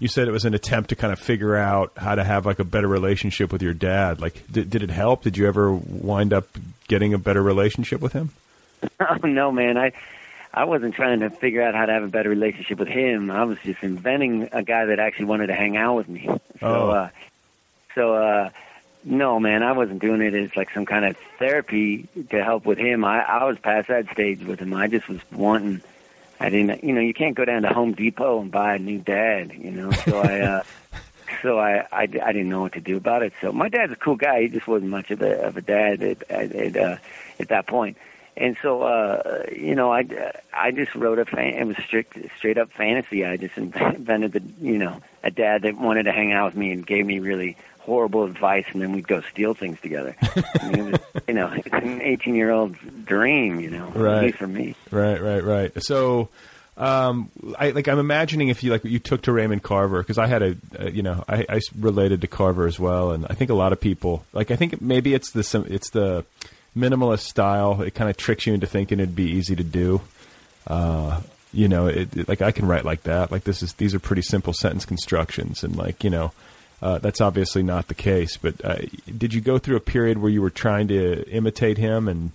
you 0.00 0.08
said 0.08 0.26
it 0.26 0.32
was 0.32 0.44
an 0.44 0.54
attempt 0.54 0.88
to 0.90 0.96
kind 0.96 1.12
of 1.12 1.20
figure 1.20 1.54
out 1.56 1.92
how 1.96 2.16
to 2.16 2.24
have 2.24 2.44
like 2.46 2.58
a 2.58 2.64
better 2.64 2.88
relationship 2.88 3.52
with 3.52 3.62
your 3.62 3.74
dad. 3.74 4.20
Like, 4.20 4.42
did, 4.50 4.68
did 4.70 4.82
it 4.82 4.90
help? 4.90 5.22
Did 5.22 5.36
you 5.36 5.46
ever 5.46 5.70
wind 5.72 6.32
up 6.32 6.48
getting 6.88 7.14
a 7.14 7.18
better 7.18 7.42
relationship 7.42 8.00
with 8.00 8.12
him? 8.12 8.30
Oh 8.98 9.26
no, 9.26 9.52
man! 9.52 9.76
I 9.78 9.92
I 10.52 10.64
wasn't 10.64 10.94
trying 10.94 11.20
to 11.20 11.30
figure 11.30 11.62
out 11.62 11.74
how 11.74 11.86
to 11.86 11.92
have 11.92 12.02
a 12.02 12.08
better 12.08 12.30
relationship 12.30 12.78
with 12.78 12.88
him. 12.88 13.30
I 13.30 13.44
was 13.44 13.58
just 13.62 13.82
inventing 13.82 14.48
a 14.52 14.62
guy 14.62 14.86
that 14.86 14.98
actually 14.98 15.26
wanted 15.26 15.46
to 15.48 15.54
hang 15.54 15.76
out 15.76 15.96
with 15.96 16.08
me. 16.08 16.24
So, 16.26 16.40
Oh. 16.62 16.90
uh, 16.90 17.08
so 17.94 18.14
uh, 18.14 18.50
no, 19.04 19.38
man, 19.38 19.62
I 19.62 19.72
wasn't 19.72 20.00
doing 20.00 20.22
it 20.22 20.34
as 20.34 20.56
like 20.56 20.70
some 20.72 20.86
kind 20.86 21.04
of 21.04 21.16
therapy 21.38 22.08
to 22.30 22.42
help 22.42 22.64
with 22.64 22.78
him. 22.78 23.04
I 23.04 23.20
I 23.20 23.44
was 23.44 23.58
past 23.58 23.88
that 23.88 24.10
stage 24.12 24.42
with 24.44 24.60
him. 24.60 24.72
I 24.74 24.86
just 24.88 25.08
was 25.08 25.20
wanting. 25.30 25.82
I 26.40 26.48
didn't, 26.48 26.82
you 26.82 26.94
know, 26.94 27.02
you 27.02 27.12
can't 27.12 27.36
go 27.36 27.44
down 27.44 27.62
to 27.62 27.68
Home 27.68 27.92
Depot 27.92 28.40
and 28.40 28.50
buy 28.50 28.74
a 28.76 28.78
new 28.78 28.98
dad, 28.98 29.52
you 29.52 29.70
know. 29.70 29.90
So 29.92 30.20
I, 30.20 30.40
uh, 30.40 30.62
so 31.42 31.58
I, 31.58 31.86
I, 31.92 32.02
I 32.02 32.06
didn't 32.06 32.48
know 32.48 32.62
what 32.62 32.72
to 32.72 32.80
do 32.80 32.96
about 32.96 33.22
it. 33.22 33.34
So 33.42 33.52
my 33.52 33.68
dad's 33.68 33.92
a 33.92 33.96
cool 33.96 34.16
guy. 34.16 34.42
He 34.42 34.48
just 34.48 34.66
wasn't 34.66 34.90
much 34.90 35.10
of 35.10 35.20
a 35.20 35.42
of 35.42 35.58
a 35.58 35.60
dad 35.60 36.02
at 36.02 36.30
at 36.30 36.52
at, 36.52 36.76
uh, 36.76 36.96
at 37.38 37.48
that 37.48 37.66
point. 37.66 37.98
And 38.36 38.56
so, 38.62 38.82
uh, 38.82 39.44
you 39.54 39.74
know, 39.74 39.92
I, 39.92 40.06
I 40.54 40.70
just 40.70 40.94
wrote 40.94 41.18
a 41.18 41.26
fan. 41.26 41.54
It 41.54 41.66
was 41.66 41.76
strict, 41.84 42.16
straight 42.38 42.56
up 42.56 42.70
fantasy. 42.72 43.26
I 43.26 43.36
just 43.36 43.56
invented 43.58 44.32
the, 44.32 44.42
you 44.60 44.78
know, 44.78 45.02
a 45.22 45.30
dad 45.30 45.62
that 45.62 45.76
wanted 45.76 46.04
to 46.04 46.12
hang 46.12 46.32
out 46.32 46.46
with 46.46 46.56
me 46.56 46.72
and 46.72 46.86
gave 46.86 47.04
me 47.04 47.18
really 47.18 47.58
horrible 47.80 48.24
advice, 48.24 48.66
and 48.72 48.80
then 48.82 48.92
we'd 48.92 49.08
go 49.08 49.20
steal 49.22 49.54
things 49.54 49.80
together. 49.80 50.14
I 50.60 50.68
mean, 50.70 50.90
was, 50.92 51.00
you 51.26 51.34
know, 51.34 51.52
it's 51.54 51.66
an 51.72 52.00
18 52.02 52.34
year 52.34 52.50
old 52.50 52.76
dream, 53.04 53.58
you 53.60 53.70
know, 53.70 53.86
Right. 53.94 54.34
for 54.34 54.46
me. 54.46 54.76
Right, 54.90 55.20
right, 55.20 55.42
right. 55.42 55.82
So, 55.82 56.28
um, 56.76 57.30
I 57.58 57.70
like 57.70 57.88
I'm 57.88 57.98
imagining 57.98 58.48
if 58.48 58.62
you 58.62 58.70
like 58.70 58.84
you 58.84 58.98
took 58.98 59.22
to 59.22 59.32
Raymond 59.32 59.62
Carver 59.62 60.00
because 60.02 60.16
I 60.18 60.26
had 60.28 60.42
a, 60.42 60.56
uh, 60.78 60.84
you 60.88 61.02
know 61.02 61.24
I 61.28 61.60
related 61.78 62.22
to 62.22 62.26
Carver 62.26 62.66
as 62.66 62.78
well, 62.80 63.10
and 63.12 63.26
I 63.28 63.34
think 63.34 63.50
a 63.50 63.54
lot 63.54 63.72
of 63.72 63.80
people 63.80 64.24
like 64.32 64.50
I 64.50 64.56
think 64.56 64.80
maybe 64.80 65.12
it's 65.12 65.32
the 65.32 65.64
it's 65.68 65.90
the 65.90 66.24
minimalist 66.76 67.20
style. 67.28 67.82
It 67.82 67.94
kind 67.94 68.08
of 68.08 68.16
tricks 68.16 68.46
you 68.46 68.54
into 68.54 68.66
thinking 68.66 68.98
it'd 68.98 69.14
be 69.16 69.30
easy 69.30 69.56
to 69.56 69.64
do. 69.64 70.00
Uh, 70.66 71.20
you 71.52 71.68
know, 71.68 71.86
it, 71.88 72.16
it- 72.16 72.28
like 72.28 72.40
I 72.40 72.50
can 72.52 72.66
write 72.66 72.84
like 72.86 73.02
that. 73.02 73.30
Like 73.30 73.44
this 73.44 73.62
is 73.62 73.74
these 73.74 73.94
are 73.94 74.00
pretty 74.00 74.22
simple 74.22 74.52
sentence 74.54 74.84
constructions, 74.86 75.62
and 75.64 75.76
like 75.76 76.02
you 76.04 76.10
know. 76.10 76.32
Uh, 76.82 76.98
that's 76.98 77.20
obviously 77.20 77.62
not 77.62 77.88
the 77.88 77.94
case, 77.94 78.38
but 78.38 78.64
uh, 78.64 78.76
did 79.18 79.34
you 79.34 79.40
go 79.40 79.58
through 79.58 79.76
a 79.76 79.80
period 79.80 80.16
where 80.18 80.30
you 80.30 80.40
were 80.40 80.50
trying 80.50 80.88
to 80.88 81.28
imitate 81.28 81.76
him, 81.76 82.08
and 82.08 82.32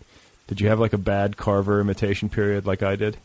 did 0.48 0.62
you 0.62 0.68
have 0.68 0.80
like 0.80 0.94
a 0.94 1.00
bad 1.00 1.36
Carver 1.36 1.82
imitation 1.82 2.30
period 2.30 2.66
like 2.66 2.84
I 2.84 2.96
did? 2.96 3.18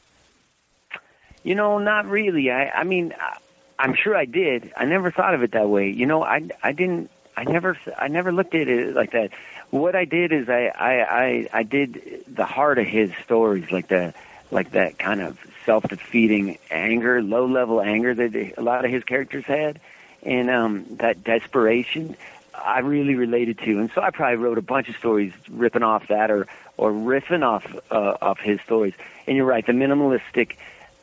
You 1.42 1.54
know, 1.54 1.78
not 1.78 2.06
really. 2.06 2.50
I, 2.50 2.70
I 2.70 2.84
mean, 2.84 3.14
I, 3.20 3.36
I'm 3.78 3.94
sure 3.94 4.16
I 4.16 4.24
did. 4.24 4.72
I 4.76 4.86
never 4.86 5.10
thought 5.10 5.34
of 5.34 5.42
it 5.42 5.52
that 5.52 5.68
way. 5.68 5.90
You 5.90 6.06
know, 6.06 6.22
I, 6.22 6.48
I 6.62 6.72
didn't. 6.72 7.10
I 7.36 7.44
never, 7.44 7.78
I 7.98 8.08
never 8.08 8.32
looked 8.32 8.54
at 8.54 8.68
it 8.68 8.94
like 8.94 9.12
that. 9.12 9.30
What 9.70 9.94
I 9.94 10.04
did 10.04 10.32
is 10.32 10.48
I, 10.48 10.66
I, 10.66 11.22
I, 11.24 11.48
I 11.52 11.62
did 11.62 12.24
the 12.28 12.44
heart 12.44 12.78
of 12.78 12.86
his 12.86 13.10
stories, 13.24 13.70
like 13.70 13.88
the, 13.88 14.12
like 14.50 14.72
that 14.72 14.98
kind 14.98 15.22
of 15.22 15.38
self-defeating 15.64 16.58
anger, 16.70 17.22
low-level 17.22 17.80
anger 17.80 18.14
that 18.14 18.54
a 18.58 18.60
lot 18.60 18.84
of 18.84 18.90
his 18.90 19.04
characters 19.04 19.44
had, 19.44 19.80
and 20.22 20.50
um, 20.50 20.84
that 20.98 21.24
desperation, 21.24 22.16
I 22.54 22.80
really 22.80 23.14
related 23.14 23.58
to, 23.60 23.78
and 23.78 23.90
so 23.94 24.02
I 24.02 24.10
probably 24.10 24.36
wrote 24.36 24.58
a 24.58 24.62
bunch 24.62 24.88
of 24.88 24.96
stories 24.96 25.32
ripping 25.48 25.82
off 25.82 26.08
that 26.08 26.30
or 26.30 26.46
or 26.76 26.92
riffing 26.92 27.44
off 27.44 27.66
uh, 27.90 28.16
off 28.20 28.38
his 28.40 28.60
stories. 28.62 28.94
And 29.26 29.36
you're 29.36 29.46
right, 29.46 29.64
the 29.64 29.72
minimalistic 29.72 30.56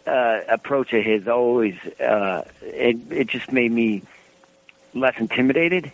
uh, 0.05 0.41
approach 0.47 0.93
of 0.93 1.03
his 1.03 1.27
always 1.27 1.75
uh, 1.99 2.43
it 2.61 2.97
it 3.09 3.27
just 3.27 3.51
made 3.51 3.71
me 3.71 4.03
less 4.93 5.17
intimidated 5.17 5.91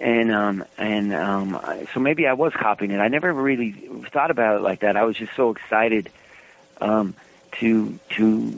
and 0.00 0.30
um 0.30 0.64
and 0.78 1.12
um 1.12 1.60
so 1.92 2.00
maybe 2.00 2.26
I 2.26 2.34
was 2.34 2.52
copying 2.52 2.92
it. 2.92 2.98
I 2.98 3.08
never 3.08 3.32
really 3.32 3.72
thought 4.12 4.30
about 4.30 4.56
it 4.56 4.62
like 4.62 4.80
that. 4.80 4.96
I 4.96 5.04
was 5.04 5.16
just 5.16 5.34
so 5.34 5.50
excited 5.50 6.10
um 6.80 7.14
to 7.52 7.98
to 8.10 8.52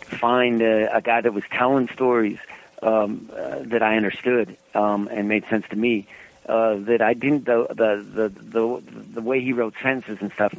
find 0.00 0.62
a, 0.62 0.96
a 0.96 1.02
guy 1.02 1.20
that 1.20 1.34
was 1.34 1.44
telling 1.50 1.88
stories 1.88 2.38
um 2.82 3.30
uh, 3.34 3.58
that 3.62 3.82
I 3.82 3.96
understood 3.96 4.56
um 4.74 5.08
and 5.10 5.28
made 5.28 5.44
sense 5.48 5.66
to 5.70 5.76
me. 5.76 6.06
Uh, 6.46 6.76
that 6.76 7.02
I 7.02 7.12
didn't 7.12 7.44
the, 7.44 7.66
the 7.68 8.02
the 8.14 8.28
the 8.30 8.82
the 9.14 9.20
way 9.20 9.42
he 9.42 9.52
wrote 9.52 9.74
sentences 9.82 10.16
and 10.22 10.32
stuff 10.32 10.54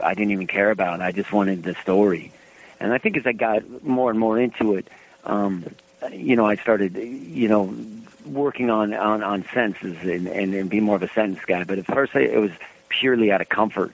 I 0.00 0.14
didn't 0.14 0.30
even 0.30 0.46
care 0.46 0.70
about. 0.70 1.00
I 1.00 1.10
just 1.10 1.32
wanted 1.32 1.64
the 1.64 1.74
story, 1.82 2.30
and 2.78 2.92
I 2.92 2.98
think 2.98 3.16
as 3.16 3.26
I 3.26 3.32
got 3.32 3.82
more 3.82 4.08
and 4.08 4.20
more 4.20 4.38
into 4.38 4.76
it, 4.76 4.86
um, 5.24 5.64
you 6.12 6.36
know, 6.36 6.46
I 6.46 6.54
started 6.56 6.96
you 6.96 7.48
know 7.48 7.74
working 8.24 8.70
on 8.70 8.94
on 8.94 9.24
on 9.24 9.44
sentences 9.52 9.96
and 10.02 10.28
and, 10.28 10.54
and 10.54 10.70
be 10.70 10.78
more 10.78 10.94
of 10.94 11.02
a 11.02 11.08
sentence 11.08 11.44
guy. 11.44 11.64
But 11.64 11.78
at 11.78 11.86
first, 11.86 12.14
it 12.14 12.38
was 12.38 12.52
purely 12.88 13.32
out 13.32 13.40
of 13.40 13.48
comfort. 13.48 13.92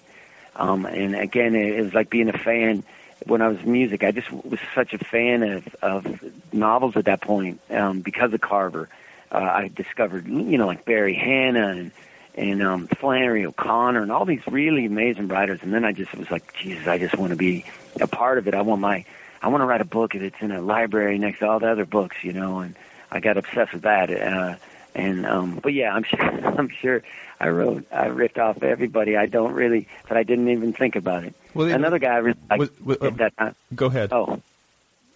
Um, 0.57 0.87
and 0.87 1.14
again, 1.14 1.55
it 1.55 1.83
was 1.83 1.95
like 1.95 2.11
being 2.11 2.29
a 2.29 2.37
fan 2.37 2.83
when 3.26 3.42
I 3.42 3.48
was 3.48 3.62
music. 3.64 4.04
I 4.04 4.12
just 4.12 4.30
was 4.30 4.60
such 4.74 4.94
a 4.94 4.98
fan 4.98 5.42
of 5.42 5.74
of 5.82 6.52
novels 6.52 6.96
at 6.96 7.06
that 7.06 7.20
point 7.20 7.60
um, 7.70 8.00
because 8.00 8.32
of 8.32 8.40
Carver. 8.40 8.88
Uh, 9.30 9.38
I 9.38 9.70
discovered 9.74 10.26
you 10.26 10.58
know 10.58 10.66
like 10.66 10.84
Barry 10.84 11.14
Hannah 11.14 11.68
and 11.68 11.90
and 12.34 12.62
um, 12.62 12.86
Flannery 12.86 13.44
O'Connor 13.44 14.00
and 14.00 14.12
all 14.12 14.24
these 14.24 14.46
really 14.46 14.86
amazing 14.86 15.26
writers. 15.26 15.58
And 15.62 15.74
then 15.74 15.84
I 15.84 15.92
just 15.92 16.14
was 16.14 16.30
like, 16.30 16.54
Jesus, 16.54 16.86
I 16.86 16.96
just 16.96 17.16
want 17.16 17.30
to 17.30 17.36
be 17.36 17.64
a 18.00 18.06
part 18.06 18.38
of 18.38 18.46
it. 18.46 18.54
I 18.54 18.62
want 18.62 18.80
my 18.80 19.04
I 19.42 19.48
want 19.48 19.62
to 19.62 19.66
write 19.66 19.80
a 19.80 19.86
book 19.86 20.12
that's 20.14 20.40
in 20.40 20.52
a 20.52 20.60
library 20.60 21.18
next 21.18 21.40
to 21.40 21.48
all 21.48 21.58
the 21.58 21.70
other 21.70 21.84
books, 21.84 22.16
you 22.22 22.32
know. 22.32 22.60
And 22.60 22.76
I 23.10 23.20
got 23.20 23.36
obsessed 23.36 23.72
with 23.72 23.82
that. 23.82 24.10
Uh, 24.10 24.56
and 24.94 25.26
um, 25.26 25.60
but 25.62 25.74
yeah, 25.74 25.92
I'm 25.92 26.02
sure 26.04 26.20
I'm 26.20 26.68
sure 26.68 27.02
I 27.41 27.49
wrote 27.49 27.86
I 27.93 28.07
ripped 28.07 28.39
off 28.39 28.62
everybody. 28.62 29.16
I 29.16 29.26
don't 29.26 29.53
really, 29.53 29.86
but 30.09 30.16
I 30.16 30.22
didn't 30.22 30.49
even 30.49 30.72
think 30.72 30.97
about 30.97 31.24
it. 31.24 31.34
Well, 31.55 31.68
it- 31.68 31.72
Another 31.72 31.99
guy 31.99 32.14
I 32.14 32.18
really 32.18 32.39
liked 32.51 33.03
at 33.03 33.16
that 33.18 33.36
time. 33.36 33.55
Go 33.74 33.86
ahead. 33.86 34.12
Oh, 34.12 34.41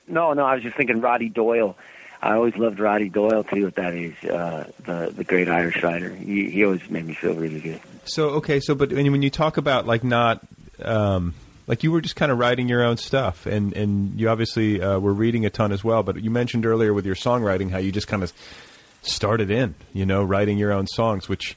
no, 0.07 0.33
no, 0.33 0.45
I 0.45 0.55
was 0.55 0.63
just 0.63 0.77
thinking 0.77 1.01
Roddy 1.01 1.29
Doyle. 1.29 1.77
I 2.21 2.35
always 2.35 2.57
loved 2.57 2.79
Roddy 2.79 3.09
Doyle 3.09 3.43
too 3.43 3.67
at 3.67 3.75
that 3.75 3.95
age. 3.95 4.25
Uh, 4.25 4.65
the 4.85 5.13
the 5.17 5.25
great 5.25 5.49
Irish 5.49 5.83
writer. 5.83 6.11
He, 6.11 6.51
he 6.51 6.65
always 6.65 6.89
made 6.89 7.05
me 7.05 7.15
feel 7.15 7.35
really 7.35 7.61
good. 7.61 7.81
So 8.05 8.31
okay, 8.31 8.61
so 8.61 8.75
but 8.77 8.93
when 8.93 9.11
when 9.11 9.23
you 9.23 9.31
talk 9.31 9.57
about 9.57 9.87
like 9.87 10.05
not 10.05 10.41
um, 10.81 11.35
like 11.67 11.83
you 11.83 11.91
were 11.91 12.01
just 12.01 12.15
kind 12.15 12.31
of 12.31 12.39
writing 12.39 12.69
your 12.69 12.85
own 12.85 12.97
stuff, 12.97 13.47
and 13.47 13.73
and 13.73 14.21
you 14.21 14.29
obviously 14.29 14.81
uh, 14.81 15.01
were 15.01 15.13
reading 15.13 15.45
a 15.47 15.51
ton 15.51 15.73
as 15.73 15.83
well. 15.83 16.05
But 16.05 16.23
you 16.23 16.31
mentioned 16.31 16.65
earlier 16.65 16.95
with 16.95 17.07
your 17.07 17.17
songwriting 17.17 17.71
how 17.71 17.79
you 17.79 17.91
just 17.91 18.07
kind 18.07 18.23
of 18.23 18.33
started 19.03 19.51
in, 19.51 19.75
you 19.93 20.07
know, 20.07 20.23
writing 20.23 20.59
your 20.59 20.71
own 20.73 20.87
songs, 20.87 21.29
which 21.29 21.57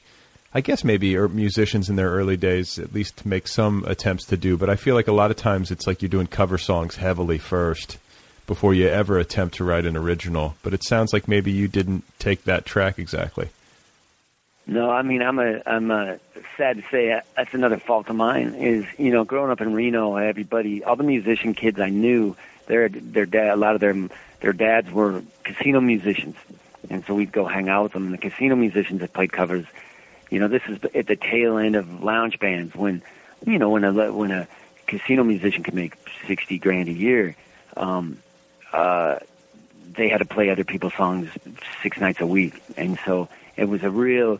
I 0.56 0.62
guess 0.62 0.84
maybe 0.84 1.18
er, 1.18 1.28
musicians 1.28 1.90
in 1.90 1.96
their 1.96 2.08
early 2.08 2.38
days 2.38 2.78
at 2.78 2.94
least 2.94 3.26
make 3.26 3.46
some 3.46 3.84
attempts 3.86 4.24
to 4.28 4.38
do. 4.38 4.56
But 4.56 4.70
I 4.70 4.76
feel 4.76 4.94
like 4.94 5.06
a 5.06 5.12
lot 5.12 5.30
of 5.30 5.36
times 5.36 5.70
it's 5.70 5.86
like 5.86 6.00
you're 6.00 6.08
doing 6.08 6.28
cover 6.28 6.56
songs 6.56 6.96
heavily 6.96 7.36
first 7.36 7.98
before 8.46 8.72
you 8.72 8.88
ever 8.88 9.18
attempt 9.18 9.56
to 9.56 9.64
write 9.64 9.84
an 9.84 9.98
original. 9.98 10.54
But 10.62 10.72
it 10.72 10.82
sounds 10.82 11.12
like 11.12 11.28
maybe 11.28 11.52
you 11.52 11.68
didn't 11.68 12.04
take 12.18 12.44
that 12.44 12.64
track 12.64 12.98
exactly. 12.98 13.50
No, 14.66 14.88
I 14.88 15.02
mean 15.02 15.20
I'm 15.20 15.38
a 15.38 15.60
I'm 15.66 15.90
a 15.90 16.18
sad 16.56 16.78
to 16.78 16.84
say 16.90 17.12
uh, 17.12 17.20
that's 17.36 17.52
another 17.52 17.76
fault 17.76 18.08
of 18.08 18.16
mine 18.16 18.54
is 18.54 18.86
you 18.96 19.10
know 19.10 19.24
growing 19.24 19.50
up 19.50 19.60
in 19.60 19.74
Reno 19.74 20.16
everybody 20.16 20.82
all 20.82 20.96
the 20.96 21.04
musician 21.04 21.52
kids 21.52 21.78
I 21.78 21.90
knew 21.90 22.34
their 22.66 22.88
their 22.88 23.26
dad 23.26 23.50
a 23.50 23.56
lot 23.56 23.74
of 23.74 23.82
their 23.82 24.08
their 24.40 24.54
dads 24.54 24.90
were 24.90 25.22
casino 25.44 25.82
musicians 25.82 26.34
and 26.88 27.04
so 27.04 27.14
we'd 27.14 27.30
go 27.30 27.44
hang 27.44 27.68
out 27.68 27.82
with 27.82 27.92
them 27.92 28.04
and 28.04 28.14
the 28.14 28.18
casino 28.18 28.56
musicians 28.56 29.00
that 29.00 29.12
played 29.12 29.32
covers 29.32 29.66
you 30.30 30.38
know 30.40 30.48
this 30.48 30.62
is 30.68 30.78
at 30.94 31.06
the 31.06 31.16
tail 31.16 31.58
end 31.58 31.76
of 31.76 32.02
lounge 32.02 32.38
bands 32.38 32.74
when 32.74 33.02
you 33.46 33.58
know 33.58 33.70
when 33.70 33.84
a 33.84 34.12
when 34.12 34.30
a 34.30 34.48
casino 34.86 35.24
musician 35.24 35.62
could 35.62 35.74
make 35.74 35.94
60 36.26 36.58
grand 36.58 36.88
a 36.88 36.92
year 36.92 37.36
um 37.76 38.18
uh 38.72 39.18
they 39.92 40.08
had 40.08 40.18
to 40.18 40.24
play 40.26 40.50
other 40.50 40.64
people's 40.64 40.94
songs 40.94 41.30
six 41.82 41.98
nights 41.98 42.20
a 42.20 42.26
week 42.26 42.62
and 42.76 42.98
so 43.04 43.28
it 43.56 43.68
was 43.68 43.82
a 43.82 43.90
real 43.90 44.38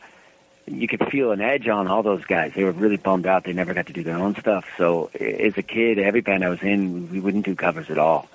you 0.67 0.89
could 0.89 1.09
feel 1.11 1.31
an 1.31 1.41
edge 1.41 1.69
on 1.69 1.87
all 1.87 2.03
those 2.03 2.25
guys. 2.25 2.53
They 2.55 2.65
were 2.65 2.73
really 2.73 2.97
bummed 2.97 3.25
out. 3.27 3.45
They 3.45 3.53
never 3.53 3.73
got 3.73 3.87
to 3.87 3.93
do 3.93 4.03
their 4.03 4.17
own 4.17 4.35
stuff. 4.35 4.67
So 4.77 5.11
as 5.15 5.57
a 5.57 5.63
kid, 5.63 6.01
every 6.01 6.23
band 6.23 6.45
I 6.45 6.49
was 6.49 6.61
in, 6.61 7.09
we 7.13 7.21
wouldn't 7.21 7.45
do 7.45 7.55
covers 7.55 7.89
at 7.89 7.99
all 7.99 8.29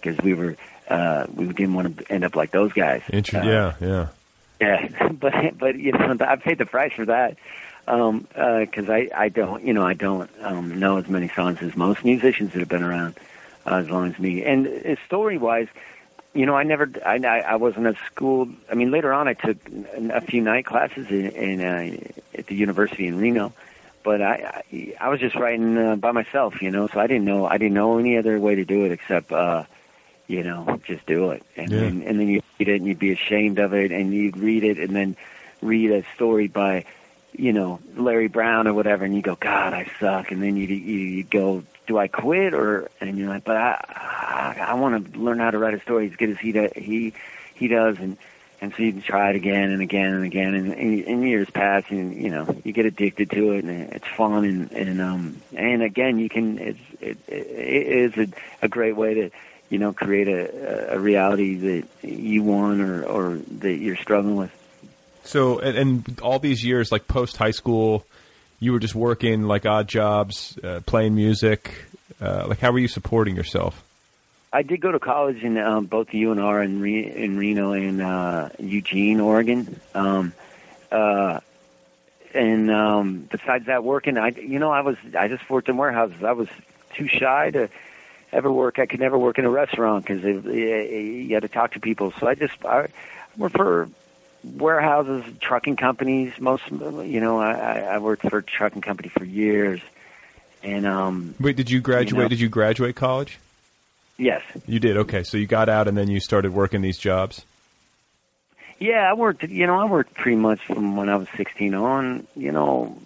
because 0.00 0.18
we 0.18 0.34
were 0.34 0.56
uh, 0.88 1.26
we 1.32 1.46
didn't 1.46 1.74
want 1.74 1.98
to 1.98 2.12
end 2.12 2.24
up 2.24 2.34
like 2.34 2.50
those 2.50 2.72
guys. 2.72 3.02
Inter- 3.08 3.38
Uh, 3.38 3.44
yeah, 3.44 3.74
yeah. 3.80 4.08
Yeah, 4.60 5.08
but 5.12 5.58
but 5.58 5.78
you 5.78 5.92
know 5.92 6.16
I 6.20 6.36
paid 6.36 6.58
the 6.58 6.66
price 6.66 6.92
for 6.92 7.06
that 7.06 7.36
um 7.88 8.26
because 8.34 8.88
I 8.88 9.08
I 9.14 9.28
don't 9.28 9.64
you 9.64 9.72
know 9.72 9.86
I 9.86 9.94
don't 9.94 10.30
um 10.42 10.78
know 10.78 10.98
as 10.98 11.08
many 11.08 11.28
songs 11.28 11.58
as 11.62 11.76
most 11.76 12.04
musicians 12.04 12.52
that 12.52 12.58
have 12.60 12.68
been 12.68 12.82
around 12.82 13.18
uh, 13.66 13.76
as 13.76 13.90
long 13.90 14.10
as 14.10 14.18
me. 14.18 14.44
And 14.44 14.66
uh, 14.66 14.96
story 15.06 15.38
wise, 15.38 15.68
you 16.34 16.46
know 16.46 16.54
I 16.56 16.62
never 16.64 16.90
I 17.04 17.16
I 17.16 17.38
I 17.40 17.56
wasn't 17.56 17.86
at 17.86 17.96
school. 18.06 18.48
I 18.70 18.74
mean 18.74 18.90
later 18.90 19.12
on 19.12 19.28
I 19.28 19.34
took 19.34 19.58
a 19.94 20.20
few 20.20 20.40
night 20.42 20.66
classes 20.66 21.06
in, 21.10 21.26
in 21.30 21.60
uh, 21.60 22.38
at 22.38 22.46
the 22.46 22.54
university 22.54 23.06
in 23.06 23.18
Reno. 23.18 23.52
But 24.02 24.22
I, 24.22 24.62
I 24.70 24.94
I 25.00 25.08
was 25.08 25.20
just 25.20 25.34
writing 25.34 25.76
uh, 25.76 25.96
by 25.96 26.12
myself, 26.12 26.62
you 26.62 26.70
know. 26.70 26.86
So 26.88 27.00
I 27.00 27.06
didn't 27.06 27.24
know 27.24 27.46
I 27.46 27.58
didn't 27.58 27.74
know 27.74 27.98
any 27.98 28.16
other 28.18 28.38
way 28.38 28.54
to 28.56 28.64
do 28.64 28.84
it 28.84 28.92
except 28.92 29.32
uh 29.32 29.64
you 30.28 30.42
know, 30.42 30.80
just 30.86 31.06
do 31.06 31.30
it. 31.30 31.42
And 31.56 31.70
Yeah. 31.72 31.80
then 31.80 32.02
and 32.02 32.20
then 32.20 32.28
you 32.28 32.42
read 32.58 32.68
it 32.68 32.76
and 32.76 32.86
you'd 32.86 32.98
be 32.98 33.12
ashamed 33.12 33.58
of 33.58 33.72
it 33.74 33.92
and 33.92 34.12
you'd 34.12 34.36
read 34.36 34.64
it 34.64 34.78
and 34.78 34.94
then 34.94 35.16
read 35.62 35.90
a 35.90 36.04
story 36.14 36.48
by, 36.48 36.84
you 37.36 37.52
know, 37.52 37.80
Larry 37.96 38.28
Brown 38.28 38.66
or 38.66 38.74
whatever 38.74 39.04
and 39.04 39.14
you 39.14 39.22
go, 39.22 39.36
God, 39.36 39.72
I 39.72 39.90
suck 40.00 40.30
and 40.32 40.42
then 40.42 40.56
you 40.56 40.66
you 40.66 40.98
you 40.98 41.24
go, 41.24 41.62
Do 41.86 41.98
I 41.98 42.08
quit 42.08 42.54
or 42.54 42.90
and 43.00 43.16
you're 43.18 43.28
like, 43.28 43.44
But 43.44 43.56
I 43.56 44.54
I, 44.58 44.64
I 44.70 44.74
want 44.74 45.12
to 45.12 45.18
learn 45.18 45.38
how 45.38 45.50
to 45.50 45.58
write 45.58 45.74
a 45.74 45.80
story 45.80 46.08
as 46.08 46.16
good 46.16 46.30
as 46.30 46.38
he 46.38 46.52
does 46.52 46.72
he 46.74 47.12
he 47.54 47.68
does 47.68 47.98
and 47.98 48.16
and 48.60 48.72
so 48.74 48.82
you 48.82 48.92
can 48.92 49.02
try 49.02 49.28
it 49.30 49.36
again 49.36 49.70
and 49.70 49.82
again 49.82 50.14
and 50.14 50.24
again 50.24 50.54
and, 50.54 50.72
and, 50.72 51.04
and 51.04 51.22
years 51.28 51.48
pass 51.50 51.84
and 51.90 52.14
you 52.14 52.30
know 52.30 52.46
you 52.64 52.72
get 52.72 52.86
addicted 52.86 53.30
to 53.30 53.52
it 53.52 53.64
and 53.64 53.92
it's 53.92 54.06
fun 54.08 54.44
and 54.44 54.72
and 54.72 55.00
um 55.00 55.40
and 55.54 55.82
again 55.82 56.18
you 56.18 56.28
can 56.28 56.58
it's 56.58 56.78
it, 57.00 57.18
it 57.28 57.46
is 57.86 58.16
a, 58.16 58.26
a 58.64 58.68
great 58.68 58.96
way 58.96 59.14
to 59.14 59.30
you 59.70 59.78
know 59.78 59.92
create 59.92 60.28
a 60.28 60.94
a 60.94 60.98
reality 60.98 61.54
that 61.56 62.08
you 62.08 62.42
want 62.42 62.80
or 62.80 63.04
or 63.04 63.36
that 63.58 63.74
you're 63.74 63.96
struggling 63.96 64.36
with 64.36 64.52
So, 65.24 65.58
and, 65.58 65.76
and 65.76 66.20
all 66.20 66.38
these 66.38 66.64
years, 66.64 66.92
like 66.92 67.08
post 67.08 67.36
high 67.36 67.50
school, 67.50 68.06
you 68.60 68.72
were 68.72 68.78
just 68.78 68.94
working 68.94 69.42
like 69.42 69.66
odd 69.66 69.88
jobs, 69.88 70.58
uh, 70.62 70.80
playing 70.86 71.14
music. 71.14 71.84
Uh, 72.20 72.46
like, 72.48 72.60
how 72.60 72.70
were 72.70 72.78
you 72.78 72.88
supporting 72.88 73.36
yourself? 73.36 73.82
I 74.52 74.62
did 74.62 74.80
go 74.80 74.92
to 74.92 74.98
college 74.98 75.42
in 75.42 75.58
um, 75.58 75.86
both 75.86 76.08
UNR 76.08 76.64
and 76.64 76.80
Re- 76.80 77.12
in 77.12 77.36
Reno 77.36 77.72
and 77.72 78.00
uh, 78.00 78.48
Eugene, 78.58 79.20
Oregon. 79.20 79.80
Um, 79.94 80.32
uh, 80.90 81.40
and 82.32 82.70
um, 82.70 83.28
besides 83.30 83.66
that, 83.66 83.82
working, 83.82 84.16
I 84.16 84.28
you 84.28 84.58
know 84.58 84.70
I 84.70 84.80
was 84.80 84.96
I 85.18 85.28
just 85.28 85.48
worked 85.50 85.68
in 85.68 85.76
warehouses. 85.76 86.22
I 86.22 86.32
was 86.32 86.48
too 86.94 87.08
shy 87.08 87.50
to 87.50 87.68
ever 88.36 88.52
work. 88.52 88.78
I 88.78 88.86
could 88.86 89.00
never 89.00 89.18
work 89.18 89.38
in 89.38 89.44
a 89.44 89.50
restaurant 89.50 90.06
because 90.06 90.22
you 90.24 91.28
had 91.32 91.42
to 91.42 91.48
talk 91.48 91.72
to 91.72 91.80
people. 91.80 92.12
So 92.20 92.28
I 92.28 92.34
just 92.34 92.54
I 92.64 92.88
worked 93.36 93.56
for 93.56 93.88
warehouses, 94.44 95.24
trucking 95.40 95.76
companies. 95.76 96.38
Most 96.38 96.62
you 96.70 97.20
know 97.20 97.40
I, 97.40 97.80
I 97.80 97.98
worked 97.98 98.22
for 98.28 98.38
a 98.38 98.42
trucking 98.42 98.82
company 98.82 99.08
for 99.08 99.24
years. 99.24 99.80
And 100.62 100.86
um, 100.86 101.34
Wait, 101.40 101.56
did 101.56 101.70
you 101.70 101.80
graduate? 101.80 102.10
You 102.16 102.22
know- 102.24 102.28
Did 102.28 102.40
you 102.40 102.48
graduate 102.48 102.96
college? 102.96 103.38
yes, 104.18 104.42
You 104.66 104.80
did. 104.80 104.96
Okay, 104.96 105.22
so 105.22 105.36
you 105.36 105.46
got 105.46 105.68
out 105.68 105.88
and 105.88 105.96
then 105.96 106.08
you 106.08 106.20
started 106.20 106.52
working 106.54 106.80
these 106.80 106.98
jobs. 106.98 107.42
Yeah, 108.78 109.08
I 109.10 109.14
worked. 109.14 109.42
You 109.44 109.66
know, 109.66 109.78
I 109.78 109.84
worked 109.84 110.14
pretty 110.14 110.36
much 110.36 110.60
from 110.66 110.96
when 110.96 111.08
I 111.08 111.16
was 111.16 111.28
16 111.36 111.74
on. 111.74 112.26
You 112.36 112.52
know, 112.52 112.98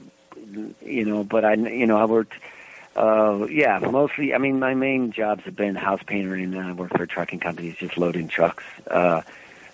you 0.82 1.04
know, 1.04 1.22
but 1.24 1.44
I, 1.44 1.54
you 1.54 1.86
know, 1.86 1.96
I 1.96 2.04
worked. 2.06 2.34
Uh, 2.96 3.46
yeah, 3.48 3.78
mostly. 3.78 4.34
I 4.34 4.38
mean, 4.38 4.58
my 4.58 4.74
main 4.74 5.12
jobs 5.12 5.44
have 5.44 5.56
been 5.56 5.74
house 5.74 6.02
painter, 6.04 6.34
and 6.34 6.58
I 6.58 6.72
worked 6.72 6.96
for 6.96 7.06
trucking 7.06 7.40
companies, 7.40 7.76
just 7.76 7.96
loading 7.96 8.28
trucks. 8.28 8.64
Uh, 8.86 9.22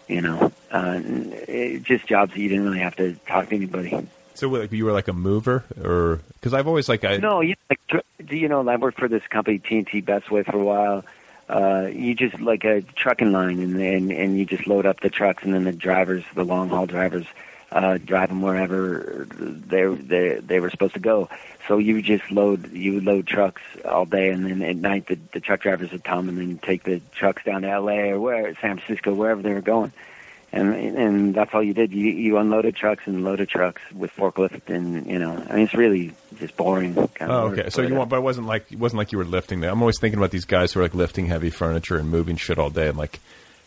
you 0.07 0.21
know, 0.21 0.53
uh, 0.71 1.01
it, 1.03 1.83
just 1.83 2.07
jobs 2.07 2.33
that 2.35 2.41
you 2.41 2.49
didn't 2.49 2.65
really 2.65 2.81
have 2.81 2.97
to 2.97 3.15
talk 3.27 3.49
to 3.49 3.55
anybody. 3.55 4.07
So, 4.35 4.49
like, 4.49 4.71
you 4.71 4.85
were 4.85 4.93
like 4.93 5.09
a 5.09 5.15
mover, 5.15 5.65
or 5.83 6.21
because 6.35 6.53
I've 6.53 6.69
always 6.69 6.89
like 6.89 7.05
I 7.05 7.17
No, 7.17 7.41
you 7.41 7.55
like, 7.71 8.05
do 8.25 8.37
you 8.37 8.49
know, 8.49 8.69
I 8.69 8.77
worked 8.77 8.99
for 8.99 9.09
this 9.09 9.27
company 9.29 9.59
TNT 9.59 10.05
Bestway 10.05 10.45
for 10.45 10.59
a 10.59 10.65
while. 10.65 11.05
uh, 11.49 11.89
you 11.93 12.15
just 12.15 12.39
like 12.41 12.65
a 12.65 12.83
trucking 12.83 13.33
line, 13.33 13.61
and 13.61 13.81
and 13.81 14.13
and 14.13 14.39
you 14.39 14.45
just 14.45 14.67
load 14.67 14.85
up 14.85 15.01
the 15.01 15.11
trucks, 15.11 15.43
and 15.43 15.55
then 15.55 15.65
the 15.65 15.73
drivers, 15.73 16.25
the 16.35 16.45
long 16.45 16.69
haul 16.69 16.87
drivers, 16.87 17.27
uh, 17.73 17.99
drive 17.99 18.29
them 18.29 18.43
wherever 18.43 19.27
they 19.31 19.87
they 19.87 20.35
they 20.41 20.61
were 20.61 20.71
supposed 20.71 20.95
to 20.95 21.01
go. 21.01 21.29
So 21.69 21.79
you 21.79 22.01
just 22.01 22.31
load 22.31 22.73
you 22.73 22.95
would 22.95 23.05
load 23.05 23.27
trucks 23.27 23.63
all 23.85 24.05
day, 24.07 24.31
and 24.31 24.47
then 24.47 24.63
at 24.63 24.77
night 24.77 25.07
the 25.09 25.19
the 25.33 25.41
truck 25.41 25.61
drivers 25.63 25.91
would 25.93 26.05
come 26.05 26.29
and 26.29 26.39
then 26.39 26.59
take 26.59 26.85
the 26.85 27.01
trucks 27.13 27.43
down 27.45 27.63
to 27.63 27.69
L.A. 27.69 28.11
or 28.13 28.21
where 28.21 28.55
San 28.61 28.79
Francisco, 28.79 29.13
wherever 29.15 29.43
they 29.43 29.53
were 29.53 29.61
going. 29.63 29.93
And 30.53 30.75
and 30.75 31.35
that's 31.35 31.53
all 31.53 31.63
you 31.63 31.75
did. 31.75 31.93
You 31.93 32.09
you 32.09 32.39
unloaded 32.39 32.77
trucks 32.77 33.03
and 33.07 33.25
loaded 33.25 33.49
trucks 33.49 33.83
with 33.93 34.15
forklift, 34.15 34.73
and 34.73 35.05
you 35.07 35.19
know, 35.19 35.33
I 35.33 35.55
mean, 35.57 35.65
it's 35.65 35.75
really 35.75 36.13
just 36.39 36.57
boring. 36.57 36.95
Kind 36.95 37.33
Oh, 37.33 37.47
of 37.47 37.53
okay. 37.53 37.63
work, 37.65 37.73
So 37.73 37.83
you 37.83 37.95
uh, 37.95 37.99
want, 37.99 38.11
but 38.11 38.19
it 38.19 38.23
wasn't 38.23 38.47
like 38.47 38.71
it 38.71 38.79
wasn't 38.79 38.99
like 38.99 39.11
you 39.11 39.19
were 39.19 39.25
lifting. 39.25 39.61
That. 39.61 39.73
I'm 39.73 39.83
always 39.83 39.99
thinking 40.01 40.19
about 40.19 40.31
these 40.31 40.45
guys 40.45 40.73
who 40.73 40.79
are 40.81 40.85
like 40.85 40.95
lifting 40.95 41.27
heavy 41.27 41.51
furniture 41.51 41.97
and 41.99 42.09
moving 42.09 42.37
shit 42.37 42.59
all 42.61 42.71
day, 42.71 42.87
and 42.89 42.97
like 42.97 43.19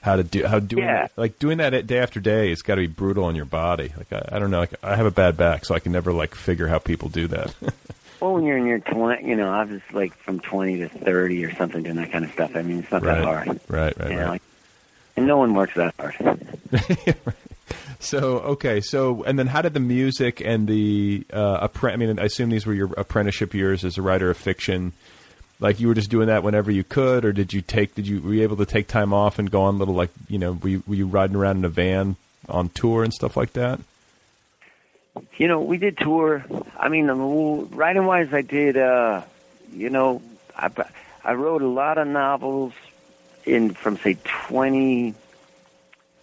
how 0.02 0.16
to 0.16 0.24
do 0.24 0.46
how 0.46 0.60
doing 0.60 0.84
Yeah. 0.84 1.08
like 1.18 1.40
doing 1.40 1.58
that 1.58 1.86
day 1.88 2.00
after 2.00 2.20
day. 2.20 2.52
It's 2.52 2.62
got 2.62 2.76
to 2.76 2.82
be 2.82 2.88
brutal 2.88 3.26
on 3.26 3.36
your 3.36 3.46
body. 3.46 3.92
Like 3.98 4.12
I, 4.14 4.36
I 4.36 4.40
don't 4.40 4.52
know. 4.52 4.60
Like, 4.60 4.74
I 4.84 4.96
have 4.96 5.06
a 5.06 5.12
bad 5.12 5.38
back, 5.38 5.66
so 5.66 5.76
I 5.76 5.80
can 5.80 5.92
never 5.92 6.14
like 6.14 6.36
figure 6.36 6.68
how 6.68 6.80
people 6.80 7.10
do 7.10 7.28
that. 7.28 7.54
Well, 8.22 8.34
when 8.34 8.44
you're 8.44 8.58
in 8.58 8.66
your 8.66 8.80
twenty, 8.80 9.30
you 9.30 9.38
know, 9.38 9.50
I 9.50 9.64
was 9.64 9.80
like 9.94 10.14
from 10.14 10.42
twenty 10.42 10.80
to 10.80 10.90
thirty 10.90 11.46
or 11.46 11.56
something 11.56 11.84
doing 11.84 11.96
that 11.96 12.12
kind 12.12 12.26
of 12.26 12.32
stuff. 12.34 12.54
I 12.54 12.64
mean, 12.64 12.80
it's 12.80 12.92
not 12.92 13.02
right, 13.02 13.16
that 13.16 13.24
hard, 13.24 13.48
right, 13.48 13.98
right, 13.98 14.12
you 14.12 14.18
right. 14.18 14.34
know. 14.34 14.40
And 15.16 15.26
no 15.26 15.38
one 15.38 15.54
works 15.54 15.76
that 15.76 15.96
hard. 15.98 17.16
So 18.02 18.40
okay, 18.40 18.80
so 18.80 19.24
and 19.24 19.38
then 19.38 19.48
how 19.48 19.62
did 19.62 19.74
the 19.74 19.80
music 19.82 20.42
and 20.44 20.68
the 20.68 21.26
uh, 21.34 21.68
appre- 21.68 21.92
I 21.92 21.96
mean, 21.98 22.18
I 22.18 22.24
assume 22.24 22.50
these 22.50 22.66
were 22.66 22.74
your 22.74 22.92
apprenticeship 22.98 23.54
years 23.54 23.84
as 23.84 23.98
a 23.98 24.02
writer 24.02 24.30
of 24.30 24.38
fiction. 24.38 24.94
Like 25.60 25.80
you 25.80 25.90
were 25.90 25.94
just 25.94 26.10
doing 26.10 26.28
that 26.28 26.44
whenever 26.44 26.72
you 26.72 26.84
could, 26.84 27.26
or 27.26 27.34
did 27.34 27.52
you 27.52 27.62
take? 27.62 27.94
Did 27.96 28.08
you 28.08 28.22
were 28.22 28.34
you 28.34 28.44
able 28.44 28.58
to 28.58 28.66
take 28.66 28.88
time 28.88 29.14
off 29.14 29.40
and 29.40 29.52
go 29.52 29.64
on 29.64 29.78
little 29.78 29.94
like 29.94 30.10
you 30.30 30.38
know 30.38 30.54
were 30.54 30.70
you, 30.70 30.84
were 30.88 30.96
you 30.96 31.06
riding 31.06 31.36
around 31.36 31.58
in 31.58 31.66
a 31.66 31.70
van 31.70 32.16
on 32.48 32.70
tour 32.70 33.04
and 33.04 33.14
stuff 33.14 33.36
like 33.36 33.54
that? 33.54 33.80
You 35.38 35.48
know, 35.48 35.60
we 35.60 35.78
did 35.78 35.98
tour. 35.98 36.46
I 36.78 36.88
mean, 36.88 37.08
writing 37.72 38.06
wise, 38.06 38.34
I 38.34 38.42
did. 38.42 38.78
uh 38.78 39.24
You 39.74 39.90
know, 39.90 40.22
I 40.56 40.70
I 41.24 41.34
wrote 41.34 41.62
a 41.62 41.68
lot 41.68 41.98
of 41.98 42.08
novels 42.08 42.74
in 43.46 43.74
from 43.74 43.98
say 43.98 44.18
twenty. 44.24 45.14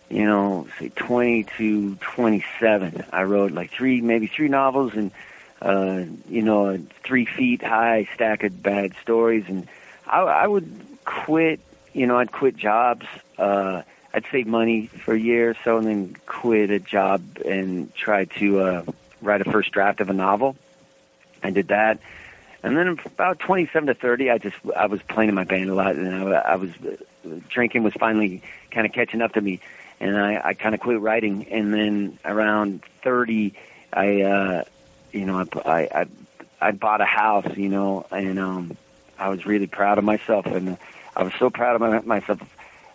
You 0.08 0.24
know, 0.24 0.66
say 0.78 0.90
twenty 0.94 1.44
to 1.58 1.96
twenty-seven. 1.96 3.04
I 3.12 3.24
wrote 3.24 3.52
like 3.52 3.70
three, 3.70 4.00
maybe 4.00 4.28
three 4.28 4.48
novels, 4.48 4.94
and 4.94 5.10
uh, 5.60 6.04
you 6.28 6.42
know, 6.42 6.68
a 6.68 6.78
three 7.04 7.24
feet 7.24 7.62
high 7.62 8.08
stack 8.14 8.42
of 8.42 8.62
bad 8.62 8.92
stories. 9.02 9.44
And 9.48 9.68
I, 10.06 10.20
I 10.20 10.46
would 10.46 10.70
quit. 11.04 11.60
You 11.92 12.06
know, 12.06 12.18
I'd 12.18 12.30
quit 12.30 12.56
jobs. 12.56 13.06
Uh, 13.38 13.82
I'd 14.12 14.24
save 14.32 14.46
money 14.46 14.86
for 14.86 15.14
a 15.14 15.18
year 15.18 15.50
or 15.50 15.56
so, 15.64 15.76
and 15.78 15.86
then 15.86 16.16
quit 16.26 16.70
a 16.70 16.78
job 16.78 17.22
and 17.44 17.94
try 17.94 18.24
to 18.24 18.60
uh, 18.60 18.84
write 19.20 19.40
a 19.40 19.44
first 19.44 19.72
draft 19.72 20.00
of 20.00 20.08
a 20.08 20.14
novel. 20.14 20.56
I 21.42 21.50
did 21.50 21.68
that, 21.68 21.98
and 22.62 22.76
then 22.76 22.98
about 23.04 23.38
twenty-seven 23.38 23.86
to 23.88 23.94
thirty, 23.94 24.30
I 24.30 24.38
just 24.38 24.56
I 24.74 24.86
was 24.86 25.02
playing 25.02 25.28
in 25.28 25.34
my 25.34 25.44
band 25.44 25.68
a 25.68 25.74
lot, 25.74 25.96
and 25.96 26.08
I, 26.08 26.32
I 26.32 26.56
was 26.56 26.70
drinking 27.48 27.82
was 27.82 27.92
finally 27.94 28.42
kind 28.70 28.86
of 28.86 28.92
catching 28.92 29.20
up 29.20 29.34
to 29.34 29.40
me, 29.40 29.60
and 30.00 30.16
I, 30.16 30.40
I 30.42 30.54
kind 30.54 30.74
of 30.74 30.80
quit 30.80 31.00
writing. 31.00 31.48
And 31.50 31.74
then 31.74 32.18
around 32.24 32.82
thirty, 33.02 33.54
I 33.92 34.22
uh, 34.22 34.64
you 35.12 35.24
know 35.24 35.46
I, 35.64 35.88
I 35.92 36.06
I 36.60 36.70
bought 36.72 37.00
a 37.00 37.06
house, 37.06 37.56
you 37.56 37.68
know, 37.68 38.06
and 38.10 38.38
um, 38.38 38.76
I 39.18 39.28
was 39.28 39.46
really 39.46 39.66
proud 39.66 39.98
of 39.98 40.04
myself, 40.04 40.46
and 40.46 40.78
I 41.14 41.22
was 41.22 41.32
so 41.38 41.50
proud 41.50 41.76
of 41.76 41.80
my, 41.80 42.00
myself 42.18 42.40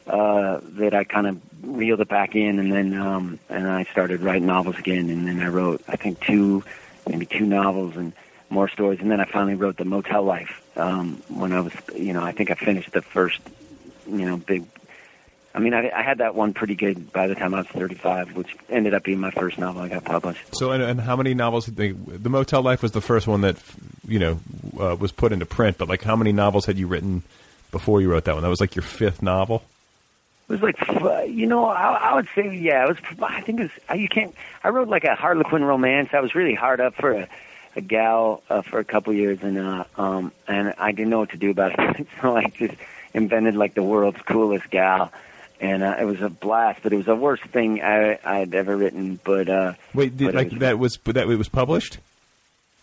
uh, 0.07 0.59
that 0.64 0.93
I 0.93 1.03
kind 1.03 1.28
of 1.28 1.41
reeled 1.64 2.01
it 2.01 2.09
back 2.09 2.36
in, 2.36 2.59
and 2.59 2.72
then 2.72 2.93
um, 2.93 3.39
and 3.49 3.68
I 3.68 3.84
started 3.86 4.22
writing 4.22 4.45
novels 4.45 4.78
again, 4.78 5.09
and 5.09 5.28
then 5.28 5.39
I 5.39 5.47
wrote 5.47 5.84
I 5.88 5.95
think 5.95 6.20
two, 6.22 6.64
maybe 7.07 7.26
two 7.26 7.45
novels 7.45 7.95
and 7.95 8.14
more 8.49 8.68
stories, 8.68 8.99
and 8.99 9.09
then 9.09 9.20
I 9.20 9.26
finally 9.26 9.55
wrote 9.55 9.78
the 9.78 9.86
Motel 9.86 10.24
Life 10.24 10.62
um, 10.76 11.22
when 11.30 11.53
I 11.53 11.62
was, 11.62 11.74
you 11.95 12.14
know, 12.14 12.22
I 12.22 12.32
think 12.32 12.51
I 12.51 12.55
finished 12.55 12.91
the 12.91 13.01
first, 13.01 13.39
you 14.07 14.26
know, 14.26 14.38
big. 14.38 14.66
I 15.54 15.60
mean, 15.60 15.74
I, 15.74 15.89
I 15.89 16.02
had 16.02 16.20
that 16.20 16.34
one 16.34 16.54
pretty 16.54 16.76
good 16.76 17.12
by 17.12 17.28
the 17.28 17.36
time 17.36 17.54
I 17.54 17.60
was 17.60 17.68
35, 17.68 18.36
which 18.36 18.56
ended 18.70 18.93
up 18.93 19.04
being 19.04 19.20
my 19.20 19.32
first 19.32 19.58
novel 19.58 19.82
I 19.82 19.89
got 19.89 20.06
published. 20.06 20.56
So 20.56 20.72
and, 20.72 20.82
and 20.82 21.02
how 21.02 21.16
many 21.16 21.34
novels? 21.34 21.66
Did 21.66 21.76
they, 21.76 21.91
the 21.91 22.30
Motel 22.30 22.62
Life 22.62 22.82
was 22.82 22.93
the 22.93 23.02
first 23.02 23.28
one 23.28 23.41
that 23.41 23.58
you 24.08 24.20
know 24.20 24.39
uh, 24.80 24.95
was 24.95 25.12
put 25.12 25.32
into 25.32 25.45
print, 25.45 25.78
but 25.78 25.89
like 25.89 26.04
how 26.04 26.16
many 26.16 26.32
novels 26.32 26.66
had 26.66 26.78
you 26.78 26.88
written 26.88 27.24
before 27.72 28.02
you 28.02 28.10
wrote 28.10 28.26
that 28.26 28.34
one? 28.34 28.43
That 28.43 28.49
was 28.49 28.62
like 28.62 28.76
your 28.76 28.84
fifth 28.84 29.22
novel. 29.22 29.64
It 30.49 30.60
was 30.60 30.62
like, 30.62 31.30
you 31.30 31.47
know, 31.47 31.66
I, 31.66 31.93
I 31.93 32.16
would 32.16 32.28
say, 32.36 32.54
yeah, 32.54 32.86
it 32.86 32.89
was. 32.89 32.97
I 33.22 33.39
think 33.41 33.62
it 33.62 33.72
was. 33.88 33.99
You 33.99 34.10
can't. 34.10 34.36
I 34.64 34.70
wrote 34.70 34.89
like 34.89 35.06
a 35.06 35.16
Harlequin 35.16 35.64
romance. 35.64 36.10
I 36.12 36.20
was 36.20 36.36
really 36.36 36.56
hard 36.56 36.82
up 36.82 36.95
for 36.95 37.12
a, 37.12 37.28
a 37.76 37.82
gal 37.82 38.43
uh, 38.49 38.62
for 38.62 38.80
a 38.80 38.84
couple 38.84 39.14
years, 39.14 39.39
and 39.41 39.58
uh, 39.58 39.86
um, 39.95 40.34
and 40.47 40.74
I 40.78 40.91
didn't 40.91 41.10
know 41.10 41.20
what 41.20 41.30
to 41.30 41.38
do 41.38 41.52
about 41.52 41.78
it, 41.78 42.08
so 42.22 42.36
I 42.36 42.47
just 42.47 42.76
invented 43.14 43.56
like 43.56 43.76
the 43.76 43.84
world's 43.84 44.22
coolest 44.24 44.70
gal, 44.70 45.12
and 45.62 45.84
uh, 45.84 45.95
it 45.99 46.03
was 46.05 46.20
a 46.22 46.30
blast. 46.30 46.82
But 46.84 46.91
it 46.91 46.97
was 46.97 47.05
the 47.05 47.16
worst 47.16 47.43
thing 47.43 47.82
I 47.82 48.20
I'd 48.26 48.53
ever 48.53 48.76
written. 48.76 49.20
But 49.24 49.47
uh, 49.47 49.74
Wait, 49.93 50.18
did, 50.18 50.26
but 50.26 50.36
like 50.36 50.49
was- 50.51 50.59
that 50.59 50.80
was 50.80 50.99
that 51.05 51.30
it 51.30 51.36
was 51.38 51.47
published? 51.49 51.99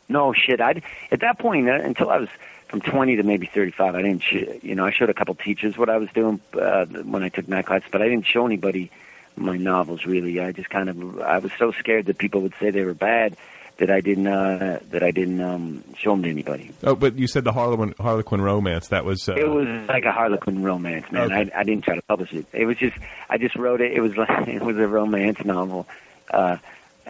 no 0.09 0.33
shit. 0.33 0.61
I 0.61 0.81
at 1.13 1.21
that 1.21 1.39
point 1.39 1.69
uh, 1.69 1.73
until 1.73 2.09
I 2.09 2.17
was 2.19 2.29
from 2.69 2.81
20 2.81 3.17
to 3.17 3.23
maybe 3.23 3.47
35. 3.47 3.95
I 3.95 4.03
didn't, 4.03 4.23
sh- 4.23 4.63
you 4.63 4.75
know, 4.75 4.85
I 4.85 4.91
showed 4.91 5.09
a 5.11 5.15
couple 5.15 5.35
teachers 5.35 5.77
what 5.79 5.89
I 5.89 5.97
was 5.97 6.11
doing 6.15 6.39
uh, 6.53 6.85
when 6.87 7.23
I 7.23 7.31
took 7.31 7.49
night 7.49 7.65
classes, 7.67 7.89
but 7.91 8.03
I 8.03 8.09
didn't 8.09 8.27
show 8.27 8.45
anybody 8.47 8.91
my 9.37 9.57
novels. 9.57 10.05
Really, 10.05 10.39
I 10.41 10.53
just 10.53 10.69
kind 10.69 10.89
of, 10.91 11.21
I 11.21 11.39
was 11.39 11.51
so 11.59 11.73
scared 11.73 12.07
that 12.07 12.19
people 12.19 12.43
would 12.43 12.53
say 12.61 12.71
they 12.71 12.85
were 12.85 12.93
bad 12.95 13.37
that 13.79 13.91
I 13.91 14.01
didn't, 14.01 14.27
uh, 14.27 14.81
that 14.91 15.03
I 15.03 15.11
didn't 15.11 15.41
um, 15.41 15.85
show 15.97 16.11
them 16.13 16.23
to 16.25 16.29
anybody. 16.29 16.73
Oh, 16.83 16.95
but 16.95 17.17
you 17.17 17.27
said 17.27 17.45
the 17.45 17.53
Harlequin 17.53 17.95
Harlequin 17.99 18.41
romance. 18.41 18.89
That 18.89 19.05
was 19.05 19.29
uh, 19.29 19.35
It 19.35 19.49
was 19.49 19.67
like 19.89 20.05
a 20.05 20.13
Harlequin 20.13 20.63
romance, 20.63 21.11
man. 21.11 21.33
Okay. 21.33 21.51
I, 21.55 21.61
I 21.61 21.63
didn't 21.65 21.85
try 21.85 21.95
to 21.95 22.03
publish 22.03 22.33
it. 22.33 22.47
It 22.53 22.67
was 22.67 22.77
just, 22.77 22.97
I 23.29 23.39
just 23.39 23.57
wrote 23.57 23.81
it. 23.81 23.93
It 23.93 24.01
was 24.01 24.17
like, 24.17 24.49
it 24.49 24.63
was 24.63 24.77
a 24.77 24.87
romance 24.87 25.45
novel. 25.45 25.87
Uh, 26.31 26.59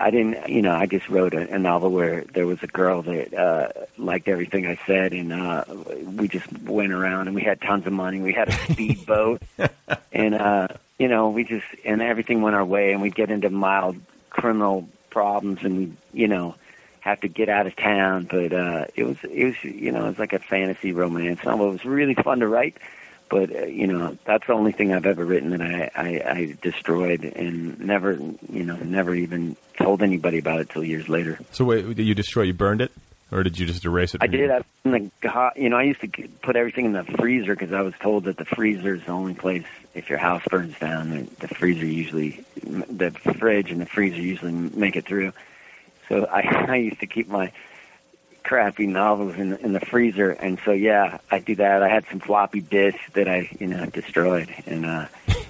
I 0.01 0.11
didn't, 0.11 0.49
you 0.49 0.63
know, 0.63 0.75
I 0.75 0.87
just 0.87 1.09
wrote 1.09 1.35
a, 1.35 1.55
a 1.55 1.59
novel 1.59 1.91
where 1.91 2.23
there 2.23 2.47
was 2.47 2.63
a 2.63 2.67
girl 2.67 3.03
that 3.03 3.35
uh, 3.35 3.69
liked 3.97 4.29
everything 4.29 4.67
I 4.67 4.79
said, 4.87 5.13
and 5.13 5.33
uh, 5.33 5.65
we 6.17 6.29
just 6.29 6.51
went 6.63 6.93
around 6.93 7.27
and 7.27 7.35
we 7.35 7.43
had 7.43 7.61
tons 7.61 7.87
of 7.87 7.93
money. 7.93 8.21
We 8.21 8.33
had 8.33 8.49
a 8.49 8.53
speedboat, 8.73 9.43
and 10.13 10.35
uh, 10.35 10.69
you 10.99 11.09
know, 11.09 11.31
we 11.31 11.45
just 11.45 11.67
and 11.85 12.01
everything 12.01 12.43
went 12.43 12.57
our 12.57 12.65
way, 12.65 12.93
and 12.93 13.03
we'd 13.03 13.15
get 13.15 13.31
into 13.31 13.51
mild 13.51 13.97
criminal 14.31 14.89
problems, 15.19 15.65
and 15.65 15.77
we, 15.77 15.93
you 16.13 16.29
know, 16.29 16.55
have 17.01 17.19
to 17.23 17.29
get 17.29 17.49
out 17.49 17.67
of 17.67 17.75
town. 17.75 18.29
But 18.31 18.53
uh, 18.53 18.85
it 18.95 19.03
was, 19.03 19.17
it 19.25 19.45
was, 19.47 19.65
you 19.65 19.91
know, 19.91 20.05
it 20.05 20.11
was 20.11 20.19
like 20.21 20.33
a 20.33 20.39
fantasy 20.39 20.93
romance 20.93 21.43
novel. 21.45 21.71
It 21.71 21.73
was 21.73 21.85
really 21.85 22.15
fun 22.25 22.39
to 22.39 22.47
write. 22.47 22.77
But 23.29 23.55
uh, 23.55 23.65
you 23.67 23.89
know, 23.89 24.17
that's 24.25 24.47
the 24.47 24.53
only 24.53 24.71
thing 24.71 24.95
I've 24.95 25.07
ever 25.07 25.25
written 25.25 25.51
that 25.51 25.61
I, 25.61 25.91
I, 25.95 26.31
I 26.31 26.57
destroyed 26.63 27.25
and 27.25 27.81
never, 27.81 28.13
you 28.13 28.63
know, 28.63 28.77
never 28.77 29.13
even 29.13 29.57
told 29.77 30.03
anybody 30.03 30.39
about 30.39 30.61
it 30.61 30.71
till 30.71 30.85
years 30.85 31.09
later. 31.09 31.41
So 31.51 31.65
wait, 31.65 31.97
did 31.97 32.07
you 32.07 32.15
destroy? 32.15 32.45
You 32.45 32.55
burned 32.55 32.81
it, 32.81 32.93
or 33.33 33.43
did 33.43 33.59
you 33.59 33.67
just 33.67 33.85
erase 33.85 34.15
it? 34.15 34.23
I 34.23 34.29
did. 34.29 34.53
I, 34.53 34.63
in 34.85 34.93
the, 34.93 35.51
you 35.57 35.69
know, 35.69 35.77
I 35.77 35.83
used 35.83 36.01
to 36.03 36.29
put 36.43 36.55
everything 36.55 36.85
in 36.87 36.93
the 36.93 37.03
freezer 37.05 37.55
because 37.57 37.73
I 37.73 37.81
was 37.81 37.95
told 38.01 38.25
that 38.25 38.37
the 38.37 38.45
freezer 38.45 38.95
is 38.95 39.03
the 39.03 39.13
only 39.13 39.35
place. 39.35 39.67
If 39.99 40.11
your 40.11 40.19
house 40.19 40.43
burns 40.51 40.79
down, 40.79 41.11
the, 41.11 41.47
the 41.47 41.49
freezer 41.49 41.87
usually, 41.87 42.45
the 42.63 43.11
fridge 43.39 43.71
and 43.71 43.81
the 43.81 43.87
freezer 43.87 44.21
usually 44.21 44.53
make 44.53 44.97
it 44.97 45.07
through. 45.07 45.33
So 46.09 46.25
I, 46.27 46.41
I 46.69 46.77
used 46.77 47.01
to 47.01 47.07
keep 47.07 47.29
my 47.29 47.53
crappy 48.45 48.87
novels 48.87 49.37
in 49.37 49.51
the, 49.51 49.61
in 49.65 49.73
the 49.75 49.81
freezer, 49.81 50.31
and 50.31 50.59
so 50.65 50.73
yeah, 50.73 51.19
I 51.31 51.39
do 51.39 51.55
that. 51.57 51.83
I 51.83 51.89
had 51.89 52.07
some 52.11 52.21
floppy 52.21 52.61
disks 52.61 53.01
that 53.13 53.29
I, 53.29 53.51
you 53.61 53.67
know, 53.67 53.85
destroyed, 53.87 54.55
and 54.67 54.87
uh, 54.87 55.07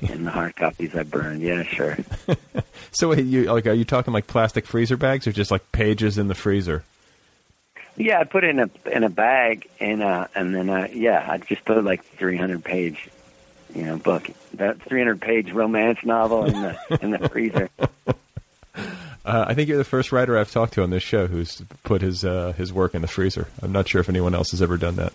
and 0.09 0.27
the 0.27 0.31
hard 0.31 0.57
copies 0.57 0.97
I 0.97 1.05
burned. 1.05 1.43
Yeah, 1.43 1.63
sure. 1.63 1.97
So 2.93 3.11
wait, 3.11 3.25
you 3.27 3.45
like 3.45 3.67
are 3.67 3.73
you 3.73 3.85
talking 3.85 4.13
like 4.13 4.27
plastic 4.27 4.67
freezer 4.67 4.97
bags 4.97 5.27
or 5.27 5.33
just 5.33 5.51
like 5.51 5.71
pages 5.73 6.19
in 6.19 6.29
the 6.29 6.35
freezer? 6.35 6.85
Yeah, 7.97 8.21
I 8.21 8.25
put 8.25 8.45
it 8.45 8.51
in 8.51 8.61
a 8.61 8.71
in 8.91 9.05
a 9.05 9.09
bag, 9.09 9.69
and 9.81 10.03
uh, 10.03 10.29
and 10.35 10.55
then 10.55 10.71
uh, 10.71 10.89
yeah, 10.93 11.25
I 11.29 11.39
just 11.39 11.65
put 11.65 11.83
like 11.85 12.05
300 12.05 12.65
page, 12.65 13.09
you 13.75 13.83
know, 13.85 13.97
book 13.99 14.31
that 14.55 14.81
300 14.83 15.21
page 15.21 15.51
romance 15.53 15.99
novel 16.05 16.45
in 16.45 16.53
the 16.63 16.99
in 17.03 17.11
the 17.11 17.29
freezer. 17.29 17.69
Uh, 19.25 19.45
I 19.47 19.53
think 19.53 19.69
you're 19.69 19.77
the 19.77 19.85
first 19.85 20.11
writer 20.11 20.39
I've 20.39 20.51
talked 20.51 20.73
to 20.75 20.83
on 20.83 20.89
this 20.89 21.03
show 21.03 21.27
who's 21.27 21.61
put 21.83 22.01
his 22.01 22.25
uh, 22.25 22.53
his 22.57 22.73
work 22.73 22.95
in 22.95 23.03
the 23.03 23.09
freezer. 23.09 23.49
I'm 23.61 23.73
not 23.73 23.87
sure 23.87 24.01
if 24.01 24.09
anyone 24.09 24.35
else 24.35 24.53
has 24.53 24.63
ever 24.63 24.79
done 24.79 24.97
that. 24.97 25.13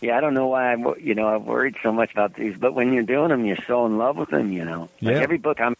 Yeah, 0.00 0.16
I 0.16 0.20
don't 0.22 0.32
know 0.32 0.46
why 0.46 0.72
I'm 0.72 0.86
you 0.98 1.14
know 1.14 1.28
I've 1.28 1.42
worried 1.42 1.76
so 1.82 1.92
much 1.92 2.10
about 2.12 2.34
these, 2.34 2.56
but 2.56 2.72
when 2.74 2.94
you're 2.94 3.02
doing 3.02 3.28
them, 3.28 3.44
you're 3.44 3.58
so 3.66 3.84
in 3.84 3.98
love 3.98 4.16
with 4.16 4.30
them. 4.30 4.50
You 4.50 4.64
know, 4.64 4.88
like 5.02 5.16
Yeah. 5.16 5.20
every 5.20 5.36
book 5.36 5.60
I'm 5.60 5.76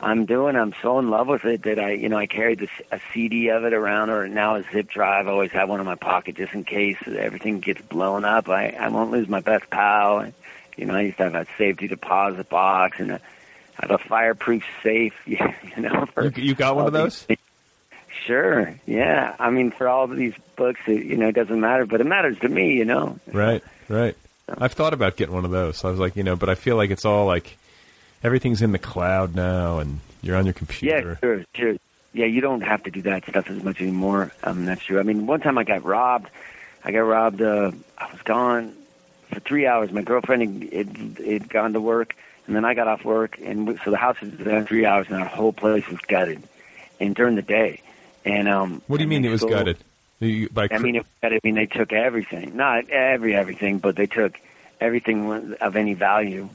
I'm 0.00 0.26
doing. 0.26 0.56
I'm 0.56 0.74
so 0.82 0.98
in 0.98 1.08
love 1.08 1.28
with 1.28 1.46
it 1.46 1.62
that 1.62 1.78
I, 1.78 1.92
you 1.92 2.10
know, 2.10 2.18
I 2.18 2.26
carried 2.26 2.58
this, 2.58 2.70
a 2.92 3.00
CD 3.14 3.48
of 3.48 3.64
it 3.64 3.72
around, 3.72 4.10
or 4.10 4.28
now 4.28 4.56
a 4.56 4.64
zip 4.70 4.90
drive. 4.90 5.26
I 5.26 5.30
always 5.30 5.52
have 5.52 5.70
one 5.70 5.80
in 5.80 5.86
my 5.86 5.94
pocket 5.94 6.36
just 6.36 6.52
in 6.52 6.64
case 6.64 6.98
everything 7.06 7.60
gets 7.60 7.80
blown 7.80 8.26
up. 8.26 8.48
I, 8.50 8.70
I 8.78 8.88
won't 8.90 9.10
lose 9.10 9.28
my 9.28 9.40
best 9.40 9.70
pal. 9.70 10.18
And, 10.18 10.34
you 10.78 10.86
know, 10.86 10.94
I 10.94 11.02
used 11.02 11.16
to 11.18 11.24
have 11.24 11.34
a 11.34 11.46
safety 11.58 11.88
deposit 11.88 12.48
box 12.48 13.00
and 13.00 13.10
a, 13.12 13.20
have 13.74 13.90
a 13.90 13.98
fireproof 13.98 14.64
safe. 14.82 15.14
You 15.26 15.82
know, 15.82 16.06
for 16.06 16.24
You, 16.24 16.42
you 16.42 16.54
got 16.54 16.74
one 16.74 16.86
of 16.86 16.92
those? 16.92 17.26
Sure. 18.26 18.74
Yeah. 18.86 19.36
I 19.38 19.50
mean, 19.50 19.70
for 19.70 19.88
all 19.88 20.04
of 20.04 20.16
these 20.16 20.34
books, 20.56 20.80
it, 20.86 21.04
you 21.04 21.16
know, 21.16 21.28
it 21.28 21.34
doesn't 21.34 21.60
matter, 21.60 21.86
but 21.86 22.00
it 22.00 22.06
matters 22.06 22.38
to 22.40 22.48
me. 22.48 22.74
You 22.74 22.84
know. 22.84 23.18
Right, 23.32 23.62
right. 23.88 24.16
I've 24.48 24.72
thought 24.72 24.94
about 24.94 25.16
getting 25.16 25.34
one 25.34 25.44
of 25.44 25.50
those. 25.50 25.84
I 25.84 25.90
was 25.90 25.98
like, 25.98 26.16
you 26.16 26.24
know, 26.24 26.34
but 26.34 26.48
I 26.48 26.54
feel 26.54 26.76
like 26.76 26.90
it's 26.90 27.04
all 27.04 27.26
like 27.26 27.56
everything's 28.22 28.62
in 28.62 28.72
the 28.72 28.78
cloud 28.78 29.34
now, 29.34 29.78
and 29.78 30.00
you're 30.22 30.36
on 30.36 30.46
your 30.46 30.54
computer. 30.54 31.10
Yeah, 31.10 31.16
sure, 31.20 31.44
sure. 31.54 31.76
Yeah, 32.12 32.26
you 32.26 32.40
don't 32.40 32.62
have 32.62 32.82
to 32.84 32.90
do 32.90 33.02
that 33.02 33.24
stuff 33.26 33.50
as 33.50 33.62
much 33.62 33.80
anymore. 33.80 34.32
Um, 34.42 34.64
that's 34.64 34.82
true. 34.82 34.98
I 34.98 35.02
mean, 35.02 35.26
one 35.26 35.40
time 35.40 35.58
I 35.58 35.64
got 35.64 35.84
robbed. 35.84 36.28
I 36.82 36.90
got 36.90 37.00
robbed. 37.00 37.42
Uh, 37.42 37.72
I 37.96 38.10
was 38.10 38.22
gone 38.22 38.74
for 39.28 39.40
three 39.40 39.66
hours. 39.66 39.92
My 39.92 40.02
girlfriend 40.02 40.64
had, 40.72 40.96
had, 40.96 41.18
had 41.26 41.48
gone 41.48 41.72
to 41.74 41.80
work, 41.80 42.16
and 42.46 42.56
then 42.56 42.64
I 42.64 42.74
got 42.74 42.88
off 42.88 43.04
work, 43.04 43.38
and 43.42 43.66
we, 43.66 43.76
so 43.84 43.90
the 43.90 43.96
house 43.96 44.20
was 44.20 44.32
there 44.32 44.64
three 44.64 44.86
hours, 44.86 45.06
and 45.08 45.16
our 45.16 45.26
whole 45.26 45.52
place 45.52 45.86
was 45.88 46.00
gutted. 46.00 46.42
And 47.00 47.14
during 47.14 47.36
the 47.36 47.42
day, 47.42 47.82
and 48.24 48.48
um, 48.48 48.82
What 48.86 48.98
do 48.98 49.04
you 49.04 49.08
mean 49.08 49.24
it 49.24 49.30
was 49.30 49.40
stole- 49.40 49.50
gutted? 49.50 49.78
You, 50.20 50.48
by 50.48 50.66
I 50.70 50.78
mean, 50.78 50.96
it, 50.96 51.06
I 51.22 51.38
mean, 51.44 51.54
they 51.54 51.66
took 51.66 51.92
everything. 51.92 52.56
Not 52.56 52.90
every 52.90 53.36
everything, 53.36 53.78
but 53.78 53.94
they 53.94 54.06
took 54.06 54.36
everything 54.80 55.54
of 55.60 55.76
any 55.76 55.94
value 55.94 56.48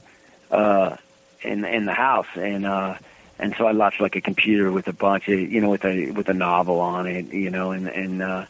uh, 0.50 0.96
in 1.40 1.64
in 1.64 1.86
the 1.86 1.94
house, 1.94 2.26
and 2.34 2.66
uh, 2.66 2.98
and 3.38 3.54
so 3.56 3.66
I 3.66 3.72
lost 3.72 4.00
like 4.00 4.16
a 4.16 4.20
computer 4.20 4.70
with 4.70 4.86
a 4.88 4.92
bunch 4.92 5.28
of 5.28 5.40
you 5.40 5.62
know 5.62 5.70
with 5.70 5.86
a 5.86 6.10
with 6.10 6.28
a 6.28 6.34
novel 6.34 6.80
on 6.80 7.06
it, 7.06 7.32
you 7.32 7.48
know, 7.48 7.70
and 7.70 7.88
and 7.88 8.20
uh, 8.20 8.44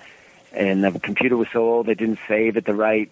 and 0.52 0.82
the 0.82 0.98
computer 0.98 1.36
was 1.36 1.48
so 1.52 1.60
old 1.60 1.88
it 1.88 1.98
didn't 1.98 2.18
save 2.26 2.56
at 2.56 2.64
the 2.64 2.74
right 2.74 3.08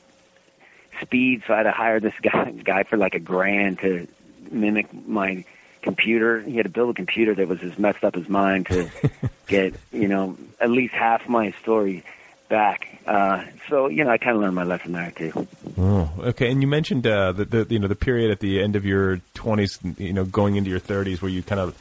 speed, 1.01 1.43
so 1.47 1.55
I 1.55 1.59
had 1.59 1.63
to 1.65 1.73
hire 1.73 2.01
this 2.01 2.15
guy 2.23 2.51
guy 2.51 2.83
for 2.85 2.97
like 2.97 3.15
a 3.15 3.21
grand 3.21 3.81
to 3.81 4.07
mimic 4.51 4.93
my 5.07 5.45
computer. 5.83 6.41
He 6.41 6.57
had 6.57 6.65
to 6.65 6.71
build 6.71 6.91
a 6.91 6.95
computer 6.95 7.35
that 7.35 7.49
was 7.49 7.63
as 7.63 7.79
messed 7.79 8.05
up 8.05 8.17
as 8.17 8.29
mine 8.29 8.65
to 8.65 8.91
get 9.47 9.75
you 9.93 10.09
know 10.09 10.37
at 10.61 10.71
least 10.71 10.95
half 10.95 11.29
my 11.29 11.53
story 11.63 12.05
back. 12.53 12.87
Uh, 13.07 13.45
so 13.69 13.89
you 13.89 14.05
know, 14.05 14.11
I 14.11 14.19
kind 14.19 14.37
of 14.37 14.43
learned 14.43 14.55
my 14.55 14.65
lesson 14.65 14.93
there 14.93 15.11
too. 15.11 15.49
Oh, 15.79 16.11
okay. 16.19 16.51
And 16.51 16.61
you 16.63 16.69
mentioned 16.69 17.07
uh, 17.07 17.33
the, 17.33 17.45
the 17.45 17.67
you 17.71 17.79
know 17.79 17.89
the 17.89 17.97
period 17.97 18.31
at 18.31 18.41
the 18.41 18.63
end 18.63 18.77
of 18.77 18.85
your 18.85 19.21
twenties, 19.35 19.79
you 19.99 20.13
know, 20.13 20.25
going 20.25 20.57
into 20.57 20.71
your 20.71 20.79
thirties, 20.79 21.21
where 21.21 21.31
you 21.31 21.43
kind 21.43 21.61
of 21.61 21.77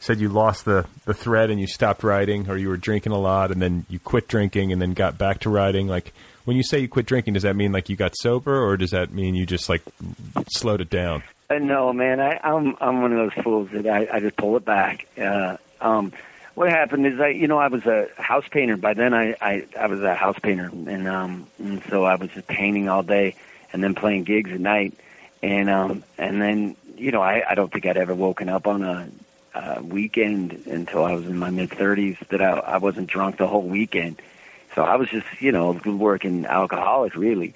said 0.00 0.18
you 0.18 0.28
lost 0.28 0.64
the 0.64 0.86
the 1.04 1.14
thread 1.14 1.50
and 1.50 1.60
you 1.60 1.66
stopped 1.66 2.02
writing, 2.02 2.50
or 2.50 2.56
you 2.56 2.68
were 2.68 2.76
drinking 2.76 3.12
a 3.12 3.18
lot, 3.18 3.52
and 3.52 3.62
then 3.62 3.86
you 3.88 3.98
quit 3.98 4.26
drinking, 4.26 4.72
and 4.72 4.82
then 4.82 4.94
got 4.94 5.16
back 5.16 5.40
to 5.40 5.50
writing. 5.50 5.86
Like 5.86 6.12
when 6.44 6.56
you 6.56 6.62
say 6.62 6.78
you 6.78 6.88
quit 6.88 7.06
drinking, 7.06 7.34
does 7.34 7.42
that 7.42 7.56
mean 7.56 7.72
like 7.72 7.88
you 7.88 7.96
got 7.96 8.14
sober, 8.16 8.62
or 8.62 8.76
does 8.76 8.90
that 8.90 9.12
mean 9.12 9.34
you 9.34 9.46
just 9.46 9.68
like 9.68 9.82
slowed 10.48 10.80
it 10.80 10.90
down? 10.90 11.22
Uh, 11.50 11.58
no, 11.58 11.92
man, 11.92 12.20
I, 12.20 12.38
I'm 12.42 12.76
I'm 12.80 13.02
one 13.02 13.12
of 13.12 13.18
those 13.18 13.44
fools 13.44 13.68
that 13.72 13.86
I, 13.86 14.08
I 14.12 14.20
just 14.20 14.36
pull 14.36 14.56
it 14.56 14.64
back. 14.64 15.06
Uh, 15.18 15.56
um, 15.80 16.12
what 16.54 16.70
happened 16.70 17.06
is 17.06 17.20
I, 17.20 17.28
you 17.28 17.48
know, 17.48 17.58
I 17.58 17.68
was 17.68 17.84
a 17.86 18.08
house 18.16 18.44
painter. 18.50 18.76
By 18.76 18.94
then, 18.94 19.12
I 19.12 19.34
I, 19.40 19.66
I 19.78 19.86
was 19.86 20.00
a 20.00 20.14
house 20.14 20.38
painter, 20.38 20.70
and 20.72 21.08
um, 21.08 21.46
and 21.58 21.82
so 21.84 22.04
I 22.04 22.14
was 22.16 22.30
just 22.30 22.46
painting 22.46 22.88
all 22.88 23.02
day, 23.02 23.34
and 23.72 23.82
then 23.82 23.94
playing 23.94 24.24
gigs 24.24 24.52
at 24.52 24.60
night, 24.60 24.94
and 25.42 25.68
um, 25.68 26.04
and 26.18 26.40
then 26.40 26.76
you 26.96 27.10
know, 27.10 27.22
I 27.22 27.42
I 27.48 27.54
don't 27.54 27.72
think 27.72 27.86
I'd 27.86 27.96
ever 27.96 28.14
woken 28.14 28.48
up 28.48 28.66
on 28.66 28.82
a, 28.82 29.08
a 29.54 29.82
weekend 29.82 30.66
until 30.66 31.04
I 31.04 31.14
was 31.14 31.26
in 31.26 31.38
my 31.38 31.50
mid 31.50 31.70
thirties 31.70 32.16
that 32.28 32.40
I 32.40 32.50
I 32.50 32.76
wasn't 32.78 33.08
drunk 33.08 33.38
the 33.38 33.46
whole 33.46 33.62
weekend. 33.62 34.20
So 34.74 34.82
I 34.82 34.96
was 34.96 35.08
just, 35.08 35.26
you 35.40 35.52
know, 35.52 35.80
a 35.84 35.90
working 35.90 36.46
alcoholic 36.46 37.14
really 37.14 37.54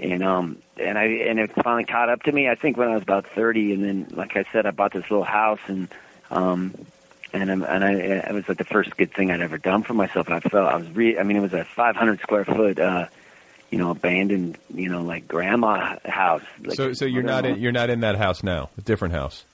and 0.00 0.22
um 0.22 0.58
and 0.78 0.96
I 0.96 1.04
and 1.04 1.38
it 1.38 1.50
finally 1.62 1.84
caught 1.84 2.08
up 2.08 2.22
to 2.24 2.32
me. 2.32 2.48
I 2.48 2.54
think 2.54 2.76
when 2.76 2.88
I 2.88 2.94
was 2.94 3.02
about 3.02 3.26
thirty, 3.26 3.72
and 3.72 3.84
then 3.84 4.06
like 4.12 4.36
I 4.36 4.44
said, 4.52 4.66
I 4.66 4.70
bought 4.70 4.92
this 4.92 5.10
little 5.10 5.24
house, 5.24 5.60
and 5.66 5.88
um 6.30 6.86
and 7.32 7.50
um, 7.50 7.64
and 7.64 7.84
I 7.84 7.92
it 7.92 8.32
was 8.32 8.48
like 8.48 8.58
the 8.58 8.64
first 8.64 8.96
good 8.96 9.12
thing 9.12 9.30
I'd 9.30 9.40
ever 9.40 9.58
done 9.58 9.82
for 9.82 9.94
myself. 9.94 10.26
and 10.26 10.36
I 10.36 10.40
felt 10.40 10.68
I 10.68 10.76
was 10.76 10.88
re 10.90 11.18
I 11.18 11.22
mean 11.22 11.36
it 11.36 11.40
was 11.40 11.52
a 11.52 11.64
500 11.64 12.20
square 12.20 12.44
foot 12.44 12.78
uh 12.78 13.06
you 13.70 13.78
know 13.78 13.90
abandoned 13.90 14.58
you 14.72 14.88
know 14.88 15.02
like 15.02 15.26
grandma 15.26 15.96
house. 16.04 16.42
Like 16.64 16.76
so 16.76 16.92
so 16.92 17.04
you're 17.04 17.22
not 17.22 17.44
in, 17.44 17.60
you're 17.60 17.72
not 17.72 17.90
in 17.90 18.00
that 18.00 18.16
house 18.16 18.42
now, 18.42 18.70
a 18.78 18.82
different 18.82 19.14
house. 19.14 19.44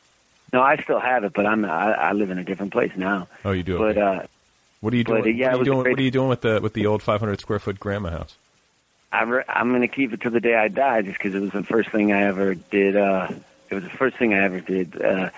No, 0.53 0.61
I 0.63 0.77
still 0.77 1.01
have 1.01 1.25
it, 1.25 1.33
but 1.33 1.47
I'm 1.47 1.65
I, 1.65 1.93
I 1.93 2.13
live 2.13 2.31
in 2.31 2.39
a 2.39 2.45
different 2.45 2.73
place 2.73 2.93
now. 2.97 3.29
Oh, 3.45 3.53
you 3.53 3.63
do. 3.63 3.79
But 3.79 3.97
okay. 3.97 4.01
uh 4.01 4.27
what 4.85 4.93
are 4.93 4.97
you 4.97 5.05
doing? 5.05 5.23
but, 5.23 5.29
uh, 5.29 5.33
yeah, 5.33 5.55
what, 5.55 5.55
are 5.55 5.59
you 5.59 5.65
doing 5.65 5.79
what 5.79 5.99
are 5.99 6.03
you 6.03 6.11
doing 6.11 6.29
with 6.29 6.43
the 6.43 6.61
with 6.61 6.75
the 6.75 6.87
old 6.87 7.03
500 7.03 7.41
square 7.41 7.59
foot 7.59 7.81
grandma 7.81 8.11
house? 8.11 8.37
I'm 9.11 9.31
re- 9.31 9.45
I'm 9.49 9.71
going 9.71 9.81
to 9.81 9.89
keep 9.89 10.13
it 10.13 10.21
to 10.23 10.31
the 10.31 10.41
day 10.41 10.55
I 10.55 10.69
die, 10.69 11.01
just 11.03 11.17
because 11.17 11.35
it 11.35 11.41
was 11.41 11.53
the 11.53 11.63
first 11.63 11.91
thing 11.91 12.13
I 12.13 12.25
ever 12.25 12.55
did. 12.55 12.95
Uh, 12.95 13.29
it 13.71 13.75
was 13.75 13.85
the 13.85 13.91
first 13.91 14.17
thing 14.19 14.35
I 14.35 14.45
ever 14.45 14.61
did. 14.61 15.01
Uh, 15.01 15.31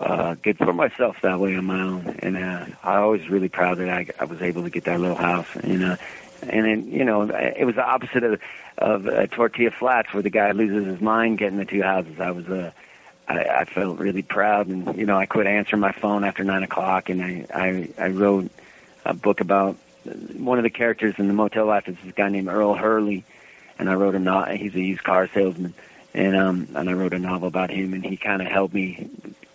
uh, 0.00 0.34
good 0.42 0.58
for 0.58 0.72
myself 0.72 1.20
that 1.22 1.38
way 1.38 1.56
on 1.56 1.66
my 1.66 1.80
own, 1.80 2.16
and 2.20 2.36
uh, 2.36 2.66
I 2.82 3.04
was 3.04 3.28
really 3.28 3.48
proud 3.48 3.78
that 3.78 3.88
I, 3.88 4.06
I 4.18 4.24
was 4.24 4.42
able 4.42 4.64
to 4.64 4.70
get 4.70 4.84
that 4.84 5.00
little 5.00 5.16
house. 5.16 5.48
And 5.54 5.84
uh, 5.84 5.96
and 6.42 6.66
then 6.66 6.90
you 6.90 7.04
know 7.04 7.22
it 7.22 7.64
was 7.64 7.76
the 7.76 7.86
opposite 7.86 8.24
of 8.24 8.40
of 8.78 9.06
uh, 9.06 9.26
tortilla 9.28 9.70
flats, 9.70 10.12
where 10.12 10.22
the 10.22 10.30
guy 10.30 10.50
loses 10.50 10.86
his 10.86 11.00
mind 11.00 11.38
getting 11.38 11.58
the 11.58 11.64
two 11.64 11.82
houses. 11.82 12.18
I 12.18 12.32
was 12.32 12.48
uh, 12.48 12.72
I, 13.28 13.44
I 13.44 13.64
felt 13.64 14.00
really 14.00 14.22
proud, 14.22 14.66
and 14.66 14.96
you 14.96 15.06
know 15.06 15.16
I 15.16 15.26
quit 15.26 15.46
answering 15.46 15.80
my 15.80 15.92
phone 15.92 16.24
after 16.24 16.42
nine 16.42 16.64
o'clock, 16.64 17.10
and 17.10 17.22
I 17.22 17.46
I, 17.54 17.88
I 17.98 18.08
wrote 18.08 18.50
a 19.08 19.14
book 19.14 19.40
about 19.40 19.76
one 20.36 20.58
of 20.58 20.62
the 20.62 20.70
characters 20.70 21.16
in 21.18 21.26
the 21.26 21.34
Motel 21.34 21.66
Life 21.66 21.88
is 21.88 21.96
this 22.04 22.14
guy 22.14 22.28
named 22.28 22.48
Earl 22.48 22.74
Hurley, 22.74 23.24
and 23.78 23.90
I 23.90 23.94
wrote 23.94 24.14
a 24.14 24.18
no- 24.18 24.44
he's 24.44 24.74
a 24.74 24.80
used 24.80 25.02
car 25.02 25.28
salesman, 25.28 25.74
and 26.14 26.36
um 26.36 26.68
and 26.74 26.88
I 26.88 26.92
wrote 26.92 27.14
a 27.14 27.18
novel 27.18 27.48
about 27.48 27.70
him, 27.70 27.94
and 27.94 28.04
he 28.04 28.16
kind 28.16 28.40
of 28.40 28.48
helped 28.48 28.74
me 28.74 29.08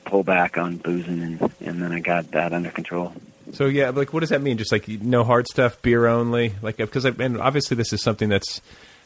pull 0.06 0.24
back 0.24 0.58
on 0.58 0.78
boozing, 0.78 1.22
and 1.22 1.42
and 1.62 1.82
then 1.82 1.92
I 1.92 2.00
got 2.00 2.32
that 2.32 2.52
under 2.52 2.70
control. 2.72 3.14
So 3.54 3.66
yeah, 3.66 3.92
like 3.92 4.12
what 4.14 4.22
does 4.22 4.30
that 4.30 4.42
mean? 4.42 4.58
Just 4.58 4.72
like 4.72 4.88
no 4.88 5.24
hard 5.24 5.48
stuff, 5.48 5.82
beer 5.82 6.08
only, 6.08 6.54
like 6.62 6.78
because 6.78 7.06
I, 7.06 7.10
and 7.20 7.40
obviously 7.40 7.78
this 7.78 7.94
is 7.94 8.02
something 8.02 8.30
that's 8.30 8.62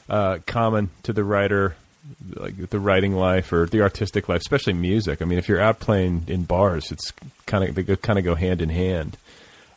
uh, 0.09 0.39
common 0.45 0.89
to 1.03 1.13
the 1.13 1.23
writer, 1.23 1.75
like 2.35 2.69
the 2.69 2.79
writing 2.79 3.13
life 3.13 3.51
or 3.51 3.65
the 3.65 3.81
artistic 3.81 4.29
life, 4.29 4.41
especially 4.41 4.73
music. 4.73 5.21
I 5.21 5.25
mean, 5.25 5.37
if 5.37 5.49
you're 5.49 5.59
out 5.59 5.79
playing 5.79 6.25
in 6.27 6.43
bars, 6.43 6.91
it's 6.91 7.11
kind 7.45 7.63
of 7.63 7.75
they 7.75 7.95
kind 7.97 8.17
of 8.17 8.25
go 8.25 8.35
hand 8.35 8.61
in 8.61 8.69
hand. 8.69 9.17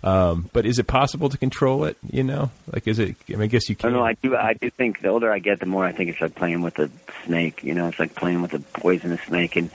Um, 0.02 0.48
but 0.52 0.64
is 0.64 0.78
it 0.78 0.86
possible 0.86 1.28
to 1.28 1.36
control 1.36 1.84
it? 1.84 1.96
You 2.10 2.22
know, 2.22 2.50
like 2.72 2.88
is 2.88 2.98
it? 2.98 3.16
I, 3.28 3.32
mean, 3.32 3.42
I 3.42 3.46
guess 3.46 3.68
you 3.68 3.76
can. 3.76 3.92
don't. 3.92 4.02
I 4.02 4.14
do. 4.14 4.34
I 4.36 4.54
do 4.54 4.70
think 4.70 5.00
the 5.02 5.08
older 5.08 5.30
I 5.30 5.38
get, 5.38 5.60
the 5.60 5.66
more 5.66 5.84
I 5.84 5.92
think 5.92 6.10
it's 6.10 6.20
like 6.20 6.34
playing 6.34 6.62
with 6.62 6.78
a 6.78 6.90
snake. 7.24 7.62
You 7.62 7.74
know, 7.74 7.88
it's 7.88 7.98
like 7.98 8.14
playing 8.14 8.40
with 8.40 8.54
a 8.54 8.60
poisonous 8.60 9.20
snake, 9.22 9.56
and 9.56 9.70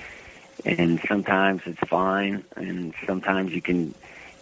and 0.65 0.99
sometimes 1.07 1.61
it's 1.65 1.79
fine, 1.87 2.43
and 2.55 2.93
sometimes 3.05 3.51
you 3.51 3.61
can 3.61 3.93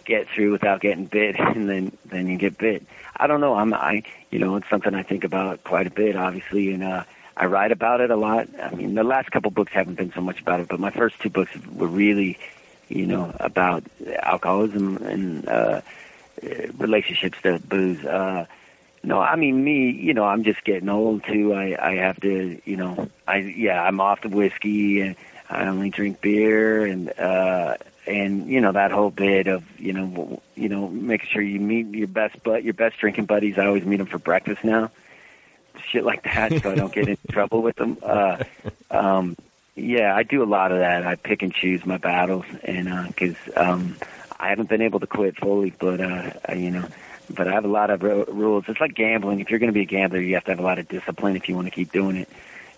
get 0.04 0.28
through 0.28 0.52
without 0.52 0.80
getting 0.80 1.04
bit, 1.06 1.36
and 1.38 1.68
then 1.68 1.96
then 2.06 2.28
you 2.28 2.38
get 2.38 2.56
bit. 2.56 2.86
I 3.16 3.26
don't 3.26 3.40
know. 3.40 3.54
I'm 3.54 3.74
I 3.74 4.02
you 4.30 4.38
know 4.38 4.56
it's 4.56 4.68
something 4.70 4.94
I 4.94 5.02
think 5.02 5.24
about 5.24 5.64
quite 5.64 5.86
a 5.86 5.90
bit, 5.90 6.16
obviously, 6.16 6.72
and 6.72 6.82
uh, 6.82 7.04
I 7.36 7.46
write 7.46 7.72
about 7.72 8.00
it 8.00 8.10
a 8.10 8.16
lot. 8.16 8.48
I 8.60 8.74
mean, 8.74 8.94
the 8.94 9.04
last 9.04 9.30
couple 9.30 9.50
books 9.50 9.72
haven't 9.72 9.96
been 9.96 10.12
so 10.12 10.20
much 10.20 10.40
about 10.40 10.60
it, 10.60 10.68
but 10.68 10.78
my 10.78 10.90
first 10.90 11.18
two 11.20 11.30
books 11.30 11.50
were 11.66 11.88
really, 11.88 12.38
you 12.88 13.06
know, 13.06 13.34
about 13.40 13.84
alcoholism 14.22 14.98
and 14.98 15.48
uh, 15.48 15.80
relationships 16.78 17.38
to 17.42 17.58
booze. 17.58 18.04
Uh, 18.04 18.46
no, 19.02 19.20
I 19.20 19.36
mean 19.36 19.62
me. 19.62 19.90
You 19.90 20.14
know, 20.14 20.24
I'm 20.24 20.44
just 20.44 20.64
getting 20.64 20.88
old 20.88 21.24
too. 21.24 21.52
I 21.54 21.76
I 21.78 21.96
have 21.96 22.20
to. 22.20 22.60
You 22.64 22.76
know, 22.76 23.08
I 23.26 23.38
yeah, 23.38 23.82
I'm 23.82 24.00
off 24.00 24.22
the 24.22 24.28
whiskey 24.28 25.00
and 25.00 25.16
I 25.48 25.66
only 25.66 25.90
drink 25.90 26.20
beer 26.20 26.86
and 26.86 27.10
uh 27.18 27.76
and 28.06 28.48
you 28.48 28.60
know 28.60 28.72
that 28.72 28.90
whole 28.90 29.10
bit 29.10 29.46
of 29.46 29.62
you 29.78 29.92
know 29.92 30.42
you 30.54 30.68
know 30.68 30.88
making 30.88 31.28
sure 31.28 31.42
you 31.42 31.60
meet 31.60 31.86
your 31.88 32.08
best 32.08 32.36
but 32.42 32.64
your 32.64 32.74
best 32.74 32.98
drinking 32.98 33.26
buddies. 33.26 33.58
I 33.58 33.66
always 33.66 33.84
meet 33.84 33.96
them 33.96 34.06
for 34.06 34.18
breakfast 34.18 34.64
now. 34.64 34.90
Shit 35.90 36.04
like 36.04 36.22
that, 36.22 36.62
so 36.62 36.70
I 36.70 36.76
don't 36.76 36.92
get 36.92 37.08
in 37.08 37.18
trouble 37.30 37.60
with 37.60 37.76
them. 37.76 37.98
Uh, 38.02 38.42
um, 38.90 39.36
yeah, 39.76 40.14
I 40.14 40.22
do 40.22 40.42
a 40.42 40.44
lot 40.44 40.72
of 40.72 40.78
that. 40.78 41.06
I 41.06 41.16
pick 41.16 41.42
and 41.42 41.52
choose 41.52 41.84
my 41.84 41.98
battles, 41.98 42.44
and 42.62 43.08
because 43.08 43.36
um, 43.56 43.96
I 44.38 44.48
haven't 44.48 44.68
been 44.68 44.82
able 44.82 45.00
to 45.00 45.06
quit 45.06 45.36
fully, 45.36 45.74
but 45.78 46.00
uh, 46.00 46.30
I, 46.46 46.54
you 46.54 46.70
know, 46.70 46.86
but 47.30 47.48
I 47.48 47.52
have 47.52 47.64
a 47.64 47.68
lot 47.68 47.90
of 47.90 48.02
ru- 48.02 48.26
rules. 48.28 48.64
It's 48.68 48.80
like 48.80 48.94
gambling. 48.94 49.40
If 49.40 49.50
you're 49.50 49.58
going 49.58 49.72
to 49.72 49.74
be 49.74 49.82
a 49.82 49.86
gambler, 49.86 50.20
you 50.20 50.34
have 50.34 50.44
to 50.44 50.52
have 50.52 50.60
a 50.60 50.62
lot 50.64 50.78
of 50.78 50.88
discipline 50.88 51.36
if 51.36 51.48
you 51.48 51.56
want 51.56 51.66
to 51.66 51.72
keep 51.72 51.90
doing 51.90 52.16
it. 52.16 52.28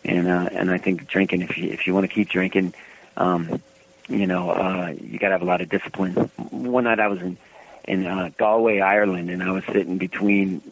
And 0.05 0.27
uh, 0.27 0.49
and 0.53 0.71
I 0.71 0.79
think 0.79 1.07
drinking, 1.07 1.43
if 1.43 1.59
you 1.59 1.71
if 1.71 1.87
you 1.87 1.93
want 1.93 2.09
to 2.09 2.15
keep 2.15 2.29
drinking, 2.31 2.73
um, 3.17 3.61
you 4.09 4.27
know, 4.27 4.51
uh, 4.51 4.95
you 4.99 5.19
got 5.19 5.29
to 5.29 5.33
have 5.33 5.43
a 5.43 5.47
lot 5.47 5.61
of 5.61 5.69
discipline. 5.69 6.15
One 6.51 6.85
night 6.85 7.01
I 7.01 7.09
was 7.09 7.21
in 7.21 7.37
in 7.85 8.07
uh, 8.07 8.31
Galway, 8.39 8.81
Ireland, 8.81 9.31
and 9.31 9.43
I 9.43 9.51
was 9.53 9.65
sitting 9.65 9.99
between 9.99 10.63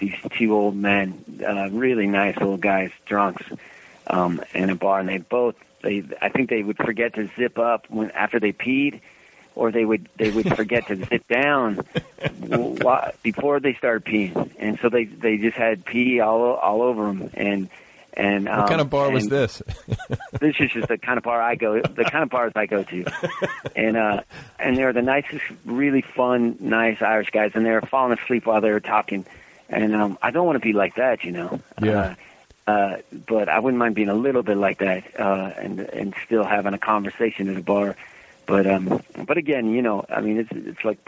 these 0.00 0.14
two 0.30 0.54
old 0.54 0.76
men, 0.76 1.24
uh, 1.46 1.68
really 1.70 2.06
nice 2.06 2.36
old 2.40 2.60
guys, 2.60 2.90
drunks, 3.06 3.44
um, 4.06 4.42
in 4.54 4.70
a 4.70 4.74
bar, 4.74 5.00
and 5.00 5.08
they 5.08 5.18
both 5.18 5.56
they 5.86 6.02
I 6.20 6.28
think 6.28 6.50
they 6.50 6.62
would 6.62 6.76
forget 6.76 7.14
to 7.14 7.30
zip 7.36 7.58
up 7.58 7.86
when 7.88 8.10
after 8.10 8.40
they 8.40 8.52
peed, 8.52 9.00
or 9.54 9.70
they 9.70 9.84
would 9.84 10.08
they 10.16 10.30
would 10.30 10.54
forget 10.56 10.88
to 10.88 11.06
sit 11.06 11.26
down 11.28 11.80
before 13.22 13.60
they 13.60 13.74
started 13.74 14.04
peeing, 14.04 14.52
and 14.58 14.78
so 14.82 14.88
they 14.88 15.04
they 15.04 15.36
just 15.36 15.56
had 15.56 15.84
pee 15.84 16.20
all 16.20 16.54
all 16.54 16.82
over 16.82 17.06
them, 17.06 17.30
and 17.34 17.68
and 18.14 18.48
um, 18.48 18.60
what 18.60 18.68
kind 18.68 18.80
of 18.80 18.90
bar 18.90 19.10
was 19.10 19.28
this? 19.28 19.62
this 20.40 20.56
is 20.58 20.72
just 20.72 20.88
the 20.88 20.98
kind 20.98 21.18
of 21.18 21.24
bar 21.24 21.40
I 21.40 21.54
go, 21.54 21.80
the 21.80 22.04
kind 22.04 22.24
of 22.24 22.30
bars 22.30 22.52
I 22.56 22.66
go 22.66 22.82
to, 22.82 23.04
and 23.76 23.96
uh, 23.96 24.22
and 24.58 24.76
they're 24.76 24.92
the 24.92 25.02
nicest, 25.02 25.44
really 25.64 26.02
fun, 26.02 26.56
nice 26.60 27.00
Irish 27.00 27.30
guys, 27.30 27.52
and 27.54 27.64
they're 27.64 27.82
falling 27.82 28.18
asleep 28.18 28.46
while 28.46 28.60
they 28.60 28.70
were 28.70 28.80
talking, 28.80 29.24
and 29.68 29.94
um, 29.94 30.18
I 30.20 30.32
don't 30.32 30.46
want 30.46 30.56
to 30.56 30.66
be 30.66 30.72
like 30.72 30.96
that, 30.96 31.22
you 31.24 31.32
know. 31.32 31.60
Yeah. 31.80 32.00
Uh, 32.00 32.14
uh, 32.66 32.96
but 33.26 33.48
I 33.48 33.60
wouldn't 33.60 33.78
mind 33.78 33.94
being 33.94 34.08
a 34.08 34.14
little 34.14 34.42
bit 34.42 34.56
like 34.56 34.78
that, 34.78 35.20
uh, 35.20 35.52
and 35.56 35.80
and 35.80 36.14
still 36.24 36.44
having 36.44 36.74
a 36.74 36.78
conversation 36.78 37.48
at 37.48 37.56
a 37.56 37.62
bar. 37.62 37.96
But 38.46 38.66
um, 38.66 39.02
but 39.24 39.36
again, 39.36 39.70
you 39.70 39.82
know, 39.82 40.04
I 40.08 40.20
mean, 40.20 40.38
it's 40.38 40.50
it's 40.52 40.84
like 40.84 40.98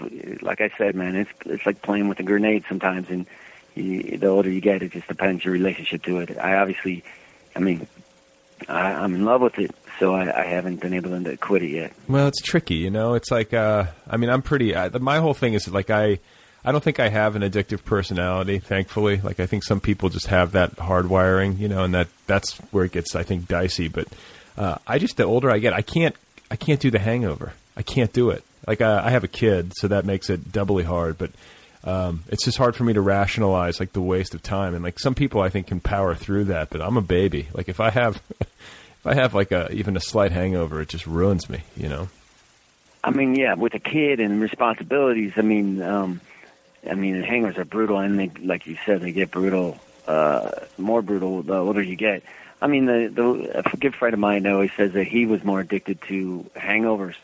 like 0.42 0.60
I 0.60 0.70
said, 0.78 0.94
man, 0.94 1.16
it's 1.16 1.30
it's 1.46 1.66
like 1.66 1.82
playing 1.82 2.08
with 2.08 2.20
a 2.20 2.24
grenade 2.24 2.64
sometimes, 2.68 3.10
and 3.10 3.26
you, 3.74 4.18
the 4.18 4.26
older 4.26 4.50
you 4.50 4.60
get, 4.60 4.82
it 4.82 4.92
just 4.92 5.08
depends 5.08 5.44
your 5.44 5.52
relationship 5.52 6.02
to 6.04 6.18
it. 6.18 6.36
I 6.38 6.56
obviously, 6.56 7.04
I 7.56 7.60
mean, 7.60 7.86
I, 8.68 8.92
I'm 8.92 9.14
in 9.14 9.24
love 9.24 9.40
with 9.40 9.58
it, 9.58 9.74
so 9.98 10.14
I, 10.14 10.42
I 10.42 10.46
haven't 10.46 10.80
been 10.80 10.94
able 10.94 11.22
to 11.22 11.36
quit 11.36 11.62
it 11.62 11.70
yet. 11.70 11.92
Well, 12.08 12.28
it's 12.28 12.40
tricky, 12.40 12.76
you 12.76 12.90
know. 12.90 13.14
It's 13.14 13.30
like, 13.30 13.54
uh, 13.54 13.86
I 14.08 14.16
mean, 14.16 14.30
I'm 14.30 14.42
pretty. 14.42 14.74
I, 14.74 14.88
my 14.98 15.18
whole 15.18 15.34
thing 15.34 15.54
is 15.54 15.68
like 15.68 15.90
I, 15.90 16.18
I 16.64 16.72
don't 16.72 16.82
think 16.82 17.00
I 17.00 17.08
have 17.08 17.36
an 17.36 17.42
addictive 17.42 17.84
personality. 17.84 18.58
Thankfully, 18.58 19.20
like 19.22 19.40
I 19.40 19.46
think 19.46 19.64
some 19.64 19.80
people 19.80 20.08
just 20.08 20.26
have 20.26 20.52
that 20.52 20.76
hardwiring, 20.76 21.58
you 21.58 21.68
know, 21.68 21.84
and 21.84 21.94
that 21.94 22.08
that's 22.26 22.56
where 22.72 22.84
it 22.84 22.92
gets, 22.92 23.14
I 23.14 23.22
think, 23.22 23.48
dicey. 23.48 23.88
But 23.88 24.08
uh, 24.56 24.78
I 24.86 24.98
just 24.98 25.16
the 25.16 25.24
older 25.24 25.50
I 25.50 25.58
get, 25.58 25.72
I 25.72 25.82
can't, 25.82 26.16
I 26.50 26.56
can't 26.56 26.80
do 26.80 26.90
the 26.90 26.98
hangover. 26.98 27.52
I 27.76 27.82
can't 27.82 28.12
do 28.12 28.30
it. 28.30 28.42
Like 28.66 28.80
uh, 28.80 29.02
I 29.04 29.10
have 29.10 29.24
a 29.24 29.28
kid, 29.28 29.72
so 29.76 29.88
that 29.88 30.04
makes 30.04 30.28
it 30.30 30.52
doubly 30.52 30.84
hard. 30.84 31.16
But 31.16 31.30
um, 31.84 32.24
it's 32.28 32.44
just 32.44 32.58
hard 32.58 32.74
for 32.74 32.84
me 32.84 32.92
to 32.92 33.00
rationalize 33.00 33.78
like 33.78 33.92
the 33.92 34.00
waste 34.02 34.34
of 34.34 34.42
time. 34.42 34.74
And 34.74 34.82
like 34.82 34.98
some 34.98 35.14
people, 35.14 35.40
I 35.40 35.48
think 35.48 35.68
can 35.68 35.80
power 35.80 36.14
through 36.14 36.44
that. 36.44 36.70
But 36.70 36.82
I'm 36.82 36.96
a 36.96 37.02
baby. 37.02 37.48
Like 37.54 37.68
if 37.68 37.80
I 37.80 37.90
have, 37.90 38.20
if 38.40 39.06
I 39.06 39.14
have 39.14 39.32
like 39.32 39.52
a 39.52 39.72
even 39.72 39.96
a 39.96 40.00
slight 40.00 40.32
hangover, 40.32 40.80
it 40.80 40.88
just 40.88 41.06
ruins 41.06 41.48
me. 41.48 41.62
You 41.76 41.88
know. 41.88 42.08
I 43.04 43.10
mean, 43.10 43.36
yeah, 43.36 43.54
with 43.54 43.74
a 43.74 43.78
kid 43.78 44.18
and 44.18 44.40
responsibilities. 44.40 45.32
I 45.36 45.42
mean, 45.42 45.80
um, 45.80 46.20
I 46.88 46.94
mean, 46.94 47.22
hangers 47.22 47.56
are 47.58 47.64
brutal, 47.64 47.98
and 47.98 48.18
they, 48.18 48.30
like 48.42 48.66
you 48.66 48.76
said, 48.84 49.00
they 49.00 49.12
get 49.12 49.30
brutal, 49.30 49.78
uh, 50.06 50.50
more 50.76 51.02
brutal 51.02 51.42
the 51.42 51.56
older 51.56 51.82
you 51.82 51.96
get. 51.96 52.22
I 52.60 52.66
mean, 52.66 52.86
the, 52.86 53.10
the 53.12 53.72
a 53.72 53.76
good 53.76 53.94
friend 53.94 54.14
of 54.14 54.20
mine 54.20 54.46
always 54.46 54.72
says 54.76 54.92
that 54.92 55.04
he 55.04 55.26
was 55.26 55.44
more 55.44 55.60
addicted 55.60 56.02
to 56.02 56.48
hangovers 56.56 57.14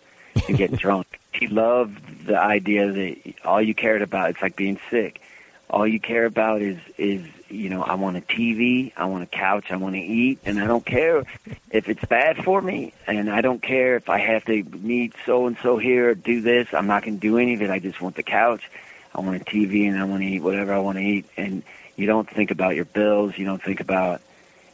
and 0.49 0.57
getting 0.57 0.77
drunk. 0.85 1.19
He 1.33 1.49
loved 1.49 2.27
the 2.27 2.39
idea 2.39 2.93
that 2.93 3.35
all 3.45 3.61
you 3.61 3.75
cared 3.75 4.03
about 4.03 4.31
it's 4.31 4.43
like 4.43 4.57
being 4.57 4.79
sick. 4.91 5.21
All 5.69 5.87
you 5.87 5.99
care 5.99 6.27
about 6.27 6.63
is 6.63 6.79
is 6.99 7.27
you 7.49 7.69
know 7.69 7.83
I 7.83 7.95
want 7.95 8.17
a 8.17 8.21
TV, 8.21 8.93
I 8.97 9.07
want 9.07 9.25
a 9.25 9.27
couch, 9.27 9.73
I 9.73 9.77
want 9.77 9.97
to 9.97 10.01
eat, 10.01 10.39
and 10.45 10.61
I 10.61 10.67
don't 10.67 10.85
care 10.85 11.25
if 11.71 11.89
it's 11.89 12.05
bad 12.05 12.45
for 12.45 12.61
me, 12.61 12.93
and 13.09 13.29
I 13.31 13.41
don't 13.41 13.63
care 13.63 13.97
if 13.97 14.09
I 14.09 14.19
have 14.19 14.45
to 14.45 14.63
meet 14.63 15.15
so 15.27 15.47
and 15.47 15.57
so 15.63 15.79
here, 15.79 16.11
or 16.11 16.15
do 16.15 16.41
this. 16.43 16.69
I'm 16.73 16.87
not 16.87 17.03
going 17.03 17.15
to 17.15 17.21
do 17.21 17.39
any 17.39 17.55
of 17.55 17.63
it. 17.63 17.71
I 17.71 17.81
just 17.81 18.01
want 18.01 18.15
the 18.15 18.23
couch. 18.23 18.71
I 19.15 19.21
want 19.21 19.41
a 19.41 19.45
TV, 19.45 19.89
and 19.89 19.99
I 19.99 20.05
want 20.05 20.23
to 20.23 20.29
eat 20.29 20.41
whatever 20.43 20.73
I 20.73 20.79
want 20.79 20.99
to 20.99 21.05
eat. 21.05 21.27
And 21.37 21.63
you 21.97 22.07
don't 22.07 22.29
think 22.29 22.51
about 22.51 22.75
your 22.75 22.85
bills. 22.85 23.39
You 23.39 23.45
don't 23.45 23.63
think 23.63 23.81
about 23.81 24.21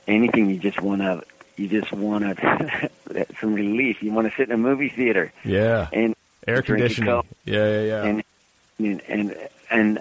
anything. 0.08 0.50
You 0.50 0.58
just 0.58 0.80
want 0.80 1.02
to. 1.02 1.22
You 1.56 1.68
just 1.68 1.92
want 1.92 2.24
to 2.24 2.90
some 3.40 3.52
relief. 3.54 4.02
You 4.02 4.12
want 4.12 4.30
to 4.30 4.34
sit 4.36 4.48
in 4.48 4.54
a 4.54 4.58
movie 4.58 4.88
theater 4.88 5.30
Yeah. 5.44 5.88
and 5.92 6.14
Air 6.46 6.62
conditioning. 6.62 7.22
Yeah, 7.44 7.68
yeah, 7.68 7.82
yeah. 7.82 8.04
and 8.04 8.24
and 8.78 9.00
and 9.08 9.48
and 9.70 9.98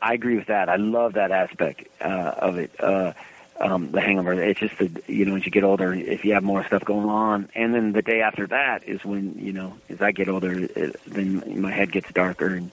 I 0.00 0.14
agree 0.14 0.36
with 0.36 0.46
that. 0.46 0.68
I 0.68 0.76
love 0.76 1.14
that 1.14 1.32
aspect 1.32 1.88
uh, 2.00 2.06
of 2.38 2.58
it. 2.58 2.70
Uh, 2.78 3.12
um, 3.60 3.90
the 3.90 4.00
hangover. 4.00 4.34
It's 4.40 4.60
just 4.60 4.78
the 4.78 4.88
you 5.08 5.24
know 5.24 5.34
as 5.34 5.44
you 5.44 5.50
get 5.50 5.64
older, 5.64 5.92
if 5.92 6.24
you 6.24 6.34
have 6.34 6.44
more 6.44 6.64
stuff 6.64 6.84
going 6.84 7.08
on, 7.08 7.48
and 7.56 7.74
then 7.74 7.92
the 7.92 8.02
day 8.02 8.20
after 8.20 8.46
that 8.46 8.86
is 8.88 9.04
when 9.04 9.36
you 9.36 9.52
know 9.52 9.76
as 9.88 10.00
I 10.00 10.12
get 10.12 10.28
older, 10.28 10.52
it, 10.52 10.94
then 11.08 11.60
my 11.60 11.72
head 11.72 11.90
gets 11.90 12.08
darker 12.12 12.54
and 12.54 12.70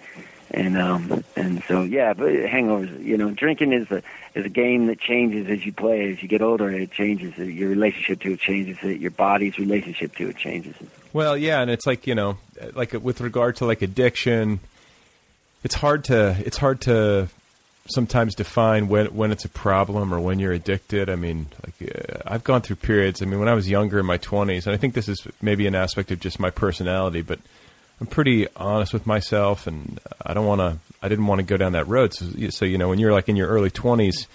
and 0.56 0.78
um 0.78 1.24
and 1.36 1.62
so 1.68 1.84
yeah, 1.84 2.14
but 2.14 2.30
hangovers. 2.30 3.04
You 3.04 3.18
know, 3.18 3.30
drinking 3.30 3.74
is 3.74 3.92
a 3.92 4.02
is 4.34 4.46
a 4.46 4.50
game 4.50 4.88
that 4.88 5.00
changes 5.00 5.48
as 5.50 5.66
you 5.66 5.74
play. 5.74 6.12
As 6.12 6.24
you 6.24 6.30
get 6.30 6.42
older, 6.42 6.72
it 6.72 6.92
changes. 6.92 7.38
Your 7.38 7.70
relationship 7.70 8.22
to 8.22 8.32
it 8.34 8.40
changes. 8.40 8.78
It, 8.82 9.02
your 9.02 9.12
body's 9.12 9.60
relationship 9.60 10.16
to 10.16 10.30
it 10.30 10.38
changes. 10.38 10.76
it. 10.80 10.88
Well, 11.12 11.38
yeah, 11.38 11.62
and 11.62 11.70
it's 11.70 11.86
like 11.86 12.08
you 12.08 12.16
know, 12.16 12.38
like 12.74 12.94
with 12.94 13.20
regard 13.20 13.58
to 13.58 13.66
like 13.66 13.82
addiction, 13.82 14.62
it's 15.64 15.76
hard 15.76 16.06
to 16.06 16.38
it's 16.46 16.58
hard 16.58 16.82
to 16.82 17.28
sometimes 17.88 18.34
define 18.34 18.88
when 18.88 19.08
when 19.08 19.32
it's 19.34 19.44
a 19.44 19.50
problem 19.50 20.14
or 20.14 20.22
when 20.22 20.40
you're 20.40 20.54
addicted. 20.54 21.10
I 21.10 21.18
mean, 21.18 21.48
like 21.66 21.94
uh, 21.94 22.22
I've 22.26 22.46
gone 22.46 22.62
through 22.62 22.78
periods. 22.78 23.22
I 23.22 23.26
mean, 23.26 23.40
when 23.40 23.50
I 23.50 23.54
was 23.54 23.70
younger 23.70 24.00
in 24.00 24.06
my 24.06 24.18
20s, 24.18 24.66
and 24.68 24.74
I 24.74 24.78
think 24.78 24.94
this 24.94 25.10
is 25.10 25.28
maybe 25.42 25.68
an 25.68 25.76
aspect 25.76 26.12
of 26.12 26.22
just 26.22 26.40
my 26.40 26.50
personality, 26.50 27.22
but 27.22 27.40
I'm 28.00 28.08
pretty 28.08 28.48
honest 28.56 28.94
with 28.94 29.08
myself, 29.08 29.68
and 29.68 30.00
I 30.24 30.34
don't 30.34 30.46
want 30.46 30.62
to. 30.62 30.78
I 31.02 31.08
didn't 31.08 31.28
want 31.28 31.40
to 31.40 31.44
go 31.46 31.56
down 31.56 31.74
that 31.74 31.88
road. 31.88 32.14
So, 32.14 32.26
so 32.50 32.66
you 32.66 32.78
know, 32.78 32.90
when 32.90 33.00
you're 33.00 33.14
like 33.14 33.30
in 33.30 33.36
your 33.36 33.48
early 33.48 33.70
20s 33.70 34.26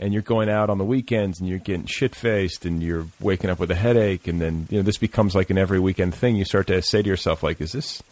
and 0.00 0.12
you're 0.12 0.22
going 0.22 0.48
out 0.48 0.68
on 0.68 0.78
the 0.78 0.84
weekends 0.84 1.40
and 1.40 1.48
you're 1.48 1.58
getting 1.58 1.86
shit 1.86 2.14
faced 2.14 2.64
and 2.64 2.82
you're 2.82 3.06
waking 3.20 3.50
up 3.50 3.58
with 3.58 3.70
a 3.70 3.74
headache, 3.74 4.28
and 4.28 4.40
then 4.40 4.66
you 4.70 4.78
know 4.78 4.82
this 4.82 4.98
becomes 4.98 5.34
like 5.34 5.48
an 5.50 5.58
every 5.58 5.80
weekend 5.80 6.14
thing. 6.14 6.36
You 6.36 6.44
start 6.44 6.66
to 6.66 6.82
say 6.82 7.02
to 7.02 7.08
yourself, 7.08 7.42
like, 7.42 7.60
is 7.60 7.72
this, 7.72 8.02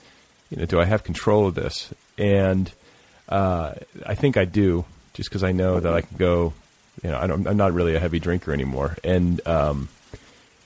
you 0.51 0.57
know, 0.57 0.64
do 0.64 0.80
I 0.80 0.84
have 0.84 1.05
control 1.05 1.47
of 1.47 1.55
this? 1.55 1.92
And 2.16 2.72
uh, 3.28 3.74
I 4.07 4.14
think 4.14 4.36
I 4.36 4.47
do, 4.47 4.86
just 5.12 5.28
because 5.28 5.44
I 5.44 5.53
know 5.53 5.78
that 5.80 5.92
I 5.92 6.01
can 6.01 6.16
go. 6.16 6.55
You 7.03 7.11
know, 7.11 7.18
I 7.18 7.26
don't, 7.26 7.47
I'm 7.47 7.59
not 7.59 7.74
really 7.74 7.94
a 7.94 8.01
heavy 8.01 8.18
drinker 8.18 8.55
anymore, 8.55 8.97
and 9.05 9.47
um, 9.47 9.90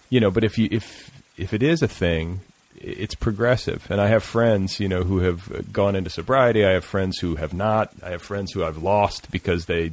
you 0.09 0.21
know, 0.21 0.31
but 0.31 0.45
if 0.45 0.59
you 0.59 0.69
if 0.71 1.11
if 1.37 1.53
it 1.53 1.65
is 1.65 1.83
a 1.83 1.89
thing, 1.89 2.41
it's 2.81 3.15
progressive. 3.15 3.87
And 3.91 4.01
I 4.01 4.09
have 4.09 4.25
friends, 4.25 4.81
you 4.81 4.89
know, 4.89 5.03
who 5.03 5.19
have 5.19 5.73
gone 5.73 5.95
into 5.95 6.11
sobriety. 6.11 6.65
I 6.65 6.73
have 6.73 6.85
friends 6.85 7.19
who 7.19 7.37
have 7.37 7.53
not. 7.53 7.93
I 8.03 8.11
have 8.11 8.23
friends 8.23 8.53
who 8.53 8.65
I've 8.65 8.83
lost 8.83 9.31
because 9.31 9.67
they, 9.67 9.93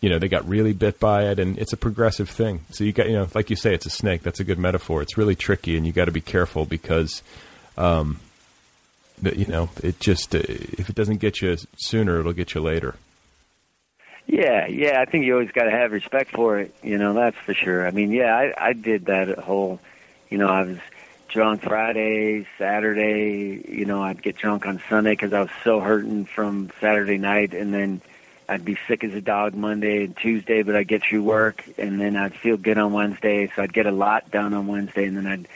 you 0.00 0.08
know, 0.08 0.18
they 0.18 0.28
got 0.28 0.48
really 0.48 0.72
bit 0.72 1.00
by 1.00 1.24
it, 1.24 1.38
and 1.38 1.58
it's 1.58 1.72
a 1.72 1.76
progressive 1.76 2.30
thing. 2.30 2.60
So 2.70 2.84
you 2.84 2.92
got, 2.92 3.08
you 3.08 3.14
know, 3.14 3.28
like 3.34 3.50
you 3.50 3.56
say, 3.56 3.74
it's 3.74 3.86
a 3.86 3.90
snake. 3.90 4.22
That's 4.22 4.40
a 4.40 4.44
good 4.44 4.58
metaphor. 4.58 5.02
It's 5.02 5.18
really 5.18 5.34
tricky, 5.34 5.76
and 5.76 5.86
you 5.86 5.92
got 5.92 6.06
to 6.06 6.12
be 6.12 6.20
careful 6.20 6.64
because, 6.64 7.22
um, 7.76 8.20
you 9.20 9.46
know, 9.46 9.70
it 9.82 9.98
just 10.00 10.34
uh, 10.34 10.38
if 10.38 10.88
it 10.88 10.94
doesn't 10.94 11.18
get 11.18 11.42
you 11.42 11.56
sooner, 11.76 12.20
it'll 12.20 12.32
get 12.32 12.54
you 12.54 12.60
later. 12.60 12.94
Yeah, 14.26 14.66
yeah. 14.66 15.00
I 15.00 15.04
think 15.04 15.24
you 15.24 15.34
always 15.34 15.50
got 15.50 15.64
to 15.64 15.70
have 15.70 15.92
respect 15.92 16.30
for 16.30 16.58
it. 16.58 16.74
You 16.82 16.96
know, 16.96 17.12
that's 17.12 17.36
for 17.36 17.54
sure. 17.54 17.86
I 17.86 17.90
mean, 17.90 18.10
yeah, 18.10 18.34
I, 18.34 18.68
I 18.68 18.72
did 18.72 19.06
that 19.06 19.38
whole. 19.38 19.80
You 20.30 20.38
know, 20.38 20.48
I 20.48 20.62
was 20.62 20.78
drunk 21.34 21.62
Friday, 21.62 22.46
Saturday. 22.58 23.60
You 23.68 23.84
know, 23.86 24.00
I'd 24.00 24.22
get 24.22 24.36
drunk 24.36 24.66
on 24.66 24.80
Sunday 24.88 25.10
because 25.10 25.32
I 25.32 25.40
was 25.40 25.50
so 25.64 25.80
hurting 25.80 26.26
from 26.26 26.70
Saturday 26.80 27.18
night, 27.18 27.52
and 27.52 27.74
then 27.74 28.00
I'd 28.48 28.64
be 28.64 28.78
sick 28.86 29.02
as 29.02 29.12
a 29.14 29.20
dog 29.20 29.52
Monday 29.52 30.04
and 30.04 30.16
Tuesday, 30.16 30.62
but 30.62 30.76
I'd 30.76 30.86
get 30.86 31.02
through 31.02 31.24
work, 31.24 31.64
and 31.76 32.00
then 32.00 32.16
I'd 32.16 32.36
feel 32.36 32.56
good 32.56 32.78
on 32.78 32.92
Wednesday. 32.92 33.50
So 33.54 33.62
I'd 33.62 33.72
get 33.72 33.86
a 33.86 33.92
lot 33.92 34.30
done 34.30 34.54
on 34.54 34.68
Wednesday, 34.68 35.06
and 35.06 35.16
then 35.16 35.26
I'd 35.26 35.48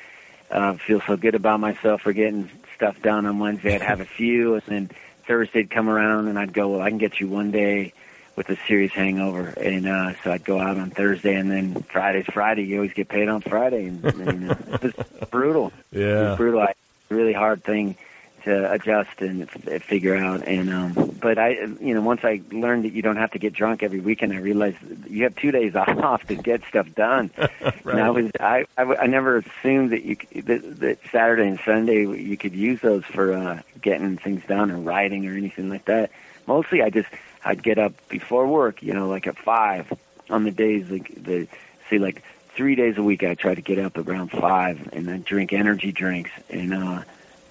uh, 0.51 0.77
feel 0.79 1.01
so 1.07 1.17
good 1.17 1.37
about 1.37 1.61
myself 1.61 2.03
for 2.03 2.13
getting 2.13 2.51
stuff 2.75 3.01
done 3.01 3.25
on 3.25 3.39
Wednesday. 3.39 3.77
I'd 3.77 3.83
have 3.83 4.01
a 4.01 4.05
few, 4.19 4.55
and 4.55 4.63
then 4.67 4.91
Thursday'd 5.29 5.71
come 5.71 5.89
around, 5.89 6.27
and 6.27 6.41
I'd 6.41 6.53
go, 6.53 6.71
well, 6.71 6.81
I 6.81 6.89
can 6.89 6.99
get 6.99 7.21
you 7.21 7.29
one 7.29 7.53
day 7.53 7.93
with 8.39 8.49
a 8.51 8.57
serious 8.69 8.93
hangover, 8.93 9.49
and 9.49 9.87
uh, 9.89 10.15
so 10.23 10.31
I'd 10.31 10.45
go 10.45 10.61
out 10.61 10.79
on 10.79 10.91
Thursday, 10.91 11.35
and 11.35 11.51
then 11.51 11.75
Friday's 11.83 12.25
Friday. 12.33 12.63
You 12.63 12.77
always 12.77 12.93
get 12.93 13.09
paid 13.09 13.29
on 13.29 13.41
Friday, 13.43 13.87
and, 13.89 14.05
and 14.05 14.51
uh, 14.53 14.55
it 14.75 14.83
was 14.83 14.95
brutal. 15.31 15.73
It 15.93 15.99
Yeah. 15.99 16.31
was 16.31 16.37
brutal. 16.39 16.61
I, 16.61 16.73
really 17.11 17.33
hard 17.33 17.65
thing 17.65 17.97
to 18.45 18.71
adjust 18.71 19.21
and 19.23 19.43
f- 19.43 19.83
figure 19.83 20.15
out. 20.15 20.47
And 20.47 20.71
um, 20.71 21.17
but 21.21 21.39
I, 21.39 21.53
you 21.81 21.95
know, 21.95 22.03
once 22.03 22.21
I 22.23 22.43
learned 22.53 22.85
that 22.85 22.93
you 22.93 23.01
don't 23.03 23.17
have 23.17 23.31
to 23.33 23.39
get 23.39 23.55
drunk 23.55 23.83
every 23.83 23.99
weekend, 24.01 24.33
I 24.35 24.37
realized 24.37 24.77
you 25.09 25.25
have 25.25 25.35
two 25.35 25.51
days 25.51 25.75
off 25.77 26.25
to 26.29 26.35
get 26.37 26.63
stuff 26.69 26.87
done. 26.95 27.31
And 27.89 28.01
I 28.03 28.11
was, 28.11 28.31
I 28.39 28.67
I 28.77 29.07
never 29.07 29.39
assumed 29.39 29.93
that 29.93 30.03
you 30.05 30.17
c- 30.17 30.43
that, 30.43 30.81
that 30.81 30.99
Saturday 31.11 31.49
and 31.49 31.59
Sunday 31.65 32.01
you 32.07 32.37
could 32.37 32.55
use 32.55 32.81
those 32.83 33.03
for 33.07 33.33
uh, 33.33 33.63
getting 33.81 34.19
things 34.19 34.43
done 34.47 34.71
or 34.71 34.77
writing 34.77 35.27
or 35.27 35.33
anything 35.35 35.71
like 35.71 35.87
that. 35.87 36.11
Mostly, 36.47 36.83
I 36.83 36.91
just 36.91 37.09
I'd 37.45 37.63
get 37.63 37.79
up 37.79 37.93
before 38.09 38.47
work, 38.47 38.83
you 38.83 38.93
know, 38.95 39.09
like 39.09 39.27
at 39.27 39.39
five 39.39 39.93
on 40.31 40.45
the 40.45 40.51
days 40.51 40.89
like 40.91 41.13
the 41.23 41.47
see 41.89 41.99
like 41.99 42.23
three 42.55 42.75
days 42.75 42.99
a 42.99 43.03
week. 43.03 43.23
I 43.25 43.35
try 43.35 43.55
to 43.55 43.61
get 43.63 43.79
up 43.79 43.97
around 43.97 44.31
five 44.31 44.89
and 44.93 45.07
then 45.07 45.23
drink 45.23 45.53
energy 45.53 45.93
drinks 45.93 46.31
and 46.51 46.75
uh 46.75 47.03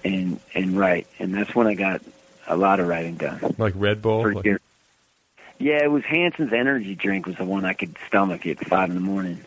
and 0.04 0.40
and 0.54 0.78
write, 0.78 1.06
and 1.18 1.34
that's 1.34 1.54
when 1.54 1.66
I 1.66 1.74
got 1.74 2.02
a 2.46 2.56
lot 2.56 2.80
of 2.80 2.86
writing 2.88 3.16
done. 3.16 3.54
Like 3.58 3.74
Red 3.76 4.00
Bull. 4.02 4.22
Like- 4.34 4.44
Yeah, 5.58 5.82
it 5.82 5.90
was 5.90 6.04
Hansen's 6.04 6.52
energy 6.52 6.94
drink 6.94 7.26
was 7.26 7.36
the 7.36 7.44
one 7.44 7.64
I 7.64 7.72
could 7.74 7.96
stomach 8.06 8.46
at 8.46 8.58
five 8.66 8.88
in 8.90 8.94
the 8.94 9.00
morning, 9.00 9.44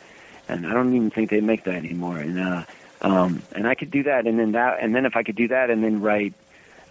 and 0.50 0.68
I 0.68 0.74
don't 0.74 0.94
even 0.94 1.10
think 1.10 1.30
they 1.30 1.40
make 1.40 1.64
that 1.64 1.76
anymore. 1.76 2.18
And 2.18 2.40
uh, 2.40 2.64
Um, 3.04 3.42
and 3.56 3.66
I 3.68 3.74
could 3.76 3.90
do 3.90 4.04
that, 4.04 4.28
and 4.28 4.38
then 4.38 4.52
that, 4.52 4.78
and 4.80 4.94
then 4.94 5.06
if 5.08 5.16
I 5.16 5.24
could 5.24 5.36
do 5.36 5.48
that, 5.48 5.72
and 5.72 5.84
then 5.84 6.02
write, 6.02 6.34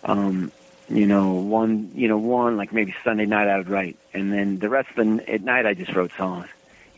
um, 0.03 0.51
you 0.91 1.07
know, 1.07 1.35
one, 1.35 1.93
you 1.95 2.09
know, 2.09 2.19
one 2.19 2.57
like 2.57 2.73
maybe 2.73 2.95
Sunday 3.05 3.27
night 3.27 3.49
I 3.49 3.59
would 3.59 3.69
write, 3.69 3.97
and 4.13 4.33
then 4.33 4.59
the 4.59 4.69
rest 4.69 4.91
of 4.91 4.97
the 4.97 5.33
at 5.33 5.43
night 5.43 5.65
I 5.65 5.75
just 5.75 5.95
wrote 5.95 6.13
songs. 6.17 6.49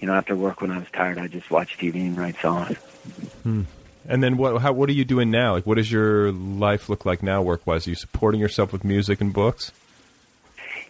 You 0.01 0.09
know, 0.09 0.15
after 0.15 0.35
work 0.35 0.61
when 0.61 0.73
I 0.73 0.79
was 0.79 0.91
tired, 0.93 1.19
I 1.19 1.29
just 1.29 1.51
watch 1.51 1.79
TV 1.79 1.97
and 1.97 2.17
write 2.17 2.37
songs. 2.41 2.77
Hmm. 3.45 3.63
And 4.09 4.23
then 4.23 4.37
what? 4.37 4.61
How? 4.61 4.73
What 4.73 4.89
are 4.89 4.95
you 4.95 5.05
doing 5.05 5.31
now? 5.31 5.53
Like, 5.53 5.67
what 5.67 5.77
does 5.77 5.93
your 5.93 6.33
life 6.33 6.89
look 6.89 7.05
like 7.05 7.23
now, 7.23 7.43
work 7.43 7.67
wise? 7.67 7.87
Are 7.87 7.91
you 7.91 7.97
supporting 7.97 8.41
yourself 8.41 8.73
with 8.73 8.83
music 8.83 9.21
and 9.21 9.33
books? 9.33 9.71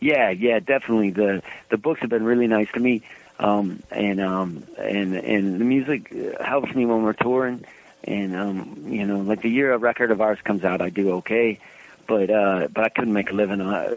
Yeah, 0.01 0.31
yeah, 0.31 0.61
definitely. 0.61 1.11
The 1.11 1.43
the 1.69 1.77
books 1.77 2.01
have 2.01 2.11
been 2.11 2.25
really 2.25 2.47
nice 2.47 2.69
to 2.73 2.81
me, 2.81 3.03
um, 3.39 3.83
and 3.91 4.21
um, 4.21 4.65
and 4.79 5.15
and 5.15 5.61
the 5.61 5.65
music 5.65 6.13
helps 6.41 6.75
me 6.75 6.87
when 6.87 7.03
we're 7.03 7.13
touring. 7.13 7.65
And 8.05 8.35
um, 8.35 8.87
you 8.89 9.07
know, 9.07 9.19
like 9.19 9.43
the 9.43 9.51
year 9.51 9.73
a 9.73 9.79
record 9.79 10.11
of 10.11 10.21
ours 10.21 10.39
comes 10.43 10.65
out, 10.65 10.81
I 10.81 10.89
do 10.89 11.13
okay, 11.17 11.61
but 12.07 12.31
uh, 12.31 12.69
but 12.73 12.85
I 12.85 12.89
couldn't 12.89 13.13
make 13.13 13.31
a 13.31 13.35
living 13.35 13.61
uh, 13.61 13.95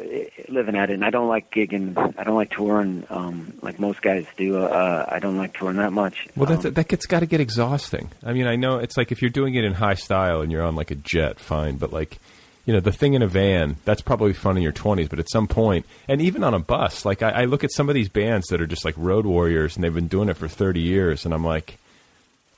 living 0.49 0.75
at 0.75 0.89
it. 0.89 0.93
And 0.93 1.05
I 1.05 1.09
don't 1.09 1.27
like 1.27 1.51
gigging. 1.51 1.97
I 2.17 2.23
don't 2.23 2.35
like 2.35 2.51
touring 2.51 3.05
um, 3.09 3.53
like 3.61 3.79
most 3.79 4.01
guys 4.01 4.25
do. 4.37 4.57
Uh, 4.57 5.05
I 5.07 5.19
don't 5.19 5.37
like 5.37 5.57
touring 5.57 5.77
that 5.77 5.93
much. 5.93 6.27
Well, 6.35 6.57
that 6.57 6.75
that 6.75 6.87
gets 6.87 7.05
got 7.05 7.21
to 7.21 7.25
get 7.25 7.39
exhausting. 7.39 8.11
I 8.23 8.33
mean, 8.33 8.47
I 8.47 8.55
know 8.55 8.77
it's 8.77 8.97
like 8.97 9.11
if 9.11 9.21
you're 9.21 9.29
doing 9.29 9.55
it 9.55 9.63
in 9.63 9.73
high 9.73 9.95
style 9.95 10.41
and 10.41 10.51
you're 10.51 10.63
on 10.63 10.75
like 10.75 10.91
a 10.91 10.95
jet, 10.95 11.39
fine, 11.39 11.77
but 11.77 11.91
like 11.93 12.19
you 12.65 12.73
know, 12.73 12.79
the 12.79 12.91
thing 12.91 13.13
in 13.13 13.21
a 13.21 13.27
van, 13.27 13.77
that's 13.85 14.01
probably 14.01 14.33
fun 14.33 14.57
in 14.57 14.63
your 14.63 14.73
20s, 14.73 15.07
but 15.07 15.19
at 15.19 15.29
some 15.29 15.47
point, 15.47 15.85
and 16.07 16.19
even 16.21 16.43
on 16.43 16.55
a 16.55 16.59
bus, 16.59 17.05
like 17.05 17.21
I, 17.21 17.29
I, 17.29 17.45
look 17.45 17.63
at 17.63 17.71
some 17.71 17.89
of 17.89 17.95
these 17.95 18.09
bands 18.09 18.47
that 18.47 18.59
are 18.59 18.65
just 18.65 18.83
like 18.83 18.95
road 18.97 19.25
warriors 19.25 19.75
and 19.75 19.83
they've 19.83 19.93
been 19.93 20.07
doing 20.07 20.29
it 20.29 20.37
for 20.37 20.47
30 20.47 20.81
years, 20.81 21.25
and 21.25 21.33
I'm 21.33 21.45
like, 21.45 21.77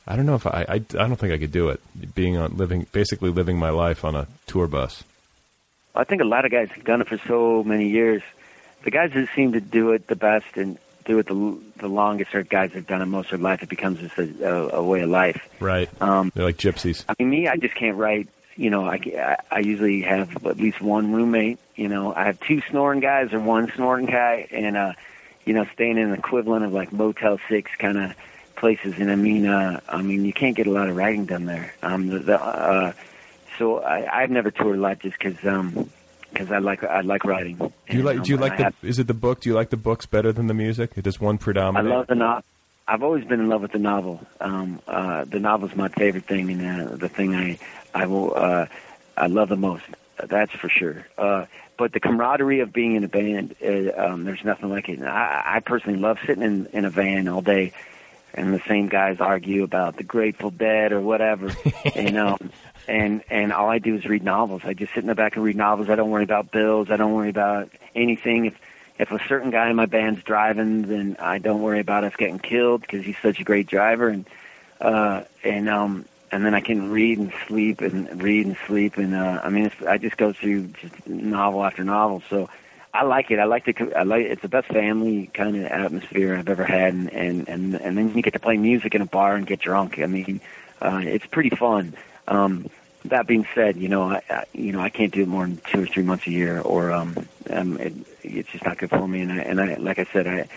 I 0.08 0.16
don't 0.16 0.26
know 0.26 0.36
if 0.36 0.48
I, 0.48 0.66
I, 0.70 0.74
I 0.76 0.80
don't 0.80 1.18
think 1.18 1.34
I 1.34 1.38
could 1.38 1.52
do 1.52 1.70
it, 1.70 1.82
being 2.16 2.38
on, 2.38 2.56
living, 2.56 2.88
basically 2.94 3.30
living 3.30 3.60
my 3.60 3.70
life 3.70 4.06
on 4.06 4.16
a 4.16 4.28
tour 4.46 4.68
bus. 4.68 5.04
I 5.98 6.04
think 6.04 6.22
a 6.22 6.26
lot 6.26 6.46
of 6.46 6.52
guys 6.52 6.70
have 6.70 6.84
done 6.84 7.02
it 7.02 7.08
for 7.08 7.18
so 7.28 7.64
many 7.64 7.90
years. 7.90 8.22
The 8.84 8.92
guys 8.92 9.12
that 9.14 9.28
seem 9.36 9.54
to 9.54 9.62
do 9.62 9.92
it 9.92 10.08
the 10.08 10.16
best 10.16 10.56
and 10.56 10.78
do 11.06 11.20
it 11.20 11.28
the, 11.28 11.58
the 11.78 11.88
longest 11.88 12.36
are 12.36 12.44
guys 12.44 12.72
that've 12.72 12.88
done 12.88 13.02
it 13.02 13.06
most 13.08 13.32
of 13.32 13.40
their 13.40 13.50
life. 13.50 13.64
It 13.64 13.70
becomes 13.70 14.00
just 14.00 14.18
a, 14.18 14.48
a, 14.48 14.80
a 14.80 14.84
way 14.84 15.02
of 15.02 15.10
life. 15.10 15.48
Right. 15.60 15.90
Um, 16.02 16.32
They're 16.36 16.46
like 16.46 16.58
gypsies. 16.58 17.04
I 17.10 17.16
mean, 17.18 17.30
me, 17.30 17.48
I 17.48 17.58
just 17.58 17.76
can't 17.76 17.98
write 17.98 18.28
you 18.58 18.72
know, 18.72 18.86
I, 18.86 19.38
I 19.52 19.60
usually 19.60 20.02
have 20.02 20.46
at 20.46 20.58
least 20.58 20.82
one 20.82 21.14
roommate. 21.14 21.60
You 21.76 21.88
know, 21.88 22.14
I 22.14 22.26
have 22.26 22.40
two 22.40 22.62
snoring 22.70 23.00
guys 23.00 23.32
or 23.32 23.40
one 23.40 23.72
snoring 23.76 24.08
guy, 24.08 24.48
and 24.52 24.76
uh, 24.76 24.94
you 25.46 25.54
know, 25.54 25.66
staying 25.74 25.98
in 25.98 26.10
the 26.10 26.18
equivalent 26.18 26.66
of 26.66 26.74
like 26.74 26.92
Motel 26.92 27.40
Six 27.48 27.72
kind 27.78 27.98
of 27.98 28.16
places. 28.56 28.96
And 28.98 29.12
I 29.12 29.16
mean, 29.16 29.46
uh, 29.46 29.80
I 29.88 30.02
mean, 30.02 30.26
you 30.26 30.34
can't 30.34 30.56
get 30.56 30.66
a 30.66 30.72
lot 30.72 30.90
of 30.90 30.96
writing 30.96 31.28
done 31.28 31.46
there. 31.46 31.74
Um, 31.84 32.08
the, 32.08 32.20
the, 32.20 32.44
uh, 32.44 32.94
so 33.58 33.80
I, 33.80 34.22
I've 34.24 34.30
never 34.30 34.52
toured 34.52 34.78
a 34.78 34.82
lot 34.82 35.00
just 35.00 35.18
because 35.18 35.44
um, 35.46 35.90
because 36.32 36.52
I 36.52 36.60
like 36.60 36.84
I 36.84 37.02
like 37.02 37.24
writing. 37.24 37.58
Do 37.58 37.72
you 37.98 38.04
like? 38.04 38.18
And, 38.18 38.26
Do 38.26 38.32
you 38.32 38.38
um, 38.38 38.42
like 38.42 38.58
the? 38.58 38.64
have- 38.66 38.76
Is 38.84 39.00
it 39.00 39.08
the 39.08 39.14
book? 39.14 39.42
Do 39.42 39.50
you 39.50 39.56
like 39.56 39.70
the 39.70 39.78
books 39.78 40.06
better 40.06 40.32
than 40.32 40.48
the 40.48 40.54
music? 40.54 40.92
It 40.96 41.04
Does 41.04 41.20
one 41.20 41.40
I 41.48 41.82
love 41.82 42.08
the 42.08 42.16
novel. 42.16 42.44
I've 42.90 43.04
always 43.04 43.26
been 43.26 43.42
in 43.42 43.50
love 43.50 43.62
with 43.62 43.74
the 43.74 43.80
novel. 43.80 44.26
Um, 44.40 44.80
uh, 44.88 45.26
the 45.26 45.40
novel's 45.40 45.76
my 45.76 45.90
favorite 45.90 46.26
thing, 46.26 46.50
and 46.50 46.90
uh, 46.90 46.96
the 46.96 47.10
thing 47.10 47.36
I 47.36 47.60
I 47.94 48.06
will 48.06 48.34
uh, 48.36 48.68
I 49.18 49.28
love 49.28 49.50
the 49.50 49.58
most. 49.58 49.84
That's 50.24 50.54
for 50.54 50.70
sure. 50.70 51.06
Uh, 51.18 51.46
but 51.78 51.94
the 51.94 52.00
camaraderie 52.00 52.62
of 52.62 52.74
being 52.74 52.96
in 52.96 53.04
a 53.04 53.08
band, 53.08 53.56
uh, 53.64 53.92
um, 54.02 54.24
there's 54.24 54.44
nothing 54.44 54.70
like 54.70 54.90
it. 54.90 55.00
And 55.00 55.08
I, 55.08 55.44
I 55.46 55.60
personally 55.60 56.00
love 56.00 56.18
sitting 56.26 56.42
in, 56.44 56.66
in 56.74 56.86
a 56.86 56.90
van 56.90 57.28
all 57.28 57.42
day, 57.42 57.72
and 58.34 58.54
the 58.54 58.62
same 58.68 58.88
guys 58.88 59.20
argue 59.20 59.64
about 59.64 59.98
the 59.98 60.04
Grateful 60.04 60.52
Dead 60.52 60.92
or 60.92 61.02
whatever, 61.02 61.52
you 61.96 62.12
know. 62.12 62.38
And 62.88 63.24
and 63.30 63.52
all 63.52 63.70
I 63.70 63.80
do 63.80 63.96
is 63.96 64.06
read 64.06 64.24
novels. 64.24 64.62
I 64.64 64.74
just 64.74 64.94
sit 64.94 65.02
in 65.02 65.08
the 65.08 65.16
back 65.16 65.36
and 65.36 65.44
read 65.44 65.56
novels. 65.56 65.90
I 65.90 65.96
don't 65.96 66.10
worry 66.10 66.24
about 66.24 66.52
bills. 66.52 66.90
I 66.90 66.96
don't 66.96 67.14
worry 67.14 67.30
about 67.30 67.70
anything. 67.96 68.46
If 68.46 68.58
if 69.00 69.12
a 69.12 69.20
certain 69.28 69.52
guy 69.52 69.70
in 69.70 69.76
my 69.76 69.86
band's 69.86 70.24
driving, 70.24 70.84
then 70.84 71.18
I 71.20 71.38
don't 71.38 71.62
worry 71.62 71.80
about 71.80 72.04
us 72.04 72.16
getting 72.16 72.40
killed 72.40 72.82
because 72.82 73.06
he's 73.06 73.18
such 73.22 73.40
a 73.40 73.44
great 73.44 73.68
driver. 73.68 74.08
And 74.08 74.26
uh, 74.80 75.24
and 75.44 75.68
um, 75.68 76.06
and 76.32 76.46
then 76.46 76.54
I 76.54 76.62
can 76.62 76.92
read 76.92 77.20
and 77.20 77.34
sleep 77.48 77.82
and 77.82 78.22
read 78.22 78.46
and 78.46 78.58
sleep. 78.68 78.98
And 78.98 79.16
uh, 79.16 79.42
I 79.44 79.50
mean, 79.50 79.66
it's, 79.66 79.82
I 79.82 79.98
just 79.98 80.18
go 80.18 80.34
through 80.34 80.68
just 80.68 81.08
novel 81.08 81.64
after 81.64 81.84
novel. 81.84 82.24
So 82.30 82.50
I 82.98 83.04
like 83.04 83.30
it. 83.30 83.38
I 83.38 83.44
like 83.44 83.66
the. 83.66 83.94
I 83.96 84.02
like 84.02 84.26
it's 84.26 84.42
the 84.42 84.48
best 84.48 84.68
family 84.70 85.28
kind 85.32 85.56
of 85.56 85.66
atmosphere 85.66 86.36
I've 86.36 86.50
ever 86.50 86.64
had. 86.64 86.96
And 86.96 87.14
and 87.14 87.48
and 87.48 87.76
and 87.76 87.98
then 87.98 88.16
you 88.16 88.24
get 88.24 88.34
to 88.34 88.40
play 88.40 88.58
music 88.58 88.96
in 88.96 89.02
a 89.04 89.06
bar 89.06 89.36
and 89.36 89.46
get 89.46 89.60
drunk. 89.60 90.00
I 90.00 90.08
mean, 90.08 90.42
uh, 90.82 91.02
it's 91.04 91.28
pretty 91.28 91.52
fun. 91.52 91.94
Um, 92.28 92.72
that 93.06 93.28
being 93.28 93.46
said, 93.54 93.78
you 93.78 93.88
know, 93.88 94.10
I, 94.10 94.22
I 94.32 94.46
you 94.54 94.72
know 94.72 94.82
I 94.82 94.90
can't 94.90 95.14
do 95.14 95.22
it 95.22 95.28
more 95.28 95.46
than 95.46 95.58
two 95.58 95.84
or 95.84 95.86
three 95.86 96.02
months 96.02 96.26
a 96.26 96.32
year, 96.32 96.60
or 96.60 96.92
um, 96.92 97.28
um, 97.52 97.78
it, 97.78 97.94
it's 98.24 98.50
just 98.50 98.66
not 98.66 98.80
good 98.80 98.90
for 98.90 99.08
me. 99.08 99.22
And 99.22 99.32
I, 99.32 99.38
and 99.38 99.62
I, 99.62 99.76
like 99.76 100.00
I 100.00 100.06
said, 100.06 100.26
I 100.26 100.48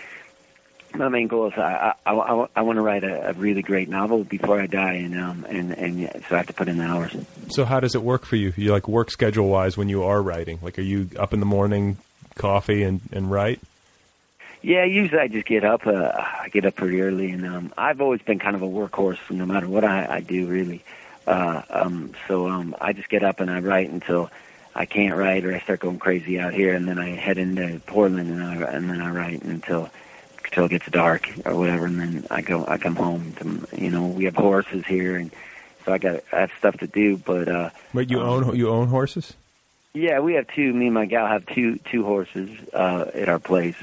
my 0.95 1.09
main 1.09 1.27
goal 1.27 1.47
is 1.47 1.53
I 1.57 1.93
I, 2.07 2.11
I, 2.11 2.47
I 2.55 2.61
want 2.63 2.77
to 2.77 2.81
write 2.81 3.03
a, 3.03 3.29
a 3.29 3.33
really 3.33 3.61
great 3.61 3.87
novel 3.87 4.23
before 4.23 4.59
I 4.59 4.65
die, 4.65 4.93
and 4.93 5.15
um 5.15 5.45
and 5.47 5.71
and 5.73 6.23
so 6.27 6.35
I 6.35 6.37
have 6.37 6.47
to 6.47 6.53
put 6.53 6.67
in 6.67 6.79
the 6.79 6.85
hours. 6.85 7.15
So 7.49 7.65
how 7.65 7.79
does 7.79 7.93
it 7.93 8.01
work 8.01 8.25
for 8.25 8.35
you? 8.35 8.51
You 8.57 8.71
like 8.71 8.87
work 8.87 9.11
schedule 9.11 9.47
wise 9.47 9.77
when 9.77 9.89
you 9.89 10.03
are 10.03 10.23
writing? 10.23 10.57
Like, 10.63 10.79
are 10.79 10.83
you 10.83 11.07
up 11.17 11.33
in 11.33 11.39
the 11.39 11.45
morning, 11.45 11.97
coffee, 12.35 12.83
and 12.83 13.01
and 13.11 13.31
write? 13.31 13.59
Yeah, 14.61 14.83
usually 14.83 15.19
I 15.19 15.27
just 15.27 15.47
get 15.47 15.63
up. 15.63 15.87
Uh, 15.87 16.11
I 16.15 16.49
get 16.51 16.65
up 16.65 16.75
pretty 16.75 17.01
early, 17.01 17.31
and 17.31 17.45
um, 17.45 17.73
I've 17.77 17.99
always 17.99 18.21
been 18.21 18.37
kind 18.37 18.55
of 18.55 18.61
a 18.61 18.67
workhorse, 18.67 19.17
no 19.31 19.45
matter 19.45 19.67
what 19.67 19.83
I, 19.83 20.17
I 20.17 20.19
do, 20.19 20.45
really. 20.45 20.83
Uh, 21.25 21.61
um, 21.69 22.13
so 22.27 22.47
um, 22.47 22.75
I 22.79 22.93
just 22.93 23.09
get 23.09 23.23
up 23.23 23.39
and 23.39 23.49
I 23.49 23.59
write 23.59 23.89
until 23.89 24.29
I 24.75 24.85
can't 24.85 25.17
write, 25.17 25.45
or 25.45 25.53
I 25.53 25.59
start 25.59 25.79
going 25.79 25.99
crazy 25.99 26.39
out 26.39 26.53
here, 26.53 26.73
and 26.73 26.87
then 26.87 26.99
I 26.99 27.09
head 27.09 27.37
into 27.37 27.79
Portland 27.85 28.29
and 28.29 28.43
I 28.43 28.55
and 28.71 28.89
then 28.89 29.01
I 29.01 29.09
write 29.09 29.41
until 29.43 29.89
until 30.45 30.65
it 30.65 30.69
gets 30.69 30.87
dark 30.87 31.29
or 31.45 31.55
whatever, 31.55 31.85
and 31.85 31.99
then 31.99 32.27
I 32.29 32.41
go. 32.41 32.65
I 32.67 32.77
come 32.77 32.95
home. 32.95 33.33
To, 33.39 33.67
you 33.77 33.89
know, 33.89 34.07
we 34.07 34.25
have 34.25 34.35
horses 34.35 34.85
here, 34.85 35.17
and 35.17 35.31
so 35.85 35.93
I 35.93 35.97
got 35.97 36.21
I 36.31 36.41
have 36.41 36.51
stuff 36.57 36.77
to 36.77 36.87
do. 36.87 37.17
But 37.17 37.47
uh, 37.47 37.69
Wait, 37.93 38.09
you 38.09 38.19
own 38.19 38.55
you 38.55 38.69
own 38.69 38.87
horses? 38.87 39.33
Yeah, 39.93 40.19
we 40.19 40.33
have 40.35 40.47
two. 40.47 40.73
Me 40.73 40.87
and 40.87 40.93
my 40.93 41.05
gal 41.05 41.27
have 41.27 41.45
two 41.45 41.77
two 41.77 42.03
horses 42.03 42.49
uh, 42.73 43.05
at 43.13 43.29
our 43.29 43.39
place. 43.39 43.75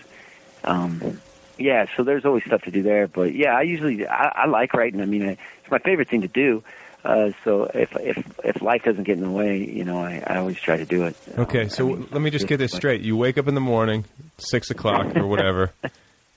Um, 0.65 1.21
yeah, 1.59 1.87
so 1.97 2.05
there's 2.05 2.25
always 2.25 2.45
stuff 2.45 2.63
to 2.63 2.71
do 2.71 2.83
there. 2.83 3.09
But 3.09 3.35
yeah, 3.35 3.57
I 3.57 3.63
usually 3.63 4.07
I, 4.07 4.33
I 4.35 4.47
like 4.47 4.75
writing. 4.75 5.01
I 5.01 5.07
mean, 5.07 5.29
I, 5.29 5.33
it's 5.33 5.71
my 5.71 5.79
favorite 5.79 6.09
thing 6.09 6.23
to 6.23 6.29
do. 6.29 6.63
Uh, 7.05 7.31
so 7.45 7.65
if 7.75 7.95
if 7.97 8.41
if 8.45 8.63
life 8.63 8.85
doesn't 8.85 9.05
get 9.05 9.19
in 9.19 9.23
the 9.23 9.31
way, 9.31 9.59
you 9.59 9.85
know, 9.85 9.99
I, 9.99 10.23
I 10.27 10.37
always 10.39 10.59
try 10.59 10.77
to 10.77 10.85
do 10.85 11.05
it. 11.05 11.17
Okay, 11.37 11.69
so 11.69 11.87
let 11.87 12.21
me 12.21 12.31
just 12.31 12.47
get 12.47 12.57
this 12.57 12.73
straight. 12.73 13.03
You 13.03 13.17
wake 13.17 13.39
up 13.39 13.47
in 13.47 13.55
the 13.55 13.61
morning, 13.61 14.05
six 14.39 14.71
o'clock 14.71 15.17
or 15.17 15.27
whatever. 15.27 15.73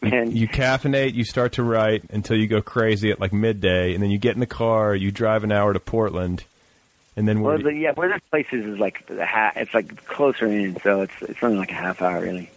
You, 0.04 0.24
you 0.32 0.48
caffeinate, 0.48 1.14
you 1.14 1.24
start 1.24 1.54
to 1.54 1.64
write 1.64 2.06
until 2.10 2.36
you 2.36 2.48
go 2.48 2.60
crazy 2.60 3.12
at 3.12 3.20
like 3.20 3.32
midday, 3.32 3.94
and 3.94 4.02
then 4.02 4.10
you 4.10 4.18
get 4.18 4.34
in 4.34 4.40
the 4.40 4.48
car, 4.48 4.96
you 4.96 5.12
drive 5.12 5.44
an 5.44 5.52
hour 5.52 5.74
to 5.74 5.80
Portland, 5.80 6.44
and 7.16 7.28
then 7.28 7.42
Well, 7.42 7.56
where? 7.56 7.64
the, 7.64 7.74
yeah, 7.74 7.92
where 7.94 8.10
this 8.10 8.22
place 8.30 8.48
is 8.52 8.66
is 8.66 8.80
like 8.80 9.06
the 9.08 9.26
ha- 9.26 9.54
it's 9.56 9.74
like 9.74 10.06
closer 10.06 10.48
in, 10.48 10.78
so 10.82 11.02
it's 11.02 11.14
it's 11.22 11.40
only 11.42 11.58
like 11.58 11.72
a 11.72 11.76
half 11.76 12.02
hour 12.02 12.22
really. 12.22 12.50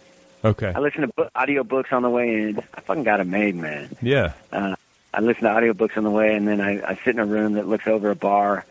Okay, 0.43 0.71
I 0.75 0.79
listen 0.79 1.01
to 1.01 1.07
bo- 1.07 1.29
audio 1.35 1.63
books 1.63 1.91
on 1.91 2.03
the 2.03 2.09
way 2.09 2.29
in. 2.41 2.59
I 2.73 2.81
fucking 2.81 3.03
got 3.03 3.19
it 3.19 3.25
made, 3.27 3.55
man. 3.55 3.95
yeah. 4.01 4.33
Uh, 4.51 4.75
I 5.13 5.21
listen 5.21 5.43
to 5.43 5.49
audiobooks 5.49 5.95
on 5.97 6.03
the 6.03 6.09
way, 6.11 6.35
and 6.35 6.45
then 6.45 6.59
I, 6.59 6.91
I 6.91 6.95
sit 6.95 7.15
in 7.15 7.19
a 7.19 7.25
room 7.25 7.53
that 7.53 7.67
looks 7.67 7.87
over 7.87 8.11
a 8.11 8.15
bar, 8.15 8.65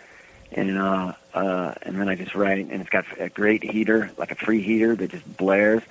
and 0.52 0.78
uh, 0.78 1.12
uh, 1.32 1.74
and 1.82 1.98
then 1.98 2.08
I 2.08 2.14
just 2.14 2.34
write, 2.34 2.70
and 2.70 2.80
it's 2.80 2.90
got 2.90 3.04
a 3.18 3.28
great 3.28 3.62
heater, 3.64 4.10
like 4.18 4.30
a 4.30 4.34
free 4.34 4.62
heater 4.62 4.94
that 4.94 5.10
just 5.10 5.36
blares, 5.36 5.82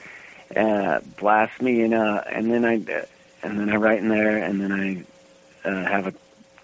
uh, 0.56 0.99
blasts 1.18 1.61
me, 1.61 1.82
and 1.82 1.94
uh, 1.94 2.24
and 2.32 2.52
then 2.52 2.65
I 2.65 2.76
uh, 2.78 3.06
and 3.41 3.60
then 3.60 3.70
I 3.70 3.76
write 3.76 3.99
in 3.99 4.10
there, 4.10 4.38
and 4.38 4.61
then 4.61 4.72
I 4.72 5.68
uh, 5.68 5.86
have 5.86 6.07
a 6.07 6.14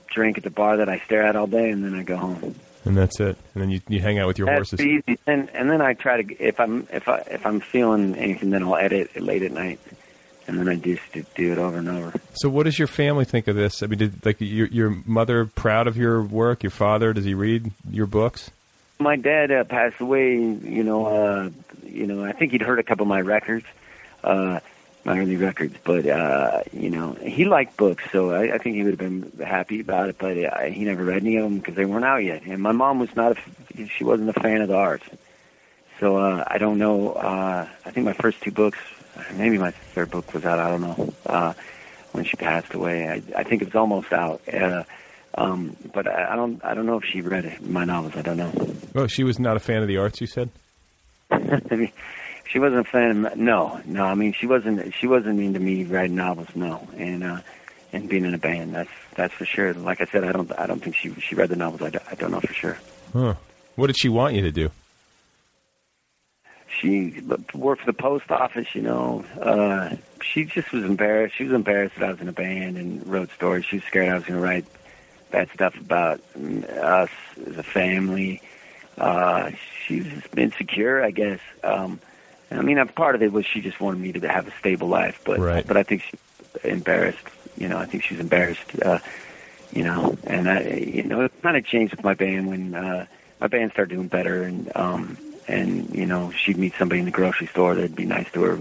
drink 0.09 0.37
at 0.37 0.43
the 0.43 0.49
bar 0.49 0.77
that 0.77 0.89
I 0.89 0.99
stare 0.99 1.23
at 1.23 1.35
all 1.35 1.47
day, 1.47 1.69
and 1.69 1.83
then 1.83 1.95
I 1.95 2.03
go 2.03 2.17
home. 2.17 2.55
And 2.85 2.95
that's 2.97 3.19
it. 3.19 3.37
And 3.53 3.61
then 3.61 3.69
you 3.69 3.81
you 3.87 3.99
hang 3.99 4.19
out 4.19 4.27
with 4.27 4.37
your 4.37 4.47
That's 4.47 4.71
horses. 4.71 4.81
easy, 4.81 5.19
and 5.27 5.49
and 5.53 5.69
then 5.69 5.81
I 5.81 5.93
try 5.93 6.21
to 6.21 6.43
if 6.43 6.59
I'm 6.59 6.87
if 6.91 7.07
I 7.09 7.17
if 7.29 7.45
I'm 7.45 7.59
feeling 7.59 8.15
anything, 8.15 8.51
then 8.51 8.63
I'll 8.63 8.77
edit 8.77 9.11
it 9.15 9.21
late 9.21 9.43
at 9.43 9.51
night, 9.51 9.79
and 10.47 10.57
then 10.59 10.69
I 10.69 10.75
just 10.75 11.01
do, 11.13 11.25
do 11.35 11.51
it 11.51 11.57
over 11.57 11.77
and 11.77 11.89
over. 11.89 12.13
So, 12.33 12.47
what 12.49 12.63
does 12.63 12.79
your 12.79 12.87
family 12.87 13.25
think 13.25 13.47
of 13.47 13.55
this? 13.55 13.83
I 13.83 13.87
mean, 13.87 13.99
did 13.99 14.25
like 14.25 14.37
your 14.39 14.67
your 14.67 14.97
mother 15.05 15.45
proud 15.45 15.87
of 15.87 15.97
your 15.97 16.21
work? 16.21 16.63
Your 16.63 16.71
father 16.71 17.11
does 17.13 17.25
he 17.25 17.33
read 17.33 17.71
your 17.91 18.05
books? 18.07 18.49
my 18.99 19.15
dad 19.15 19.51
uh, 19.51 19.63
passed 19.63 19.99
away. 20.01 20.35
You 20.35 20.83
know, 20.83 21.05
uh, 21.05 21.49
you 21.85 22.05
know, 22.05 22.23
I 22.23 22.33
think 22.33 22.51
he'd 22.51 22.61
heard 22.61 22.79
a 22.79 22.83
couple 22.83 23.03
of 23.03 23.07
my 23.07 23.21
records, 23.21 23.65
uh, 24.23 24.59
my 25.09 25.19
early 25.19 25.35
records, 25.35 25.75
but 25.83 26.05
uh, 26.05 26.61
you 26.71 26.89
know, 26.89 27.13
he 27.13 27.43
liked 27.45 27.75
books, 27.75 28.03
so 28.11 28.31
I, 28.31 28.53
I 28.53 28.57
think 28.59 28.75
he 28.75 28.83
would 28.83 28.91
have 28.91 28.99
been 28.99 29.45
happy 29.45 29.81
about 29.81 30.07
it. 30.09 30.17
But 30.17 30.37
uh, 30.37 30.61
he 30.65 30.83
never 30.85 31.03
read 31.03 31.23
any 31.23 31.37
of 31.37 31.43
them 31.43 31.57
because 31.57 31.75
they 31.75 31.85
weren't 31.85 32.05
out 32.05 32.23
yet. 32.23 32.43
And 32.43 32.61
my 32.61 32.71
mom 32.71 32.99
was 32.99 33.13
not, 33.15 33.35
a, 33.37 33.87
she 33.87 34.03
wasn't 34.03 34.29
a 34.29 34.39
fan 34.39 34.61
of 34.61 34.67
the 34.69 34.75
arts, 34.75 35.05
so 35.99 36.17
uh, 36.17 36.43
I 36.47 36.59
don't 36.59 36.77
know. 36.77 37.13
Uh, 37.13 37.67
I 37.85 37.91
think 37.91 38.05
my 38.05 38.13
first 38.13 38.39
two 38.41 38.51
books, 38.51 38.77
maybe 39.33 39.57
my 39.57 39.71
third 39.71 40.11
book 40.11 40.33
was 40.33 40.45
out. 40.45 40.59
I 40.59 40.69
don't 40.69 40.81
know. 40.81 41.13
Uh, 41.25 41.53
when 42.11 42.23
she 42.23 42.37
passed 42.37 42.73
away, 42.73 43.07
I, 43.07 43.21
I 43.35 43.43
think 43.43 43.61
it 43.61 43.65
was 43.65 43.75
almost 43.75 44.13
out. 44.13 44.41
Uh, 44.47 44.83
Um, 45.35 45.77
but 45.93 46.07
I, 46.07 46.33
I 46.33 46.35
don't 46.35 46.59
I 46.65 46.73
don't 46.73 46.87
know 46.87 46.97
if 46.97 47.05
she 47.05 47.21
read 47.21 47.61
my 47.61 47.85
novels. 47.85 48.13
I 48.15 48.23
don't 48.23 48.37
know. 48.37 48.51
Oh, 48.95 49.05
she 49.07 49.23
was 49.23 49.37
not 49.37 49.55
a 49.57 49.59
fan 49.59 49.83
of 49.83 49.87
the 49.87 49.97
arts. 49.97 50.19
You 50.19 50.27
said. 50.27 50.49
She 52.49 52.59
wasn't 52.59 52.87
a 52.87 52.89
fan. 52.89 53.25
Of, 53.25 53.37
no, 53.37 53.79
no. 53.85 54.05
I 54.05 54.15
mean, 54.15 54.33
she 54.33 54.47
wasn't. 54.47 54.93
She 54.95 55.07
wasn't 55.07 55.39
into 55.39 55.59
me 55.59 55.83
writing 55.83 56.15
novels. 56.15 56.47
No, 56.55 56.87
and 56.97 57.23
uh, 57.23 57.39
and 57.93 58.09
being 58.09 58.25
in 58.25 58.33
a 58.33 58.37
band. 58.39 58.73
That's 58.73 58.89
that's 59.15 59.33
for 59.33 59.45
sure. 59.45 59.73
Like 59.73 60.01
I 60.01 60.05
said, 60.05 60.23
I 60.23 60.31
don't. 60.31 60.51
I 60.59 60.65
don't 60.65 60.81
think 60.83 60.95
she 60.95 61.13
she 61.19 61.35
read 61.35 61.49
the 61.49 61.55
novels. 61.55 61.81
I, 61.81 61.89
don't- 61.91 62.03
I 62.11 62.15
don't 62.15 62.31
know 62.31 62.39
for 62.41 62.53
sure. 62.53 62.77
Huh. 63.13 63.35
What 63.75 63.87
did 63.87 63.97
she 63.99 64.09
want 64.09 64.33
you 64.35 64.41
to 64.41 64.51
do? 64.51 64.71
She 66.79 67.21
worked 67.53 67.81
for 67.81 67.85
the 67.87 67.93
post 67.97 68.31
office. 68.31 68.73
You 68.73 68.81
know, 68.81 69.25
uh, 69.41 69.95
she 70.21 70.45
just 70.45 70.71
was 70.71 70.83
embarrassed. 70.83 71.35
She 71.37 71.43
was 71.43 71.53
embarrassed 71.53 71.95
that 71.99 72.05
I 72.09 72.11
was 72.11 72.21
in 72.21 72.29
a 72.29 72.33
band 72.33 72.77
and 72.77 73.05
wrote 73.07 73.29
stories. 73.31 73.65
She 73.65 73.77
was 73.77 73.85
scared 73.85 74.09
I 74.09 74.15
was 74.15 74.23
going 74.23 74.39
to 74.39 74.45
write 74.45 74.65
bad 75.31 75.49
stuff 75.53 75.75
about 75.79 76.21
us 76.35 77.09
as 77.45 77.57
a 77.57 77.63
family. 77.63 78.41
Uh, 78.97 79.51
she 79.85 79.97
was 80.01 80.07
just 80.07 80.37
insecure, 80.37 81.03
I 81.03 81.11
guess. 81.11 81.39
Um, 81.63 81.99
I 82.51 82.61
mean, 82.61 82.85
part 82.95 83.15
of 83.15 83.21
it 83.21 83.31
was 83.31 83.45
she 83.45 83.61
just 83.61 83.79
wanted 83.79 84.01
me 84.01 84.11
to 84.13 84.27
have 84.27 84.47
a 84.47 84.53
stable 84.59 84.87
life, 84.87 85.15
but 85.25 85.39
Right. 85.39 85.65
but 85.65 85.77
I 85.77 85.83
think 85.83 86.03
she's 86.03 86.19
embarrassed. 86.63 87.25
You 87.57 87.67
know, 87.67 87.77
I 87.77 87.85
think 87.85 88.03
she's 88.03 88.19
embarrassed. 88.19 88.59
Uh, 88.83 88.99
you 89.71 89.83
know, 89.83 90.17
and 90.23 90.49
I, 90.49 90.61
you 90.63 91.03
know, 91.03 91.21
it 91.21 91.31
kind 91.43 91.57
of 91.57 91.65
changed 91.65 91.95
with 91.95 92.03
my 92.03 92.15
band 92.15 92.47
when 92.47 92.73
uh, 92.73 93.05
my 93.39 93.47
band 93.47 93.71
started 93.71 93.93
doing 93.93 94.07
better, 94.07 94.43
and 94.43 94.71
um, 94.75 95.17
and 95.47 95.93
you 95.93 96.05
know, 96.05 96.31
she'd 96.31 96.57
meet 96.57 96.73
somebody 96.79 96.99
in 96.99 97.05
the 97.05 97.11
grocery 97.11 97.47
store 97.47 97.75
that'd 97.75 97.95
be 97.95 98.05
nice 98.05 98.27
to 98.33 98.41
her 98.41 98.59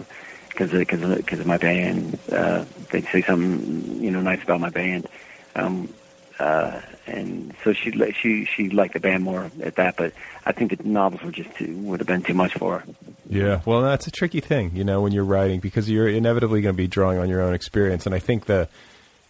because 0.51 0.71
because 0.71 1.03
of, 1.03 1.17
because 1.17 1.41
of 1.41 1.47
my 1.47 1.59
band. 1.59 2.19
Uh, 2.31 2.65
they'd 2.93 3.07
say 3.13 3.23
something 3.27 4.03
you 4.03 4.11
know 4.11 4.21
nice 4.21 4.43
about 4.43 4.61
my 4.61 4.71
band. 4.71 5.09
Um, 5.57 5.95
uh, 6.39 6.81
and 7.07 7.55
so 7.65 7.73
she 7.73 7.93
she 8.13 8.45
she 8.45 8.69
liked 8.71 8.95
the 8.95 9.01
band 9.01 9.25
more 9.25 9.51
at 9.63 9.77
that, 9.77 9.97
but 9.97 10.13
I 10.47 10.53
think 10.53 10.77
the 10.77 10.89
novels 10.89 11.23
were 11.23 11.33
just 11.33 11.55
too 11.57 11.77
would 11.79 12.01
have 12.01 12.07
been 12.07 12.23
too 12.23 12.35
much 12.35 12.55
for 12.55 12.79
her. 12.79 12.95
Yeah, 13.29 13.61
well, 13.65 13.83
that's 13.83 14.07
a 14.07 14.11
tricky 14.11 14.41
thing, 14.41 14.73
you 14.75 14.85
know, 14.85 15.03
when 15.03 15.13
you're 15.13 15.25
writing 15.25 15.61
because 15.61 15.91
you're 15.91 16.09
inevitably 16.09 16.63
going 16.63 16.75
to 16.75 16.77
be 16.77 16.87
drawing 16.87 17.19
on 17.19 17.29
your 17.29 17.43
own 17.43 17.55
experience, 17.55 18.07
and 18.07 18.15
I 18.15 18.19
think 18.19 18.47
the 18.47 18.69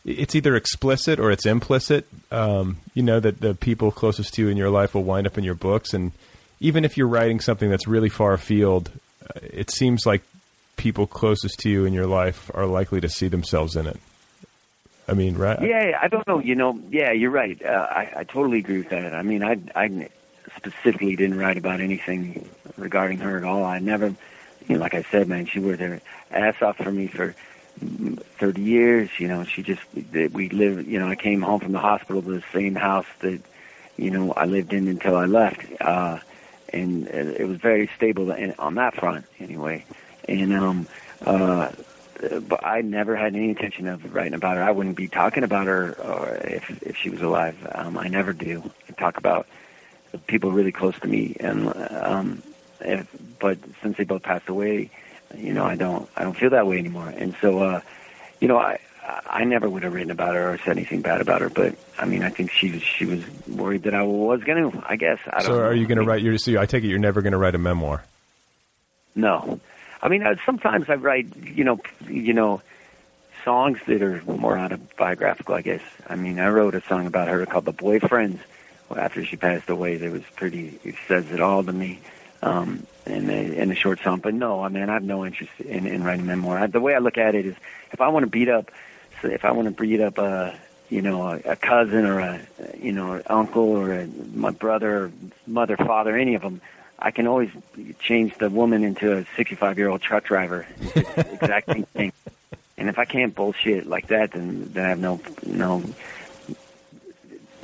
it's 0.05 0.35
either 0.35 0.56
explicit 0.56 1.18
or 1.18 1.30
it's 1.30 1.47
implicit. 1.47 2.06
Um, 2.30 2.78
you 2.94 3.02
know 3.02 3.20
that 3.20 3.40
the 3.40 3.55
people 3.55 3.90
closest 3.90 4.35
to 4.35 4.43
you 4.43 4.48
in 4.48 4.56
your 4.56 4.70
life 4.70 4.94
will 4.94 5.05
wind 5.05 5.26
up 5.26 5.39
in 5.39 5.44
your 5.44 5.55
books, 5.55 5.94
and 5.94 6.12
even 6.60 6.85
if 6.85 6.97
you're 6.97 7.09
writing 7.09 7.40
something 7.40 7.70
that's 7.70 7.86
really 7.86 8.09
far 8.09 8.32
afield, 8.32 8.90
uh, 9.24 9.40
it 9.43 9.70
seems 9.70 10.05
like 10.05 10.22
people 10.76 11.06
closest 11.06 11.59
to 11.60 11.70
you 11.70 11.85
in 11.85 11.93
your 11.93 12.06
life 12.06 12.51
are 12.55 12.66
likely 12.66 13.01
to 13.01 13.09
see 13.09 13.28
themselves 13.28 13.76
in 13.76 13.86
it. 13.86 13.98
I 15.09 15.14
mean, 15.14 15.36
right? 15.36 15.60
Yeah, 15.60 15.98
I 16.01 16.09
don't 16.09 16.26
know. 16.28 16.39
You 16.39 16.55
know, 16.55 16.78
yeah, 16.90 17.12
you're 17.12 17.30
right. 17.30 17.60
Uh, 17.64 17.86
I 17.90 18.12
I 18.16 18.24
totally 18.24 18.59
agree 18.59 18.78
with 18.78 18.90
that. 18.90 19.14
I 19.14 19.22
mean, 19.22 19.43
I 19.43 19.59
I 19.74 20.09
specifically 20.56 21.16
didn't 21.16 21.39
write 21.39 21.56
about 21.56 21.80
anything 21.80 22.48
regarding 22.76 23.18
her 23.18 23.39
at 23.39 23.44
all. 23.44 23.64
I 23.64 23.78
never, 23.78 24.09
you 24.66 24.74
know, 24.74 24.78
like 24.78 24.94
I 24.94 25.02
said, 25.10 25.28
man, 25.28 25.47
she 25.47 25.60
worked 25.60 25.80
her 25.80 26.01
ass 26.30 26.60
off 26.60 26.76
for 26.76 26.93
me 26.93 27.06
for 27.06 27.35
mm, 27.82 28.20
30 28.39 28.60
years. 28.60 29.10
You 29.18 29.28
know, 29.28 29.44
she 29.44 29.62
just 29.62 29.80
we 29.94 30.51
lived. 30.51 30.86
You 30.86 30.98
know, 30.98 31.09
I 31.09 31.16
came 31.16 31.40
home 31.40 31.60
from 31.60 31.72
the 31.72 31.80
hospital 31.80 32.20
to 32.22 32.30
the 32.30 32.44
same 32.52 32.74
house 32.74 33.06
that 33.20 33.40
you 33.97 34.10
know 34.10 34.32
I 34.32 34.44
lived 34.44 34.74
in 34.74 34.89
until 34.89 35.16
I 35.16 35.24
left, 35.24 35.62
uh, 35.80 36.18
and 36.72 37.09
uh, 37.09 37.12
it 37.12 37.48
was 37.48 37.59
very 37.59 37.89
stable 37.97 38.30
on 38.59 38.74
that 38.74 38.94
front 38.94 39.24
anyway. 39.40 39.85
And 40.28 40.52
um, 40.52 40.86
uh, 41.24 41.70
but 42.49 42.65
I 42.65 42.81
never 42.81 43.16
had 43.16 43.35
any 43.35 43.49
intention 43.49 43.86
of 43.86 44.15
writing 44.15 44.35
about 44.35 44.57
her. 44.57 44.62
I 44.62 44.70
wouldn't 44.70 44.97
be 44.97 45.09
talking 45.09 45.45
about 45.45 45.66
her 45.66 45.93
or 46.01 46.36
if 46.45 46.82
if 46.82 46.97
she 46.97 47.11
was 47.11 47.23
alive. 47.23 47.57
Um, 47.73 47.97
I 47.97 48.09
never 48.09 48.32
do. 48.32 48.70
I 48.89 48.93
talk 48.93 49.16
about 49.16 49.47
people 50.27 50.51
really 50.51 50.73
close 50.73 50.99
to 51.01 51.09
me, 51.09 51.36
and 51.39 51.73
um, 51.90 52.43
if, 52.81 53.07
but 53.39 53.59
since 53.82 53.97
they 53.97 54.05
both 54.05 54.23
passed 54.23 54.49
away, 54.49 54.90
you 55.36 55.53
know, 55.53 55.65
I 55.65 55.77
don't 55.77 56.09
I 56.16 56.24
don't 56.24 56.36
feel 56.36 56.51
that 56.51 56.66
way 56.66 56.78
anymore. 56.78 57.09
And 57.09 57.36
so, 57.40 57.59
uh, 57.61 57.81
you 58.40 58.49
know, 58.49 58.59
I 58.59 58.81
I 59.27 59.45
never 59.45 59.69
would 59.69 59.82
have 59.82 59.95
written 59.95 60.11
about 60.11 60.35
her 60.35 60.55
or 60.55 60.59
said 60.59 60.77
anything 60.77 61.03
bad 61.03 61.20
about 61.20 61.40
her. 61.40 61.49
But 61.49 61.77
I 61.99 62.05
mean, 62.05 62.23
I 62.23 62.31
think 62.31 62.51
she 62.51 62.73
was 62.73 62.82
she 62.82 63.05
was 63.05 63.23
worried 63.47 63.85
that 63.85 63.95
I 63.95 64.03
was 64.03 64.43
going 64.43 64.70
to. 64.70 64.85
I 64.86 64.97
guess 64.97 65.19
I 65.27 65.39
don't. 65.39 65.47
So, 65.47 65.59
know. 65.59 65.65
are 65.65 65.74
you 65.74 65.86
going 65.86 65.99
to 65.99 66.05
write 66.05 66.23
your? 66.23 66.36
So, 66.39 66.59
I 66.59 66.66
take 66.66 66.85
it 66.85 66.89
you're 66.89 66.99
never 66.99 67.23
going 67.23 67.32
to 67.32 67.39
write 67.39 67.55
a 67.55 67.59
memoir. 67.59 68.05
No, 69.15 69.61
I 70.03 70.09
mean 70.09 70.23
uh, 70.23 70.37
sometimes 70.45 70.89
I 70.89 70.95
write, 70.95 71.37
you 71.37 71.65
know, 71.65 71.81
you 72.09 72.33
know, 72.33 72.62
songs 73.45 73.79
that 73.87 74.03
are 74.03 74.23
more 74.27 74.59
autobiographical. 74.59 75.55
I 75.55 75.62
guess. 75.62 75.83
I 76.07 76.16
mean, 76.16 76.39
I 76.39 76.49
wrote 76.49 76.75
a 76.75 76.83
song 76.83 77.07
about 77.07 77.29
her 77.29 77.45
called 77.47 77.65
"The 77.65 77.73
Boyfriends." 77.73 78.41
Well, 78.89 78.99
after 78.99 79.25
she 79.25 79.37
passed 79.37 79.69
away, 79.69 79.97
that 79.97 80.11
was 80.11 80.23
pretty. 80.37 80.79
It 80.85 80.95
says 81.07 81.31
it 81.31 81.41
all 81.41 81.62
to 81.65 81.73
me. 81.73 82.01
Um, 82.41 82.87
in 83.05 83.31
a, 83.31 83.62
in 83.62 83.70
a 83.73 83.75
short 83.75 84.01
song, 84.01 84.20
but 84.20 84.35
no, 84.35 84.62
I 84.62 84.69
mean, 84.69 84.89
I 84.89 84.93
have 84.93 85.03
no 85.03 85.25
interest 85.25 85.51
in, 85.61 85.87
in 85.87 86.05
writing 86.05 86.27
memoir. 86.27 86.59
I, 86.59 86.66
the 86.66 86.81
way 86.81 86.95
I 86.95 86.99
look 86.99 87.19
at 87.19 87.35
it 87.35 87.47
is, 87.47 87.57
if 87.93 88.01
I 88.01 88.09
want 88.09 88.25
to 88.25 88.31
beat 88.31 88.49
up, 88.49 88.70
so 89.20 89.29
if 89.29 89.45
I 89.45 89.51
want 89.53 89.66
to 89.66 89.83
beat 89.83 90.01
up 90.01 90.19
a, 90.19 90.55
you 90.89 91.03
know, 91.03 91.23
a, 91.23 91.39
a 91.39 91.57
cousin 91.57 92.05
or 92.05 92.20
a, 92.20 92.41
you 92.81 92.93
know, 92.93 93.15
an 93.15 93.23
uncle 93.27 93.65
or 93.65 93.93
a, 93.93 94.07
my 94.35 94.51
brother, 94.51 95.11
mother, 95.47 95.77
father, 95.77 96.16
any 96.16 96.35
of 96.35 96.43
them, 96.43 96.61
I 96.99 97.11
can 97.11 97.27
always 97.27 97.51
change 98.01 98.37
the 98.39 98.51
woman 98.51 98.83
into 98.83 99.16
a 99.16 99.25
65 99.37 99.79
year 99.79 99.89
old 99.89 100.03
truck 100.03 100.25
driver. 100.25 100.66
It's 100.81 101.15
the 101.15 101.33
exact 101.43 101.69
same 101.73 101.85
thing. 101.85 102.12
And 102.77 102.89
if 102.89 102.99
I 102.99 103.05
can't 103.05 103.35
bullshit 103.35 103.87
like 103.87 104.09
that, 104.09 104.33
then 104.33 104.70
then 104.73 104.85
I 104.85 104.89
have 104.89 104.99
no 105.01 105.20
no. 105.45 105.83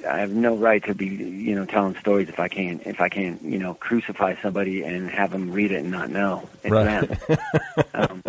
I 0.07 0.19
have 0.19 0.33
no 0.33 0.55
right 0.55 0.85
to 0.85 0.95
be, 0.95 1.07
you 1.07 1.55
know, 1.55 1.65
telling 1.65 1.97
stories 1.97 2.29
if 2.29 2.39
I 2.39 2.49
can't, 2.49 2.87
if 2.87 3.01
I 3.01 3.09
can't, 3.09 3.41
you 3.41 3.59
know, 3.59 3.73
crucify 3.73 4.35
somebody 4.43 4.83
and 4.83 5.09
have 5.09 5.31
them 5.31 5.51
read 5.51 5.73
it 5.73 5.77
and 5.77 5.91
not 5.91 6.11
know 6.11 6.47
it's 6.63 6.73
Right. 6.73 7.09
them. 7.09 7.39
um, 7.95 8.23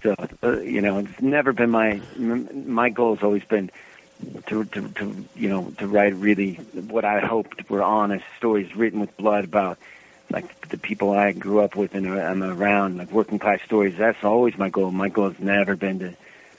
so, 0.00 0.14
uh, 0.44 0.60
you 0.60 0.80
know, 0.80 0.98
it's 0.98 1.20
never 1.20 1.52
been 1.52 1.70
my 1.70 2.00
my 2.16 2.88
goal 2.88 3.16
has 3.16 3.24
always 3.24 3.42
been 3.44 3.70
to, 4.46 4.64
to, 4.64 4.88
to, 4.88 5.24
you 5.34 5.48
know, 5.48 5.72
to 5.78 5.86
write 5.88 6.14
really 6.14 6.54
what 6.54 7.04
I 7.04 7.20
hoped 7.20 7.68
were 7.68 7.82
honest 7.82 8.24
stories 8.36 8.74
written 8.76 9.00
with 9.00 9.16
blood 9.16 9.44
about 9.44 9.78
like 10.30 10.68
the 10.68 10.78
people 10.78 11.12
I 11.12 11.32
grew 11.32 11.60
up 11.60 11.76
with 11.76 11.94
and 11.94 12.06
I'm 12.08 12.42
around, 12.42 12.98
like 12.98 13.10
working 13.10 13.38
class 13.38 13.60
stories. 13.64 13.96
That's 13.96 14.22
always 14.24 14.58
my 14.58 14.68
goal. 14.68 14.90
My 14.90 15.08
goal 15.08 15.30
has 15.30 15.40
never 15.40 15.76
been 15.76 15.98
to 16.00 16.14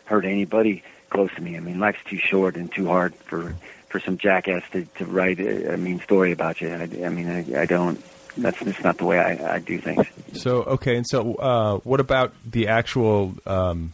hurt 0.05 0.25
anybody 0.25 0.83
close 1.09 1.33
to 1.35 1.41
me. 1.41 1.57
I 1.57 1.59
mean, 1.59 1.79
life's 1.79 2.03
too 2.05 2.17
short 2.17 2.55
and 2.55 2.71
too 2.71 2.87
hard 2.87 3.13
for 3.15 3.55
for 3.89 3.99
some 3.99 4.17
jackass 4.17 4.63
to, 4.71 4.85
to 4.85 5.05
write 5.05 5.39
a, 5.39 5.73
a 5.73 5.77
mean 5.77 5.99
story 5.99 6.31
about 6.31 6.61
you. 6.61 6.69
I, 6.69 6.83
I 7.05 7.09
mean, 7.09 7.29
I, 7.29 7.61
I 7.61 7.65
don't. 7.65 8.03
That's 8.37 8.59
just 8.59 8.83
not 8.83 8.97
the 8.97 9.05
way 9.05 9.19
I, 9.19 9.55
I 9.55 9.59
do 9.59 9.79
things. 9.79 10.07
So 10.33 10.63
okay, 10.63 10.95
and 10.95 11.05
so 11.07 11.35
uh, 11.35 11.77
what 11.79 11.99
about 11.99 12.33
the 12.45 12.67
actual 12.67 13.35
um, 13.45 13.93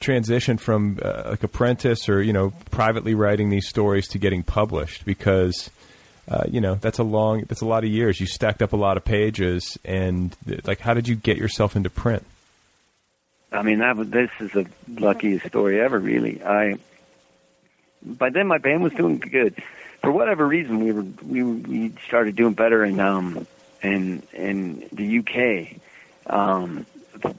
transition 0.00 0.58
from 0.58 0.98
uh, 1.02 1.30
like 1.30 1.42
apprentice 1.42 2.08
or 2.08 2.22
you 2.22 2.32
know 2.32 2.52
privately 2.70 3.14
writing 3.14 3.48
these 3.50 3.66
stories 3.66 4.08
to 4.08 4.18
getting 4.18 4.42
published? 4.42 5.04
Because 5.04 5.70
uh, 6.28 6.44
you 6.48 6.60
know 6.60 6.74
that's 6.74 6.98
a 6.98 7.04
long, 7.04 7.44
that's 7.48 7.62
a 7.62 7.66
lot 7.66 7.84
of 7.84 7.90
years. 7.90 8.20
You 8.20 8.26
stacked 8.26 8.62
up 8.62 8.72
a 8.72 8.76
lot 8.76 8.96
of 8.96 9.04
pages, 9.04 9.78
and 9.84 10.36
like, 10.64 10.80
how 10.80 10.94
did 10.94 11.08
you 11.08 11.14
get 11.14 11.36
yourself 11.36 11.76
into 11.76 11.90
print? 11.90 12.24
I 13.50 13.62
mean, 13.62 13.78
that 13.78 13.96
this 14.10 14.30
is 14.40 14.52
the 14.52 14.66
luckiest 14.88 15.46
story 15.46 15.80
ever, 15.80 15.98
really. 15.98 16.42
I 16.44 16.78
by 18.02 18.30
then 18.30 18.46
my 18.46 18.58
band 18.58 18.82
was 18.82 18.92
doing 18.92 19.18
good. 19.18 19.62
For 20.02 20.12
whatever 20.12 20.46
reason, 20.46 20.84
we 20.84 20.92
were 20.92 21.06
we 21.26 21.42
we 21.42 21.92
started 22.06 22.36
doing 22.36 22.54
better 22.54 22.84
in 22.84 23.00
um 23.00 23.46
in 23.82 24.22
in 24.32 24.88
the 24.92 25.18
UK. 25.20 25.80
Um, 26.26 26.86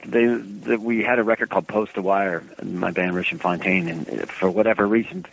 they 0.04 0.26
that 0.26 0.80
we 0.80 1.02
had 1.02 1.18
a 1.18 1.22
record 1.22 1.48
called 1.48 1.68
Post 1.68 1.94
to 1.94 2.02
Wire, 2.02 2.42
my 2.62 2.90
band 2.90 3.14
Richmond 3.14 3.40
Fontaine, 3.40 3.88
and 3.88 4.30
for 4.30 4.50
whatever 4.50 4.86
reason, 4.86 5.24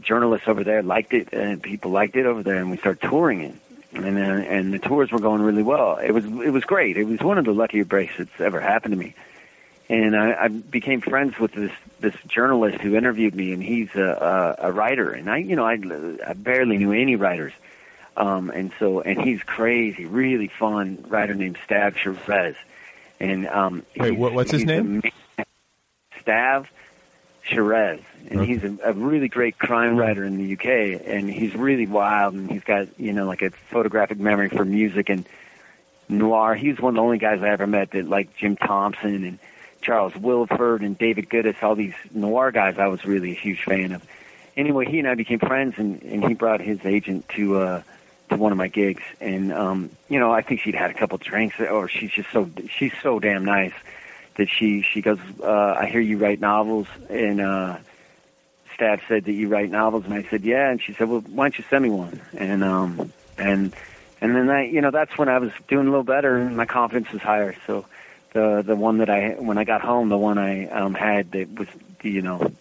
journalists 0.00 0.48
over 0.48 0.64
there 0.64 0.82
liked 0.82 1.12
it, 1.12 1.32
and 1.32 1.62
people 1.62 1.90
liked 1.90 2.16
it 2.16 2.26
over 2.26 2.42
there, 2.42 2.56
and 2.56 2.70
we 2.70 2.76
started 2.76 3.08
touring 3.08 3.40
it. 3.42 3.54
And 3.92 4.18
uh, 4.18 4.20
and 4.20 4.72
the 4.72 4.78
tours 4.78 5.10
were 5.10 5.18
going 5.18 5.42
really 5.42 5.64
well. 5.64 5.96
It 5.96 6.12
was 6.12 6.24
it 6.24 6.52
was 6.52 6.64
great. 6.64 6.96
It 6.96 7.04
was 7.04 7.20
one 7.20 7.38
of 7.38 7.44
the 7.44 7.52
luckier 7.52 7.84
breaks 7.84 8.14
that's 8.18 8.40
ever 8.40 8.60
happened 8.60 8.92
to 8.92 8.98
me 8.98 9.14
and 9.90 10.14
I, 10.16 10.44
I 10.44 10.48
became 10.48 11.00
friends 11.00 11.38
with 11.38 11.52
this 11.52 11.72
this 11.98 12.14
journalist 12.28 12.78
who 12.78 12.96
interviewed 12.96 13.34
me, 13.34 13.52
and 13.52 13.62
he's 13.62 13.94
a, 13.96 14.56
a, 14.60 14.68
a 14.68 14.72
writer, 14.72 15.10
and 15.10 15.28
I, 15.28 15.38
you 15.38 15.56
know, 15.56 15.66
I, 15.66 15.78
I 16.26 16.32
barely 16.32 16.78
knew 16.78 16.92
any 16.92 17.16
writers, 17.16 17.52
um, 18.16 18.50
and 18.50 18.72
so, 18.78 19.00
and 19.00 19.20
he's 19.20 19.42
crazy, 19.42 20.06
really 20.06 20.46
fun 20.46 21.04
writer 21.08 21.34
named 21.34 21.58
Stav 21.68 21.96
Sherez, 21.96 22.54
and 23.18 23.48
um, 23.48 23.84
Wait, 23.96 24.12
what, 24.12 24.32
what's 24.32 24.52
his 24.52 24.64
name? 24.64 25.02
Stav 26.24 26.66
Sherez, 27.50 28.00
and 28.28 28.44
he's 28.44 28.62
a, 28.62 28.76
a 28.84 28.92
really 28.92 29.28
great 29.28 29.58
crime 29.58 29.96
writer 29.96 30.24
in 30.24 30.38
the 30.38 30.52
UK, 30.54 31.02
and 31.04 31.28
he's 31.28 31.54
really 31.54 31.86
wild, 31.86 32.34
and 32.34 32.50
he's 32.50 32.64
got 32.64 32.88
you 32.98 33.12
know 33.12 33.26
like 33.26 33.42
a 33.42 33.50
photographic 33.70 34.18
memory 34.18 34.48
for 34.48 34.64
music 34.64 35.08
and 35.08 35.28
noir. 36.08 36.54
He's 36.54 36.78
one 36.80 36.90
of 36.90 36.94
the 36.96 37.02
only 37.02 37.18
guys 37.18 37.42
I 37.42 37.48
ever 37.48 37.66
met 37.66 37.90
that 37.92 38.08
like 38.08 38.36
Jim 38.36 38.56
Thompson 38.56 39.24
and 39.24 39.38
Charles 39.82 40.12
Willeford 40.12 40.80
and 40.84 40.96
David 40.96 41.28
Goodis, 41.28 41.62
all 41.62 41.74
these 41.74 41.94
noir 42.12 42.52
guys 42.52 42.78
I 42.78 42.86
was 42.86 43.04
really 43.04 43.32
a 43.32 43.34
huge 43.34 43.64
fan 43.64 43.92
of. 43.92 44.06
anyway, 44.56 44.86
he 44.86 44.98
and 44.98 45.08
I 45.08 45.14
became 45.14 45.38
friends, 45.38 45.74
and 45.78 46.02
and 46.02 46.24
he 46.24 46.34
brought 46.34 46.60
his 46.60 46.78
agent 46.84 47.28
to 47.30 47.58
uh, 47.58 47.82
to 48.28 48.36
one 48.36 48.52
of 48.52 48.58
my 48.58 48.68
gigs, 48.68 49.02
and 49.20 49.52
um, 49.52 49.90
you 50.08 50.20
know, 50.20 50.30
I 50.30 50.42
think 50.42 50.60
she'd 50.60 50.74
had 50.74 50.90
a 50.90 50.94
couple 50.94 51.18
drinks, 51.18 51.58
or 51.58 51.88
she's 51.88 52.12
just 52.12 52.30
so 52.30 52.48
she's 52.70 52.92
so 53.02 53.18
damn 53.18 53.44
nice 53.44 53.74
that 54.36 54.48
she 54.48 54.82
she 54.82 55.02
goes, 55.02 55.18
uh, 55.42 55.76
I 55.78 55.86
hear 55.86 56.00
you 56.00 56.18
write 56.18 56.40
novels, 56.40 56.86
and 57.08 57.40
uh, 57.40 57.78
Stav 58.76 59.00
said 59.08 59.24
that 59.24 59.32
you 59.32 59.48
write 59.48 59.70
novels, 59.70 60.04
and 60.04 60.14
I 60.14 60.22
said, 60.24 60.44
yeah, 60.44 60.70
and 60.70 60.80
she 60.82 60.92
said, 60.94 61.08
well, 61.08 61.20
why 61.20 61.44
don't 61.44 61.58
you 61.58 61.64
send 61.68 61.82
me 61.82 61.90
one, 61.90 62.20
and 62.36 62.64
um, 62.64 63.12
and 63.36 63.74
and 64.20 64.36
then 64.36 64.50
I, 64.50 64.66
you 64.66 64.80
know, 64.80 64.90
that's 64.90 65.16
when 65.18 65.28
I 65.28 65.38
was 65.38 65.52
doing 65.68 65.86
a 65.86 65.90
little 65.90 66.04
better, 66.04 66.36
and 66.36 66.56
my 66.56 66.66
confidence 66.66 67.10
was 67.12 67.22
higher, 67.22 67.54
so. 67.66 67.86
The 68.32 68.62
the 68.64 68.76
one 68.76 68.98
that 68.98 69.10
I 69.10 69.30
when 69.30 69.58
I 69.58 69.64
got 69.64 69.80
home, 69.80 70.08
the 70.08 70.16
one 70.16 70.38
I 70.38 70.66
um, 70.66 70.94
had 70.94 71.32
that 71.32 71.52
was 71.58 71.66
you 72.00 72.22
know 72.22 72.52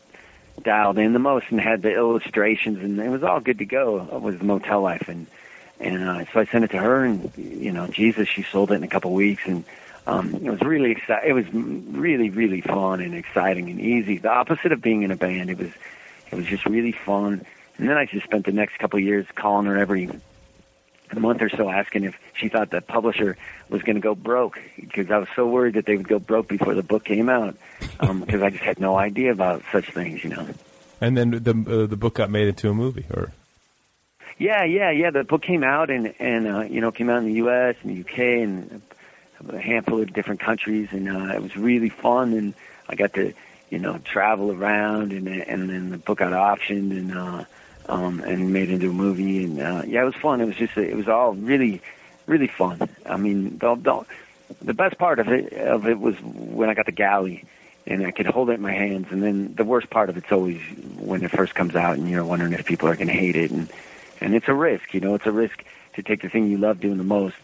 dialed 0.63 0.97
in 0.97 1.13
the 1.13 1.19
most 1.19 1.45
and 1.49 1.59
had 1.59 1.81
the 1.81 1.93
illustrations 1.93 2.79
and 2.79 2.99
it 2.99 3.09
was 3.09 3.23
all 3.23 3.39
good 3.39 3.59
to 3.59 3.65
go 3.65 4.07
It 4.11 4.21
was 4.21 4.41
motel 4.41 4.81
life. 4.81 5.07
And 5.07 5.27
and 5.79 6.03
uh, 6.03 6.25
so 6.31 6.41
I 6.41 6.45
sent 6.45 6.65
it 6.65 6.71
to 6.71 6.77
her 6.77 7.05
and 7.05 7.31
you 7.37 7.71
know 7.71 7.87
Jesus 7.87 8.27
she 8.27 8.43
sold 8.43 8.71
it 8.71 8.75
in 8.75 8.83
a 8.83 8.87
couple 8.87 9.11
of 9.11 9.15
weeks. 9.15 9.43
And 9.45 9.63
um 10.09 10.35
it 10.35 10.49
was 10.49 10.61
really 10.61 10.91
exciting 10.91 11.29
it 11.29 11.33
was 11.33 11.45
really 11.53 12.29
really 12.29 12.61
fun 12.61 13.01
and 13.01 13.13
exciting 13.13 13.69
and 13.69 13.79
easy 13.79 14.17
the 14.17 14.29
opposite 14.29 14.71
of 14.71 14.81
being 14.81 15.03
in 15.03 15.11
a 15.11 15.15
band 15.15 15.49
it 15.49 15.57
was 15.57 15.71
it 16.31 16.35
was 16.35 16.45
just 16.45 16.65
really 16.65 16.91
fun 16.91 17.45
and 17.79 17.87
then 17.87 17.97
I 17.97 18.05
just 18.05 18.25
spent 18.25 18.45
the 18.45 18.51
next 18.51 18.77
couple 18.77 18.99
of 18.99 19.05
years 19.05 19.25
calling 19.35 19.65
her 19.65 19.77
every 19.77 20.09
month 21.17 21.41
or 21.41 21.49
so 21.49 21.69
asking 21.69 22.03
if 22.03 22.19
she 22.33 22.49
thought 22.49 22.69
the 22.69 22.81
publisher 22.81 23.37
was 23.69 23.81
going 23.81 23.95
to 23.95 24.01
go 24.01 24.13
broke 24.13 24.59
because 24.75 25.09
I 25.09 25.17
was 25.17 25.29
so 25.35 25.47
worried 25.47 25.75
that 25.75 25.85
they 25.85 25.95
would 25.95 26.07
go 26.07 26.19
broke 26.19 26.49
before 26.49 26.75
the 26.75 26.83
book 26.83 27.05
came 27.05 27.29
out 27.29 27.55
because 27.79 28.09
um, 28.09 28.25
I 28.43 28.49
just 28.49 28.63
had 28.63 28.79
no 28.79 28.97
idea 28.97 29.31
about 29.31 29.63
such 29.71 29.91
things, 29.91 30.23
you 30.23 30.29
know. 30.29 30.47
And 31.01 31.17
then 31.17 31.31
the 31.31 31.51
uh, 31.51 31.87
the 31.87 31.95
book 31.95 32.15
got 32.15 32.29
made 32.29 32.49
into 32.49 32.69
a 32.69 32.73
movie, 32.73 33.05
or 33.11 33.31
yeah, 34.37 34.65
yeah, 34.65 34.91
yeah. 34.91 35.11
The 35.11 35.23
book 35.23 35.41
came 35.41 35.63
out 35.63 35.89
and 35.89 36.13
and 36.19 36.45
uh, 36.45 36.61
you 36.63 36.81
know 36.81 36.91
came 36.91 37.09
out 37.09 37.19
in 37.19 37.25
the 37.25 37.35
U.S. 37.35 37.77
and 37.81 37.91
the 37.91 37.95
U.K. 37.99 38.41
and 38.41 38.81
a 39.47 39.59
handful 39.59 40.01
of 40.01 40.13
different 40.13 40.39
countries, 40.39 40.89
and 40.91 41.09
uh, 41.09 41.35
it 41.35 41.41
was 41.41 41.55
really 41.55 41.89
fun. 41.89 42.33
And 42.33 42.53
I 42.87 42.95
got 42.95 43.13
to 43.13 43.33
you 43.69 43.79
know 43.79 43.97
travel 44.03 44.51
around, 44.51 45.13
and 45.13 45.27
and 45.27 45.69
then 45.69 45.89
the 45.89 45.97
book 45.97 46.19
got 46.19 46.33
auctioned 46.33 46.91
and. 46.91 47.17
uh 47.17 47.45
um, 47.89 48.19
and 48.21 48.53
made 48.53 48.69
into 48.69 48.89
a 48.89 48.93
movie. 48.93 49.43
And 49.43 49.59
uh, 49.59 49.81
yeah, 49.85 50.03
it 50.03 50.05
was 50.05 50.15
fun. 50.15 50.39
It 50.41 50.45
was 50.45 50.55
just 50.55 50.77
it 50.77 50.95
was 50.95 51.07
all 51.07 51.33
really, 51.33 51.81
really 52.27 52.47
fun. 52.47 52.87
I 53.05 53.17
mean, 53.17 53.57
the, 53.57 53.75
the, 53.75 54.05
the 54.61 54.73
best 54.73 54.97
part 54.97 55.19
of 55.19 55.27
it 55.27 55.51
of 55.53 55.87
it 55.87 55.99
was 55.99 56.15
when 56.21 56.69
I 56.69 56.73
got 56.73 56.85
the 56.85 56.91
galley 56.91 57.45
and 57.87 58.05
I 58.05 58.11
could 58.11 58.27
hold 58.27 58.49
it 58.51 58.53
in 58.53 58.61
my 58.61 58.71
hands. 58.71 59.07
And 59.09 59.23
then 59.23 59.55
the 59.55 59.63
worst 59.63 59.89
part 59.89 60.09
of 60.09 60.17
it's 60.17 60.31
always 60.31 60.61
when 60.97 61.23
it 61.23 61.31
first 61.31 61.55
comes 61.55 61.75
out 61.75 61.97
and 61.97 62.09
you're 62.09 62.23
wondering 62.23 62.53
if 62.53 62.65
people 62.65 62.87
are 62.87 62.95
going 62.95 63.07
to 63.07 63.13
hate 63.13 63.35
it. 63.35 63.51
And 63.51 63.69
and 64.21 64.35
it's 64.35 64.47
a 64.47 64.53
risk, 64.53 64.93
you 64.93 64.99
know, 64.99 65.15
it's 65.15 65.25
a 65.25 65.31
risk 65.31 65.63
to 65.95 66.03
take 66.03 66.21
the 66.21 66.29
thing 66.29 66.49
you 66.49 66.57
love 66.57 66.79
doing 66.79 66.97
the 66.97 67.03
most 67.03 67.37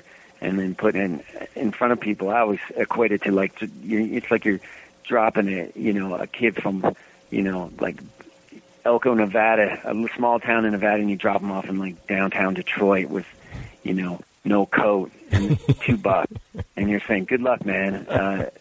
and 0.46 0.60
then 0.60 0.76
put 0.76 0.96
in 0.96 1.24
in 1.56 1.72
front 1.72 1.92
of 1.92 2.00
people. 2.00 2.30
I 2.30 2.40
always 2.40 2.60
equate 2.76 3.12
it 3.12 3.24
to 3.24 3.32
like 3.32 3.58
to, 3.60 3.70
it's 3.84 4.30
like 4.30 4.46
you're 4.46 4.60
dropping 5.04 5.50
it, 5.50 5.76
you 5.76 5.92
know, 5.92 6.16
a 6.16 6.28
kid 6.28 6.62
from 6.62 6.96
you 7.32 7.42
know 7.42 7.72
like 7.80 7.98
Elko, 8.86 9.16
Nevada, 9.16 9.82
a 9.84 10.08
small 10.16 10.40
town 10.40 10.66
in 10.66 10.74
Nevada, 10.74 11.02
and 11.02 11.10
you 11.10 11.16
drop 11.16 11.42
them 11.42 11.52
off 11.52 11.66
in 11.66 11.80
like 11.80 12.06
downtown 12.08 12.54
Detroit 12.54 13.10
with, 13.10 13.26
you 13.82 13.96
know, 13.96 14.22
no 14.44 14.68
coat 14.68 15.12
and 15.32 15.60
two 15.82 15.98
bucks, 15.98 16.32
and 16.76 16.90
you're 16.90 17.02
saying, 17.02 17.26
"Good 17.26 17.42
luck, 17.42 17.66
man. 17.66 18.08
Uh, 18.08 18.52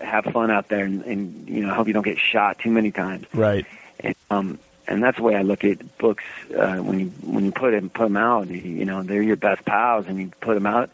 have 0.00 0.24
fun 0.26 0.50
out 0.50 0.68
there, 0.68 0.84
and, 0.84 1.02
and 1.02 1.48
you 1.48 1.66
know, 1.66 1.72
I 1.72 1.74
hope 1.74 1.88
you 1.88 1.92
don't 1.92 2.04
get 2.04 2.18
shot 2.18 2.60
too 2.60 2.70
many 2.70 2.92
times." 2.92 3.26
Right. 3.34 3.66
And, 3.98 4.14
um, 4.30 4.58
and 4.86 5.02
that's 5.02 5.16
the 5.16 5.22
way 5.22 5.34
I 5.34 5.42
look 5.42 5.64
at 5.64 5.98
books. 5.98 6.24
Uh, 6.56 6.76
when 6.76 7.00
you 7.00 7.06
when 7.22 7.44
you 7.44 7.50
put 7.52 7.72
them 7.72 7.90
put 7.90 8.04
them 8.04 8.16
out, 8.16 8.48
you 8.48 8.84
know, 8.84 9.02
they're 9.02 9.22
your 9.22 9.36
best 9.36 9.64
pals, 9.64 10.06
and 10.06 10.18
you 10.18 10.30
put 10.40 10.54
them 10.54 10.66
out, 10.66 10.90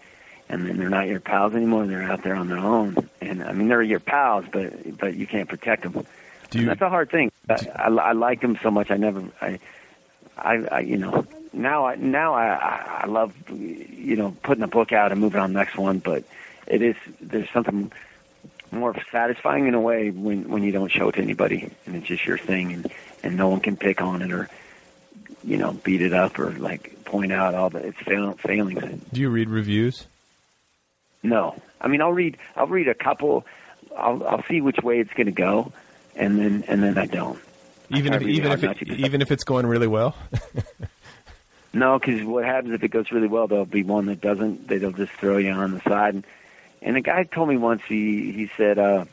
and 0.49 0.67
then 0.67 0.77
they're 0.77 0.91
not 0.91 1.09
your 1.09 1.21
pals 1.21 1.55
anymore. 1.55 1.87
They're 1.87 2.03
out 2.03 2.23
there 2.23 2.35
on 2.35 2.49
their 2.49 2.59
own, 2.59 3.09
and 3.21 3.43
I 3.43 3.53
mean, 3.53 3.69
they're 3.69 3.83
your 3.83 4.01
pals, 4.01 4.47
but 4.51 4.99
but 4.99 5.15
you 5.15 5.27
can't 5.27 5.49
protect 5.49 5.83
them. 5.83 6.07
You, 6.53 6.67
that's 6.67 6.81
a 6.81 6.89
hard 6.89 7.11
thing. 7.11 7.31
I, 7.49 7.67
I, 7.77 7.89
I 7.89 8.13
like 8.13 8.41
them 8.41 8.59
so 8.63 8.71
much. 8.71 8.91
I 8.91 8.97
never, 8.97 9.23
I, 9.41 9.59
I, 10.37 10.55
I 10.71 10.81
you 10.81 10.97
know, 10.97 11.27
now 11.53 11.87
I 11.87 11.97
now 11.97 12.35
I, 12.35 13.03
I 13.03 13.07
love, 13.07 13.35
you 13.51 14.17
know, 14.17 14.35
putting 14.43 14.65
a 14.65 14.69
book 14.69 14.93
out 14.93 15.13
and 15.13 15.21
moving 15.21 15.41
on 15.41 15.53
the 15.53 15.59
next 15.59 15.77
one. 15.77 15.99
But 15.99 16.25
it 16.67 16.83
is 16.83 16.97
there's 17.21 17.51
something 17.51 17.93
more 18.71 18.95
satisfying 19.11 19.67
in 19.67 19.75
a 19.75 19.81
way 19.81 20.11
when 20.11 20.49
when 20.49 20.63
you 20.63 20.73
don't 20.73 20.91
show 20.91 21.09
it 21.09 21.13
to 21.13 21.23
anybody 21.23 21.71
and 21.87 21.97
it's 21.97 22.07
just 22.07 22.27
your 22.27 22.39
thing 22.39 22.73
and 22.73 22.93
and 23.23 23.37
no 23.37 23.49
one 23.49 23.61
can 23.61 23.77
pick 23.77 24.03
on 24.03 24.21
it 24.21 24.31
or 24.31 24.49
you 25.43 25.57
know 25.57 25.73
beat 25.73 26.03
it 26.03 26.13
up 26.13 26.39
or 26.39 26.51
like 26.53 27.05
point 27.05 27.33
out 27.33 27.55
all 27.55 27.71
the 27.71 27.79
its 27.79 27.99
fail, 27.99 28.33
failings. 28.35 29.03
Do 29.13 29.21
you 29.21 29.31
read 29.31 29.49
reviews? 29.49 30.07
No, 31.23 31.61
I 31.81 31.89
mean 31.89 32.01
I'll 32.01 32.13
read 32.13 32.37
I'll 32.57 32.67
read 32.67 32.89
a 32.89 32.95
couple. 32.95 33.47
I'll 33.97 34.27
I'll 34.27 34.45
see 34.45 34.61
which 34.61 34.79
way 34.79 35.01
it's 35.01 35.13
going 35.15 35.27
to 35.27 35.33
go 35.33 35.73
and 36.19 36.39
then 36.39 36.65
and 36.69 36.83
then 36.83 36.99
I 36.99 37.07
don't. 37.07 37.39
Even 37.91 38.13
if 38.13 38.23
even 38.23 38.53
if 38.53 38.65
it, 38.65 38.83
even 38.89 39.23
if 39.23 39.31
it's 39.31 39.45
going 39.45 39.65
really 39.65 39.87
well. 39.87 40.15
no, 41.73 41.99
because 41.99 42.23
what 42.23 42.45
happens 42.45 42.75
if 42.75 42.83
it 42.83 42.89
goes 42.89 43.11
really 43.11 43.29
well, 43.29 43.47
there'll 43.47 43.65
be 43.65 43.83
one 43.83 44.07
that 44.07 44.21
doesn't. 44.21 44.69
They'll 44.69 44.93
just 44.93 45.13
throw 45.13 45.39
you 45.39 45.53
on 45.53 45.73
the 45.73 45.81
side. 45.81 46.15
And, 46.15 46.27
and 46.83 46.97
a 46.97 47.01
guy 47.01 47.25
told 47.25 47.49
me 47.49 47.57
once 47.57 47.83
he 47.89 48.33
he 48.33 48.51
said, 48.57 48.79
uh, 48.79 49.07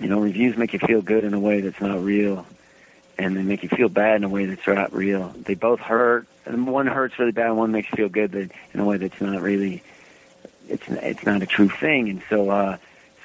you 0.00 0.06
know, 0.06 0.20
reviews 0.20 0.56
make 0.56 0.72
you 0.72 0.78
feel 0.78 1.02
good 1.02 1.24
in 1.24 1.34
a 1.34 1.40
way 1.40 1.60
that's 1.60 1.80
not 1.80 2.00
real, 2.04 2.46
and 3.18 3.36
they 3.36 3.42
make 3.42 3.64
you 3.64 3.68
feel 3.68 3.88
bad 3.88 4.16
in 4.16 4.24
a 4.24 4.28
way 4.28 4.44
that's 4.44 4.66
not 4.66 4.92
real. 4.92 5.34
They 5.36 5.54
both 5.54 5.80
hurt, 5.80 6.28
and 6.46 6.68
one 6.68 6.86
hurts 6.86 7.18
really 7.18 7.32
bad, 7.32 7.46
and 7.46 7.56
one 7.56 7.72
makes 7.72 7.90
you 7.90 7.96
feel 7.96 8.08
good 8.08 8.52
in 8.72 8.80
a 8.80 8.84
way 8.84 8.98
that's 8.98 9.20
not 9.20 9.42
really. 9.42 9.82
It's 10.68 10.84
it's 10.88 11.24
not 11.24 11.42
a 11.42 11.46
true 11.46 11.68
thing, 11.68 12.08
and 12.08 12.22
so. 12.28 12.50
uh 12.50 12.76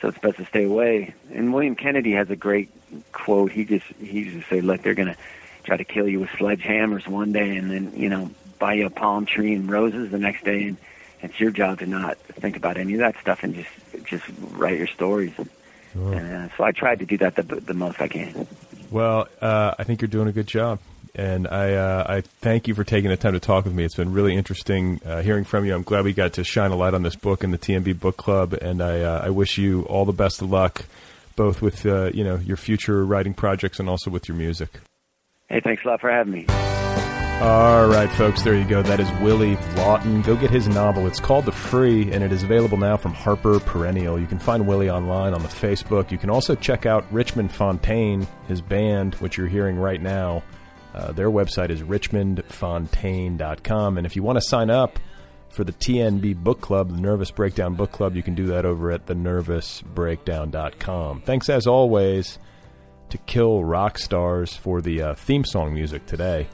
so 0.03 0.09
it's 0.09 0.17
best 0.17 0.35
to 0.35 0.45
stay 0.45 0.65
away. 0.65 1.13
And 1.33 1.53
William 1.53 1.75
Kennedy 1.75 2.11
has 2.11 2.29
a 2.29 2.35
great 2.35 2.69
quote. 3.13 3.53
He 3.53 3.63
just 3.63 3.85
he 4.01 4.19
used 4.19 4.37
to 4.37 4.49
say, 4.53 4.59
"Look, 4.59 4.81
they're 4.81 4.95
going 4.95 5.07
to 5.07 5.15
try 5.63 5.77
to 5.77 5.85
kill 5.85 6.09
you 6.09 6.19
with 6.19 6.29
sledgehammers 6.31 7.07
one 7.07 7.31
day, 7.31 7.55
and 7.55 7.71
then 7.71 7.93
you 7.95 8.09
know 8.09 8.29
buy 8.59 8.73
you 8.73 8.85
a 8.85 8.89
palm 8.89 9.25
tree 9.25 9.53
and 9.53 9.71
roses 9.71 10.11
the 10.11 10.19
next 10.19 10.43
day, 10.43 10.65
and 10.65 10.77
it's 11.21 11.39
your 11.39 11.51
job 11.51 11.79
to 11.79 11.85
not 11.85 12.17
think 12.17 12.57
about 12.57 12.75
any 12.75 12.95
of 12.95 12.99
that 12.99 13.15
stuff 13.21 13.43
and 13.43 13.55
just 13.55 13.69
just 14.03 14.25
write 14.51 14.77
your 14.77 14.87
stories." 14.87 15.31
Sure. 15.93 16.13
And, 16.13 16.51
uh, 16.51 16.55
so 16.57 16.65
I 16.65 16.73
tried 16.73 16.99
to 16.99 17.05
do 17.05 17.17
that 17.19 17.35
the, 17.35 17.43
the 17.43 17.73
most 17.73 18.01
I 18.01 18.09
can. 18.09 18.45
Well, 18.91 19.29
uh, 19.39 19.75
I 19.79 19.85
think 19.85 20.01
you're 20.01 20.09
doing 20.09 20.27
a 20.27 20.33
good 20.33 20.47
job 20.47 20.79
and 21.15 21.47
I 21.47 21.73
uh, 21.73 22.05
I 22.07 22.21
thank 22.21 22.67
you 22.67 22.73
for 22.73 22.83
taking 22.83 23.09
the 23.09 23.17
time 23.17 23.33
to 23.33 23.39
talk 23.39 23.65
with 23.65 23.73
me. 23.73 23.83
It's 23.83 23.95
been 23.95 24.13
really 24.13 24.35
interesting 24.35 24.99
uh, 25.05 25.21
hearing 25.21 25.43
from 25.43 25.65
you. 25.65 25.75
I'm 25.75 25.83
glad 25.83 26.05
we 26.05 26.13
got 26.13 26.33
to 26.33 26.43
shine 26.43 26.71
a 26.71 26.75
light 26.75 26.93
on 26.93 27.03
this 27.03 27.15
book 27.15 27.43
in 27.43 27.51
the 27.51 27.57
TNB 27.57 27.99
Book 27.99 28.17
Club, 28.17 28.53
and 28.53 28.81
I 28.81 29.01
uh, 29.01 29.21
I 29.25 29.29
wish 29.29 29.57
you 29.57 29.83
all 29.83 30.05
the 30.05 30.13
best 30.13 30.41
of 30.41 30.49
luck, 30.49 30.85
both 31.35 31.61
with 31.61 31.85
uh, 31.85 32.11
you 32.13 32.23
know 32.23 32.37
your 32.37 32.57
future 32.57 33.05
writing 33.05 33.33
projects 33.33 33.79
and 33.79 33.87
also 33.87 34.09
with 34.09 34.27
your 34.27 34.37
music. 34.37 34.79
Hey, 35.49 35.61
thanks 35.63 35.83
a 35.85 35.87
lot 35.87 36.01
for 36.01 36.09
having 36.09 36.33
me. 36.33 36.45
All 37.41 37.87
right, 37.87 38.09
folks, 38.11 38.41
there 38.41 38.55
you 38.55 38.63
go. 38.63 38.81
That 38.81 38.99
is 38.99 39.11
Willy 39.21 39.55
Vlautin. 39.55 40.23
Go 40.23 40.35
get 40.35 40.49
his 40.49 40.67
novel. 40.67 41.05
It's 41.07 41.19
called 41.19 41.45
The 41.45 41.51
Free, 41.51 42.09
and 42.11 42.23
it 42.23 42.31
is 42.31 42.41
available 42.41 42.77
now 42.77 42.95
from 42.95 43.13
Harper 43.13 43.59
Perennial. 43.59 44.17
You 44.17 44.27
can 44.27 44.39
find 44.39 44.65
Willy 44.65 44.89
online 44.89 45.33
on 45.33 45.41
the 45.41 45.49
Facebook. 45.49 46.09
You 46.09 46.17
can 46.17 46.29
also 46.29 46.55
check 46.55 46.85
out 46.85 47.05
Richmond 47.11 47.51
Fontaine, 47.51 48.25
his 48.47 48.61
band, 48.61 49.15
which 49.15 49.35
you're 49.37 49.47
hearing 49.47 49.77
right 49.77 50.01
now 50.01 50.41
uh, 50.93 51.11
their 51.11 51.29
website 51.29 51.69
is 51.69 51.81
richmondfontaine.com. 51.81 53.97
And 53.97 54.05
if 54.05 54.15
you 54.15 54.23
want 54.23 54.37
to 54.37 54.41
sign 54.41 54.69
up 54.69 54.99
for 55.49 55.63
the 55.63 55.73
TNB 55.73 56.35
Book 56.37 56.61
Club, 56.61 56.91
the 56.91 57.01
Nervous 57.01 57.31
Breakdown 57.31 57.73
Book 57.75 57.91
Club, 57.91 58.15
you 58.15 58.21
can 58.23 58.35
do 58.35 58.45
that 58.47 58.65
over 58.65 58.91
at 58.91 59.07
thenervousbreakdown.com. 59.07 61.21
Thanks, 61.21 61.49
as 61.49 61.67
always, 61.67 62.39
to 63.09 63.17
Kill 63.19 63.63
Rock 63.63 63.97
Stars 63.97 64.53
for 64.55 64.81
the 64.81 65.01
uh, 65.01 65.13
theme 65.15 65.45
song 65.45 65.73
music 65.73 66.05
today. 66.05 66.47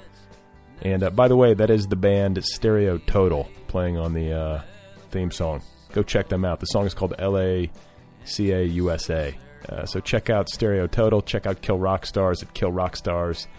And 0.81 1.03
uh, 1.03 1.09
by 1.09 1.27
the 1.27 1.35
way, 1.35 1.53
that 1.53 1.69
is 1.69 1.87
the 1.87 1.97
band 1.97 2.41
Stereo 2.43 2.97
Total 2.99 3.49
playing 3.67 3.97
on 3.97 4.13
the 4.13 4.31
uh, 4.31 4.61
theme 5.09 5.31
song. 5.31 5.61
Go 5.91 6.01
check 6.01 6.29
them 6.29 6.45
out. 6.45 6.61
The 6.61 6.67
song 6.67 6.85
is 6.85 6.93
called 6.93 7.13
LACA 7.17 8.71
USA. 8.71 9.37
Uh, 9.67 9.85
so 9.85 9.99
check 9.99 10.29
out 10.29 10.47
Stereo 10.47 10.87
Total. 10.87 11.21
Check 11.21 11.45
out 11.45 11.61
Kill 11.61 11.77
Rock 11.77 12.05
Stars 12.05 12.41
at 12.41 12.53
killrockstars.com 12.53 13.58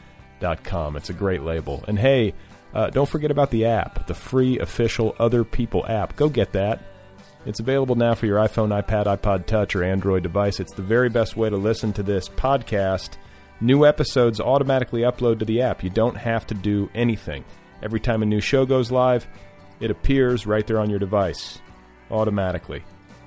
com. 0.65 0.97
It's 0.97 1.11
a 1.11 1.15
great 1.15 1.43
label. 1.43 1.85
And 1.87 1.99
hey, 1.99 2.35
uh, 2.75 2.91
don't 2.91 3.09
forget 3.09 3.31
about 3.31 3.51
the 3.51 3.67
app, 3.67 4.07
the 4.07 4.15
free 4.15 4.59
official 4.59 5.15
Other 5.19 5.45
People 5.45 5.87
app. 5.87 6.17
Go 6.17 6.29
get 6.29 6.53
that. 6.53 6.83
It's 7.47 7.61
available 7.61 7.95
now 7.95 8.15
for 8.15 8.27
your 8.27 8.39
iPhone, 8.39 8.69
iPad, 8.69 9.07
iPod 9.07 9.47
Touch, 9.47 9.75
or 9.75 9.83
Android 9.83 10.23
device. 10.23 10.61
It's 10.61 10.75
the 10.75 10.83
very 10.83 11.09
best 11.09 11.37
way 11.37 11.49
to 11.49 11.57
listen 11.57 11.93
to 11.95 12.03
this 12.03 12.29
podcast. 12.29 13.17
New 13.61 13.87
episodes 13.87 14.41
automatically 14.41 15.03
upload 15.03 15.39
to 15.39 15.45
the 15.45 15.63
app. 15.63 15.83
You 15.83 15.91
don't 15.91 16.17
have 16.17 16.47
to 16.49 16.55
do 16.55 16.91
anything. 16.95 17.45
Every 17.83 18.01
time 18.01 18.23
a 18.23 18.27
new 18.27 18.41
show 18.41 18.67
goes 18.67 18.91
live, 18.91 19.27
it 19.81 19.91
appears 19.91 20.47
right 20.47 20.67
there 20.67 20.79
on 20.81 20.91
your 20.91 20.99
device 20.99 21.61
automatically. 22.11 22.85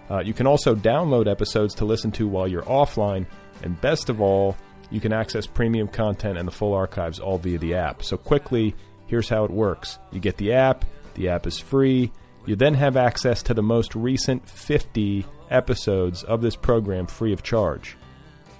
Uh, 0.09 0.19
you 0.19 0.33
can 0.33 0.45
also 0.45 0.75
download 0.75 1.29
episodes 1.29 1.73
to 1.75 1.85
listen 1.85 2.11
to 2.11 2.27
while 2.27 2.47
you're 2.47 2.63
offline. 2.63 3.25
And 3.63 3.79
best 3.81 4.09
of 4.09 4.21
all, 4.21 4.55
You 4.91 4.99
can 4.99 5.13
access 5.13 5.47
premium 5.47 5.87
content 5.87 6.37
and 6.37 6.47
the 6.47 6.51
full 6.51 6.73
archives 6.73 7.19
all 7.19 7.37
via 7.37 7.57
the 7.57 7.75
app. 7.75 8.03
So, 8.03 8.17
quickly, 8.17 8.75
here's 9.07 9.29
how 9.29 9.43
it 9.45 9.51
works 9.51 9.99
you 10.11 10.19
get 10.19 10.37
the 10.37 10.53
app, 10.53 10.85
the 11.15 11.29
app 11.29 11.47
is 11.47 11.59
free. 11.59 12.11
You 12.45 12.55
then 12.57 12.73
have 12.73 12.97
access 12.97 13.41
to 13.43 13.53
the 13.53 13.63
most 13.63 13.95
recent 13.95 14.47
50 14.49 15.25
episodes 15.49 16.23
of 16.23 16.41
this 16.41 16.57
program 16.57 17.07
free 17.07 17.31
of 17.31 17.41
charge. 17.41 17.95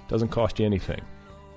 Doesn't 0.08 0.28
cost 0.28 0.58
you 0.58 0.64
anything. 0.64 1.02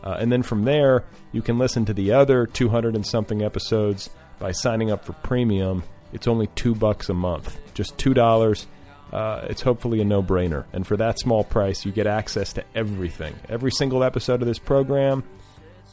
Uh, 0.04 0.18
and 0.20 0.32
then 0.32 0.44
from 0.44 0.64
there, 0.64 1.06
you 1.32 1.42
can 1.42 1.58
listen 1.58 1.86
to 1.86 1.94
the 1.94 2.12
other 2.12 2.46
200 2.46 2.96
and 2.96 3.06
something 3.06 3.42
episodes 3.42 4.10
by 4.40 4.52
signing 4.52 4.92
up 4.92 5.06
for 5.06 5.14
premium. 5.14 5.84
It's 6.14 6.28
only 6.28 6.48
two 6.48 6.76
bucks 6.76 7.10
a 7.10 7.14
month, 7.14 7.58
just 7.74 7.98
two 7.98 8.14
dollars. 8.14 8.68
Uh, 9.12 9.46
it's 9.50 9.62
hopefully 9.62 10.02
a 10.02 10.06
no-brainer, 10.06 10.66
and 10.74 10.86
for 10.86 10.98
that 10.98 11.18
small 11.18 11.44
price, 11.44 11.86
you 11.86 11.92
get 11.92 12.08
access 12.08 12.52
to 12.54 12.64
everything, 12.76 13.34
every 13.48 13.72
single 13.72 14.04
episode 14.04 14.42
of 14.42 14.48
this 14.48 14.60
program, 14.60 15.24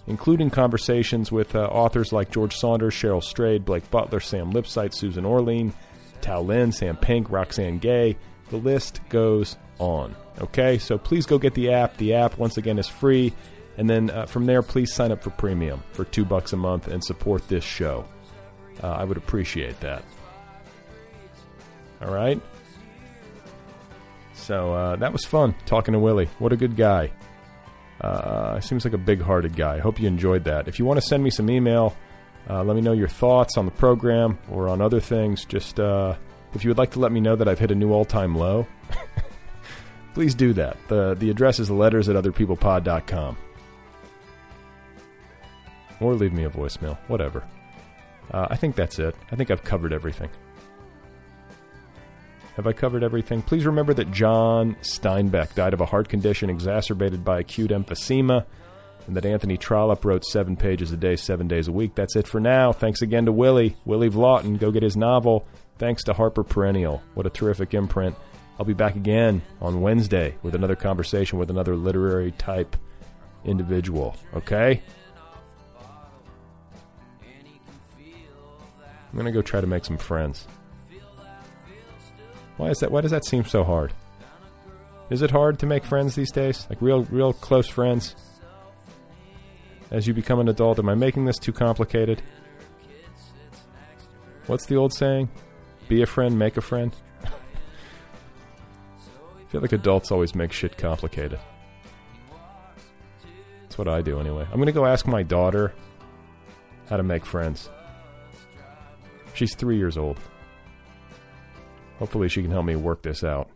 including 0.09 0.51
conversations 0.51 1.31
with 1.31 1.55
uh, 1.55 1.61
authors 1.67 2.13
like 2.13 2.31
George 2.31 2.57
Saunders, 2.57 2.95
Cheryl 2.95 3.23
Strayed, 3.23 3.65
Blake 3.65 3.89
Butler, 3.91 4.21
Sam 4.21 4.53
Lipsyte, 4.53 4.93
Susan 4.93 5.25
Orlean, 5.25 5.73
Tao 6.21 6.41
Lin, 6.41 6.73
Sam 6.73 6.97
Pink, 6.97 7.31
Roxane 7.31 7.79
Gay. 7.79 8.17
The 8.51 8.57
list 8.57 9.01
goes 9.09 9.57
on. 9.79 10.15
Okay, 10.41 10.79
so 10.79 10.99
please 10.99 11.27
go 11.27 11.39
get 11.39 11.55
the 11.55 11.73
app. 11.73 11.97
The 11.97 12.15
app, 12.15 12.37
once 12.39 12.57
again, 12.57 12.79
is 12.79 12.89
free. 12.89 13.33
And 13.77 13.89
then 13.89 14.11
uh, 14.11 14.27
from 14.27 14.47
there, 14.47 14.63
please 14.63 14.93
sign 14.93 15.13
up 15.13 15.23
for 15.23 15.31
premium 15.31 15.83
for 15.93 16.05
two 16.05 16.25
bucks 16.25 16.53
a 16.53 16.57
month 16.57 16.89
and 16.89 17.03
support 17.03 17.47
this 17.49 17.65
show. 17.65 18.05
Uh, 18.83 18.89
I 18.89 19.05
would 19.05 19.17
appreciate 19.17 19.79
that. 19.81 20.05
All 22.03 22.13
right. 22.13 22.41
So 24.45 24.75
uh, 24.75 24.97
that 24.97 25.11
was 25.11 25.25
fun 25.25 25.55
talking 25.65 25.93
to 25.93 25.99
Willy. 25.99 26.27
What 26.39 26.53
a 26.53 26.57
good 26.57 26.77
guy. 26.77 27.11
Uh, 27.99 28.61
seems 28.61 28.85
like 28.85 28.93
a 28.93 28.99
big-hearted 28.99 29.57
guy. 29.57 29.79
Hope 29.79 29.99
you 29.99 30.07
enjoyed 30.07 30.45
that. 30.45 30.69
If 30.69 30.79
you 30.79 30.85
want 30.85 31.01
to 31.01 31.07
send 31.07 31.25
me 31.25 31.31
some 31.31 31.49
email, 31.49 31.97
uh, 32.51 32.63
let 32.63 32.77
me 32.77 32.83
know 32.83 32.93
your 32.93 33.09
thoughts 33.09 33.57
on 33.57 33.65
the 33.65 33.71
program 33.71 34.39
or 34.51 34.69
on 34.69 34.83
other 34.83 35.01
things. 35.01 35.47
Just 35.47 35.81
uh, 35.81 36.15
if 36.53 36.63
you 36.63 36.69
would 36.69 36.77
like 36.77 36.91
to 36.91 36.99
let 36.99 37.11
me 37.11 37.21
know 37.21 37.37
that 37.37 37.49
I've 37.49 37.59
hit 37.59 37.71
a 37.71 37.75
new 37.75 37.91
all-time 37.93 38.35
low, 38.35 38.67
please 40.15 40.35
do 40.35 40.53
that. 40.53 40.77
the 40.89 41.15
The 41.15 41.31
address 41.31 41.59
is 41.59 41.71
letters 41.71 42.11
at 42.11 42.17
otherpeoplepod.com 42.23 43.39
or 46.01 46.15
leave 46.15 46.35
me 46.35 46.45
a 46.45 46.51
voicemail, 46.51 46.99
whatever. 47.09 47.45
Uh, 48.31 48.49
I 48.51 48.57
think 48.57 48.77
that's 48.77 48.99
it. 48.99 49.17
I 49.33 49.37
think 49.37 49.51
I've 49.51 49.65
covered 49.65 49.95
everything. 49.95 50.29
Have 52.57 52.69
I 52.69 52.73
covered 52.73 53.03
everything? 53.03 53.43
Please 53.43 53.67
remember 53.67 53.93
that 53.95 54.13
John 54.13 54.77
Steinbeck 54.81 55.57
died 55.57 55.75
of 55.75 55.81
a 55.81 55.87
heart 55.87 56.09
condition 56.09 56.49
exacerbated 56.49 57.25
by 57.25 57.41
acute 57.41 57.73
emphysema, 57.73 58.47
and 59.09 59.17
that 59.17 59.27
Anthony 59.27 59.57
Trollope 59.57 60.05
wrote 60.05 60.25
seven 60.25 60.57
pages 60.57 60.93
a 60.93 60.97
day, 60.97 61.17
seven 61.17 61.49
days 61.49 61.67
a 61.67 61.73
week. 61.73 61.97
That's 61.97 62.15
it 62.15 62.29
for 62.29 62.39
now. 62.39 62.73
Thanks 62.73 63.03
again 63.03 63.27
to 63.27 63.33
Willy, 63.33 63.77
Willy 63.85 64.09
Vlautin. 64.09 64.59
Go 64.59 64.71
get 64.71 64.85
his 64.85 64.97
novel. 64.97 65.47
Thanks 65.79 66.05
to 66.05 66.13
Harper 66.13 66.45
Perennial. 66.45 67.03
What 67.15 67.27
a 67.27 67.31
terrific 67.31 67.75
imprint. 67.75 68.15
I'll 68.59 68.65
be 68.65 68.73
back 68.73 68.95
again 68.95 69.43
on 69.61 69.81
Wednesday 69.81 70.37
with 70.45 70.55
another 70.55 70.77
conversation 70.77 71.41
with 71.41 71.51
another 71.51 71.75
literary 71.75 72.31
type 72.33 72.77
individual. 73.45 74.15
Okay? 74.33 74.81
I'm 79.11 79.19
gonna 79.19 79.33
go 79.33 79.43
try 79.43 79.61
to 79.61 79.67
make 79.67 79.85
some 79.85 79.99
friends. 79.99 80.47
Why 82.57 82.69
is 82.69 82.79
that? 82.79 82.91
Why 82.91 83.01
does 83.01 83.11
that 83.11 83.25
seem 83.25 83.45
so 83.45 83.65
hard? 83.65 83.93
Is 85.11 85.23
it 85.23 85.31
hard 85.31 85.59
to 85.59 85.67
make 85.67 85.85
friends 85.85 86.15
these 86.15 86.33
days? 86.33 86.67
Like 86.71 86.81
real, 86.81 87.05
real 87.05 87.33
close 87.33 87.69
friends? 87.69 88.17
As 89.91 90.07
you 90.07 90.15
become 90.15 90.41
an 90.41 90.49
adult, 90.49 90.79
am 90.79 90.89
I 90.89 90.95
making 90.95 91.25
this 91.25 91.39
too 91.39 91.53
complicated? 91.53 92.23
What's 94.47 94.67
the 94.67 94.77
old 94.77 94.93
saying? 94.93 95.29
Be 95.89 96.03
a 96.03 96.07
friend, 96.07 96.39
make 96.39 96.57
a 96.57 96.61
friend? 96.61 96.95
I 97.25 97.29
feel 99.49 99.61
like 99.61 99.73
adults 99.73 100.11
always 100.11 100.35
make 100.35 100.53
shit 100.53 100.77
complicated. 100.79 101.39
That's 103.63 103.79
what 103.79 103.89
I 103.89 104.03
do 104.03 104.21
anyway. 104.21 104.47
I'm 104.51 104.59
gonna 104.59 104.73
go 104.73 104.87
ask 104.87 105.07
my 105.07 105.23
daughter 105.23 105.75
how 106.89 106.97
to 106.97 107.03
make 107.03 107.27
friends. 107.27 107.69
She's 109.35 109.55
three 109.55 109.77
years 109.77 109.99
old. 109.99 110.19
Hopefully, 111.99 112.29
she 112.29 112.43
can 112.43 112.51
help 112.51 112.67
me 112.67 112.77
work 112.77 113.03
this 113.03 113.23
out. 113.23 113.49